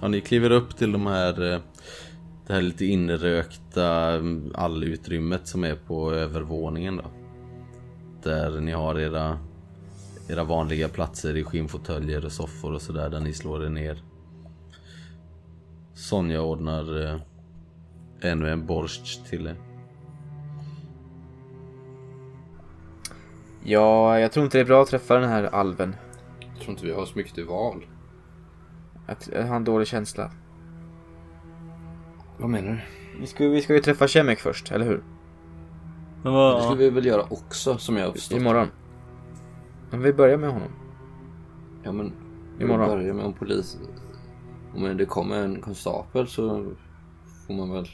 Ja, 0.01 0.07
ni 0.07 0.21
kliver 0.21 0.51
upp 0.51 0.77
till 0.77 0.91
de 0.91 1.07
här, 1.07 1.53
eh, 1.53 1.59
det 2.47 2.53
här 2.53 2.61
lite 2.61 2.85
inrökta 2.85 3.87
mm, 3.87 4.51
allutrymmet 4.55 5.47
som 5.47 5.63
är 5.63 5.75
på 5.75 6.13
övervåningen 6.13 6.97
då. 6.97 7.11
Där 8.23 8.59
ni 8.59 8.71
har 8.71 8.99
era, 8.99 9.39
era 10.29 10.43
vanliga 10.43 10.89
platser 10.89 11.37
i 11.37 11.43
skinnfåtöljer 11.43 12.25
och 12.25 12.31
soffor 12.31 12.73
och 12.73 12.81
sådär 12.81 13.09
där 13.09 13.19
ni 13.19 13.33
slår 13.33 13.65
er 13.65 13.69
ner. 13.69 14.03
Sonja 15.93 16.41
ordnar 16.41 17.05
eh, 17.05 17.19
ännu 18.21 18.49
en 18.51 18.65
borst 18.65 19.25
till 19.25 19.47
er. 19.47 19.55
Ja, 23.63 24.19
jag 24.19 24.31
tror 24.31 24.45
inte 24.45 24.57
det 24.57 24.61
är 24.61 24.65
bra 24.65 24.81
att 24.81 24.87
träffa 24.87 25.19
den 25.19 25.29
här 25.29 25.43
alven. 25.43 25.95
Jag 26.39 26.59
tror 26.59 26.69
inte 26.71 26.85
vi 26.85 26.93
har 26.93 27.05
så 27.05 27.17
mycket 27.17 27.33
till 27.35 27.45
val. 27.45 27.85
Att 29.07 29.29
jag 29.33 29.47
har 29.47 29.55
en 29.55 29.63
dålig 29.63 29.87
känsla. 29.87 30.31
Vad 32.37 32.49
menar 32.49 32.71
du? 32.71 32.79
Vi 33.19 33.27
ska, 33.27 33.47
vi 33.47 33.61
ska 33.61 33.73
ju 33.73 33.79
träffa 33.79 34.07
Shemek 34.07 34.39
först, 34.39 34.71
eller 34.71 34.85
hur? 34.85 35.03
Men 36.23 36.33
Det 36.33 36.37
vad... 36.37 36.63
skulle 36.63 36.77
vi 36.83 36.89
väl 36.89 37.05
göra 37.05 37.23
också 37.29 37.77
som 37.77 37.97
jag 37.97 38.05
har 38.05 38.11
förstått. 38.11 38.37
Imorgon. 38.37 38.67
Men 39.89 40.01
vi 40.01 40.13
börjar 40.13 40.37
med 40.37 40.49
honom. 40.49 40.71
Ja 41.83 41.91
men 41.91 42.13
vi 42.57 42.63
Imorgon. 42.63 42.87
börjar 42.87 43.13
med 43.13 43.25
en 43.25 43.33
polis. 43.33 43.77
Om 44.75 44.97
det 44.97 45.05
kommer 45.05 45.43
en 45.43 45.61
konstapel 45.61 46.27
så 46.27 46.71
får 47.47 47.53
man 47.53 47.71
väl 47.71 47.87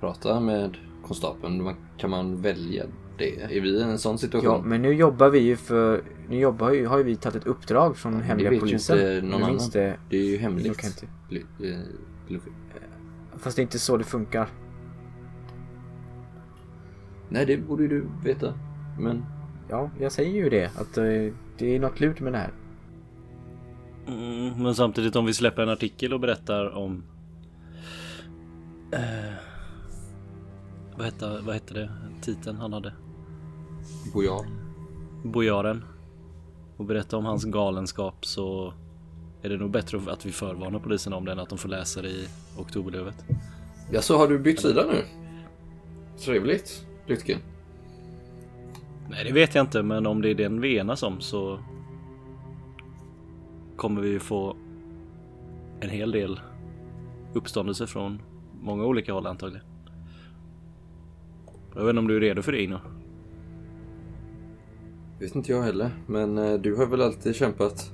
prata 0.00 0.40
med 0.40 0.76
konstapeln. 1.02 1.74
Kan 1.98 2.10
man 2.10 2.42
välja 2.42 2.84
det? 3.18 3.40
Är 3.40 3.60
vi 3.60 3.68
i 3.68 3.82
en 3.82 3.98
sån 3.98 4.18
situation? 4.18 4.50
Ja, 4.52 4.62
men 4.64 4.82
nu 4.82 4.92
jobbar 4.92 5.28
vi 5.28 5.38
ju 5.38 5.56
för... 5.56 6.02
Nu 6.28 6.38
jobbar 6.38 6.70
ju, 6.70 6.86
har 6.86 6.98
ju 6.98 7.04
vi 7.04 7.16
tagit 7.16 7.36
ett 7.36 7.46
uppdrag 7.46 7.96
från 7.96 8.22
hemliga 8.22 8.50
vet 8.50 8.56
ju 8.56 8.60
polisen. 8.60 8.96
inte 8.98 9.26
någon 9.26 9.50
minns 9.50 9.76
annan. 9.76 9.86
Det, 9.86 9.96
Det 10.10 10.16
är 10.16 10.24
ju 10.24 10.36
hemligt. 10.36 10.66
Inte. 10.66 11.06
Fast 13.36 13.56
det 13.56 13.60
är 13.60 13.64
inte 13.64 13.78
så 13.78 13.96
det 13.96 14.04
funkar. 14.04 14.48
Nej, 17.28 17.46
det 17.46 17.56
borde 17.56 17.82
ju 17.82 17.88
du 17.88 18.06
veta. 18.24 18.54
Men 19.00 19.24
Ja, 19.68 19.90
jag 20.00 20.12
säger 20.12 20.32
ju 20.32 20.50
det. 20.50 20.70
Att 20.76 20.98
eh, 20.98 21.04
det 21.58 21.76
är 21.76 21.80
något 21.80 22.00
lurt 22.00 22.20
med 22.20 22.32
det 22.32 22.38
här. 22.38 22.52
Mm, 24.06 24.62
men 24.62 24.74
samtidigt 24.74 25.16
om 25.16 25.26
vi 25.26 25.34
släpper 25.34 25.62
en 25.62 25.68
artikel 25.68 26.12
och 26.14 26.20
berättar 26.20 26.76
om... 26.76 27.02
Eh, 28.92 29.34
vad, 30.96 31.04
hette, 31.04 31.40
vad 31.40 31.54
hette 31.54 31.74
det? 31.74 31.90
Titeln 32.20 32.56
han 32.56 32.72
hade? 32.72 32.92
Bojar. 34.12 34.46
Bojaren. 35.24 35.84
Och 36.76 36.84
berätta 36.84 37.16
om 37.16 37.24
hans 37.24 37.44
galenskap 37.44 38.26
så 38.26 38.72
är 39.42 39.48
det 39.48 39.56
nog 39.56 39.70
bättre 39.70 40.12
att 40.12 40.26
vi 40.26 40.32
förvarnar 40.32 40.78
polisen 40.78 41.12
om 41.12 41.24
det 41.24 41.32
än 41.32 41.38
att 41.38 41.48
de 41.48 41.58
får 41.58 41.68
läsa 41.68 42.02
det 42.02 42.08
i 42.08 42.28
Oktoberlövet. 42.58 43.24
Ja, 43.92 44.02
så 44.02 44.18
har 44.18 44.28
du 44.28 44.38
bytt 44.38 44.60
sida 44.60 44.84
nu? 44.86 45.04
Trevligt, 46.18 46.86
Lytken. 47.06 47.38
Nej, 49.08 49.24
det 49.24 49.32
vet 49.32 49.54
jag 49.54 49.64
inte, 49.64 49.82
men 49.82 50.06
om 50.06 50.22
det 50.22 50.30
är 50.30 50.34
den 50.34 50.60
vi 50.60 50.76
enas 50.76 51.02
om 51.02 51.20
så 51.20 51.58
kommer 53.76 54.00
vi 54.00 54.18
få 54.18 54.56
en 55.80 55.90
hel 55.90 56.10
del 56.10 56.40
uppståndelse 57.34 57.86
från 57.86 58.22
många 58.60 58.84
olika 58.84 59.12
håll 59.12 59.26
antagligen. 59.26 59.65
Jag 61.76 61.84
vet 61.84 61.90
inte 61.90 61.98
om 61.98 62.08
du 62.08 62.16
är 62.16 62.20
redo 62.20 62.42
för 62.42 62.52
det 62.52 62.62
Ino? 62.62 62.80
Vet 65.20 65.34
inte 65.34 65.52
jag 65.52 65.62
heller, 65.62 65.90
men 66.06 66.38
eh, 66.38 66.54
du 66.54 66.76
har 66.76 66.86
väl 66.86 67.02
alltid 67.02 67.36
kämpat 67.36 67.92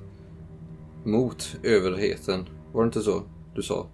mot 1.03 1.57
överheten? 1.63 2.45
Var 2.71 2.83
det 2.83 2.85
inte 2.85 3.01
så 3.01 3.23
du 3.55 3.61
sa? 3.61 3.87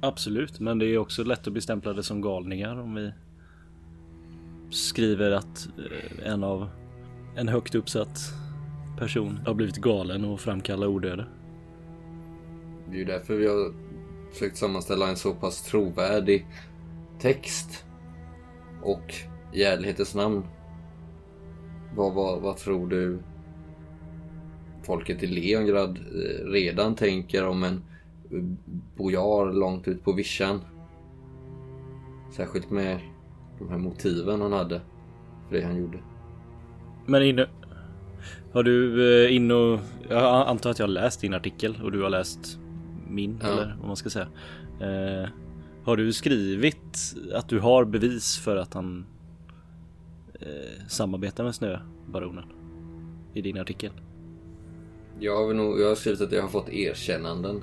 Absolut, 0.00 0.60
men 0.60 0.78
det 0.78 0.86
är 0.86 0.98
också 0.98 1.24
lätt 1.24 1.46
att 1.46 1.52
bli 1.52 1.62
stämplade 1.62 2.02
som 2.02 2.20
galningar 2.20 2.80
om 2.80 2.94
vi 2.94 3.12
skriver 4.70 5.30
att 5.30 5.68
eh, 5.78 6.32
en 6.32 6.44
av 6.44 6.68
en 7.36 7.48
högt 7.48 7.74
uppsatt 7.74 8.18
person 8.98 9.40
har 9.46 9.54
blivit 9.54 9.76
galen 9.76 10.24
och 10.24 10.40
framkallar 10.40 10.86
odöde. 10.86 11.26
Det 12.88 12.94
är 12.94 12.98
ju 12.98 13.04
därför 13.04 13.36
vi 13.36 13.46
har 13.46 13.72
försökt 14.32 14.56
sammanställa 14.56 15.08
en 15.08 15.16
så 15.16 15.34
pass 15.34 15.62
trovärdig 15.62 16.46
text 17.18 17.84
Och 18.82 19.14
i 19.52 19.62
ärlighetens 19.62 20.14
namn. 20.14 20.42
Vad, 21.96 22.14
vad, 22.14 22.40
vad 22.40 22.56
tror 22.56 22.88
du 22.88 23.18
folket 24.82 25.22
i 25.22 25.26
Leongrad 25.26 25.98
eh, 25.98 26.46
redan 26.46 26.94
tänker 26.94 27.46
om 27.46 27.64
en 27.64 27.82
bojar 28.96 29.52
långt 29.52 29.88
ut 29.88 30.04
på 30.04 30.12
vischan? 30.12 30.60
Särskilt 32.32 32.70
med 32.70 33.00
de 33.58 33.70
här 33.70 33.78
motiven 33.78 34.40
han 34.40 34.52
hade 34.52 34.80
för 35.48 35.56
det 35.56 35.62
han 35.64 35.76
gjorde. 35.76 35.98
Men 37.06 37.22
inne... 37.22 37.46
Har 38.52 38.62
du 38.62 39.04
eh, 39.26 39.36
in 39.36 39.50
och... 39.50 39.80
Jag 40.08 40.48
antar 40.48 40.70
att 40.70 40.78
jag 40.78 40.86
har 40.86 40.92
läst 40.92 41.20
din 41.20 41.34
artikel 41.34 41.80
och 41.82 41.92
du 41.92 42.02
har 42.02 42.10
läst 42.10 42.58
min 43.08 43.38
Ja. 43.42 43.48
eller 43.48 43.76
vad 43.78 43.86
man 43.86 43.96
ska 43.96 44.10
säga. 44.10 44.26
Eh, 44.80 45.28
har 45.90 45.96
du 45.96 46.12
skrivit 46.12 47.14
att 47.34 47.48
du 47.48 47.58
har 47.58 47.84
bevis 47.84 48.38
för 48.38 48.56
att 48.56 48.74
han 48.74 49.06
eh, 50.40 50.86
samarbetar 50.88 51.44
med 51.44 51.54
Snöbaronen? 51.54 52.44
I 53.34 53.42
din 53.42 53.58
artikel? 53.58 53.90
Jag 55.18 55.46
har, 55.46 55.54
nog, 55.54 55.80
jag 55.80 55.88
har 55.88 55.94
skrivit 55.94 56.20
att 56.20 56.32
jag 56.32 56.42
har 56.42 56.48
fått 56.48 56.68
erkännanden. 56.68 57.62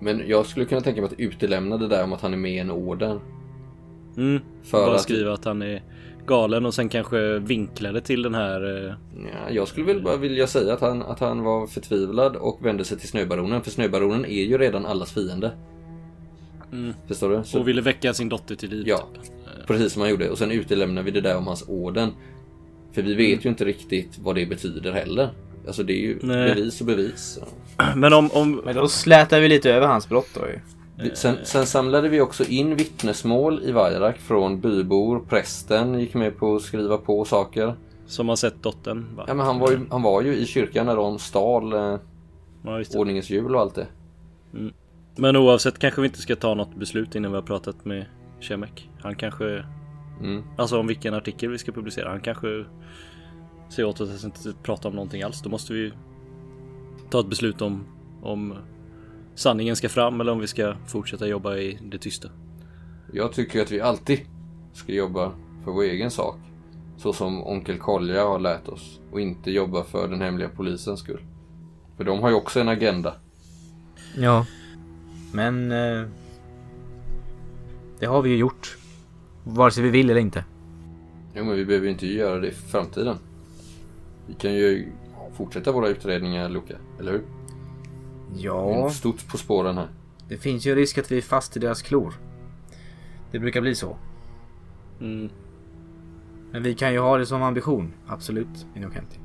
Men 0.00 0.28
jag 0.28 0.46
skulle 0.46 0.66
kunna 0.66 0.80
tänka 0.80 1.00
mig 1.00 1.10
att 1.10 1.20
utelämna 1.20 1.76
det 1.76 1.88
där 1.88 2.04
om 2.04 2.12
att 2.12 2.20
han 2.20 2.32
är 2.32 2.36
med 2.38 2.52
i 2.52 2.58
en 2.58 2.70
order. 2.70 3.20
Mm. 4.16 4.42
För 4.62 4.86
Bara 4.86 4.94
att- 4.94 5.00
skriva 5.02 5.32
att 5.32 5.44
han 5.44 5.62
är 5.62 5.82
galen 6.26 6.66
och 6.66 6.74
sen 6.74 6.88
kanske 6.88 7.38
vinkla 7.38 7.92
det 7.92 8.00
till 8.00 8.22
den 8.22 8.34
här... 8.34 8.86
Eh, 8.86 8.94
Ja, 9.32 9.50
jag 9.50 9.68
skulle 9.68 9.86
väl 9.86 10.02
bara 10.02 10.16
vilja 10.16 10.46
säga 10.46 10.72
att 10.74 10.80
han, 10.80 11.02
att 11.02 11.20
han 11.20 11.42
var 11.42 11.66
förtvivlad 11.66 12.36
och 12.36 12.66
vände 12.66 12.84
sig 12.84 12.98
till 12.98 13.08
Snöbaronen. 13.08 13.62
För 13.62 13.70
Snöbaronen 13.70 14.24
är 14.24 14.42
ju 14.42 14.58
redan 14.58 14.86
allas 14.86 15.12
fiende. 15.12 15.52
mm, 16.72 16.94
Förstår 17.08 17.30
du? 17.30 17.44
Så, 17.44 17.60
och 17.60 17.68
ville 17.68 17.80
väcka 17.82 18.14
sin 18.14 18.28
dotter 18.28 18.54
till 18.54 18.70
liv. 18.70 18.84
Ja, 18.86 19.08
typ. 19.22 19.66
precis 19.66 19.92
som 19.92 20.02
han 20.02 20.10
gjorde. 20.10 20.30
Och 20.30 20.38
sen 20.38 20.50
utelämnar 20.50 21.02
vi 21.02 21.10
det 21.10 21.20
där 21.20 21.36
om 21.36 21.46
hans 21.46 21.64
orden. 21.68 22.10
För 22.92 23.02
vi 23.02 23.14
vet 23.14 23.44
ju 23.44 23.48
inte 23.48 23.64
riktigt 23.64 24.18
vad 24.18 24.34
det 24.34 24.46
betyder 24.46 24.92
heller. 24.92 25.28
Alltså 25.66 25.82
det 25.82 25.92
är 25.92 26.00
ju 26.00 26.18
Nej. 26.22 26.54
bevis 26.54 26.80
och 26.80 26.86
bevis. 26.86 27.38
Men 27.96 28.12
om... 28.12 28.30
om 28.32 28.62
Men 28.64 28.76
då 28.76 28.88
slätar 28.88 29.40
vi 29.40 29.48
lite 29.48 29.72
över 29.72 29.86
hans 29.86 30.08
brott 30.08 30.28
då 30.34 30.40
ju. 30.40 30.58
Sen, 31.14 31.36
sen 31.42 31.66
samlade 31.66 32.08
vi 32.08 32.20
också 32.20 32.44
in 32.44 32.76
vittnesmål 32.76 33.60
i 33.64 33.72
Vairak 33.72 34.18
från 34.18 34.60
bybor. 34.60 35.24
Prästen 35.28 36.00
gick 36.00 36.14
med 36.14 36.36
på 36.36 36.56
att 36.56 36.62
skriva 36.62 36.98
på 36.98 37.24
saker. 37.24 37.74
som 38.06 38.28
har 38.28 38.36
sett 38.36 38.62
dottern. 38.62 39.16
Va? 39.16 39.24
Ja, 39.28 39.34
men 39.34 39.46
han, 39.46 39.58
var 39.58 39.70
ju, 39.70 39.80
han 39.90 40.02
var 40.02 40.22
ju 40.22 40.36
i 40.36 40.46
kyrkan 40.46 40.86
när 40.86 40.96
de 40.96 41.18
stal 41.18 41.72
eh, 41.72 41.98
Ja, 42.64 42.82
ordningens 42.94 43.30
jul 43.30 43.54
och 43.54 43.60
allt 43.60 43.74
det. 43.74 43.86
Men 45.16 45.36
oavsett 45.36 45.78
kanske 45.78 46.00
vi 46.00 46.06
inte 46.06 46.20
ska 46.20 46.36
ta 46.36 46.54
något 46.54 46.74
beslut 46.74 47.14
innan 47.14 47.30
vi 47.30 47.36
har 47.36 47.42
pratat 47.42 47.84
med 47.84 48.06
Shemek. 48.40 48.90
Han 49.00 49.14
kanske... 49.14 49.64
Mm. 50.20 50.42
Alltså 50.56 50.78
om 50.78 50.86
vilken 50.86 51.14
artikel 51.14 51.50
vi 51.50 51.58
ska 51.58 51.72
publicera. 51.72 52.08
Han 52.08 52.20
kanske 52.20 52.64
säger 53.68 53.88
åt 53.88 54.00
oss 54.00 54.10
att 54.10 54.24
inte 54.24 54.58
prata 54.62 54.88
om 54.88 54.94
någonting 54.94 55.22
alls. 55.22 55.42
Då 55.42 55.50
måste 55.50 55.72
vi 55.72 55.92
ta 57.10 57.20
ett 57.20 57.28
beslut 57.28 57.62
om 57.62 57.84
om 58.22 58.54
sanningen 59.34 59.76
ska 59.76 59.88
fram 59.88 60.20
eller 60.20 60.32
om 60.32 60.40
vi 60.40 60.46
ska 60.46 60.74
fortsätta 60.86 61.26
jobba 61.26 61.56
i 61.56 61.78
det 61.82 61.98
tysta. 61.98 62.28
Jag 63.12 63.32
tycker 63.32 63.62
att 63.62 63.70
vi 63.70 63.80
alltid 63.80 64.20
ska 64.72 64.92
jobba 64.92 65.32
för 65.64 65.72
vår 65.72 65.82
egen 65.82 66.10
sak. 66.10 66.36
Så 66.96 67.12
som 67.12 67.46
onkel 67.46 67.78
Kolja 67.78 68.24
har 68.24 68.38
lärt 68.38 68.68
oss. 68.68 69.00
Och 69.12 69.20
inte 69.20 69.50
jobba 69.50 69.84
för 69.84 70.08
den 70.08 70.20
hemliga 70.20 70.48
polisens 70.48 71.00
skull. 71.00 71.20
För 71.96 72.04
de 72.04 72.20
har 72.20 72.28
ju 72.28 72.34
också 72.34 72.60
en 72.60 72.68
agenda. 72.68 73.14
Ja. 74.16 74.46
Men... 75.32 75.72
Eh, 75.72 76.06
det 77.98 78.06
har 78.06 78.22
vi 78.22 78.30
ju 78.30 78.36
gjort. 78.36 78.76
Vare 79.44 79.70
sig 79.70 79.82
vi 79.82 79.90
vill 79.90 80.10
eller 80.10 80.20
inte. 80.20 80.44
Jo 81.34 81.44
men 81.44 81.56
vi 81.56 81.64
behöver 81.64 81.86
ju 81.86 81.92
inte 81.92 82.06
göra 82.06 82.40
det 82.40 82.48
i 82.48 82.50
framtiden. 82.50 83.16
Vi 84.26 84.34
kan 84.34 84.54
ju 84.54 84.92
fortsätta 85.36 85.72
våra 85.72 85.88
utredningar 85.88 86.48
Luca, 86.48 86.74
eller 87.00 87.12
hur? 87.12 87.22
Ja. 88.34 88.86
är 88.86 88.88
stort 88.88 89.28
på 89.28 89.38
spåren 89.38 89.78
här. 89.78 89.88
Det 90.28 90.36
finns 90.36 90.66
ju 90.66 90.70
en 90.70 90.76
risk 90.76 90.98
att 90.98 91.12
vi 91.12 91.18
är 91.18 91.22
fast 91.22 91.56
i 91.56 91.60
deras 91.60 91.82
klor. 91.82 92.14
Det 93.30 93.38
brukar 93.38 93.60
bli 93.60 93.74
så. 93.74 93.96
Mm. 95.00 95.30
Men 96.50 96.62
vi 96.62 96.74
kan 96.74 96.92
ju 96.92 96.98
ha 96.98 97.18
det 97.18 97.26
som 97.26 97.42
ambition. 97.42 97.92
Absolut, 98.06 98.66
Innocenti. 98.76 99.18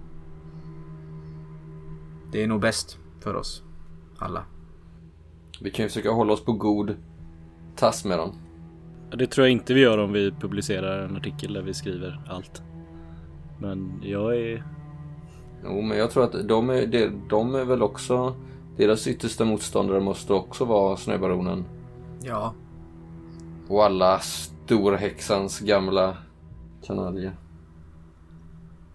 Det 2.31 2.43
är 2.43 2.47
nog 2.47 2.61
bäst 2.61 2.99
för 3.19 3.35
oss. 3.35 3.63
Alla. 4.17 4.43
Vi 5.61 5.71
kan 5.71 5.83
ju 5.83 5.89
försöka 5.89 6.11
hålla 6.11 6.33
oss 6.33 6.45
på 6.45 6.53
god 6.53 6.95
tass 7.75 8.05
med 8.05 8.17
dem. 8.17 8.35
Det 9.11 9.27
tror 9.27 9.47
jag 9.47 9.51
inte 9.51 9.73
vi 9.73 9.81
gör 9.81 9.97
om 9.97 10.13
vi 10.13 10.31
publicerar 10.31 11.03
en 11.03 11.15
artikel 11.15 11.53
där 11.53 11.61
vi 11.61 11.73
skriver 11.73 12.21
allt. 12.27 12.61
Men 13.59 14.01
jag 14.03 14.37
är... 14.37 14.63
Jo 15.63 15.81
men 15.81 15.97
jag 15.97 16.11
tror 16.11 16.23
att 16.23 16.47
de 16.47 16.69
är, 16.69 17.11
de 17.29 17.55
är 17.55 17.65
väl 17.65 17.81
också... 17.81 18.35
Deras 18.77 19.07
yttersta 19.07 19.45
motståndare 19.45 19.99
måste 19.99 20.33
också 20.33 20.65
vara 20.65 20.97
Snöbaronen. 20.97 21.65
Ja. 22.21 22.53
Och 23.67 23.85
alla 23.85 24.19
storhäxans 24.19 25.59
gamla 25.59 26.17
kanaljer. 26.83 27.35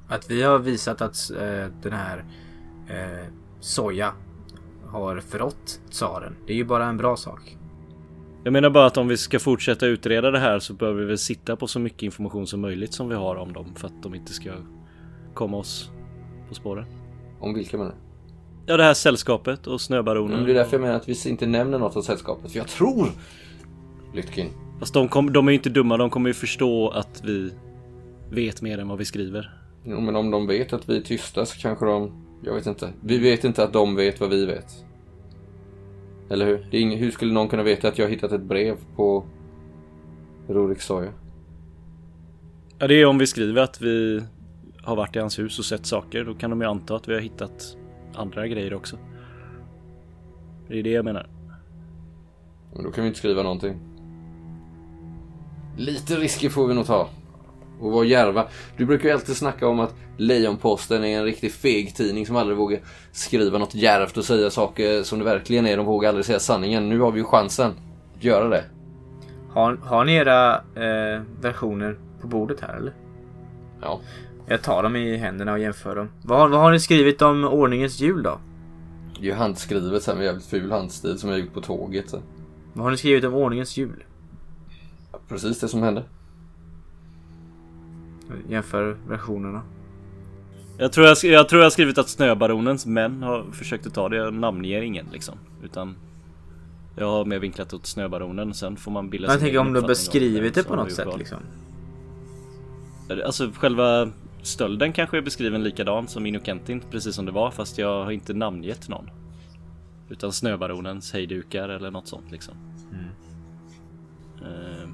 Att 0.09 0.30
vi 0.30 0.42
har 0.42 0.59
visat 0.59 1.02
att 1.02 1.30
eh, 1.30 1.66
den 1.82 1.92
här 1.92 2.24
eh, 2.88 3.26
Soja 3.60 4.12
har 4.86 5.20
förrått 5.20 5.80
tsaren. 5.90 6.36
Det 6.46 6.52
är 6.52 6.56
ju 6.56 6.64
bara 6.64 6.86
en 6.86 6.96
bra 6.96 7.16
sak. 7.16 7.56
Jag 8.44 8.52
menar 8.52 8.70
bara 8.70 8.86
att 8.86 8.96
om 8.96 9.09
vi 9.09 9.16
ska 9.16 9.38
fortsätta 9.38 9.86
utreda 9.86 10.30
det 10.30 10.38
här 10.38 10.59
så 10.59 10.74
behöver 10.74 11.00
vi 11.00 11.06
väl 11.06 11.18
sitta 11.18 11.56
på 11.56 11.66
så 11.66 11.78
mycket 11.78 12.02
information 12.02 12.46
som 12.46 12.60
möjligt 12.60 12.94
som 12.94 13.09
vi 13.09 13.14
har 13.14 13.36
om 13.36 13.52
dem 13.52 13.74
för 13.74 13.86
att 13.86 14.02
de 14.02 14.14
inte 14.14 14.32
ska 14.32 14.52
komma 15.34 15.56
oss 15.56 15.90
på 16.48 16.54
spåren. 16.54 16.84
Om 17.40 17.54
vilka 17.54 17.78
menar 17.78 17.90
du? 17.90 18.11
Ja, 18.66 18.76
det 18.76 18.84
här 18.84 18.94
sällskapet 18.94 19.66
och 19.66 19.80
Snöbaronen. 19.80 20.32
Mm, 20.32 20.47
det 20.47 20.52
är 20.52 20.55
därför 20.55 20.76
jag 20.76 20.80
menar 20.80 20.94
att 20.94 21.09
vi 21.09 21.28
inte 21.28 21.47
nämner 21.47 21.78
något 21.78 21.97
om 21.97 22.02
sällskapet. 22.02 22.52
För 22.52 22.59
jag 22.59 22.68
tror, 22.68 23.09
Lytkin, 24.14 24.48
Fast 24.82 24.94
de, 24.94 25.09
kom, 25.09 25.32
de 25.32 25.48
är 25.48 25.52
ju 25.52 25.59
inte 25.59 25.70
dumma, 25.70 25.97
de 25.97 26.10
kommer 26.10 26.30
ju 26.30 26.34
förstå 26.34 26.89
att 26.89 27.22
vi 27.24 27.52
vet 28.30 28.62
mer 28.62 28.78
än 28.78 28.89
vad 28.89 28.98
vi 28.98 29.05
skriver. 29.05 29.51
Jo, 29.84 30.01
men 30.01 30.16
om 30.16 30.30
de 30.30 30.47
vet 30.47 30.72
att 30.72 30.89
vi 30.89 30.97
är 30.97 31.01
tysta 31.01 31.47
så 31.47 31.59
kanske 31.59 31.86
de... 31.86 32.12
Jag 32.44 32.55
vet 32.55 32.66
inte. 32.66 32.93
Vi 33.01 33.18
vet 33.18 33.44
inte 33.44 33.64
att 33.64 33.72
de 33.72 33.97
vet 33.97 34.20
vad 34.20 34.30
vi 34.30 34.47
vet. 34.47 34.84
Eller 36.30 36.47
hur? 36.47 36.66
Det 36.70 36.76
är 36.76 36.80
ing... 36.80 36.97
Hur 36.97 37.10
skulle 37.10 37.32
någon 37.32 37.48
kunna 37.48 37.62
veta 37.62 37.89
att 37.89 37.98
jag 37.98 38.06
har 38.06 38.10
hittat 38.10 38.32
ett 38.32 38.43
brev 38.43 38.76
på 38.97 39.24
Rurik 40.48 40.80
Soja? 40.80 41.12
Ja, 42.78 42.86
det 42.86 42.94
är 42.94 43.06
om 43.06 43.18
vi 43.18 43.26
skriver 43.26 43.62
att 43.62 43.80
vi 43.80 44.22
har 44.82 44.97
varit 44.97 45.16
i 45.16 45.18
hans 45.18 45.39
hus 45.39 45.59
och 45.59 45.64
sett 45.64 45.86
saker. 45.86 46.24
Då 46.24 46.34
kan 46.34 46.51
de 46.51 46.60
ju 46.60 46.66
anta 46.66 46.97
att 46.97 47.09
vi 47.09 47.14
har 47.14 47.20
hittat 47.20 47.76
andra 48.16 48.47
grejer 48.47 48.74
också. 48.74 48.97
Det 50.68 50.78
är 50.78 50.82
det 50.82 50.90
jag 50.90 51.05
menar. 51.05 51.26
Men 52.74 52.84
då 52.84 52.90
kan 52.90 53.05
vi 53.05 53.09
inte 53.09 53.18
skriva 53.18 53.43
någonting. 53.43 53.78
Lite 55.76 56.16
risker 56.16 56.48
får 56.48 56.66
vi 56.66 56.74
nog 56.74 56.86
ta. 56.86 57.09
Och 57.80 57.93
vara 57.93 58.05
djärva. 58.05 58.47
Du 58.76 58.86
brukar 58.86 59.09
ju 59.09 59.14
alltid 59.14 59.36
snacka 59.36 59.68
om 59.68 59.80
att 59.80 59.94
Lejonposten 60.16 61.05
är 61.05 61.18
en 61.18 61.24
riktigt 61.24 61.55
feg 61.55 61.94
tidning 61.94 62.26
som 62.26 62.36
aldrig 62.36 62.59
vågar 62.59 62.80
skriva 63.12 63.59
något 63.59 63.74
djärvt 63.74 64.16
och 64.16 64.24
säga 64.24 64.51
saker 64.51 65.02
som 65.02 65.18
det 65.18 65.24
verkligen 65.24 65.66
är. 65.66 65.76
De 65.76 65.86
vågar 65.86 66.09
aldrig 66.09 66.24
säga 66.24 66.39
sanningen. 66.39 66.89
Nu 66.89 67.01
har 67.01 67.10
vi 67.12 67.18
ju 67.18 67.24
chansen 67.24 67.72
att 68.16 68.24
göra 68.24 68.48
det. 68.48 68.64
Har, 69.51 69.76
har 69.76 70.05
ni 70.05 70.14
era 70.14 70.55
eh, 70.56 71.22
versioner 71.40 71.98
på 72.20 72.26
bordet 72.26 72.60
här 72.60 72.76
eller? 72.76 72.93
Ja. 73.80 74.01
Jag 74.47 74.62
tar 74.62 74.82
dem 74.82 74.97
i 74.97 75.16
händerna 75.16 75.52
och 75.52 75.59
jämför 75.59 75.97
dem. 75.97 76.09
Vad, 76.23 76.39
har- 76.39 76.48
vad 76.48 76.60
har 76.60 76.73
ni 76.73 76.81
skrivit 76.81 77.23
om 77.23 77.44
ordningens 77.44 78.01
jul 78.01 78.23
då? 78.23 78.39
Det 79.14 79.20
är 79.20 79.24
ju 79.24 79.35
handskrivet 79.35 80.02
sen 80.02 80.16
med 80.16 80.24
jävligt 80.24 80.47
ful 80.47 80.73
handstil 80.73 81.19
som 81.19 81.31
jag 81.31 81.39
gjort 81.40 81.52
på 81.55 81.60
tåget. 81.60 82.10
Så. 82.10 82.19
Vad 82.73 82.85
har 82.85 82.90
ni 82.90 82.97
skrivit 82.97 83.24
om 83.24 83.35
ordningens 83.35 83.77
jul? 83.77 84.05
Precis 85.28 85.60
det 85.60 85.69
som 85.69 85.82
hände. 85.82 86.02
Jämför 88.48 88.97
versionerna. 89.09 89.62
Jag 90.78 90.93
tror 90.93 91.06
jag, 91.06 91.16
jag 91.23 91.48
tror 91.48 91.60
jag 91.62 91.66
har 91.66 91.70
skrivit 91.70 91.98
att 91.98 92.09
Snöbaronens 92.09 92.86
män 92.86 93.23
har 93.23 93.44
försökt 93.52 93.86
att 93.86 93.94
ta 93.94 94.09
det. 94.09 94.16
Jag 94.16 94.35
namnger 94.35 94.82
ingen 94.82 95.06
liksom. 95.12 95.35
Utan 95.64 95.97
jag 96.97 97.06
har 97.10 97.24
mer 97.24 97.39
vinklat 97.39 97.74
åt 97.74 97.86
Snöbaronen. 97.86 98.55
Sen 98.55 98.77
får 98.77 98.90
man 98.93 99.10
bilda 99.10 99.27
Jag 99.27 99.32
sin 99.32 99.40
tänker 99.40 99.59
om 99.59 99.73
du 99.73 99.82
beskrivit 99.82 100.55
det 100.55 100.62
på 100.64 100.77
något 100.77 100.93
sätt 100.93 101.09
liksom. 101.19 101.39
Alltså 103.24 103.51
själva 103.59 104.10
stölden 104.43 104.93
kanske 104.93 105.16
är 105.16 105.23
beskriven 105.23 105.62
likadan 105.62 106.09
som 106.09 106.27
Innokentin. 106.27 106.82
Precis 106.90 107.14
som 107.14 107.27
det 107.27 107.32
var. 107.32 107.51
Fast 107.51 107.78
jag 107.78 108.05
har 108.05 108.10
inte 108.10 108.35
namngett 108.35 108.89
någon. 108.89 109.10
Utan 110.09 110.32
Snöbaronens 110.32 111.12
hejdukar 111.12 111.69
eller 111.69 111.90
något 111.90 112.09
sånt 112.09 112.31
liksom. 112.31 112.55
Mm. 112.93 113.06
Eh, 114.43 114.89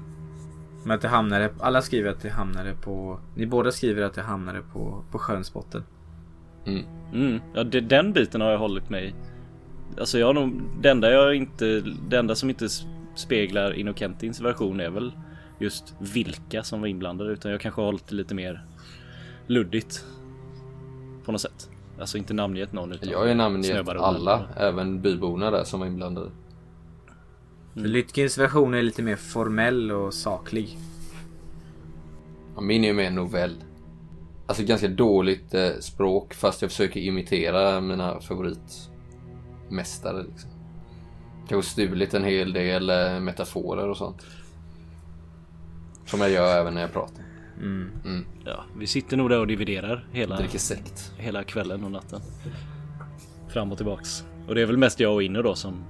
Men 0.83 0.95
att 0.95 1.01
det 1.01 1.07
hamnade, 1.07 1.49
alla 1.59 1.81
skriver 1.81 2.09
att 2.09 2.21
det 2.21 2.29
hamnade 2.29 2.73
på, 2.73 3.19
ni 3.35 3.45
båda 3.45 3.71
skriver 3.71 4.03
att 4.03 4.13
det 4.13 4.21
hamnade 4.21 4.61
på, 4.61 5.03
på 5.11 5.19
sjönsbotten. 5.19 5.83
Mm, 7.13 7.41
ja, 7.53 7.63
det, 7.63 7.81
den 7.81 8.13
biten 8.13 8.41
har 8.41 8.51
jag 8.51 8.59
hållit 8.59 8.89
mig. 8.89 9.15
Alltså 9.99 10.19
jag 10.19 10.27
har 10.27 10.33
nog, 10.33 10.61
det 10.81 10.89
enda 10.89 11.11
jag 11.11 11.35
inte, 11.35 11.83
det 12.09 12.17
enda 12.17 12.35
som 12.35 12.49
inte 12.49 12.67
speglar 13.15 13.73
Innokentins 13.73 14.41
version 14.41 14.79
är 14.79 14.89
väl 14.89 15.11
just 15.59 15.95
vilka 15.99 16.63
som 16.63 16.81
var 16.81 16.87
inblandade 16.87 17.31
utan 17.31 17.51
jag 17.51 17.61
kanske 17.61 17.81
har 17.81 17.85
hållit 17.85 18.07
det 18.07 18.15
lite 18.15 18.35
mer 18.35 18.65
luddigt. 19.49 20.05
På 21.25 21.31
något 21.31 21.41
sätt. 21.41 21.69
Alltså 21.99 22.17
inte 22.17 22.33
namngett 22.33 22.73
någon 22.73 22.91
utan 22.91 23.09
Jag 23.09 23.19
har 23.19 23.27
ju 23.27 23.33
namngett 23.33 23.89
alla, 23.89 24.47
även 24.55 25.01
byborna 25.01 25.51
där 25.51 25.63
som 25.63 25.79
var 25.79 25.87
inblandade. 25.87 26.31
Lytkins 27.73 28.37
version 28.37 28.73
är 28.73 28.81
lite 28.81 29.03
mer 29.03 29.15
formell 29.15 29.91
och 29.91 30.13
saklig. 30.13 30.77
Ja, 32.55 32.61
min 32.61 32.83
är 32.83 32.87
ju 32.87 32.93
mer 32.93 33.03
en 33.03 33.15
novell. 33.15 33.63
Alltså 34.47 34.63
ganska 34.63 34.87
dåligt 34.87 35.53
eh, 35.53 35.69
språk 35.79 36.33
fast 36.33 36.61
jag 36.61 36.71
försöker 36.71 36.99
imitera 36.99 37.81
mina 37.81 38.21
favoritmästare. 38.21 40.23
Liksom. 40.23 40.49
Kanske 41.47 41.71
stulit 41.71 42.13
en 42.13 42.23
hel 42.23 42.53
del 42.53 42.89
eh, 42.89 43.19
metaforer 43.19 43.89
och 43.89 43.97
sånt. 43.97 44.25
Som 46.05 46.21
jag 46.21 46.31
gör 46.31 46.59
även 46.59 46.73
när 46.73 46.81
jag 46.81 46.93
pratar. 46.93 47.28
Mm. 47.59 48.25
Ja, 48.45 48.63
vi 48.77 48.87
sitter 48.87 49.17
nog 49.17 49.29
där 49.29 49.39
och 49.39 49.47
dividerar 49.47 50.07
hela, 50.11 50.39
hela 51.17 51.43
kvällen 51.43 51.83
och 51.83 51.91
natten. 51.91 52.21
Fram 53.49 53.71
och 53.71 53.77
tillbaks. 53.77 54.23
Och 54.47 54.55
det 54.55 54.61
är 54.61 54.65
väl 54.65 54.77
mest 54.77 54.99
jag 54.99 55.13
och 55.13 55.23
Inno 55.23 55.41
då 55.41 55.55
som, 55.55 55.83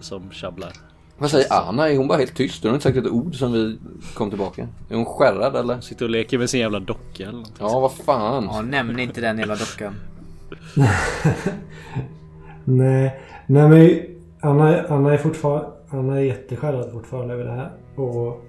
som 0.00 0.30
tjabblar. 0.30 0.72
Vad 1.18 1.30
säger 1.30 1.52
Anna? 1.52 1.88
Är 1.88 1.96
hon 1.96 2.08
bara 2.08 2.18
helt 2.18 2.34
tyst? 2.34 2.62
Hon 2.62 2.70
har 2.70 2.76
inte 2.76 2.82
sagt 2.82 2.96
ett 2.96 3.12
ord 3.12 3.34
sen 3.34 3.52
vi 3.52 3.78
kom 4.14 4.30
tillbaka. 4.30 4.68
Är 4.90 4.96
hon 4.96 5.04
skärrad 5.04 5.56
eller? 5.56 5.80
Sitter 5.80 6.04
och 6.04 6.10
leker 6.10 6.38
med 6.38 6.50
sin 6.50 6.60
jävla 6.60 6.80
docka 6.80 7.28
eller. 7.28 7.44
Ja, 7.58 7.80
vad 7.80 7.92
fan. 7.92 8.44
Ja, 8.44 8.62
nämn 8.62 8.98
inte 8.98 9.20
den 9.20 9.38
jävla 9.38 9.56
dockan. 9.56 9.94
Nej, 12.64 13.20
nej 13.46 13.68
men 13.68 14.00
Anna, 14.40 14.82
Anna 14.82 15.12
är 15.12 15.18
fortfarande 15.18 15.68
Anna 15.90 16.16
är 16.16 16.20
jätteskärrad 16.20 16.92
fortfarande 16.92 17.34
över 17.34 17.44
det 17.44 17.50
här. 17.50 17.72
Och 17.94 18.44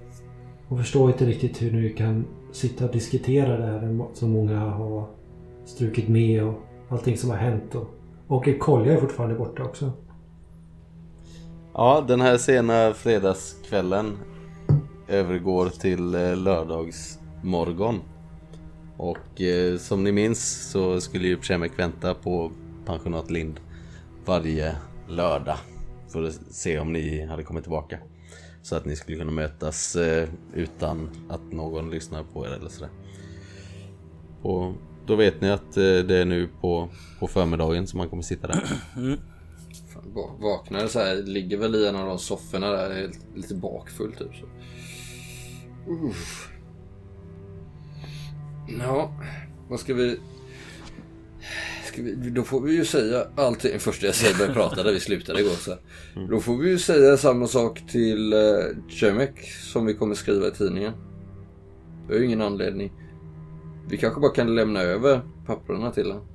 hon 0.68 0.78
förstår 0.78 1.10
inte 1.10 1.24
riktigt 1.24 1.62
hur 1.62 1.72
ni 1.72 1.90
kan 1.90 2.24
sitta 2.52 2.84
och 2.84 2.92
diskutera 2.92 3.56
det 3.56 3.66
här 3.66 4.06
som 4.14 4.30
många 4.30 4.58
har 4.58 5.06
strukit 5.64 6.08
med 6.08 6.44
och 6.44 6.54
allting 6.88 7.16
som 7.16 7.30
har 7.30 7.36
hänt. 7.36 7.74
Och, 7.74 7.88
och 8.26 8.58
Kolja 8.58 8.92
är 8.92 9.00
fortfarande 9.00 9.36
borta 9.36 9.64
också. 9.64 9.92
Ja, 11.74 12.04
den 12.08 12.20
här 12.20 12.38
sena 12.38 12.92
fredagskvällen 12.94 14.18
övergår 15.08 15.68
till 15.68 16.14
eh, 16.14 16.36
lördagsmorgon. 16.36 18.00
Och 18.96 19.40
eh, 19.40 19.76
som 19.78 20.04
ni 20.04 20.12
minns 20.12 20.70
så 20.70 21.00
skulle 21.00 21.28
ju 21.28 21.36
Przemek 21.36 21.78
vänta 21.78 22.14
på 22.14 22.50
pensionat 22.86 23.30
Lind 23.30 23.60
varje 24.24 24.76
lördag 25.08 25.56
för 26.08 26.24
att 26.24 26.34
se 26.50 26.78
om 26.78 26.92
ni 26.92 27.26
hade 27.26 27.42
kommit 27.42 27.64
tillbaka. 27.64 27.98
Så 28.62 28.76
att 28.76 28.84
ni 28.84 28.96
skulle 28.96 29.18
kunna 29.18 29.30
mötas 29.32 29.96
eh, 29.96 30.28
utan 30.54 31.10
att 31.28 31.52
någon 31.52 31.90
lyssnar 31.90 32.24
på 32.24 32.46
er 32.46 32.50
eller 32.50 32.68
sådär. 32.68 32.90
Och 34.42 34.72
då 35.06 35.16
vet 35.16 35.40
ni 35.40 35.50
att 35.50 35.76
eh, 35.76 35.82
det 35.82 36.16
är 36.16 36.24
nu 36.24 36.48
på, 36.60 36.88
på 37.20 37.26
förmiddagen 37.26 37.86
som 37.86 37.98
man 37.98 38.08
kommer 38.08 38.22
sitta 38.22 38.46
där. 38.46 38.62
Mm. 38.96 39.18
Fan, 39.94 40.12
va- 40.14 40.36
vaknade 40.38 40.88
så 40.88 40.98
här, 40.98 41.16
ligger 41.16 41.56
väl 41.56 41.74
i 41.74 41.88
en 41.88 41.96
av 41.96 42.06
de 42.06 42.18
sofforna 42.18 42.70
där, 42.70 42.90
är 42.90 43.10
lite 43.34 43.54
bakfull 43.54 44.12
typ. 44.12 44.34
Så. 44.34 44.46
Ja, 48.78 49.12
vad 49.68 49.80
ska 49.80 49.94
vi... 49.94 50.20
Vi... 51.98 52.30
Då 52.30 52.42
får 52.42 52.60
vi 52.60 52.72
ju 52.76 52.84
säga 52.84 53.26
allting. 53.36 53.78
Först 53.78 54.02
jag 54.02 54.14
säger 54.14 54.34
började 54.34 54.54
prata 54.54 54.82
där 54.82 54.92
vi 54.92 55.00
slutade 55.00 55.40
igår. 55.40 55.50
Så. 55.50 55.74
Då 56.30 56.40
får 56.40 56.56
vi 56.56 56.70
ju 56.70 56.78
säga 56.78 57.16
samma 57.16 57.46
sak 57.46 57.82
till 57.88 58.32
uh, 58.34 58.90
Cemek 59.00 59.40
som 59.50 59.86
vi 59.86 59.94
kommer 59.94 60.14
skriva 60.14 60.46
i 60.46 60.50
tidningen. 60.50 60.92
Det 62.08 62.14
är 62.14 62.18
ju 62.18 62.24
ingen 62.24 62.42
anledning. 62.42 62.92
Vi 63.88 63.96
kanske 63.96 64.20
bara 64.20 64.32
kan 64.32 64.54
lämna 64.54 64.80
över 64.80 65.20
papperna 65.46 65.90
till 65.90 66.06
honom. 66.06 66.26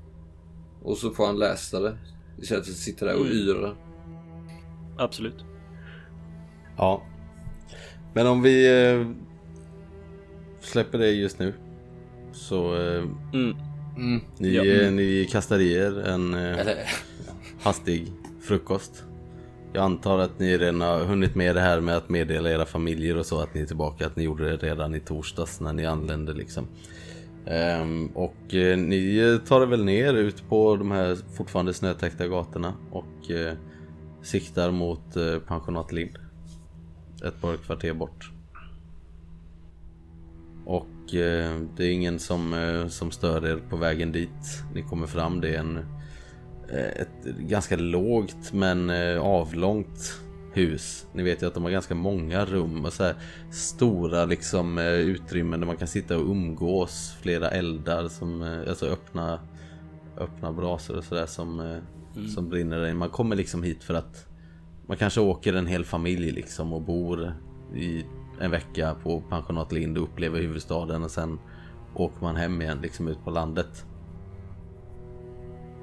Och 0.81 0.97
så 0.97 1.09
får 1.09 1.25
han 1.25 1.39
läsa 1.39 1.79
det. 1.79 1.97
Istället 2.41 2.65
för 2.65 2.71
att 2.71 2.77
sitta 2.77 3.05
där 3.05 3.19
och 3.19 3.25
yra. 3.25 3.75
Absolut. 4.97 5.45
Ja. 6.77 7.03
Men 8.13 8.27
om 8.27 8.41
vi 8.41 8.83
eh, 8.91 9.07
släpper 10.59 10.97
det 10.97 11.11
just 11.11 11.39
nu. 11.39 11.53
Så 12.31 12.75
eh, 12.75 13.03
Mm. 13.33 13.55
Mm. 13.97 14.21
ni, 14.37 14.55
Ja. 14.55 14.65
eh, 14.65 14.91
ni 14.91 15.25
kastar 15.31 15.59
i 15.59 15.73
er 15.73 15.99
en 16.07 16.33
eh, 16.33 16.59
Eller, 16.59 16.77
hastig 17.61 18.11
frukost. 18.41 19.03
Jag 19.73 19.83
antar 19.83 20.19
att 20.19 20.39
ni 20.39 20.57
redan 20.57 20.81
har 20.81 20.99
hunnit 21.05 21.35
med 21.35 21.55
det 21.55 21.61
här 21.61 21.81
med 21.81 21.97
att 21.97 22.09
meddela 22.09 22.49
era 22.49 22.65
familjer 22.65 23.17
och 23.17 23.25
så 23.25 23.39
att 23.41 23.53
ni 23.53 23.61
är 23.61 23.65
tillbaka. 23.65 24.05
Att 24.07 24.15
ni 24.15 24.23
gjorde 24.23 24.49
det 24.49 24.57
redan 24.57 24.95
i 24.95 24.99
torsdags 24.99 25.59
när 25.59 25.73
ni 25.73 25.85
anlände 25.85 26.33
liksom. 26.33 26.67
Ehm, 27.45 28.07
och 28.07 28.53
eh, 28.53 28.77
ni 28.77 29.39
tar 29.47 29.61
er 29.61 29.65
väl 29.65 29.85
ner 29.85 30.13
ut 30.13 30.49
på 30.49 30.75
de 30.75 30.91
här 30.91 31.17
fortfarande 31.37 31.73
snötäckta 31.73 32.27
gatorna 32.27 32.73
och 32.91 33.31
eh, 33.31 33.53
siktar 34.21 34.71
mot 34.71 35.15
eh, 35.15 35.37
pensionat 35.47 35.91
Lind. 35.91 36.17
Ett 37.25 37.41
par 37.41 37.57
kvarter 37.57 37.93
bort. 37.93 38.31
Och 40.65 40.87
det 41.75 41.83
är 41.83 41.91
ingen 41.91 42.19
som, 42.19 42.53
eh, 42.53 42.87
som 42.87 43.11
stör 43.11 43.45
er 43.45 43.57
på 43.69 43.75
vägen 43.77 44.11
dit. 44.11 44.63
Ni 44.73 44.81
kommer 44.81 45.07
fram, 45.07 45.41
det 45.41 45.55
är 45.55 45.59
en, 45.59 45.77
eh, 46.69 47.01
ett 47.01 47.25
ganska 47.39 47.75
lågt 47.75 48.53
men 48.53 48.89
eh, 48.89 49.21
avlångt 49.21 50.19
hus. 50.53 51.07
Ni 51.13 51.23
vet 51.23 51.43
ju 51.43 51.47
att 51.47 51.53
de 51.53 51.63
har 51.63 51.71
ganska 51.71 51.95
många 51.95 52.45
rum 52.45 52.85
och 52.85 52.93
så 52.93 53.11
stora 53.51 54.25
liksom 54.25 54.77
eh, 54.77 54.85
utrymmen 54.85 55.59
där 55.59 55.67
man 55.67 55.77
kan 55.77 55.87
sitta 55.87 56.17
och 56.17 56.29
umgås. 56.29 57.15
Flera 57.21 57.49
eldar 57.49 58.07
som, 58.07 58.41
eh, 58.41 58.69
alltså 58.69 58.85
öppna, 58.85 59.39
öppna 60.17 60.51
brasor 60.51 60.97
och 60.97 61.03
sådär 61.03 61.25
som, 61.25 61.59
eh, 61.59 62.27
som 62.35 62.49
brinner. 62.49 62.93
Man 62.93 63.09
kommer 63.09 63.35
liksom 63.35 63.63
hit 63.63 63.83
för 63.83 63.93
att 63.93 64.27
man 64.87 64.97
kanske 64.97 65.21
åker 65.21 65.53
en 65.53 65.67
hel 65.67 65.85
familj 65.85 66.31
liksom 66.31 66.73
och 66.73 66.81
bor 66.81 67.33
i 67.75 68.05
en 68.39 68.51
vecka 68.51 68.95
på 69.03 69.21
pensionat 69.21 69.71
Lind 69.71 69.97
och 69.97 70.03
upplever 70.03 70.39
huvudstaden 70.39 71.03
och 71.03 71.11
sen 71.11 71.39
åker 71.93 72.21
man 72.21 72.35
hem 72.35 72.61
igen 72.61 72.79
liksom 72.81 73.07
ut 73.07 73.23
på 73.23 73.29
landet. 73.29 73.85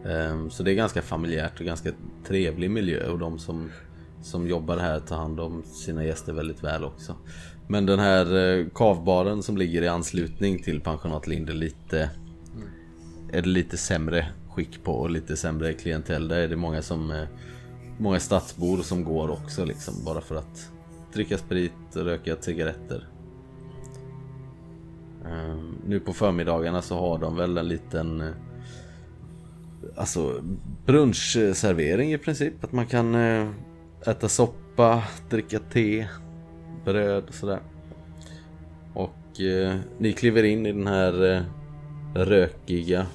Ehm, 0.07 0.51
Så 0.51 0.63
det 0.63 0.73
är 0.73 0.75
ganska 0.75 1.03
familjärt 1.03 1.61
och 1.61 1.67
ganska 1.67 1.91
trevlig 2.27 2.71
miljö 2.71 3.09
och 3.09 3.19
de 3.19 3.39
som, 3.39 3.71
som 4.23 4.49
jobbar 4.49 4.77
här 4.77 5.01
tar 5.01 5.17
hand 5.17 5.41
om 5.41 5.63
sina 5.63 6.05
gäster 6.05 6.33
väldigt 6.33 6.65
väl 6.65 6.85
också. 6.85 7.17
Men 7.69 7.87
den 7.87 7.99
här 7.99 8.37
eh, 8.37 8.67
kavbaren 8.75 9.43
som 9.43 9.57
ligger 9.57 9.83
i 9.83 9.89
anslutning 9.89 10.63
till 10.63 10.81
pensionat 10.81 11.27
Lind 11.27 11.51
är 11.51 11.55
lite, 11.55 12.11
är 13.33 13.43
det 13.43 13.49
lite 13.49 13.77
sämre 13.77 14.29
skick 14.51 14.85
på 14.85 14.93
och 14.93 15.11
lite 15.11 15.37
sämre 15.37 15.73
klientell. 15.73 16.29
Där 16.29 16.37
är 16.37 16.49
det 16.49 16.57
många 16.57 16.83
som 16.83 17.11
eh, 17.11 17.25
Många 17.99 18.21
stadsbor 18.21 18.83
som 18.83 19.05
går 19.05 19.31
också 19.31 19.65
liksom 19.65 19.95
bara 20.05 20.21
för 20.21 20.35
att 20.35 20.72
dricka 21.13 21.39
sprit 21.39 21.97
och 21.97 22.05
röka 22.05 22.37
cigaretter. 22.41 23.09
Ehm, 25.27 25.79
nu 25.87 26.01
på 26.01 26.13
förmiddagarna 26.13 26.83
så 26.83 26.99
har 26.99 27.19
de 27.19 27.37
väl 27.37 27.59
en 27.59 27.69
liten 27.69 28.21
eh, 28.21 28.33
Alltså 29.97 30.43
brunchservering 30.87 32.13
i 32.13 32.19
princip. 32.19 32.65
Att 32.65 32.73
man 32.73 32.87
kan 32.87 33.15
eh, 33.15 33.49
äta 34.07 34.29
soppa, 34.29 35.03
dricka 35.31 35.59
te, 35.59 36.09
bröd 36.85 37.25
och 37.29 37.35
sådär. 37.35 37.61
Och 38.95 39.41
eh, 39.41 39.77
ni 39.99 40.13
kliver 40.13 40.43
in 40.43 40.67
i 40.67 40.73
den 40.73 40.87
här 40.87 41.35
eh, 41.35 41.43
rökiga 42.15 43.07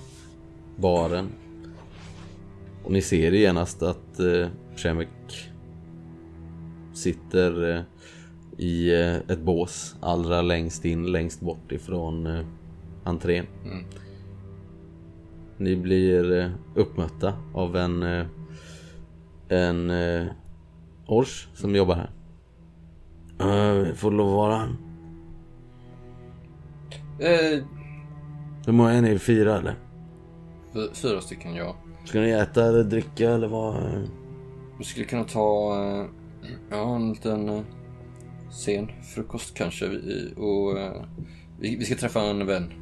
baren. 0.76 1.30
Och 2.84 2.92
ni 2.92 3.02
ser 3.02 3.32
genast 3.32 3.84
att 3.84 4.20
eh, 4.20 4.48
Przemek 4.76 5.10
sitter 6.98 7.76
eh, 7.76 7.82
i 8.58 9.02
eh, 9.02 9.16
ett 9.16 9.42
bås 9.42 9.96
allra 10.02 10.42
längst 10.42 10.86
in, 10.86 11.12
längst 11.12 11.42
bort 11.42 11.72
ifrån 11.72 12.26
eh, 12.28 12.46
entrén. 13.04 13.46
Mm. 13.66 13.84
Ni 15.58 15.76
blir 15.76 16.52
uppmötta 16.76 17.34
av 17.54 17.76
en 17.76 18.26
en 19.50 19.92
Ors 21.08 21.48
som 21.54 21.76
jobbar 21.76 21.96
här. 21.96 22.10
Uh, 23.42 23.94
får 23.94 24.12
lov 24.12 24.28
att 24.28 24.34
vara? 24.36 24.62
eh, 27.20 27.64
Hur 28.66 28.74
många 28.74 28.92
är 28.92 29.02
ni? 29.02 29.20
Fyra 29.20 29.58
eller? 29.58 29.76
fy- 30.74 30.94
fyra 30.94 31.22
stycken 31.22 31.56
ja. 31.56 31.76
Ska 32.06 32.20
ni 32.20 32.30
äta 32.30 32.66
eller 32.66 32.84
dricka 32.84 33.30
eller 33.30 33.48
vad? 33.48 33.76
Vi 34.78 34.84
skulle 34.84 35.06
kunna 35.06 35.24
ta 35.24 35.74
ja, 36.70 36.96
en 36.96 37.10
liten 37.10 37.50
eh, 37.50 37.62
sen 38.52 38.92
frukost 39.04 39.54
kanske. 39.54 39.88
Vi, 39.88 40.34
och, 40.38 40.80
eh, 40.80 41.04
vi, 41.60 41.76
vi 41.76 41.86
ska 41.86 41.96
träffa 41.96 42.22
en 42.22 42.46
vän. 42.46 42.74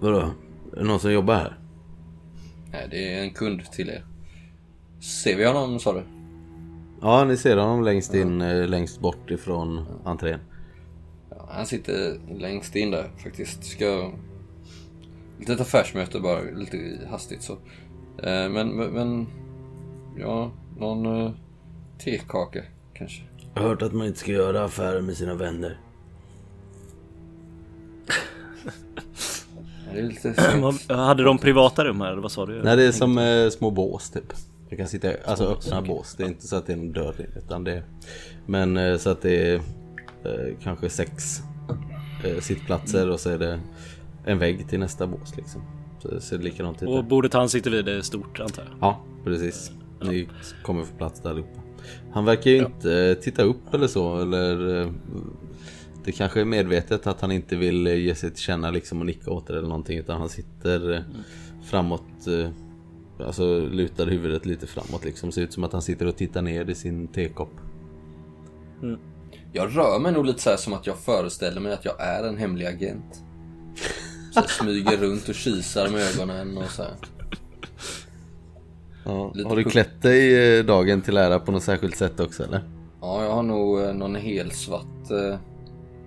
Vadå? 0.00 0.18
Är 0.72 0.76
det 0.76 0.84
någon 0.84 1.00
som 1.00 1.12
jobbar 1.12 1.34
här? 1.34 1.58
Nej, 2.72 2.88
det 2.90 3.14
är 3.14 3.22
en 3.22 3.30
kund 3.30 3.64
till 3.72 3.88
er. 3.88 4.04
Ser 5.00 5.36
vi 5.36 5.46
honom 5.46 5.78
sa 5.78 5.92
du? 5.92 6.02
Ja, 7.00 7.24
ni 7.24 7.36
ser 7.36 7.56
honom 7.56 7.84
längst 7.84 8.14
in, 8.14 8.40
eh, 8.40 8.68
längst 8.68 9.00
bort 9.00 9.30
ifrån 9.30 9.86
entrén. 10.04 10.40
Ja, 11.30 11.48
han 11.50 11.66
sitter 11.66 12.20
längst 12.38 12.76
in 12.76 12.90
där 12.90 13.10
faktiskt. 13.18 13.64
Ska... 13.64 14.12
Lite 15.38 15.52
affärsmöte 15.52 16.20
bara, 16.20 16.40
lite 16.40 17.00
hastigt 17.10 17.42
så. 17.42 17.58
Men, 18.22 18.68
men 18.68 19.26
ja, 20.18 20.52
någon 20.78 21.06
uh, 21.06 21.30
tekaka 22.04 22.62
kanske. 22.94 23.22
Jag 23.54 23.62
har 23.62 23.68
hört 23.68 23.82
att 23.82 23.92
man 23.92 24.06
inte 24.06 24.18
ska 24.18 24.32
göra 24.32 24.64
affärer 24.64 25.00
med 25.00 25.16
sina 25.16 25.34
vänner. 25.34 25.78
Det 29.92 29.98
är 29.98 30.02
lite 30.02 30.34
synd. 30.82 30.90
Hade 30.98 31.22
de 31.22 31.38
privata 31.38 31.84
rum 31.84 32.00
här 32.00 32.12
eller 32.12 32.22
vad 32.22 32.32
sa 32.32 32.46
du? 32.46 32.62
Nej, 32.62 32.76
det 32.76 32.86
är 32.86 32.92
som 32.92 33.18
eh, 33.18 33.48
små 33.48 33.70
bås 33.70 34.10
typ. 34.10 34.32
Du 34.70 34.76
kan 34.76 34.88
sitta, 34.88 35.08
alltså 35.24 35.44
öppna 35.44 35.82
bås. 35.82 36.14
Det 36.14 36.24
är 36.24 36.28
inte 36.28 36.46
så 36.46 36.56
att 36.56 36.66
det 36.66 36.72
är 36.72 36.76
en 36.76 36.92
dörr 36.92 37.26
utan 37.36 37.64
det 37.64 37.72
är... 37.72 37.84
Men 38.46 38.76
eh, 38.76 38.96
så 38.96 39.10
att 39.10 39.22
det 39.22 39.50
är 39.50 39.54
eh, 40.24 40.56
kanske 40.62 40.90
sex 40.90 41.40
eh, 42.24 42.40
sittplatser 42.40 43.10
och 43.10 43.20
så 43.20 43.30
är 43.30 43.38
det 43.38 43.60
en 44.24 44.38
vägg 44.38 44.68
till 44.68 44.78
nästa 44.80 45.06
bås 45.06 45.36
liksom. 45.36 45.62
Så 46.02 46.08
det 46.08 46.20
ser 46.20 46.38
likadant 46.38 46.82
ut. 46.82 46.88
Och 46.88 47.04
bordet 47.04 47.32
han 47.32 47.48
sitter 47.48 47.70
vid 47.70 47.88
är 47.88 48.00
stort 48.00 48.40
antar 48.40 48.62
jag? 48.62 48.72
Ja, 48.80 49.04
precis. 49.24 49.72
Ni 50.02 50.28
kommer 50.62 50.84
få 50.84 50.94
plats 50.96 51.20
där 51.20 51.30
allihopa. 51.30 51.60
Han 52.12 52.24
verkar 52.24 52.50
ju 52.50 52.58
inte 52.58 52.92
eh, 52.92 53.14
titta 53.14 53.42
upp 53.42 53.74
eller 53.74 53.86
så 53.86 54.18
eller 54.20 54.80
eh, 54.80 54.90
det 56.04 56.12
kanske 56.12 56.40
är 56.40 56.44
medvetet 56.44 57.06
att 57.06 57.20
han 57.20 57.32
inte 57.32 57.56
vill 57.56 57.86
eh, 57.86 57.94
ge 57.94 58.14
sig 58.14 58.30
till 58.30 58.42
känna 58.42 58.70
liksom 58.70 59.00
och 59.00 59.06
nicka 59.06 59.30
åt 59.30 59.50
er 59.50 59.54
eller 59.54 59.68
någonting 59.68 59.98
utan 59.98 60.20
han 60.20 60.28
sitter 60.28 60.94
eh, 60.94 61.00
framåt 61.64 62.02
Alltså 63.18 63.58
lutar 63.58 64.06
huvudet 64.06 64.46
lite 64.46 64.66
framåt 64.66 65.04
liksom. 65.04 65.32
Ser 65.32 65.42
ut 65.42 65.52
som 65.52 65.64
att 65.64 65.72
han 65.72 65.82
sitter 65.82 66.06
och 66.06 66.16
tittar 66.16 66.42
ner 66.42 66.70
i 66.70 66.74
sin 66.74 67.08
tekopp. 67.08 67.52
Jag 69.52 69.76
rör 69.76 69.98
mig 69.98 70.12
nog 70.12 70.26
lite 70.26 70.42
så 70.42 70.50
här 70.50 70.56
som 70.56 70.72
att 70.72 70.86
jag 70.86 70.98
föreställer 70.98 71.60
mig 71.60 71.72
att 71.72 71.84
jag 71.84 72.00
är 72.00 72.24
en 72.24 72.36
hemlig 72.36 72.66
agent. 72.66 73.22
Så 74.32 74.40
jag 74.40 74.50
smyger 74.50 74.96
runt 74.96 75.28
och 75.28 75.34
kisar 75.34 75.88
med 75.88 76.00
ögonen 76.00 76.58
och 76.58 76.70
så 76.70 76.82
här. 76.82 76.94
Ja. 79.06 79.32
Har 79.44 79.56
du 79.56 79.64
klätt 79.64 80.02
dig 80.02 80.58
eh, 80.58 80.64
dagen 80.64 81.02
till 81.02 81.16
ära 81.16 81.38
på 81.38 81.52
något 81.52 81.62
särskilt 81.62 81.96
sätt 81.96 82.20
också 82.20 82.44
eller? 82.44 82.62
Ja, 83.00 83.24
jag 83.24 83.30
har 83.30 83.42
nog 83.42 83.80
eh, 83.80 83.94
någon 83.94 84.14
hel 84.14 84.50
svart 84.50 85.10
eh, 85.10 85.38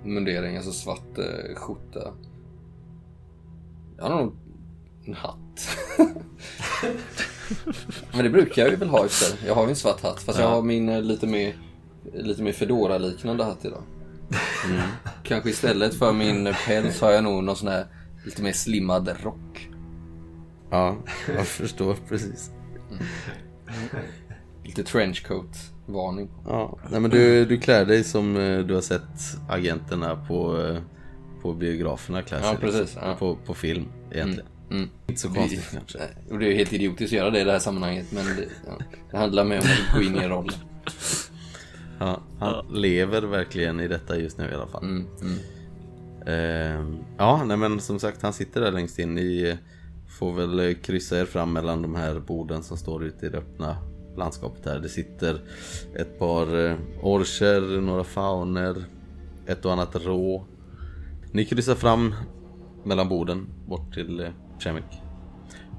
mundering, 0.03 0.55
alltså 0.55 0.71
svart 0.71 1.17
eh, 1.17 1.55
skjorta. 1.55 2.13
Jag 3.97 4.03
har 4.03 4.21
nog 4.21 4.35
en 5.05 5.13
hatt. 5.13 5.77
Men 8.13 8.23
det 8.23 8.29
brukar 8.29 8.61
jag 8.61 8.71
ju 8.71 8.77
väl 8.77 8.89
ha 8.89 9.07
sig. 9.07 9.37
Jag 9.47 9.55
har 9.55 9.63
ju 9.63 9.69
en 9.69 9.75
svart 9.75 10.01
hatt, 10.01 10.21
fast 10.21 10.39
jag 10.39 10.47
har 10.47 10.61
min 10.61 10.89
eh, 10.89 11.01
lite 11.01 11.27
mer, 11.27 11.53
lite 12.13 12.43
mer 12.43 12.51
Fedora-liknande 12.51 13.43
hatt 13.43 13.65
idag. 13.65 13.83
Mm. 14.65 14.81
Kanske 15.23 15.49
istället 15.49 15.93
för 15.93 16.13
min 16.13 16.53
päls 16.65 17.01
har 17.01 17.11
jag 17.11 17.23
nog 17.23 17.43
någon 17.43 17.55
sån 17.55 17.67
här 17.67 17.85
lite 18.25 18.41
mer 18.41 18.53
slimmad 18.53 19.09
rock. 19.23 19.69
Ja, 20.69 20.97
jag 21.35 21.47
förstår 21.47 21.95
precis. 22.09 22.51
Lite 24.63 24.83
trenchcoat-varning. 24.83 26.29
Ja, 26.45 26.77
nej 26.91 26.99
men 26.99 27.11
du, 27.11 27.45
du 27.45 27.57
klär 27.57 27.85
dig 27.85 28.03
som 28.03 28.37
eh, 28.37 28.59
du 28.59 28.73
har 28.73 28.81
sett 28.81 29.37
agenterna 29.49 30.15
på, 30.27 30.61
eh, 30.61 30.81
på 31.41 31.53
biograferna 31.53 32.21
klä 32.21 32.39
sig. 32.39 32.47
Ja, 32.47 32.57
precis, 32.59 32.79
liksom. 32.79 33.01
ja. 33.05 33.15
På, 33.15 33.35
på 33.35 33.53
film 33.53 33.85
egentligen. 34.11 34.49
Mm. 34.71 34.89
Inte 35.07 35.21
så 35.21 35.29
konstigt 35.29 35.69
kanske. 35.71 35.99
Och 36.29 36.39
det 36.39 36.45
är 36.45 36.49
ju 36.49 36.55
helt 36.55 36.73
idiotiskt 36.73 37.13
att 37.13 37.17
göra 37.17 37.29
det 37.29 37.41
i 37.41 37.43
det 37.43 37.51
här 37.51 37.59
sammanhanget 37.59 38.11
men 38.11 38.25
det, 38.25 38.45
ja, 38.67 38.77
det 39.11 39.17
handlar 39.17 39.43
mer 39.43 39.57
om 39.57 39.63
att 39.63 39.95
gå 39.95 40.01
in 40.01 40.15
i 40.15 40.27
rollen. 40.27 40.53
Ja, 41.99 42.21
han 42.39 42.65
lever 42.73 43.21
verkligen 43.21 43.79
i 43.79 43.87
detta 43.87 44.17
just 44.17 44.37
nu 44.37 44.49
i 44.51 44.53
alla 44.53 44.67
fall. 44.67 44.83
Mm, 44.83 45.07
mm. 45.21 45.39
Ehm, 46.25 46.97
ja, 47.17 47.43
nej 47.45 47.57
men 47.57 47.79
som 47.79 47.99
sagt 47.99 48.21
han 48.21 48.33
sitter 48.33 48.61
där 48.61 48.71
längst 48.71 48.99
in. 48.99 49.17
Eh, 49.17 49.57
får 50.19 50.33
väl 50.33 50.59
eh, 50.59 50.73
kryssa 50.73 51.19
er 51.19 51.25
fram 51.25 51.53
mellan 51.53 51.81
de 51.81 51.95
här 51.95 52.19
borden 52.19 52.63
som 52.63 52.77
står 52.77 53.03
ute 53.03 53.25
i 53.25 53.29
det 53.29 53.37
öppna 53.37 53.77
landskapet 54.17 54.65
här. 54.65 54.79
Det 54.79 54.89
sitter 54.89 55.41
ett 55.95 56.19
par 56.19 56.65
eh, 56.65 56.75
orcher, 57.01 57.81
några 57.81 58.03
fauner, 58.03 58.75
ett 59.45 59.65
och 59.65 59.73
annat 59.73 59.95
rå. 59.95 60.45
Ni 61.31 61.45
kryssar 61.45 61.75
fram 61.75 62.15
mellan 62.83 63.09
borden 63.09 63.47
bort 63.67 63.93
till 63.93 64.19
eh, 64.19 64.29
Shemek. 64.59 65.01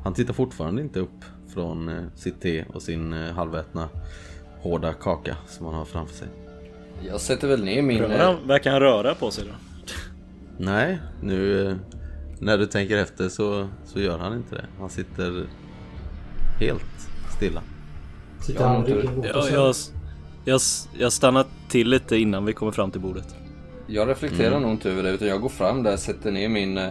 Han 0.05 0.15
tittar 0.15 0.35
fortfarande 0.35 0.83
inte 0.83 1.01
upp 1.01 1.25
från 1.55 2.11
sitt 2.15 2.41
te 2.41 2.65
och 2.65 2.83
sin 2.83 3.13
halvätna 3.13 3.89
hårda 4.61 4.93
kaka 4.93 5.37
som 5.47 5.67
han 5.67 5.75
har 5.75 5.85
framför 5.85 6.15
sig. 6.15 6.29
Jag 7.07 7.21
sätter 7.21 7.49
väl 7.49 7.65
ner 7.65 7.83
min... 7.83 7.99
Rör 7.99 8.19
han, 8.19 8.49
verkar 8.49 8.71
han 8.71 8.81
röra 8.81 9.15
på 9.15 9.31
sig 9.31 9.45
då? 9.45 9.53
Nej, 10.59 10.99
nu 11.23 11.77
när 12.41 12.59
du 12.59 12.67
tänker 12.67 12.97
efter 12.97 13.29
så, 13.29 13.69
så 13.85 14.01
gör 14.01 14.19
han 14.19 14.37
inte 14.37 14.55
det. 14.55 14.65
Han 14.79 14.91
sitter 14.91 15.47
helt 16.61 17.09
stilla. 17.37 17.63
Sitter 18.41 18.65
han 18.65 18.85
ryggen 18.87 19.23
Jag, 19.35 19.51
jag, 19.51 19.75
jag, 20.45 20.61
jag 20.99 21.13
stannar 21.13 21.47
till 21.69 21.89
lite 21.89 22.17
innan 22.17 22.45
vi 22.45 22.53
kommer 22.53 22.73
fram 22.73 22.91
till 22.91 23.01
bordet. 23.01 23.35
Jag 23.87 24.09
reflekterar 24.09 24.49
Mm. 24.51 24.63
nog 24.63 24.71
inte 24.71 24.91
över 24.91 25.03
det 25.03 25.11
utan 25.11 25.29
jag 25.29 25.41
går 25.41 25.49
fram 25.49 25.83
där, 25.83 25.97
sätter 25.97 26.31
ner 26.33 26.49
min 26.49 26.79
eh, 26.79 26.91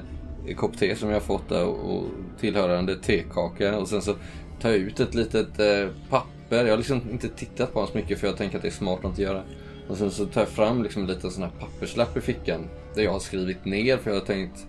kopp 0.56 0.78
te 0.78 0.96
som 0.96 1.10
jag 1.10 1.24
fått 1.24 1.50
där 1.50 1.66
och, 1.66 1.96
och 1.98 2.04
tillhörande 2.40 2.96
tekaka 2.96 3.78
och 3.78 3.88
sen 3.88 4.02
så 4.02 4.16
tar 4.62 4.70
jag 4.70 4.78
ut 4.80 5.00
ett 5.00 5.16
litet 5.16 5.60
eh, 5.60 5.90
papper. 6.10 6.66
Jag 6.66 6.70
har 6.70 6.78
liksom 6.78 7.02
inte 7.12 7.28
tittat 7.30 7.74
på 7.74 7.80
honom 7.80 7.92
så 7.92 7.98
mycket 7.98 8.20
för 8.20 8.28
jag 8.28 8.38
tänker 8.38 8.56
att 8.58 8.62
det 8.62 8.68
är 8.70 8.72
smart 8.72 9.06
att 9.06 9.18
göra. 9.20 9.44
Och 9.88 9.98
sen 9.98 10.12
så 10.12 10.26
tar 10.26 10.42
jag 10.42 10.50
fram 10.50 10.84
liksom 10.84 11.02
en 11.02 11.08
liten 11.08 11.32
sån 11.32 11.44
här 11.44 11.52
papperslapp 11.60 12.18
i 12.18 12.22
fickan 12.22 12.68
där 12.96 13.04
jag 13.04 13.12
har 13.12 13.20
skrivit 13.20 13.66
ner 13.66 13.98
för 13.98 14.12
jag 14.12 14.20
har 14.20 14.26
tänkt 14.26 14.68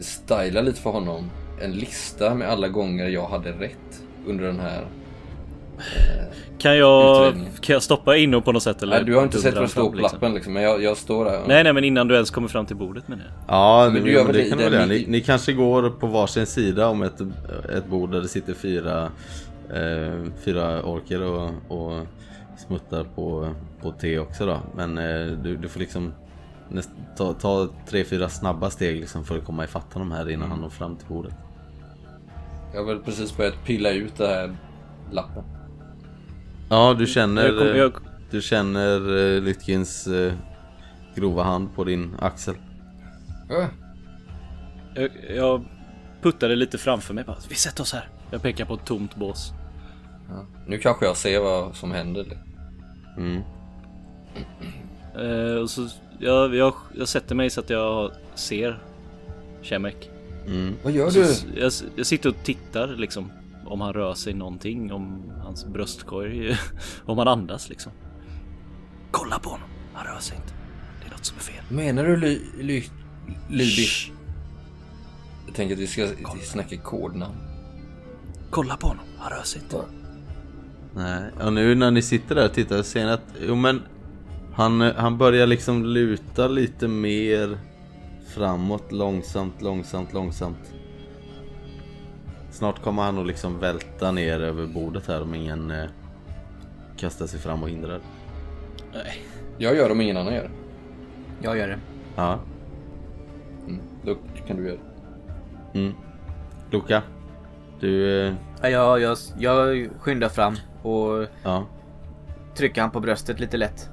styla 0.00 0.60
lite 0.60 0.80
för 0.80 0.90
honom. 0.90 1.30
En 1.60 1.72
lista 1.72 2.34
med 2.34 2.48
alla 2.48 2.68
gånger 2.68 3.08
jag 3.08 3.26
hade 3.26 3.52
rätt 3.52 4.02
under 4.26 4.44
den 4.44 4.60
här 4.60 4.84
Kan 6.58 6.76
jag, 6.78 7.34
kan 7.60 7.72
jag 7.72 7.82
stoppa 7.82 8.16
in 8.16 8.42
på 8.42 8.52
något 8.52 8.62
sätt 8.62 8.82
eller? 8.82 8.96
Nej, 8.96 9.04
du 9.04 9.14
har 9.14 9.22
inte 9.22 9.38
sett 9.38 9.54
vad 9.54 9.64
det 9.64 9.68
står 9.68 9.90
på 9.90 9.96
lappen 9.96 10.34
liksom, 10.34 10.52
men 10.52 10.62
jag, 10.62 10.82
jag 10.82 10.96
står 10.96 11.24
där. 11.24 11.40
Nej, 11.46 11.64
nej, 11.64 11.72
men 11.72 11.84
innan 11.84 12.08
du 12.08 12.14
ens 12.14 12.30
kommer 12.30 12.48
fram 12.48 12.66
till 12.66 12.76
bordet 12.76 13.08
menar 13.08 13.22
jag. 13.24 13.54
Ja, 13.56 13.84
Men 13.84 13.94
det, 13.94 14.00
du 14.00 14.12
gör 14.12 14.24
men 14.24 14.32
det 14.32 14.42
det 14.42 14.48
kan 14.48 14.58
du 14.58 14.68
väl. 14.68 14.88
Ni, 14.88 15.04
ni 15.08 15.20
kanske 15.20 15.52
går 15.52 15.90
på 15.90 16.06
varsin 16.06 16.46
sida 16.46 16.88
om 16.88 17.02
ett, 17.02 17.20
ett 17.76 17.86
bord 17.86 18.10
där 18.12 18.20
det 18.20 18.28
sitter 18.28 18.54
fyra, 18.54 19.10
eh, 19.74 20.30
fyra 20.44 20.82
orker 20.82 21.22
och, 21.22 21.50
och 21.68 22.06
smuttar 22.66 23.04
på, 23.14 23.54
på 23.82 23.92
te 23.92 24.18
också 24.18 24.46
då. 24.46 24.60
Men 24.76 24.98
eh, 24.98 25.26
du, 25.26 25.56
du 25.56 25.68
får 25.68 25.80
liksom 25.80 26.12
ta, 27.16 27.32
ta 27.34 27.68
tre, 27.88 28.04
fyra 28.04 28.28
snabba 28.28 28.70
steg 28.70 29.00
liksom 29.00 29.24
för 29.24 29.38
att 29.38 29.44
komma 29.44 29.64
ifatt 29.64 29.92
honom 29.92 30.12
här 30.12 30.30
innan 30.30 30.50
han 30.50 30.60
når 30.60 30.68
fram 30.70 30.96
till 30.96 31.08
bordet. 31.08 31.34
Jag 32.72 32.80
har 32.80 32.86
väl 32.86 33.02
precis 33.02 33.36
börjat 33.36 33.64
pilla 33.64 33.90
ut 33.90 34.16
det 34.16 34.28
här 34.28 34.56
lappen. 35.12 35.44
Ja, 36.70 36.94
du 36.98 37.06
känner, 37.06 37.44
Jag 37.44 37.58
kommer- 37.58 37.74
jag- 37.74 37.92
du 38.30 38.40
känner 38.42 39.16
eh, 39.36 39.42
Lytkins 39.42 40.06
eh, 40.06 40.32
grova 41.14 41.42
hand 41.42 41.74
på 41.74 41.84
din 41.84 42.16
axel. 42.20 42.54
Ja, 43.48 43.66
Jag, 44.94 45.10
jag 45.36 45.64
puttade 46.22 46.56
lite 46.56 46.78
framför 46.78 47.14
mig 47.14 47.24
bara. 47.24 47.36
Vi 47.48 47.54
sätter 47.54 47.82
oss 47.82 47.92
här. 47.92 48.08
Jag 48.30 48.42
pekar 48.42 48.64
på 48.64 48.74
ett 48.74 48.84
tomt 48.84 49.16
bås. 49.16 49.52
Ja. 50.28 50.44
Nu 50.66 50.78
kanske 50.78 51.06
jag 51.06 51.16
ser 51.16 51.40
vad 51.40 51.74
som 51.76 51.92
händer. 51.92 52.26
Mm. 53.16 53.42
Eh, 55.18 55.56
och 55.62 55.70
så, 55.70 55.88
jag, 56.18 56.54
jag, 56.54 56.74
jag 56.94 57.08
sätter 57.08 57.34
mig 57.34 57.50
så 57.50 57.60
att 57.60 57.70
jag 57.70 58.10
ser 58.34 58.82
Shemek. 59.62 60.10
Mm. 60.46 60.74
Vad 60.82 60.92
gör 60.92 61.10
Så, 61.10 61.18
du? 61.18 61.60
jag, 61.60 61.72
jag 61.96 62.06
sitter 62.06 62.28
och 62.28 62.36
tittar 62.44 62.88
liksom. 62.88 63.32
Om 63.66 63.80
han 63.80 63.92
rör 63.92 64.14
sig 64.14 64.34
någonting. 64.34 64.92
Om 64.92 65.32
hans 65.42 65.66
bröstkorg. 65.66 66.56
om 67.04 67.18
han 67.18 67.28
andas 67.28 67.68
liksom. 67.68 67.92
Kolla 69.10 69.38
på 69.38 69.50
honom. 69.50 69.68
Han 69.94 70.06
rör 70.06 70.20
sig 70.20 70.36
inte. 70.36 70.54
Det 71.00 71.06
är 71.06 71.10
något 71.10 71.24
som 71.24 71.36
är 71.36 71.40
fel. 71.42 71.64
Menar 71.68 72.04
du 72.04 72.16
ly, 72.16 72.40
ly, 72.60 72.82
Lybish? 73.50 74.12
Jag 75.46 75.54
tänker 75.54 75.74
att 75.74 75.80
vi 75.80 75.86
ska 75.86 76.08
snacka 76.42 76.76
kodnamn. 76.76 77.34
Kolla 78.50 78.76
på 78.76 78.86
honom. 78.86 79.04
Han 79.18 79.32
rör 79.32 79.42
sig 79.42 79.60
inte. 79.62 79.80
Nej, 80.94 81.22
och 81.40 81.52
nu 81.52 81.74
när 81.74 81.90
ni 81.90 82.02
sitter 82.02 82.34
där 82.34 82.44
och 82.44 82.52
tittar 82.54 82.76
så 82.76 82.82
ser 82.82 83.04
ni 83.04 83.10
att, 83.12 83.34
jo 83.46 83.54
men 83.54 83.82
han, 84.54 84.80
han 84.80 85.18
börjar 85.18 85.46
liksom 85.46 85.84
luta 85.84 86.48
lite 86.48 86.88
mer 86.88 87.58
framåt 88.26 88.92
långsamt, 88.92 89.62
långsamt, 89.62 90.12
långsamt. 90.12 90.74
Snart 92.50 92.82
kommer 92.82 93.02
han 93.02 93.18
att 93.18 93.26
liksom 93.26 93.58
välta 93.60 94.10
ner 94.10 94.40
över 94.40 94.66
bordet 94.66 95.06
här 95.06 95.22
om 95.22 95.34
ingen 95.34 95.70
eh, 95.70 95.84
kastar 96.96 97.26
sig 97.26 97.40
fram 97.40 97.62
och 97.62 97.68
hindrar. 97.68 98.00
Nej. 98.92 99.22
Jag 99.58 99.76
gör 99.76 99.86
det 99.86 99.92
om 99.92 100.00
ingen 100.00 100.16
annan 100.16 100.34
gör 100.34 100.42
det. 100.42 100.50
Jag 101.42 101.58
gör 101.58 101.68
det. 101.68 101.78
Ja. 102.16 102.38
Mm. 103.66 103.80
Då 104.04 104.16
kan 104.46 104.56
du 104.56 104.66
göra 104.66 104.76
det. 105.72 105.78
Mm. 105.78 105.92
Luca, 106.70 107.02
du, 107.80 108.20
eh, 108.26 108.34
Ja, 108.62 108.68
jag, 108.68 109.00
jag, 109.00 109.16
jag 109.38 109.88
skyndar 110.00 110.28
fram 110.28 110.54
och 110.82 111.26
ja. 111.42 111.66
trycka 112.56 112.80
han 112.80 112.90
på 112.90 113.00
bröstet 113.00 113.40
lite 113.40 113.56
lätt. 113.56 113.90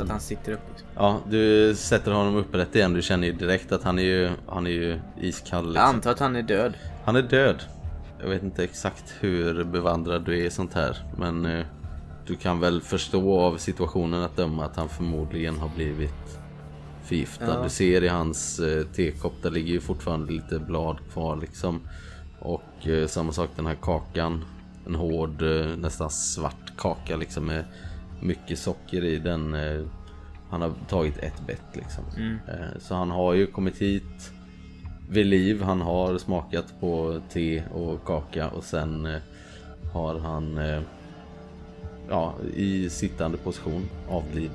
Så 0.00 0.04
att 0.04 0.10
han 0.10 0.20
sitter 0.20 0.52
upp. 0.52 0.60
Liksom. 0.70 0.88
Ja, 0.96 1.20
du 1.30 1.74
sätter 1.74 2.12
honom 2.12 2.36
upprätt 2.36 2.76
igen. 2.76 2.92
Du 2.92 3.02
känner 3.02 3.26
ju 3.26 3.32
direkt 3.32 3.72
att 3.72 3.82
han 3.82 3.98
är 3.98 4.02
ju, 4.02 4.30
han 4.48 4.66
är 4.66 4.70
ju 4.70 5.00
iskall. 5.20 5.64
Jag 5.64 5.72
Liksom. 5.72 5.84
antar 5.88 6.10
att 6.10 6.18
han 6.18 6.36
är 6.36 6.42
död. 6.42 6.74
Han 7.04 7.16
är 7.16 7.22
död. 7.22 7.62
Jag 8.22 8.28
vet 8.28 8.42
inte 8.42 8.64
exakt 8.64 9.14
hur 9.20 9.64
bevandrad 9.64 10.24
du 10.24 10.40
är 10.40 10.44
i 10.44 10.50
sånt 10.50 10.74
här. 10.74 10.96
Men 11.18 11.46
eh, 11.46 11.64
du 12.26 12.36
kan 12.36 12.60
väl 12.60 12.80
förstå 12.80 13.40
av 13.40 13.56
situationen 13.56 14.22
att 14.22 14.36
döma 14.36 14.64
att 14.64 14.76
han 14.76 14.88
förmodligen 14.88 15.58
har 15.58 15.68
blivit 15.76 16.38
förgiftad. 17.04 17.54
Ja. 17.54 17.62
Du 17.62 17.68
ser 17.68 18.04
i 18.04 18.08
hans 18.08 18.60
eh, 18.60 18.82
tekopp, 18.86 19.42
där 19.42 19.50
ligger 19.50 19.72
ju 19.72 19.80
fortfarande 19.80 20.32
lite 20.32 20.58
blad 20.58 20.98
kvar 21.12 21.36
liksom. 21.36 21.80
Och 22.38 22.86
eh, 22.88 23.06
samma 23.06 23.32
sak 23.32 23.50
den 23.56 23.66
här 23.66 23.76
kakan. 23.82 24.44
En 24.86 24.94
hård, 24.94 25.42
eh, 25.42 25.66
nästan 25.76 26.10
svart 26.10 26.72
kaka 26.78 27.16
liksom 27.16 27.46
med 27.46 27.64
mycket 28.20 28.58
socker 28.58 29.04
i 29.04 29.18
den. 29.18 29.54
Eh, 29.54 29.82
han 30.50 30.62
har 30.62 30.72
tagit 30.88 31.18
ett 31.18 31.46
bett 31.46 31.66
liksom. 31.72 32.04
Eh, 32.48 32.78
så 32.78 32.94
han 32.94 33.10
har 33.10 33.34
ju 33.34 33.46
kommit 33.46 33.78
hit 33.78 34.32
vid 35.10 35.26
liv. 35.26 35.62
Han 35.62 35.80
har 35.80 36.18
smakat 36.18 36.80
på 36.80 37.20
te 37.32 37.62
och 37.72 38.04
kaka 38.04 38.48
och 38.48 38.64
sen 38.64 39.06
eh, 39.06 39.20
har 39.92 40.18
han 40.18 40.60
ja, 42.08 42.34
i 42.56 42.90
sittande 42.90 43.38
position 43.38 43.88
avlidit. 44.08 44.50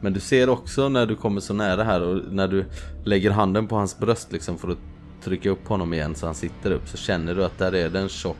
Men 0.00 0.12
du 0.12 0.20
ser 0.20 0.48
också 0.48 0.88
när 0.88 1.06
du 1.06 1.16
kommer 1.16 1.40
så 1.40 1.54
nära 1.54 1.84
här 1.84 2.02
och 2.02 2.32
när 2.32 2.48
du 2.48 2.64
lägger 3.04 3.30
handen 3.30 3.68
på 3.68 3.76
hans 3.76 3.98
bröst 3.98 4.32
liksom 4.32 4.58
för 4.58 4.68
att 4.68 4.78
trycka 5.24 5.50
upp 5.50 5.68
honom 5.68 5.94
igen 5.94 6.14
så 6.14 6.26
han 6.26 6.34
sitter 6.34 6.70
upp 6.70 6.88
så 6.88 6.96
känner 6.96 7.34
du 7.34 7.44
att 7.44 7.58
där 7.58 7.74
är 7.74 7.88
det 7.88 8.00
en 8.00 8.08
tjock 8.08 8.36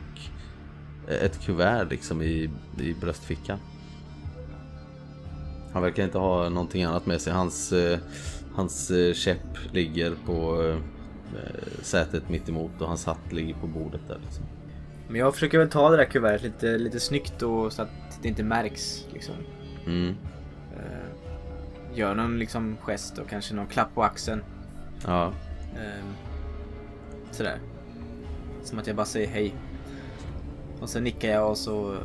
ett 1.07 1.45
kuvert 1.45 1.89
liksom 1.89 2.21
i, 2.21 2.49
i 2.79 2.93
bröstfickan. 2.93 3.59
Han 5.73 5.81
verkar 5.81 6.03
inte 6.03 6.17
ha 6.17 6.49
någonting 6.49 6.83
annat 6.83 7.05
med 7.05 7.21
sig. 7.21 7.33
Hans, 7.33 7.71
eh, 7.71 7.99
hans 8.53 8.91
eh, 8.91 9.13
käpp 9.13 9.73
ligger 9.73 10.15
på 10.25 10.69
eh, 11.35 11.81
sätet 11.81 12.29
mitt 12.29 12.49
emot 12.49 12.81
och 12.81 12.87
hans 12.87 13.05
hatt 13.05 13.31
ligger 13.31 13.53
på 13.53 13.67
bordet 13.67 14.01
där 14.07 14.19
liksom. 14.23 14.45
Men 15.07 15.19
jag 15.19 15.33
försöker 15.33 15.57
väl 15.57 15.69
ta 15.69 15.89
det 15.89 15.97
där 15.97 16.05
kuvertet 16.05 16.43
lite, 16.43 16.77
lite 16.77 16.99
snyggt 16.99 17.41
och 17.41 17.73
så 17.73 17.81
att 17.81 17.89
det 18.21 18.27
inte 18.27 18.43
märks. 18.43 19.05
Liksom. 19.13 19.35
Mm. 19.85 20.15
Eh, 20.75 21.97
gör 21.97 22.15
någon 22.15 22.39
liksom 22.39 22.77
gest 22.81 23.17
och 23.17 23.29
kanske 23.29 23.53
någon 23.53 23.67
klapp 23.67 23.95
på 23.95 24.03
axeln. 24.03 24.43
Ja. 25.05 25.33
Eh, 25.75 26.05
sådär. 27.31 27.59
Som 28.63 28.79
att 28.79 28.87
jag 28.87 28.95
bara 28.95 29.05
säger 29.05 29.27
hej. 29.27 29.55
Och 30.83 30.89
sen 30.89 31.03
nickar 31.03 31.29
jag 31.29 31.49
och 31.51 31.57
så 31.57 31.95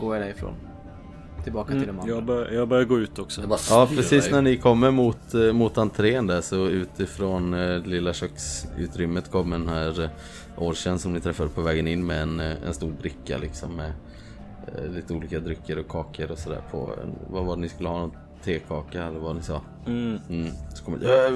går 0.00 0.16
jag 0.16 0.24
därifrån. 0.26 0.54
Tillbaka 1.44 1.68
till 1.72 1.78
de 1.80 1.84
Mm, 1.88 2.00
andra. 2.00 2.14
jag, 2.14 2.24
bör, 2.24 2.50
jag 2.50 2.68
börjar 2.68 2.84
gå 2.84 2.98
ut 2.98 3.18
också. 3.18 3.58
Ja, 3.70 3.88
precis 3.96 4.30
när 4.30 4.42
ni 4.42 4.56
kommer 4.56 4.90
mot, 4.90 5.34
eh, 5.34 5.52
mot 5.52 5.78
entrén 5.78 6.26
där 6.26 6.40
så 6.40 6.66
utifrån 6.68 7.54
eh, 7.54 7.78
lilla 7.86 8.12
köksutrymmet 8.12 9.30
kommer 9.30 9.58
den 9.58 9.68
här 9.68 10.02
eh, 10.02 10.08
Orchen 10.56 10.98
som 10.98 11.12
ni 11.12 11.20
träffade 11.20 11.48
på 11.48 11.60
vägen 11.62 11.86
in 11.88 12.06
med 12.06 12.22
en, 12.22 12.40
eh, 12.40 12.52
en 12.66 12.74
stor 12.74 12.92
bricka 13.02 13.38
liksom 13.38 13.76
med 13.76 13.92
eh, 14.76 14.90
lite 14.90 15.14
olika 15.14 15.40
drycker 15.40 15.78
och 15.78 15.88
kakor 15.88 16.30
och 16.30 16.38
sådär 16.38 16.60
på. 16.70 16.90
En, 17.02 17.14
vad 17.30 17.44
var 17.44 17.56
det 17.56 17.62
ni 17.62 17.68
skulle 17.68 17.88
ha? 17.88 17.98
Någon 18.00 18.12
tekaka 18.44 19.04
eller 19.04 19.18
vad 19.20 19.36
ni 19.36 19.42
sa? 19.42 19.60
Mm. 19.86 20.18
Mm. 20.28 20.48
Så 20.74 20.84
kommer 20.84 20.98
det, 20.98 21.26
äh, 21.26 21.32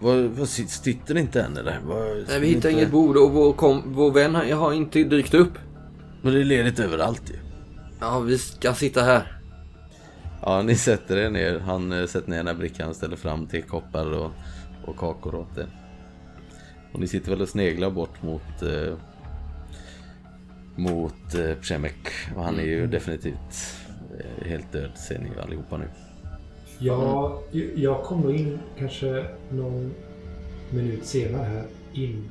vad, 0.00 0.16
vad 0.24 0.48
sit- 0.48 0.68
sitter 0.82 1.14
ni 1.14 1.20
inte 1.20 1.42
än 1.42 1.56
eller? 1.56 1.80
Vad, 1.86 1.98
Nej, 2.28 2.40
vi 2.40 2.46
hittar 2.46 2.68
inget 2.70 2.90
bord 2.90 3.16
och 3.16 3.30
vår, 3.32 3.52
kom, 3.52 3.82
vår 3.86 4.10
vän 4.12 4.34
har- 4.34 4.52
har 4.54 4.72
inte 4.72 5.04
dykt 5.04 5.34
upp. 5.34 5.52
Men 6.22 6.34
det 6.34 6.40
är 6.40 6.44
ledigt 6.44 6.78
överallt 6.78 7.30
ju. 7.30 7.36
Ja, 8.00 8.20
vi 8.20 8.38
ska 8.38 8.74
sitta 8.74 9.02
här. 9.02 9.40
Ja, 10.42 10.62
ni 10.62 10.74
sätter 10.74 11.16
er 11.16 11.30
ner. 11.30 11.58
Han 11.58 11.92
eh, 11.92 12.06
sätter 12.06 12.30
ner 12.30 12.36
den 12.36 12.46
här 12.46 12.54
brickan 12.54 12.88
och 12.88 12.96
ställer 12.96 13.16
fram 13.16 13.46
tekoppar 13.46 14.12
och, 14.12 14.30
och 14.84 14.96
kakor 14.96 15.34
åt 15.34 15.58
er. 15.58 15.68
Och 16.92 17.00
ni 17.00 17.06
sitter 17.06 17.30
väl 17.30 17.42
och 17.42 17.48
sneglar 17.48 17.90
bort 17.90 18.22
mot 18.22 18.62
eh, 18.62 18.94
mot 20.76 21.34
eh, 21.34 21.54
Przemek. 21.54 22.08
Och 22.36 22.44
han 22.44 22.58
är 22.58 22.64
ju 22.64 22.86
definitivt 22.86 23.76
eh, 24.18 24.48
helt 24.48 24.72
död 24.72 24.90
ser 24.94 25.18
ni 25.18 25.30
allihopa 25.42 25.76
nu. 25.76 25.88
Ja, 26.78 27.42
jag 27.74 28.02
kommer 28.02 28.34
in 28.34 28.58
kanske 28.78 29.26
någon 29.50 29.94
minut 30.70 31.06
senare 31.06 31.44
här 31.44 31.64
in 31.92 32.30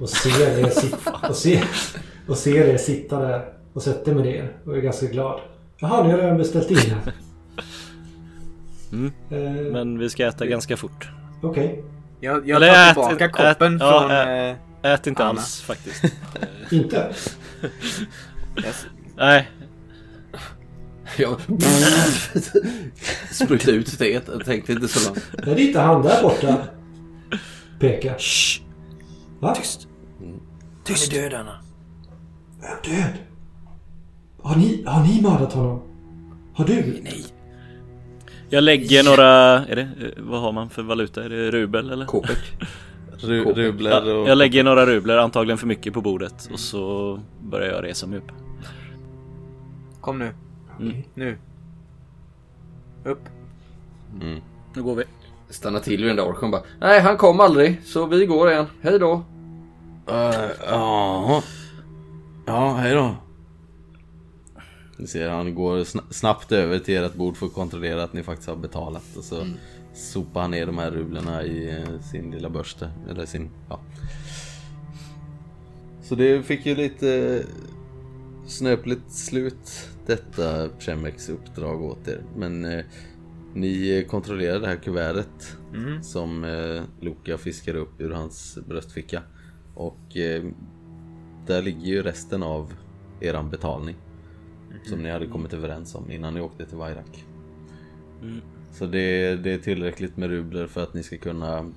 och 0.00 0.08
ser 0.10 0.58
er 0.58 0.68
sitta, 0.68 1.28
och 1.28 1.36
ser, 1.36 1.64
och 2.28 2.36
ser 2.36 2.64
er 2.64 2.76
sitta 2.76 3.20
där 3.20 3.52
och 3.72 3.82
sätter 3.82 4.14
mig 4.14 4.22
ner 4.24 4.52
och 4.66 4.76
är 4.76 4.80
ganska 4.80 5.06
glad. 5.06 5.40
Jaha, 5.78 6.02
ni 6.04 6.10
har 6.10 6.18
redan 6.18 6.36
beställt 6.38 6.70
in 6.70 6.76
här. 6.76 7.12
Mm. 8.92 9.12
Eh, 9.30 9.72
Men 9.72 9.98
vi 9.98 10.10
ska 10.10 10.26
äta 10.26 10.46
ganska 10.46 10.76
fort. 10.76 11.08
Okej, 11.42 11.84
Jag, 12.20 12.48
jag 12.48 12.56
Eller 12.56 12.74
tar 12.74 12.90
ät- 12.90 12.94
tillbaka 13.10 13.24
ät- 13.24 13.32
koppen 13.54 13.78
ja, 13.80 14.00
från... 14.00 14.10
ä- 14.10 14.56
eh, 14.82 14.92
Ät 14.92 15.06
inte 15.06 15.24
Anna. 15.24 15.30
alls 15.40 15.60
faktiskt. 15.62 16.04
inte? 16.70 17.12
jag, 18.56 18.74
Nej, 19.16 19.50
Jag 21.18 21.40
sprutade 23.32 23.72
ut 23.76 23.98
det. 23.98 24.08
Jag 24.08 24.44
tänkte 24.44 24.72
inte 24.72 24.88
så 24.88 25.08
långt. 25.08 25.24
Nej, 25.32 25.54
det 25.54 25.62
är 25.62 25.66
inte 25.66 25.80
han 25.80 26.02
där 26.02 26.22
borta. 26.22 26.56
Pekar. 27.78 28.18
Shh. 28.18 28.62
Va? 29.40 29.54
tyst. 29.54 29.88
Tyst! 30.84 31.12
Han 31.12 31.20
är 31.24 31.30
död 31.30 31.40
Anna. 31.40 31.60
Är 32.62 32.90
död? 32.90 33.12
Har 34.42 34.56
ni, 34.56 34.84
har 34.86 35.02
ni 35.04 35.22
mördat 35.22 35.52
honom? 35.52 35.82
Har 36.54 36.64
du? 36.64 37.00
Nej. 37.02 37.24
Jag 38.48 38.64
lägger 38.64 39.04
några, 39.04 39.26
är 39.66 39.76
det, 39.76 39.82
eh, 39.82 40.22
vad 40.24 40.40
har 40.40 40.52
man 40.52 40.70
för 40.70 40.82
valuta? 40.82 41.24
Är 41.24 41.28
det 41.28 41.50
rubel 41.50 41.90
eller? 41.90 42.06
Kopek. 42.06 42.38
Ru, 43.22 43.44
rubler 43.44 44.14
och... 44.14 44.28
Jag 44.28 44.38
lägger 44.38 44.64
några 44.64 44.86
rubler, 44.86 45.16
antagligen 45.16 45.58
för 45.58 45.66
mycket 45.66 45.94
på 45.94 46.00
bordet 46.00 46.48
och 46.52 46.60
så 46.60 47.18
börjar 47.42 47.74
jag 47.74 47.84
resa 47.84 48.06
mig 48.06 48.18
upp. 48.18 48.32
Kom 50.00 50.18
nu. 50.18 50.30
Mm. 50.80 50.96
Nu. 51.14 51.38
Upp. 53.04 53.22
Mm. 54.22 54.40
Nu 54.74 54.82
går 54.82 54.94
vi. 54.94 55.04
Stanna 55.50 55.80
till 55.80 55.96
vid 56.00 56.06
den 56.06 56.16
där 56.16 56.28
orken 56.28 56.50
bara. 56.50 56.62
Nej, 56.80 57.00
han 57.00 57.16
kom 57.16 57.40
aldrig. 57.40 57.80
Så 57.84 58.06
vi 58.06 58.26
går 58.26 58.50
igen. 58.50 58.66
Hej 58.82 58.98
då. 58.98 59.24
Eh, 60.06 60.34
Ja. 60.68 61.42
Ja, 62.46 62.74
hej 62.74 62.94
då. 62.94 63.16
Ni 64.98 65.06
ser 65.06 65.28
han 65.30 65.54
går 65.54 65.76
sna- 65.78 66.10
snabbt 66.12 66.52
över 66.52 66.78
till 66.78 66.96
ert 67.04 67.14
bord 67.14 67.36
för 67.36 67.46
att 67.46 67.54
kontrollera 67.54 68.02
att 68.02 68.12
ni 68.12 68.22
faktiskt 68.22 68.48
har 68.48 68.56
betalat 68.56 69.16
och 69.16 69.24
så 69.24 69.46
sopar 69.94 70.40
han 70.40 70.50
ner 70.50 70.66
de 70.66 70.78
här 70.78 70.90
rublerna 70.90 71.42
i 71.44 71.70
eh, 71.78 72.00
sin 72.00 72.30
lilla 72.30 72.50
börste. 72.50 72.90
Eller 73.10 73.26
sin, 73.26 73.50
ja. 73.68 73.80
Så 76.02 76.14
det 76.14 76.42
fick 76.42 76.66
ju 76.66 76.74
lite 76.74 77.42
snöpligt 78.46 79.12
slut 79.12 79.88
detta 80.06 80.68
Premeks 80.68 81.28
uppdrag 81.28 81.82
åt 81.82 82.08
er. 82.08 82.22
Men 82.36 82.64
eh, 82.64 82.84
ni 83.54 83.98
eh, 83.98 84.06
kontrollerar 84.06 84.60
det 84.60 84.66
här 84.66 84.76
kuvertet 84.76 85.56
Mm. 85.74 86.02
som 86.02 86.44
eh, 86.44 86.82
Luca 87.00 87.38
fiskar 87.38 87.74
upp 87.74 88.00
ur 88.00 88.10
hans 88.10 88.58
bröstficka. 88.68 89.22
Och 89.74 90.16
eh, 90.16 90.44
där 91.50 91.62
ligger 91.62 91.86
ju 91.86 92.02
resten 92.02 92.42
av 92.42 92.72
eran 93.20 93.50
betalning. 93.50 93.96
Som 94.84 95.02
ni 95.02 95.10
hade 95.10 95.26
kommit 95.26 95.52
överens 95.52 95.94
om 95.94 96.10
innan 96.10 96.34
ni 96.34 96.40
åkte 96.40 96.66
till 96.66 96.76
Vairak. 96.76 97.24
Mm. 98.22 98.40
Så 98.72 98.86
det, 98.86 99.36
det 99.36 99.52
är 99.52 99.58
tillräckligt 99.58 100.16
med 100.16 100.30
rubler 100.30 100.66
för 100.66 100.82
att 100.82 100.94
ni 100.94 101.02
ska 101.02 101.18
kunna 101.18 101.72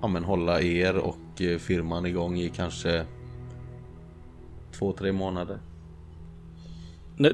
ja, 0.00 0.08
men 0.08 0.24
hålla 0.24 0.60
er 0.60 0.96
och 0.96 1.40
eh, 1.40 1.58
firman 1.58 2.06
igång 2.06 2.38
i 2.38 2.48
kanske 2.48 3.06
två, 4.72 4.92
tre 4.92 5.12
månader. 5.12 5.58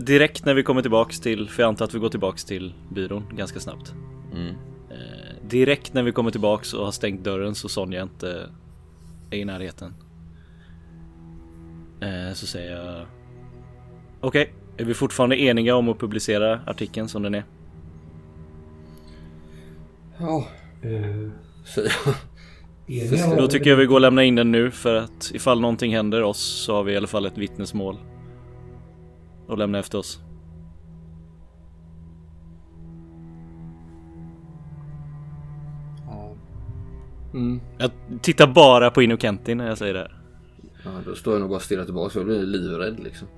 Direkt 0.01 0.45
när 0.45 0.55
vi 0.55 0.63
kommer 0.63 0.83
tillbaks 0.83 1.21
till, 1.21 1.49
för 1.49 1.63
jag 1.63 1.69
antar 1.69 1.85
att 1.85 1.95
vi 1.95 1.99
går 1.99 2.09
tillbaks 2.09 2.45
till 2.45 2.75
byrån 2.95 3.25
ganska 3.33 3.61
snabbt. 3.61 3.95
Mm. 4.35 4.55
Eh, 4.91 5.49
direkt 5.49 5.95
när 5.95 6.03
vi 6.03 6.13
kommer 6.13 6.31
tillbaks 6.31 6.75
och 6.75 6.85
har 6.85 6.93
stängt 6.93 7.25
dörren 7.25 7.55
så 7.55 7.69
Sonja 7.69 8.03
inte 8.03 8.51
är 9.31 9.39
i 9.39 9.45
närheten. 9.45 9.95
Eh, 12.01 12.33
så 12.35 12.47
säger 12.47 12.77
jag 12.77 13.07
Okej, 14.21 14.53
är 14.77 14.85
vi 14.85 14.95
fortfarande 14.95 15.41
eniga 15.41 15.77
om 15.77 15.89
att 15.89 15.99
publicera 15.99 16.61
artikeln 16.67 17.09
som 17.09 17.23
den 17.23 17.35
är? 17.35 17.45
Ja, 20.19 20.47
Eh, 20.83 21.31
säger 21.65 21.93
jag. 22.87 23.09
eniga 23.13 23.37
Då 23.37 23.49
tycker 23.49 23.71
jag 23.71 23.77
vi 23.77 23.87
går 23.87 23.95
och 23.95 24.01
lämnar 24.01 24.23
in 24.23 24.35
den 24.35 24.53
nu 24.53 24.71
för 24.71 24.95
att 24.95 25.31
ifall 25.35 25.61
någonting 25.61 25.95
händer 25.95 26.23
oss 26.23 26.39
så 26.39 26.75
har 26.75 26.83
vi 26.83 26.93
i 26.93 26.97
alla 26.97 27.07
fall 27.07 27.27
ett 27.27 27.39
vittnesmål. 27.39 27.97
Och 29.47 29.59
lämna 29.59 29.79
efter 29.79 29.99
oss. 29.99 30.21
Mm. 37.35 37.61
Jag 37.79 37.91
tittar 38.23 38.47
bara 38.47 38.91
på 38.91 39.03
Inokenti 39.03 39.55
när 39.55 39.69
jag 39.69 39.79
säger 39.79 39.95
det 39.95 40.01
här. 40.01 40.16
Ja, 40.87 40.91
då 41.07 41.15
står 41.15 41.33
jag 41.35 41.41
nog 41.41 41.49
bara 41.51 41.57
och 41.57 41.63
stirrar 41.63 41.85
tillbaka. 41.85 42.19
Jag 42.19 42.27
blir 42.27 42.43
livrädd 42.43 43.01
liksom. 43.01 43.29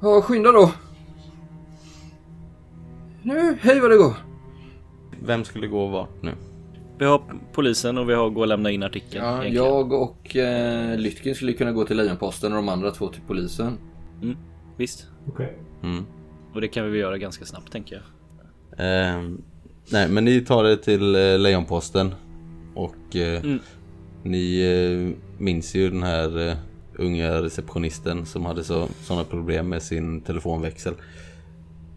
Ja, 0.00 0.22
skynda 0.22 0.52
då. 0.52 0.72
nu, 3.22 3.56
hej 3.60 3.80
vad 3.80 3.90
det 3.90 3.96
går. 3.96 4.14
Vem 5.22 5.44
skulle 5.44 5.66
gå 5.66 5.86
vart 5.86 6.22
nu? 6.22 6.32
Vi 6.98 7.04
har 7.04 7.22
polisen 7.52 7.98
och 7.98 8.08
vi 8.08 8.14
har 8.14 8.30
gå 8.30 8.40
och 8.40 8.46
lämna 8.46 8.70
in 8.70 8.82
artikeln. 8.82 9.24
Ja, 9.24 9.30
egentligen. 9.30 9.64
jag 9.66 9.92
och 9.92 10.36
eh, 10.36 10.98
Lytkin 10.98 11.34
skulle 11.34 11.52
kunna 11.52 11.72
gå 11.72 11.84
till 11.84 11.96
Lejonposten 11.96 12.52
och 12.52 12.56
de 12.56 12.68
andra 12.68 12.90
två 12.90 13.08
till 13.08 13.22
polisen. 13.26 13.78
Visst. 14.76 15.06
Okej. 15.28 15.58
Mm. 15.82 16.04
Och 16.54 16.60
det 16.60 16.68
kan 16.68 16.84
vi 16.84 16.90
väl 16.90 17.00
göra 17.00 17.18
ganska 17.18 17.44
snabbt 17.44 17.72
tänker 17.72 17.96
jag. 17.96 18.04
Ehm, 18.78 19.42
nej, 19.92 20.08
men 20.08 20.24
ni 20.24 20.40
tar 20.40 20.64
det 20.64 20.76
till 20.76 21.14
eh, 21.14 21.38
Lejonposten. 21.38 22.14
Och 22.74 23.16
eh, 23.16 23.44
Mm 23.44 23.58
ni 24.30 24.60
eh, 24.60 25.18
minns 25.38 25.74
ju 25.74 25.90
den 25.90 26.02
här 26.02 26.48
eh, 26.48 26.56
unga 26.98 27.42
receptionisten 27.42 28.26
som 28.26 28.44
hade 28.44 28.64
så, 28.64 28.88
sådana 29.00 29.24
problem 29.24 29.68
med 29.68 29.82
sin 29.82 30.20
telefonväxel. 30.20 30.94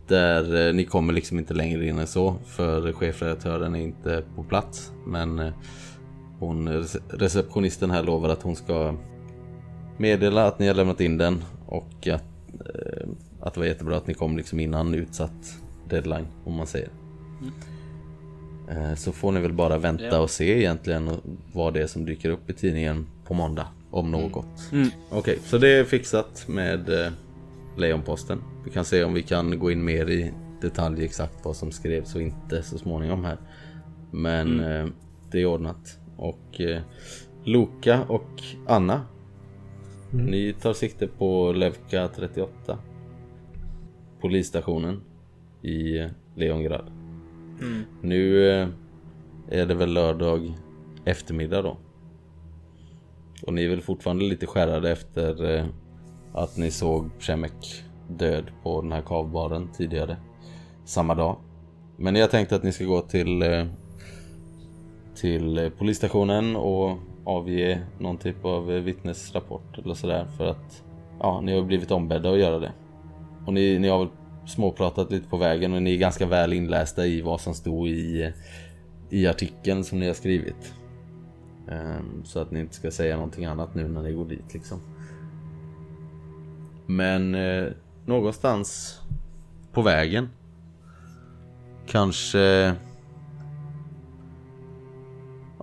Där 0.08 0.68
eh, 0.68 0.74
ni 0.74 0.86
kommer 0.86 1.14
liksom 1.14 1.40
inte 1.40 1.54
längre 1.54 1.88
in 1.88 2.00
än 2.00 2.08
så 2.08 2.36
för 2.46 2.94
chefredaktören 2.94 3.76
är 3.76 3.80
inte 3.80 4.24
på 4.36 4.44
plats. 4.44 4.92
Men 5.06 5.40
eh, 5.40 5.54
hon, 6.40 6.86
receptionisten 7.10 7.92
här 7.92 8.04
lovar 8.04 8.30
att 8.30 8.42
hon 8.42 8.56
ska 8.56 8.96
meddela 9.98 10.46
att 10.46 10.60
ni 10.60 10.68
har 10.68 10.74
lämnat 10.74 11.02
in 11.02 11.18
den 11.18 11.44
och 11.66 12.08
att, 12.08 12.24
eh, 12.76 13.10
att 13.42 13.54
det 13.54 13.60
var 13.60 13.68
jättebra 13.68 13.98
att 13.98 14.08
ni 14.08 14.14
kom 14.14 14.38
liksom 14.38 14.60
innan 14.60 14.94
utsatt 14.94 15.58
deadline 15.90 16.28
om 16.46 16.54
man 16.54 16.68
säger. 16.68 16.90
Mm. 17.42 17.54
Så 18.96 19.12
får 19.12 19.32
ni 19.32 19.40
väl 19.42 19.54
bara 19.54 19.78
vänta 19.78 20.04
Ja. 20.06 20.20
och 20.20 20.30
se 20.30 20.58
egentligen 20.60 21.10
vad 21.54 21.74
det 21.74 21.82
är 21.82 21.88
som 21.88 22.06
dyker 22.06 22.30
upp 22.30 22.50
i 22.50 22.54
tidningen 22.54 23.08
på 23.26 23.34
måndag. 23.34 23.68
Om 23.92 24.12
något. 24.12 24.72
Mm. 24.72 24.90
Okej, 25.10 25.40
så 25.44 25.58
det 25.58 25.70
är 25.70 25.84
fixat 25.84 26.46
med 26.48 26.90
eh, 26.90 27.12
Lejonposten. 27.78 28.42
Vi 28.66 28.72
kan 28.72 28.86
se 28.86 29.04
om 29.04 29.14
vi 29.14 29.22
kan 29.24 29.60
gå 29.60 29.72
in 29.72 29.84
mer 29.86 30.10
i 30.10 30.32
detalj 30.62 31.06
exakt 31.06 31.34
vad 31.46 31.56
som 31.56 31.72
skrevs 31.72 32.16
och 32.16 32.22
inte 32.22 32.64
så 32.64 32.78
småningom 32.78 33.26
här. 33.26 33.38
Men 34.12 34.60
eh, 34.60 34.86
det 35.32 35.42
är 35.42 35.46
ordnat. 35.46 36.00
Och 36.18 36.62
eh, 36.62 36.82
Luka 37.44 38.04
och 38.04 38.42
Anna. 38.68 39.02
Ni 40.12 40.54
tar 40.54 40.74
sikte 40.74 41.08
på 41.08 41.52
Levka 41.52 42.08
38. 42.16 42.78
Polisstationen 44.22 45.02
i 45.62 45.98
eh, 46.00 46.08
Mm. 47.62 47.84
Nu 48.02 48.50
eh, 48.52 48.68
är 49.50 49.66
det 49.66 49.76
väl 49.76 49.94
lördag 49.94 50.54
eftermiddag 51.06 51.62
då. 51.62 51.78
Och 53.44 53.54
ni 53.54 53.66
är 53.66 53.70
väl 53.70 53.82
fortfarande 53.82 54.26
lite 54.26 54.48
skärrade 54.48 54.92
efter 54.92 55.56
eh, 55.56 55.66
att 56.34 56.58
ni 56.58 56.72
såg 56.72 57.10
Przemek 57.20 57.84
död 58.08 58.52
på 58.64 58.82
den 58.82 58.92
här 58.92 59.02
kavbaren 59.02 59.70
tidigare. 59.78 60.18
Samma 60.86 61.16
dag. 61.16 61.38
Men 61.98 62.16
jag 62.16 62.32
tänkte 62.32 62.56
att 62.56 62.64
ni 62.64 62.72
ska 62.72 62.86
gå 62.86 63.02
till 63.02 63.42
eh, 63.42 63.66
till 65.16 65.72
polisstationen 65.78 66.56
och 66.56 66.98
avge 67.24 67.82
någon 68.00 68.18
typ 68.18 68.46
av 68.46 68.66
vittnesrapport 68.66 69.78
eller 69.78 69.94
sådär 69.94 70.28
för 70.38 70.46
att 70.46 70.84
ja, 71.20 71.42
ni 71.42 71.56
har 71.56 71.62
blivit 71.62 71.92
ombedda 71.92 72.32
att 72.32 72.40
göra 72.40 72.60
det. 72.60 72.72
Och 73.46 73.54
ni, 73.54 73.80
ni 73.80 73.88
har 73.88 74.00
väl 74.00 74.08
småpratat 74.50 75.12
lite 75.12 75.30
på 75.30 75.38
vägen 75.38 75.74
och 75.74 75.82
ni 75.82 75.94
är 75.94 75.98
ganska 75.98 76.26
väl 76.26 76.54
inlästa 76.54 77.06
i 77.06 77.22
vad 77.22 77.42
som 77.42 77.54
stod 77.54 77.88
i, 77.88 78.34
i 79.10 79.28
artikeln 79.28 79.84
som 79.84 80.00
ni 80.00 80.08
har 80.08 80.14
skrivit. 80.14 80.74
Ehm, 81.72 82.26
så 82.26 82.40
att 82.40 82.52
ni 82.52 82.60
inte 82.60 82.76
ska 82.76 82.92
säga 82.92 83.16
någonting 83.16 83.46
annat 83.46 83.76
nu 83.76 83.88
när 83.88 84.02
ni 84.02 84.14
går 84.14 84.26
dit 84.26 84.54
liksom. 84.54 84.80
Men 86.86 87.36
eh, 87.36 87.68
någonstans 88.06 89.00
på 89.74 89.82
vägen 89.82 90.30
Kanske 91.88 92.76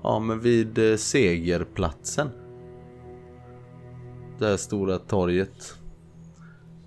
Ja 0.03 0.19
men 0.19 0.41
vid 0.41 0.79
eh, 0.79 0.97
segerplatsen 0.97 2.29
Det 4.39 4.47
här 4.47 4.57
stora 4.57 4.99
torget 4.99 5.75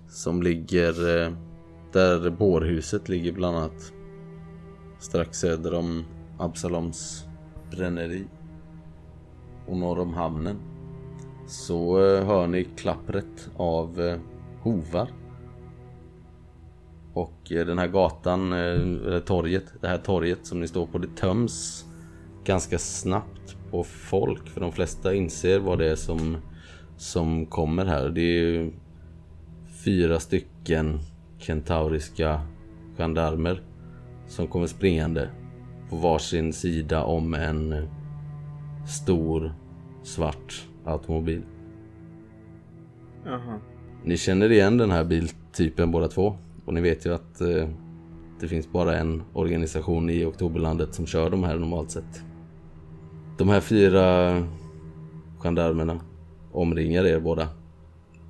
Som 0.08 0.42
ligger 0.42 1.24
eh, 1.24 1.32
där 1.92 2.30
bårhuset 2.30 3.08
ligger 3.08 3.32
bland 3.32 3.56
annat 3.56 3.92
Strax 4.98 5.38
söder 5.38 5.74
om 5.74 6.04
Absaloms 6.38 7.24
bränneri 7.70 8.24
och 9.66 9.76
norr 9.76 9.98
om 9.98 10.14
hamnen 10.14 10.56
så 11.46 12.04
eh, 12.04 12.26
hör 12.26 12.46
ni 12.46 12.64
klappret 12.64 13.50
av 13.56 14.00
eh, 14.00 14.18
hovar. 14.62 15.08
Och 17.14 17.52
eh, 17.52 17.66
den 17.66 17.78
här 17.78 17.88
gatan, 17.88 18.52
eller 18.52 19.20
torget, 19.20 19.64
det 19.80 19.88
här 19.88 19.98
torget 19.98 20.46
som 20.46 20.60
ni 20.60 20.68
står 20.68 20.86
på, 20.86 20.98
det 20.98 21.16
töms 21.16 21.86
ganska 22.44 22.78
snabbt 22.78 23.56
på 23.70 23.84
folk. 23.84 24.48
För 24.48 24.60
de 24.60 24.72
flesta 24.72 25.14
inser 25.14 25.58
vad 25.58 25.78
det 25.78 25.90
är 25.90 25.96
som, 25.96 26.36
som 26.96 27.46
kommer 27.46 27.84
här. 27.84 28.08
Det 28.08 28.20
är 28.20 28.42
ju 28.42 28.72
fyra 29.84 30.20
stycken 30.20 30.98
kentauriska 31.40 32.40
gendarmer 32.96 33.62
som 34.26 34.46
kommer 34.46 34.66
springande 34.66 35.28
på 35.90 35.96
varsin 35.96 36.52
sida 36.52 37.04
om 37.04 37.34
en 37.34 37.88
stor 38.86 39.52
svart 40.02 40.68
automobil. 40.84 41.42
Jaha. 43.24 43.60
Ni 44.04 44.16
känner 44.16 44.52
igen 44.52 44.78
den 44.78 44.90
här 44.90 45.04
biltypen 45.04 45.90
båda 45.90 46.08
två. 46.08 46.36
Och 46.64 46.74
ni 46.74 46.80
vet 46.80 47.06
ju 47.06 47.14
att 47.14 47.40
eh, 47.40 47.68
det 48.40 48.48
finns 48.48 48.72
bara 48.72 48.98
en 48.98 49.22
organisation 49.32 50.10
i 50.10 50.24
Oktoberlandet 50.24 50.94
som 50.94 51.06
kör 51.06 51.30
de 51.30 51.44
här 51.44 51.58
normalt 51.58 51.90
sett. 51.90 52.22
De 53.38 53.48
här 53.48 53.60
fyra 53.60 54.36
gendarmerna 55.38 56.00
omringar 56.52 57.06
er 57.06 57.20
båda. 57.20 57.48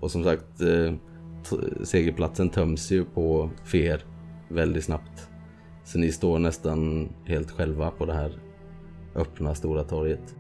Och 0.01 0.11
som 0.11 0.25
sagt, 0.25 0.61
eh, 0.61 0.95
segerplatsen 1.85 2.51
töms 2.51 2.91
ju 2.91 3.05
på 3.05 3.51
fer 3.65 4.05
väldigt 4.49 4.85
snabbt. 4.85 5.29
Så 5.85 5.99
ni 5.99 6.13
står 6.13 6.39
nästan 6.39 7.09
helt 7.25 7.51
själva 7.51 7.91
på 7.91 8.07
det 8.07 8.15
här 8.15 8.33
öppna 9.15 9.55
stora 9.55 9.85
torget. 9.85 10.37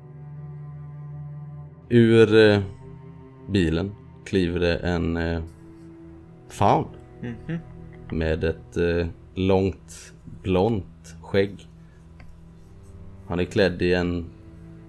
Ur 1.88 2.50
eh, 2.50 2.62
bilen 3.48 3.92
kliver 4.24 4.60
det 4.60 4.76
en 4.76 5.16
eh, 5.16 5.42
faun. 6.48 6.86
Med 8.10 8.44
ett 8.44 8.76
eh, 8.76 9.06
långt 9.34 10.12
blont 10.42 11.16
skägg. 11.22 11.68
Han 13.26 13.40
är 13.40 13.44
klädd 13.44 13.82
i 13.82 13.94
en 13.94 14.26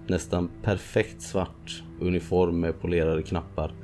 nästan 0.06 0.50
perfekt 0.62 1.22
svart 1.22 1.82
uniform 2.00 2.60
med 2.60 2.80
polerade 2.80 3.22
knappar. 3.22 3.74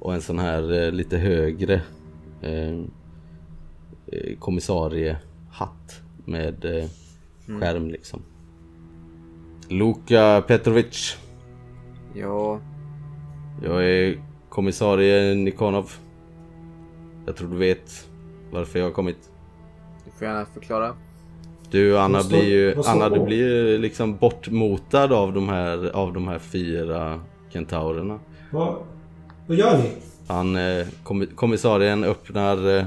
Och 0.00 0.14
en 0.14 0.20
sån 0.22 0.38
här 0.38 0.82
eh, 0.86 0.92
lite 0.92 1.16
högre 1.18 1.74
eh, 2.42 2.70
eh, 4.06 4.36
kommissarie-hatt 4.38 6.02
med 6.24 6.64
eh, 6.64 6.84
skärm 7.60 7.88
liksom. 7.90 8.22
Luka 9.68 10.42
Petrovic. 10.46 11.16
Ja, 12.14 12.60
Jag 13.64 13.84
är 13.84 14.22
kommissarie 14.48 15.34
Nikonov. 15.34 15.92
Jag 17.26 17.36
tror 17.36 17.48
du 17.48 17.56
vet 17.56 18.08
varför 18.50 18.78
jag 18.78 18.86
har 18.86 18.92
kommit. 18.92 19.30
du 20.04 20.10
får 20.10 20.26
gärna 20.26 20.44
förklara. 20.44 20.94
Du 21.70 21.98
Anna 21.98 22.20
står- 22.20 22.28
blir 22.38 22.48
ju 22.48 22.74
Anna, 22.86 23.08
du 23.08 23.20
blir 23.24 23.36
ju 23.48 23.78
liksom 23.78 24.16
bortmotad 24.16 25.12
av 25.12 25.32
de 25.32 25.48
här, 25.48 25.90
av 25.96 26.12
de 26.12 26.28
här 26.28 26.38
fyra 26.38 27.20
kentaurerna. 27.48 28.18
Vad, 28.52 28.76
vad 29.50 29.58
gör 29.58 29.78
ni? 29.78 29.92
Han, 30.28 30.56
eh, 30.56 30.86
kommi- 31.04 31.34
kommissarien 31.34 32.04
öppnar, 32.04 32.76
eh, 32.78 32.84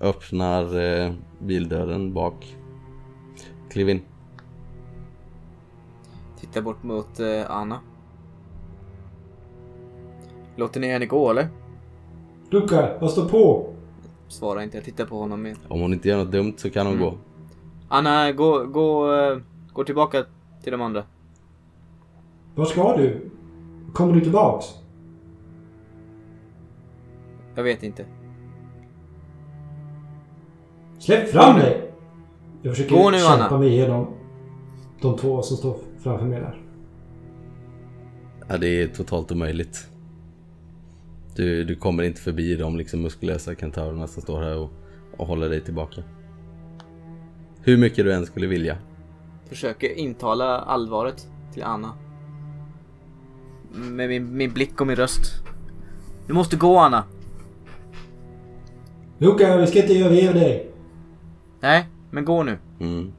öppnar 0.00 0.78
eh, 0.80 1.12
bildörren 1.38 2.12
bak. 2.14 2.56
Kliv 3.70 3.88
in. 3.88 4.00
Titta 6.40 6.62
bort 6.62 6.82
mot 6.82 7.20
Anna. 7.48 7.80
Låter 10.56 10.80
ni 10.80 10.86
henne 10.92 11.06
gå 11.06 11.30
eller? 11.30 11.48
Luca, 12.50 12.98
vad 13.00 13.10
står 13.10 13.28
på? 13.28 13.66
Svara 14.28 14.62
inte, 14.64 14.76
jag 14.76 14.84
tittar 14.84 15.04
på 15.04 15.18
honom 15.18 15.42
med. 15.42 15.56
Om 15.68 15.80
hon 15.80 15.92
inte 15.92 16.08
gör 16.08 16.16
något 16.18 16.32
dumt 16.32 16.54
så 16.56 16.70
kan 16.70 16.86
hon 16.86 16.96
Mm. 16.96 17.04
gå. 17.10 17.14
Anna, 17.88 18.32
gå, 18.32 18.64
gå, 18.66 19.06
gå 19.72 19.84
tillbaka 19.84 20.24
till 20.62 20.72
de 20.72 20.80
andra. 20.82 21.04
Var 22.54 22.64
ska 22.64 22.96
du? 22.96 23.30
Kommer 23.92 24.12
du 24.14 24.20
tillbaks? 24.20 24.66
Jag 27.54 27.62
vet 27.62 27.82
inte. 27.82 28.04
Släpp 30.98 31.28
fram 31.28 31.58
dig! 31.58 31.92
Jag 32.62 32.76
försöker 32.76 32.94
Gå 32.96 33.10
nu, 33.10 33.18
kämpa 33.18 33.44
Anna. 33.44 33.58
mig 33.58 33.68
igenom 33.68 34.06
de 35.00 35.16
två 35.16 35.42
som 35.42 35.56
står 35.56 35.76
framför 36.02 36.26
mig 36.26 36.40
där. 36.40 36.60
Ja, 38.48 38.56
det 38.58 38.82
är 38.82 38.88
totalt 38.88 39.32
omöjligt. 39.32 39.88
Du, 41.36 41.64
du 41.64 41.76
kommer 41.76 42.02
inte 42.02 42.20
förbi 42.20 42.56
de 42.56 42.76
liksom 42.76 43.02
muskulösa 43.02 43.54
kentaurerna 43.54 44.06
som 44.06 44.22
står 44.22 44.42
här 44.42 44.58
och, 44.58 44.70
och 45.16 45.26
håller 45.26 45.48
dig 45.48 45.60
tillbaka. 45.60 46.02
Hur 47.62 47.76
mycket 47.76 48.04
du 48.04 48.12
än 48.12 48.26
skulle 48.26 48.46
vilja. 48.46 48.76
Försöker 49.48 49.98
intala 49.98 50.58
allvaret 50.58 51.28
till 51.52 51.62
Anna. 51.62 51.92
Med 53.72 54.08
min, 54.08 54.36
min 54.36 54.52
blick 54.52 54.80
och 54.80 54.86
min 54.86 54.96
röst. 54.96 55.42
Du 56.26 56.34
måste 56.34 56.56
gå 56.56 56.78
Anna. 56.78 57.04
Luca, 59.22 59.56
vi 59.56 59.66
ska 59.66 59.82
inte 59.82 59.98
överge 59.98 60.32
dig. 60.32 60.70
Nej, 61.60 61.86
men 62.10 62.24
gå 62.24 62.42
nu. 62.42 62.58
Mm. 62.80 63.12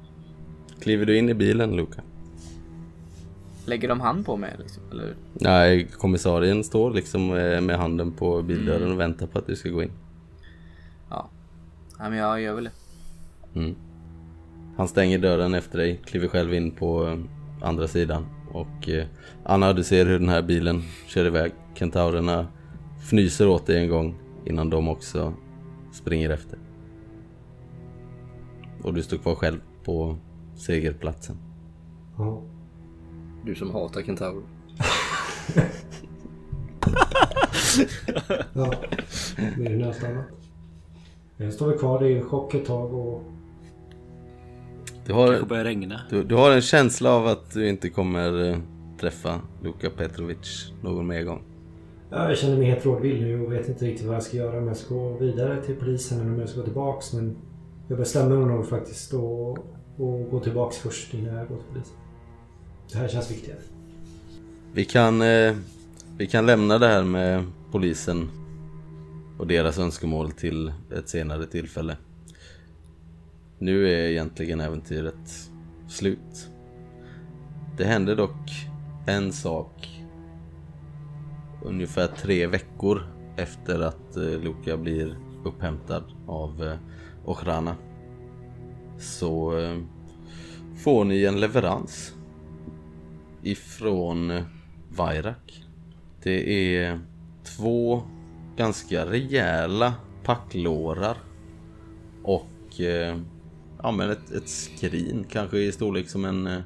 Kliver 0.79 1.05
du 1.05 1.17
in 1.17 1.29
i 1.29 1.33
bilen 1.33 1.75
Luca? 1.75 2.01
Lägger 3.65 3.87
de 3.87 4.01
hand 4.01 4.25
på 4.25 4.37
mig 4.37 4.55
liksom? 4.59 4.83
Eller? 4.91 5.15
Nej, 5.33 5.87
kommissarien 5.97 6.63
står 6.63 6.91
liksom 6.91 7.37
eh, 7.37 7.61
med 7.61 7.77
handen 7.77 8.11
på 8.11 8.41
bildörren 8.41 8.91
och 8.91 8.99
väntar 8.99 9.27
på 9.27 9.39
att 9.39 9.47
du 9.47 9.55
ska 9.55 9.69
gå 9.69 9.83
in. 9.83 9.91
Ja. 11.09 11.29
Nej 11.99 12.09
men 12.09 12.19
jag 12.19 12.41
gör 12.41 12.55
väl 12.55 12.63
det. 12.63 13.59
Mm. 13.59 13.75
Han 14.77 14.87
stänger 14.87 15.19
dörren 15.19 15.53
efter 15.53 15.77
dig, 15.77 16.01
kliver 16.05 16.27
själv 16.27 16.53
in 16.53 16.71
på 16.71 17.07
eh, 17.07 17.17
andra 17.67 17.87
sidan. 17.87 18.25
Och 18.51 18.89
eh, 18.89 19.05
Anna, 19.43 19.73
du 19.73 19.83
ser 19.83 20.05
hur 20.05 20.19
den 20.19 20.29
här 20.29 20.41
bilen 20.41 20.83
kör 21.07 21.25
iväg. 21.25 21.51
Kentaurerna 21.75 22.47
fnyser 23.01 23.47
åt 23.47 23.65
dig 23.65 23.77
en 23.77 23.89
gång 23.89 24.15
innan 24.45 24.69
de 24.69 24.87
också 24.87 25.33
springer 25.91 26.29
efter. 26.29 26.59
Och 28.83 28.93
du 28.93 29.03
står 29.03 29.17
kvar 29.17 29.35
själv 29.35 29.59
på 29.83 30.17
segerplatsen. 30.55 31.37
Ja. 32.17 32.41
Du 33.45 33.55
som 33.55 33.71
hatar 33.71 34.01
kentaurer. 34.01 34.43
ja. 38.53 38.73
Det 39.57 39.65
är 39.65 39.77
nästan 39.77 40.11
annat. 40.11 40.25
Jag 41.37 41.53
står 41.53 41.67
väl 41.67 41.77
kvar 41.77 42.03
i 42.05 42.21
chock 42.21 42.53
ett 42.53 42.65
tag 42.65 42.93
och... 42.93 43.23
Du 45.05 45.13
har, 45.13 45.27
Kanske 45.27 45.45
börjar 45.45 45.63
regna. 45.63 46.01
du, 46.09 46.23
du 46.23 46.35
har 46.35 46.51
en 46.51 46.61
känsla 46.61 47.11
av 47.11 47.27
att 47.27 47.51
du 47.53 47.69
inte 47.69 47.89
kommer 47.89 48.49
eh, 48.49 48.57
träffa 48.99 49.41
Luka 49.63 49.89
Petrovic 49.89 50.71
någon 50.81 51.07
mer 51.07 51.23
gång. 51.23 51.41
Ja, 52.13 52.29
jag 52.29 52.37
känner 52.37 52.57
mig 52.57 52.65
helt 52.65 52.85
rådvill 52.85 53.21
nu 53.21 53.45
och 53.45 53.51
vet 53.51 53.69
inte 53.69 53.85
riktigt 53.85 54.07
vad 54.07 54.15
jag 54.15 54.23
ska 54.23 54.37
göra. 54.37 54.57
Om 54.57 54.67
jag 54.67 54.77
ska 54.77 54.95
gå 54.95 55.17
vidare 55.17 55.63
till 55.63 55.75
polisen 55.75 56.21
eller 56.21 56.31
om 56.31 56.39
jag 56.39 56.49
ska 56.49 56.59
gå 56.59 56.65
tillbaks. 56.65 57.13
Men 57.13 57.37
jag 57.87 57.97
bestämmer 57.97 58.35
mig 58.37 58.55
nog 58.55 58.69
faktiskt 58.69 59.11
då 59.11 59.57
och 59.97 60.29
gå 60.29 60.39
tillbaks 60.39 60.77
först 60.77 61.13
innan 61.13 61.35
jag 61.35 61.47
går 61.47 61.55
till 61.55 61.65
polisen. 61.73 61.95
Det 62.91 62.97
här 62.97 63.07
känns 63.07 63.31
viktigare. 63.31 63.59
Vi 64.73 64.85
kan, 64.85 65.21
eh, 65.21 65.55
vi 66.17 66.27
kan 66.27 66.45
lämna 66.45 66.77
det 66.77 66.87
här 66.87 67.03
med 67.03 67.43
polisen 67.71 68.29
och 69.39 69.47
deras 69.47 69.79
önskemål 69.79 70.31
till 70.31 70.73
ett 70.97 71.09
senare 71.09 71.45
tillfälle. 71.45 71.97
Nu 73.59 73.87
är 73.89 74.09
egentligen 74.09 74.59
äventyret 74.59 75.49
slut. 75.87 76.49
Det 77.77 77.83
hände 77.85 78.15
dock 78.15 78.49
en 79.07 79.33
sak 79.33 79.90
ungefär 81.63 82.07
tre 82.07 82.47
veckor 82.47 83.01
efter 83.37 83.79
att 83.79 84.17
eh, 84.17 84.23
Luka 84.23 84.77
blir 84.77 85.17
upphämtad 85.43 86.03
av 86.27 86.63
eh, 86.63 86.77
Ochrana. 87.25 87.75
Så 88.97 89.59
eh, 89.59 89.77
får 90.77 91.05
ni 91.05 91.23
en 91.23 91.39
leverans 91.39 92.15
ifrån 93.43 94.31
eh, 94.31 94.43
Vairak. 94.89 95.63
Det 96.23 96.75
är 96.75 96.99
två 97.43 98.03
ganska 98.57 99.05
rejäla 99.05 99.93
packlårar 100.23 101.17
och 102.23 102.81
eh, 102.81 103.17
ja, 103.83 103.91
men 103.91 104.09
ett, 104.09 104.31
ett 104.31 104.49
skrin, 104.49 105.25
kanske 105.29 105.57
i 105.57 105.71
storlek 105.71 106.09
som 106.09 106.25
en 106.25 106.47
eh, 106.47 106.61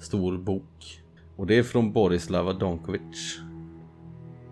stor 0.00 0.36
bok. 0.38 1.00
Och 1.36 1.46
det 1.46 1.58
är 1.58 1.62
från 1.62 1.92
Borislava 1.92 2.52
Donkovic, 2.52 3.40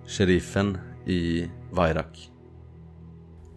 sheriffen 0.06 0.78
i 1.06 1.48
Vairak. 1.70 2.30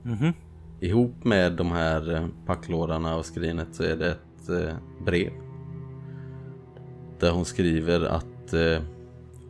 Mhm. 0.04 0.34
Ihop 0.80 1.24
med 1.24 1.54
de 1.54 1.72
här 1.72 2.16
eh, 2.16 2.28
packlådarna 2.46 3.16
och 3.16 3.26
skrinet 3.26 3.76
så 3.76 3.84
är 3.84 3.96
det 3.96 4.12
ett 4.12 4.50
eh, 4.50 4.76
brev. 5.06 5.32
Där 7.20 7.32
hon 7.32 7.46
skriver 7.46 8.02
att 8.02 8.54
eh, 8.54 8.82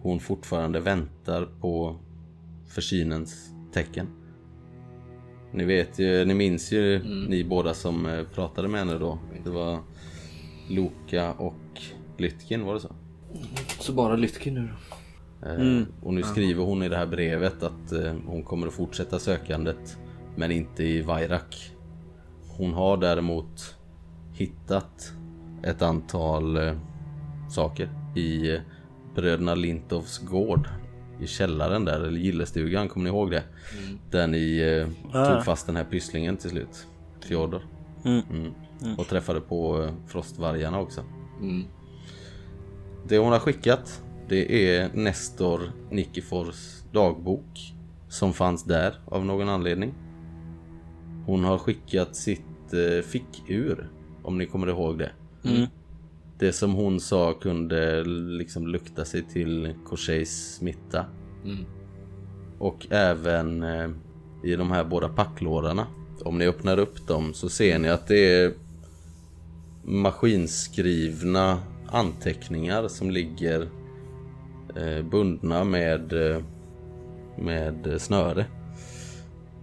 hon 0.02 0.20
fortfarande 0.20 0.80
väntar 0.80 1.46
på 1.62 1.96
försynens 2.68 3.52
tecken. 3.74 4.08
Ni 5.52 5.66
vet 5.66 6.00
ju, 6.00 6.26
ni 6.26 6.34
minns 6.34 6.72
ju 6.72 7.04
ni 7.30 7.44
båda 7.44 7.74
som 7.74 8.26
pratade 8.34 8.68
med 8.68 8.80
henne 8.80 8.98
då. 8.98 9.20
Det 9.44 9.50
var 9.50 9.80
Loka 10.70 11.34
och 11.34 11.82
Lytkin, 12.18 12.64
var 12.66 12.74
det 12.74 12.80
så? 12.80 12.96
Så 13.80 13.94
bara 13.94 14.16
Lytkin 14.16 14.54
nu 14.54 14.62
då. 14.62 14.95
Eh, 15.46 15.82
Och 16.04 16.14
nu 16.14 16.24
skriver 16.24 16.64
hon 16.64 16.84
i 16.84 16.90
det 16.90 16.98
här 16.98 17.06
brevet 17.06 17.64
att 17.64 17.92
eh, 17.92 18.14
hon 18.28 18.44
kommer 18.44 18.68
att 18.68 18.74
fortsätta 18.74 19.20
sökandet 19.20 19.98
men 20.36 20.52
inte 20.52 20.84
i 20.84 21.02
Vairak. 21.02 21.72
Hon 22.58 22.74
har 22.74 22.98
däremot 22.98 23.76
hittat 24.34 25.12
ett 25.64 25.82
antal 25.82 26.58
eh, 26.58 26.74
saker 27.50 27.90
i 28.16 28.58
bröderna 29.16 29.56
Lintovs 29.56 30.18
gård. 30.20 30.70
I 31.22 31.28
källaren 31.28 31.86
där, 31.86 32.00
eller 32.02 32.20
gillestugan, 32.20 32.88
kommer 32.88 33.04
ni 33.04 33.10
ihåg 33.10 33.32
det? 33.32 33.44
Där 34.12 34.28
ni 34.28 34.60
eh, 34.60 34.88
Ah. 35.22 35.34
tog 35.36 35.46
fast 35.46 35.68
den 35.68 35.76
här 35.76 35.84
pysslingen 35.84 36.38
till 36.38 36.50
slut. 36.50 36.88
Fjodor. 37.22 37.62
Mm. 38.06 38.22
Mm. 38.32 38.96
Och 38.98 39.08
träffade 39.08 39.42
på 39.42 39.84
eh, 39.84 39.92
frostvargarna 40.08 40.80
också. 40.80 41.02
Mm. 41.42 41.64
Det 43.08 43.18
hon 43.18 43.32
har 43.32 43.40
skickat 43.40 44.04
det 44.30 44.70
är 44.70 44.90
Nestor 44.94 45.72
Nikifors 45.92 46.84
dagbok 46.92 47.74
som 48.10 48.34
fanns 48.34 48.64
där 48.64 48.96
av 49.06 49.26
någon 49.26 49.50
anledning. 49.50 49.94
Hon 51.26 51.44
har 51.44 51.58
skickat 51.58 52.16
sitt 52.16 52.74
eh, 52.74 53.04
fickur 53.04 53.90
om 54.24 54.38
ni 54.38 54.46
kommer 54.46 54.68
ihåg 54.68 54.98
det. 54.98 55.12
Mm. 55.44 55.68
Det 56.40 56.54
som 56.54 56.74
hon 56.74 57.00
sa 57.00 57.34
kunde 57.34 58.04
liksom 58.04 58.68
lukta 58.68 59.06
sig 59.06 59.24
till 59.24 59.74
Corsays 59.86 60.56
smitta. 60.56 61.06
Mm. 61.46 61.66
Och 62.60 62.88
även 62.90 63.64
eh, 63.64 63.90
i 64.44 64.56
de 64.56 64.72
här 64.72 64.84
båda 64.84 65.10
packlådorna. 65.10 65.88
Om 66.24 66.38
ni 66.38 66.48
öppnar 66.48 66.80
upp 66.80 67.08
dem 67.08 67.34
så 67.34 67.50
ser 67.50 67.80
ni 67.80 67.90
att 67.90 68.08
det 68.08 68.34
är 68.34 68.54
maskinskrivna 69.84 71.60
anteckningar 71.88 72.88
som 72.88 73.12
ligger 73.12 73.70
bundna 75.04 75.64
med, 75.64 76.14
eh, 76.14 76.42
med 77.38 78.02
snöre. 78.02 78.46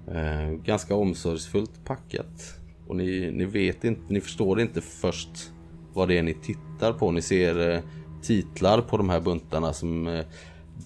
Eh, 0.08 0.50
ganska 0.64 0.94
omsorgsfullt 0.94 1.84
packat. 1.84 2.54
Och 2.86 2.96
ni, 2.96 3.30
ni 3.30 3.44
vet 3.44 3.84
inte, 3.84 4.02
ni 4.08 4.20
förstår 4.20 4.60
inte 4.60 4.80
först 4.80 5.52
vad 5.92 6.08
det 6.08 6.18
är 6.18 6.22
ni 6.22 6.34
tittar 6.34 6.92
på. 6.92 7.10
Ni 7.10 7.22
ser 7.22 7.70
eh, 7.70 7.80
titlar 8.22 8.80
på 8.80 8.96
de 8.96 9.10
här 9.10 9.20
buntarna 9.20 9.72
som 9.72 10.06
eh, 10.06 10.24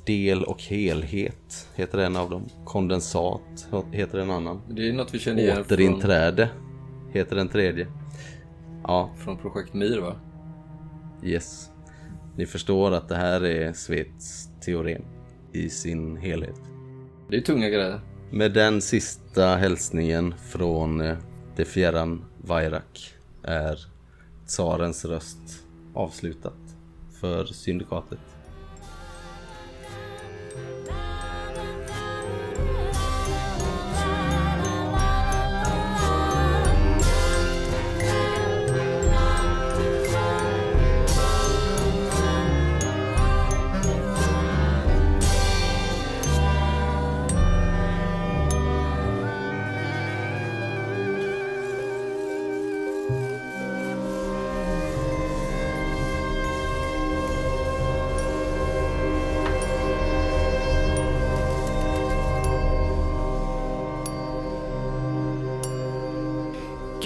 Del 0.05 0.45
och 0.45 0.63
helhet 0.63 1.69
heter 1.75 1.99
en 1.99 2.17
av 2.17 2.31
dem. 2.31 2.49
Kondensat 2.65 3.69
heter 3.93 4.19
en 4.19 4.31
annan. 4.31 4.61
Det 4.69 4.89
är 4.89 4.93
något 4.93 5.15
vi 5.15 5.19
känner 5.19 5.43
igen 5.43 5.55
från, 5.55 5.65
Återinträde 5.65 6.49
heter 7.13 7.37
den 7.37 7.49
tredje. 7.49 7.87
Ja, 8.83 9.11
från 9.17 9.37
projekt 9.37 9.75
Mir 9.75 10.01
va? 10.01 10.17
yes. 11.23 11.71
Ni 12.37 12.47
förstår 12.47 12.93
att 12.93 13.09
det 13.09 13.17
här 13.17 13.45
är 13.45 13.73
Svets 13.73 14.49
teorem 14.61 15.03
i 15.53 15.71
sin 15.71 16.17
helhet. 16.17 16.61
Det 17.31 17.37
är 17.37 17.41
tunga 17.41 17.69
grejer. 17.69 18.01
Med 18.31 18.53
den 18.53 18.83
sista 18.83 19.57
hälsningen 19.57 20.35
från 20.51 21.01
eh, 21.01 21.17
det 21.57 21.65
fjärran 21.65 22.25
Vairak 22.39 23.15
är 23.43 23.79
tsarens 24.47 25.05
röst 25.05 25.65
avslutat 25.95 26.77
för 27.21 27.45
syndikatet. 27.45 28.36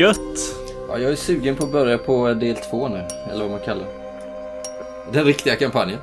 Gött! 0.01 0.57
Ja, 0.89 0.99
jag 0.99 1.13
är 1.13 1.17
sugen 1.17 1.57
på 1.57 1.65
att 1.65 1.73
börja 1.73 1.99
på 1.99 2.35
del 2.35 2.57
två 2.57 2.89
nu, 2.89 3.07
eller 3.31 3.43
vad 3.43 3.51
man 3.51 3.61
kallar 3.61 3.85
det. 3.85 5.13
Den 5.13 5.25
riktiga 5.25 5.57
kampanjen. 5.57 5.99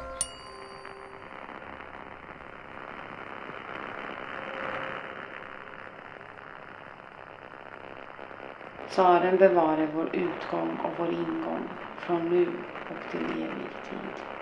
Tsaren 8.89 9.37
bevare 9.37 9.87
vår 9.95 10.05
utgång 10.05 10.79
och 10.83 10.91
vår 10.97 11.07
ingång 11.07 11.69
från 11.99 12.29
nu 12.29 12.47
och 12.89 13.11
till 13.11 13.43
evig 13.43 13.69
tid. 13.89 14.36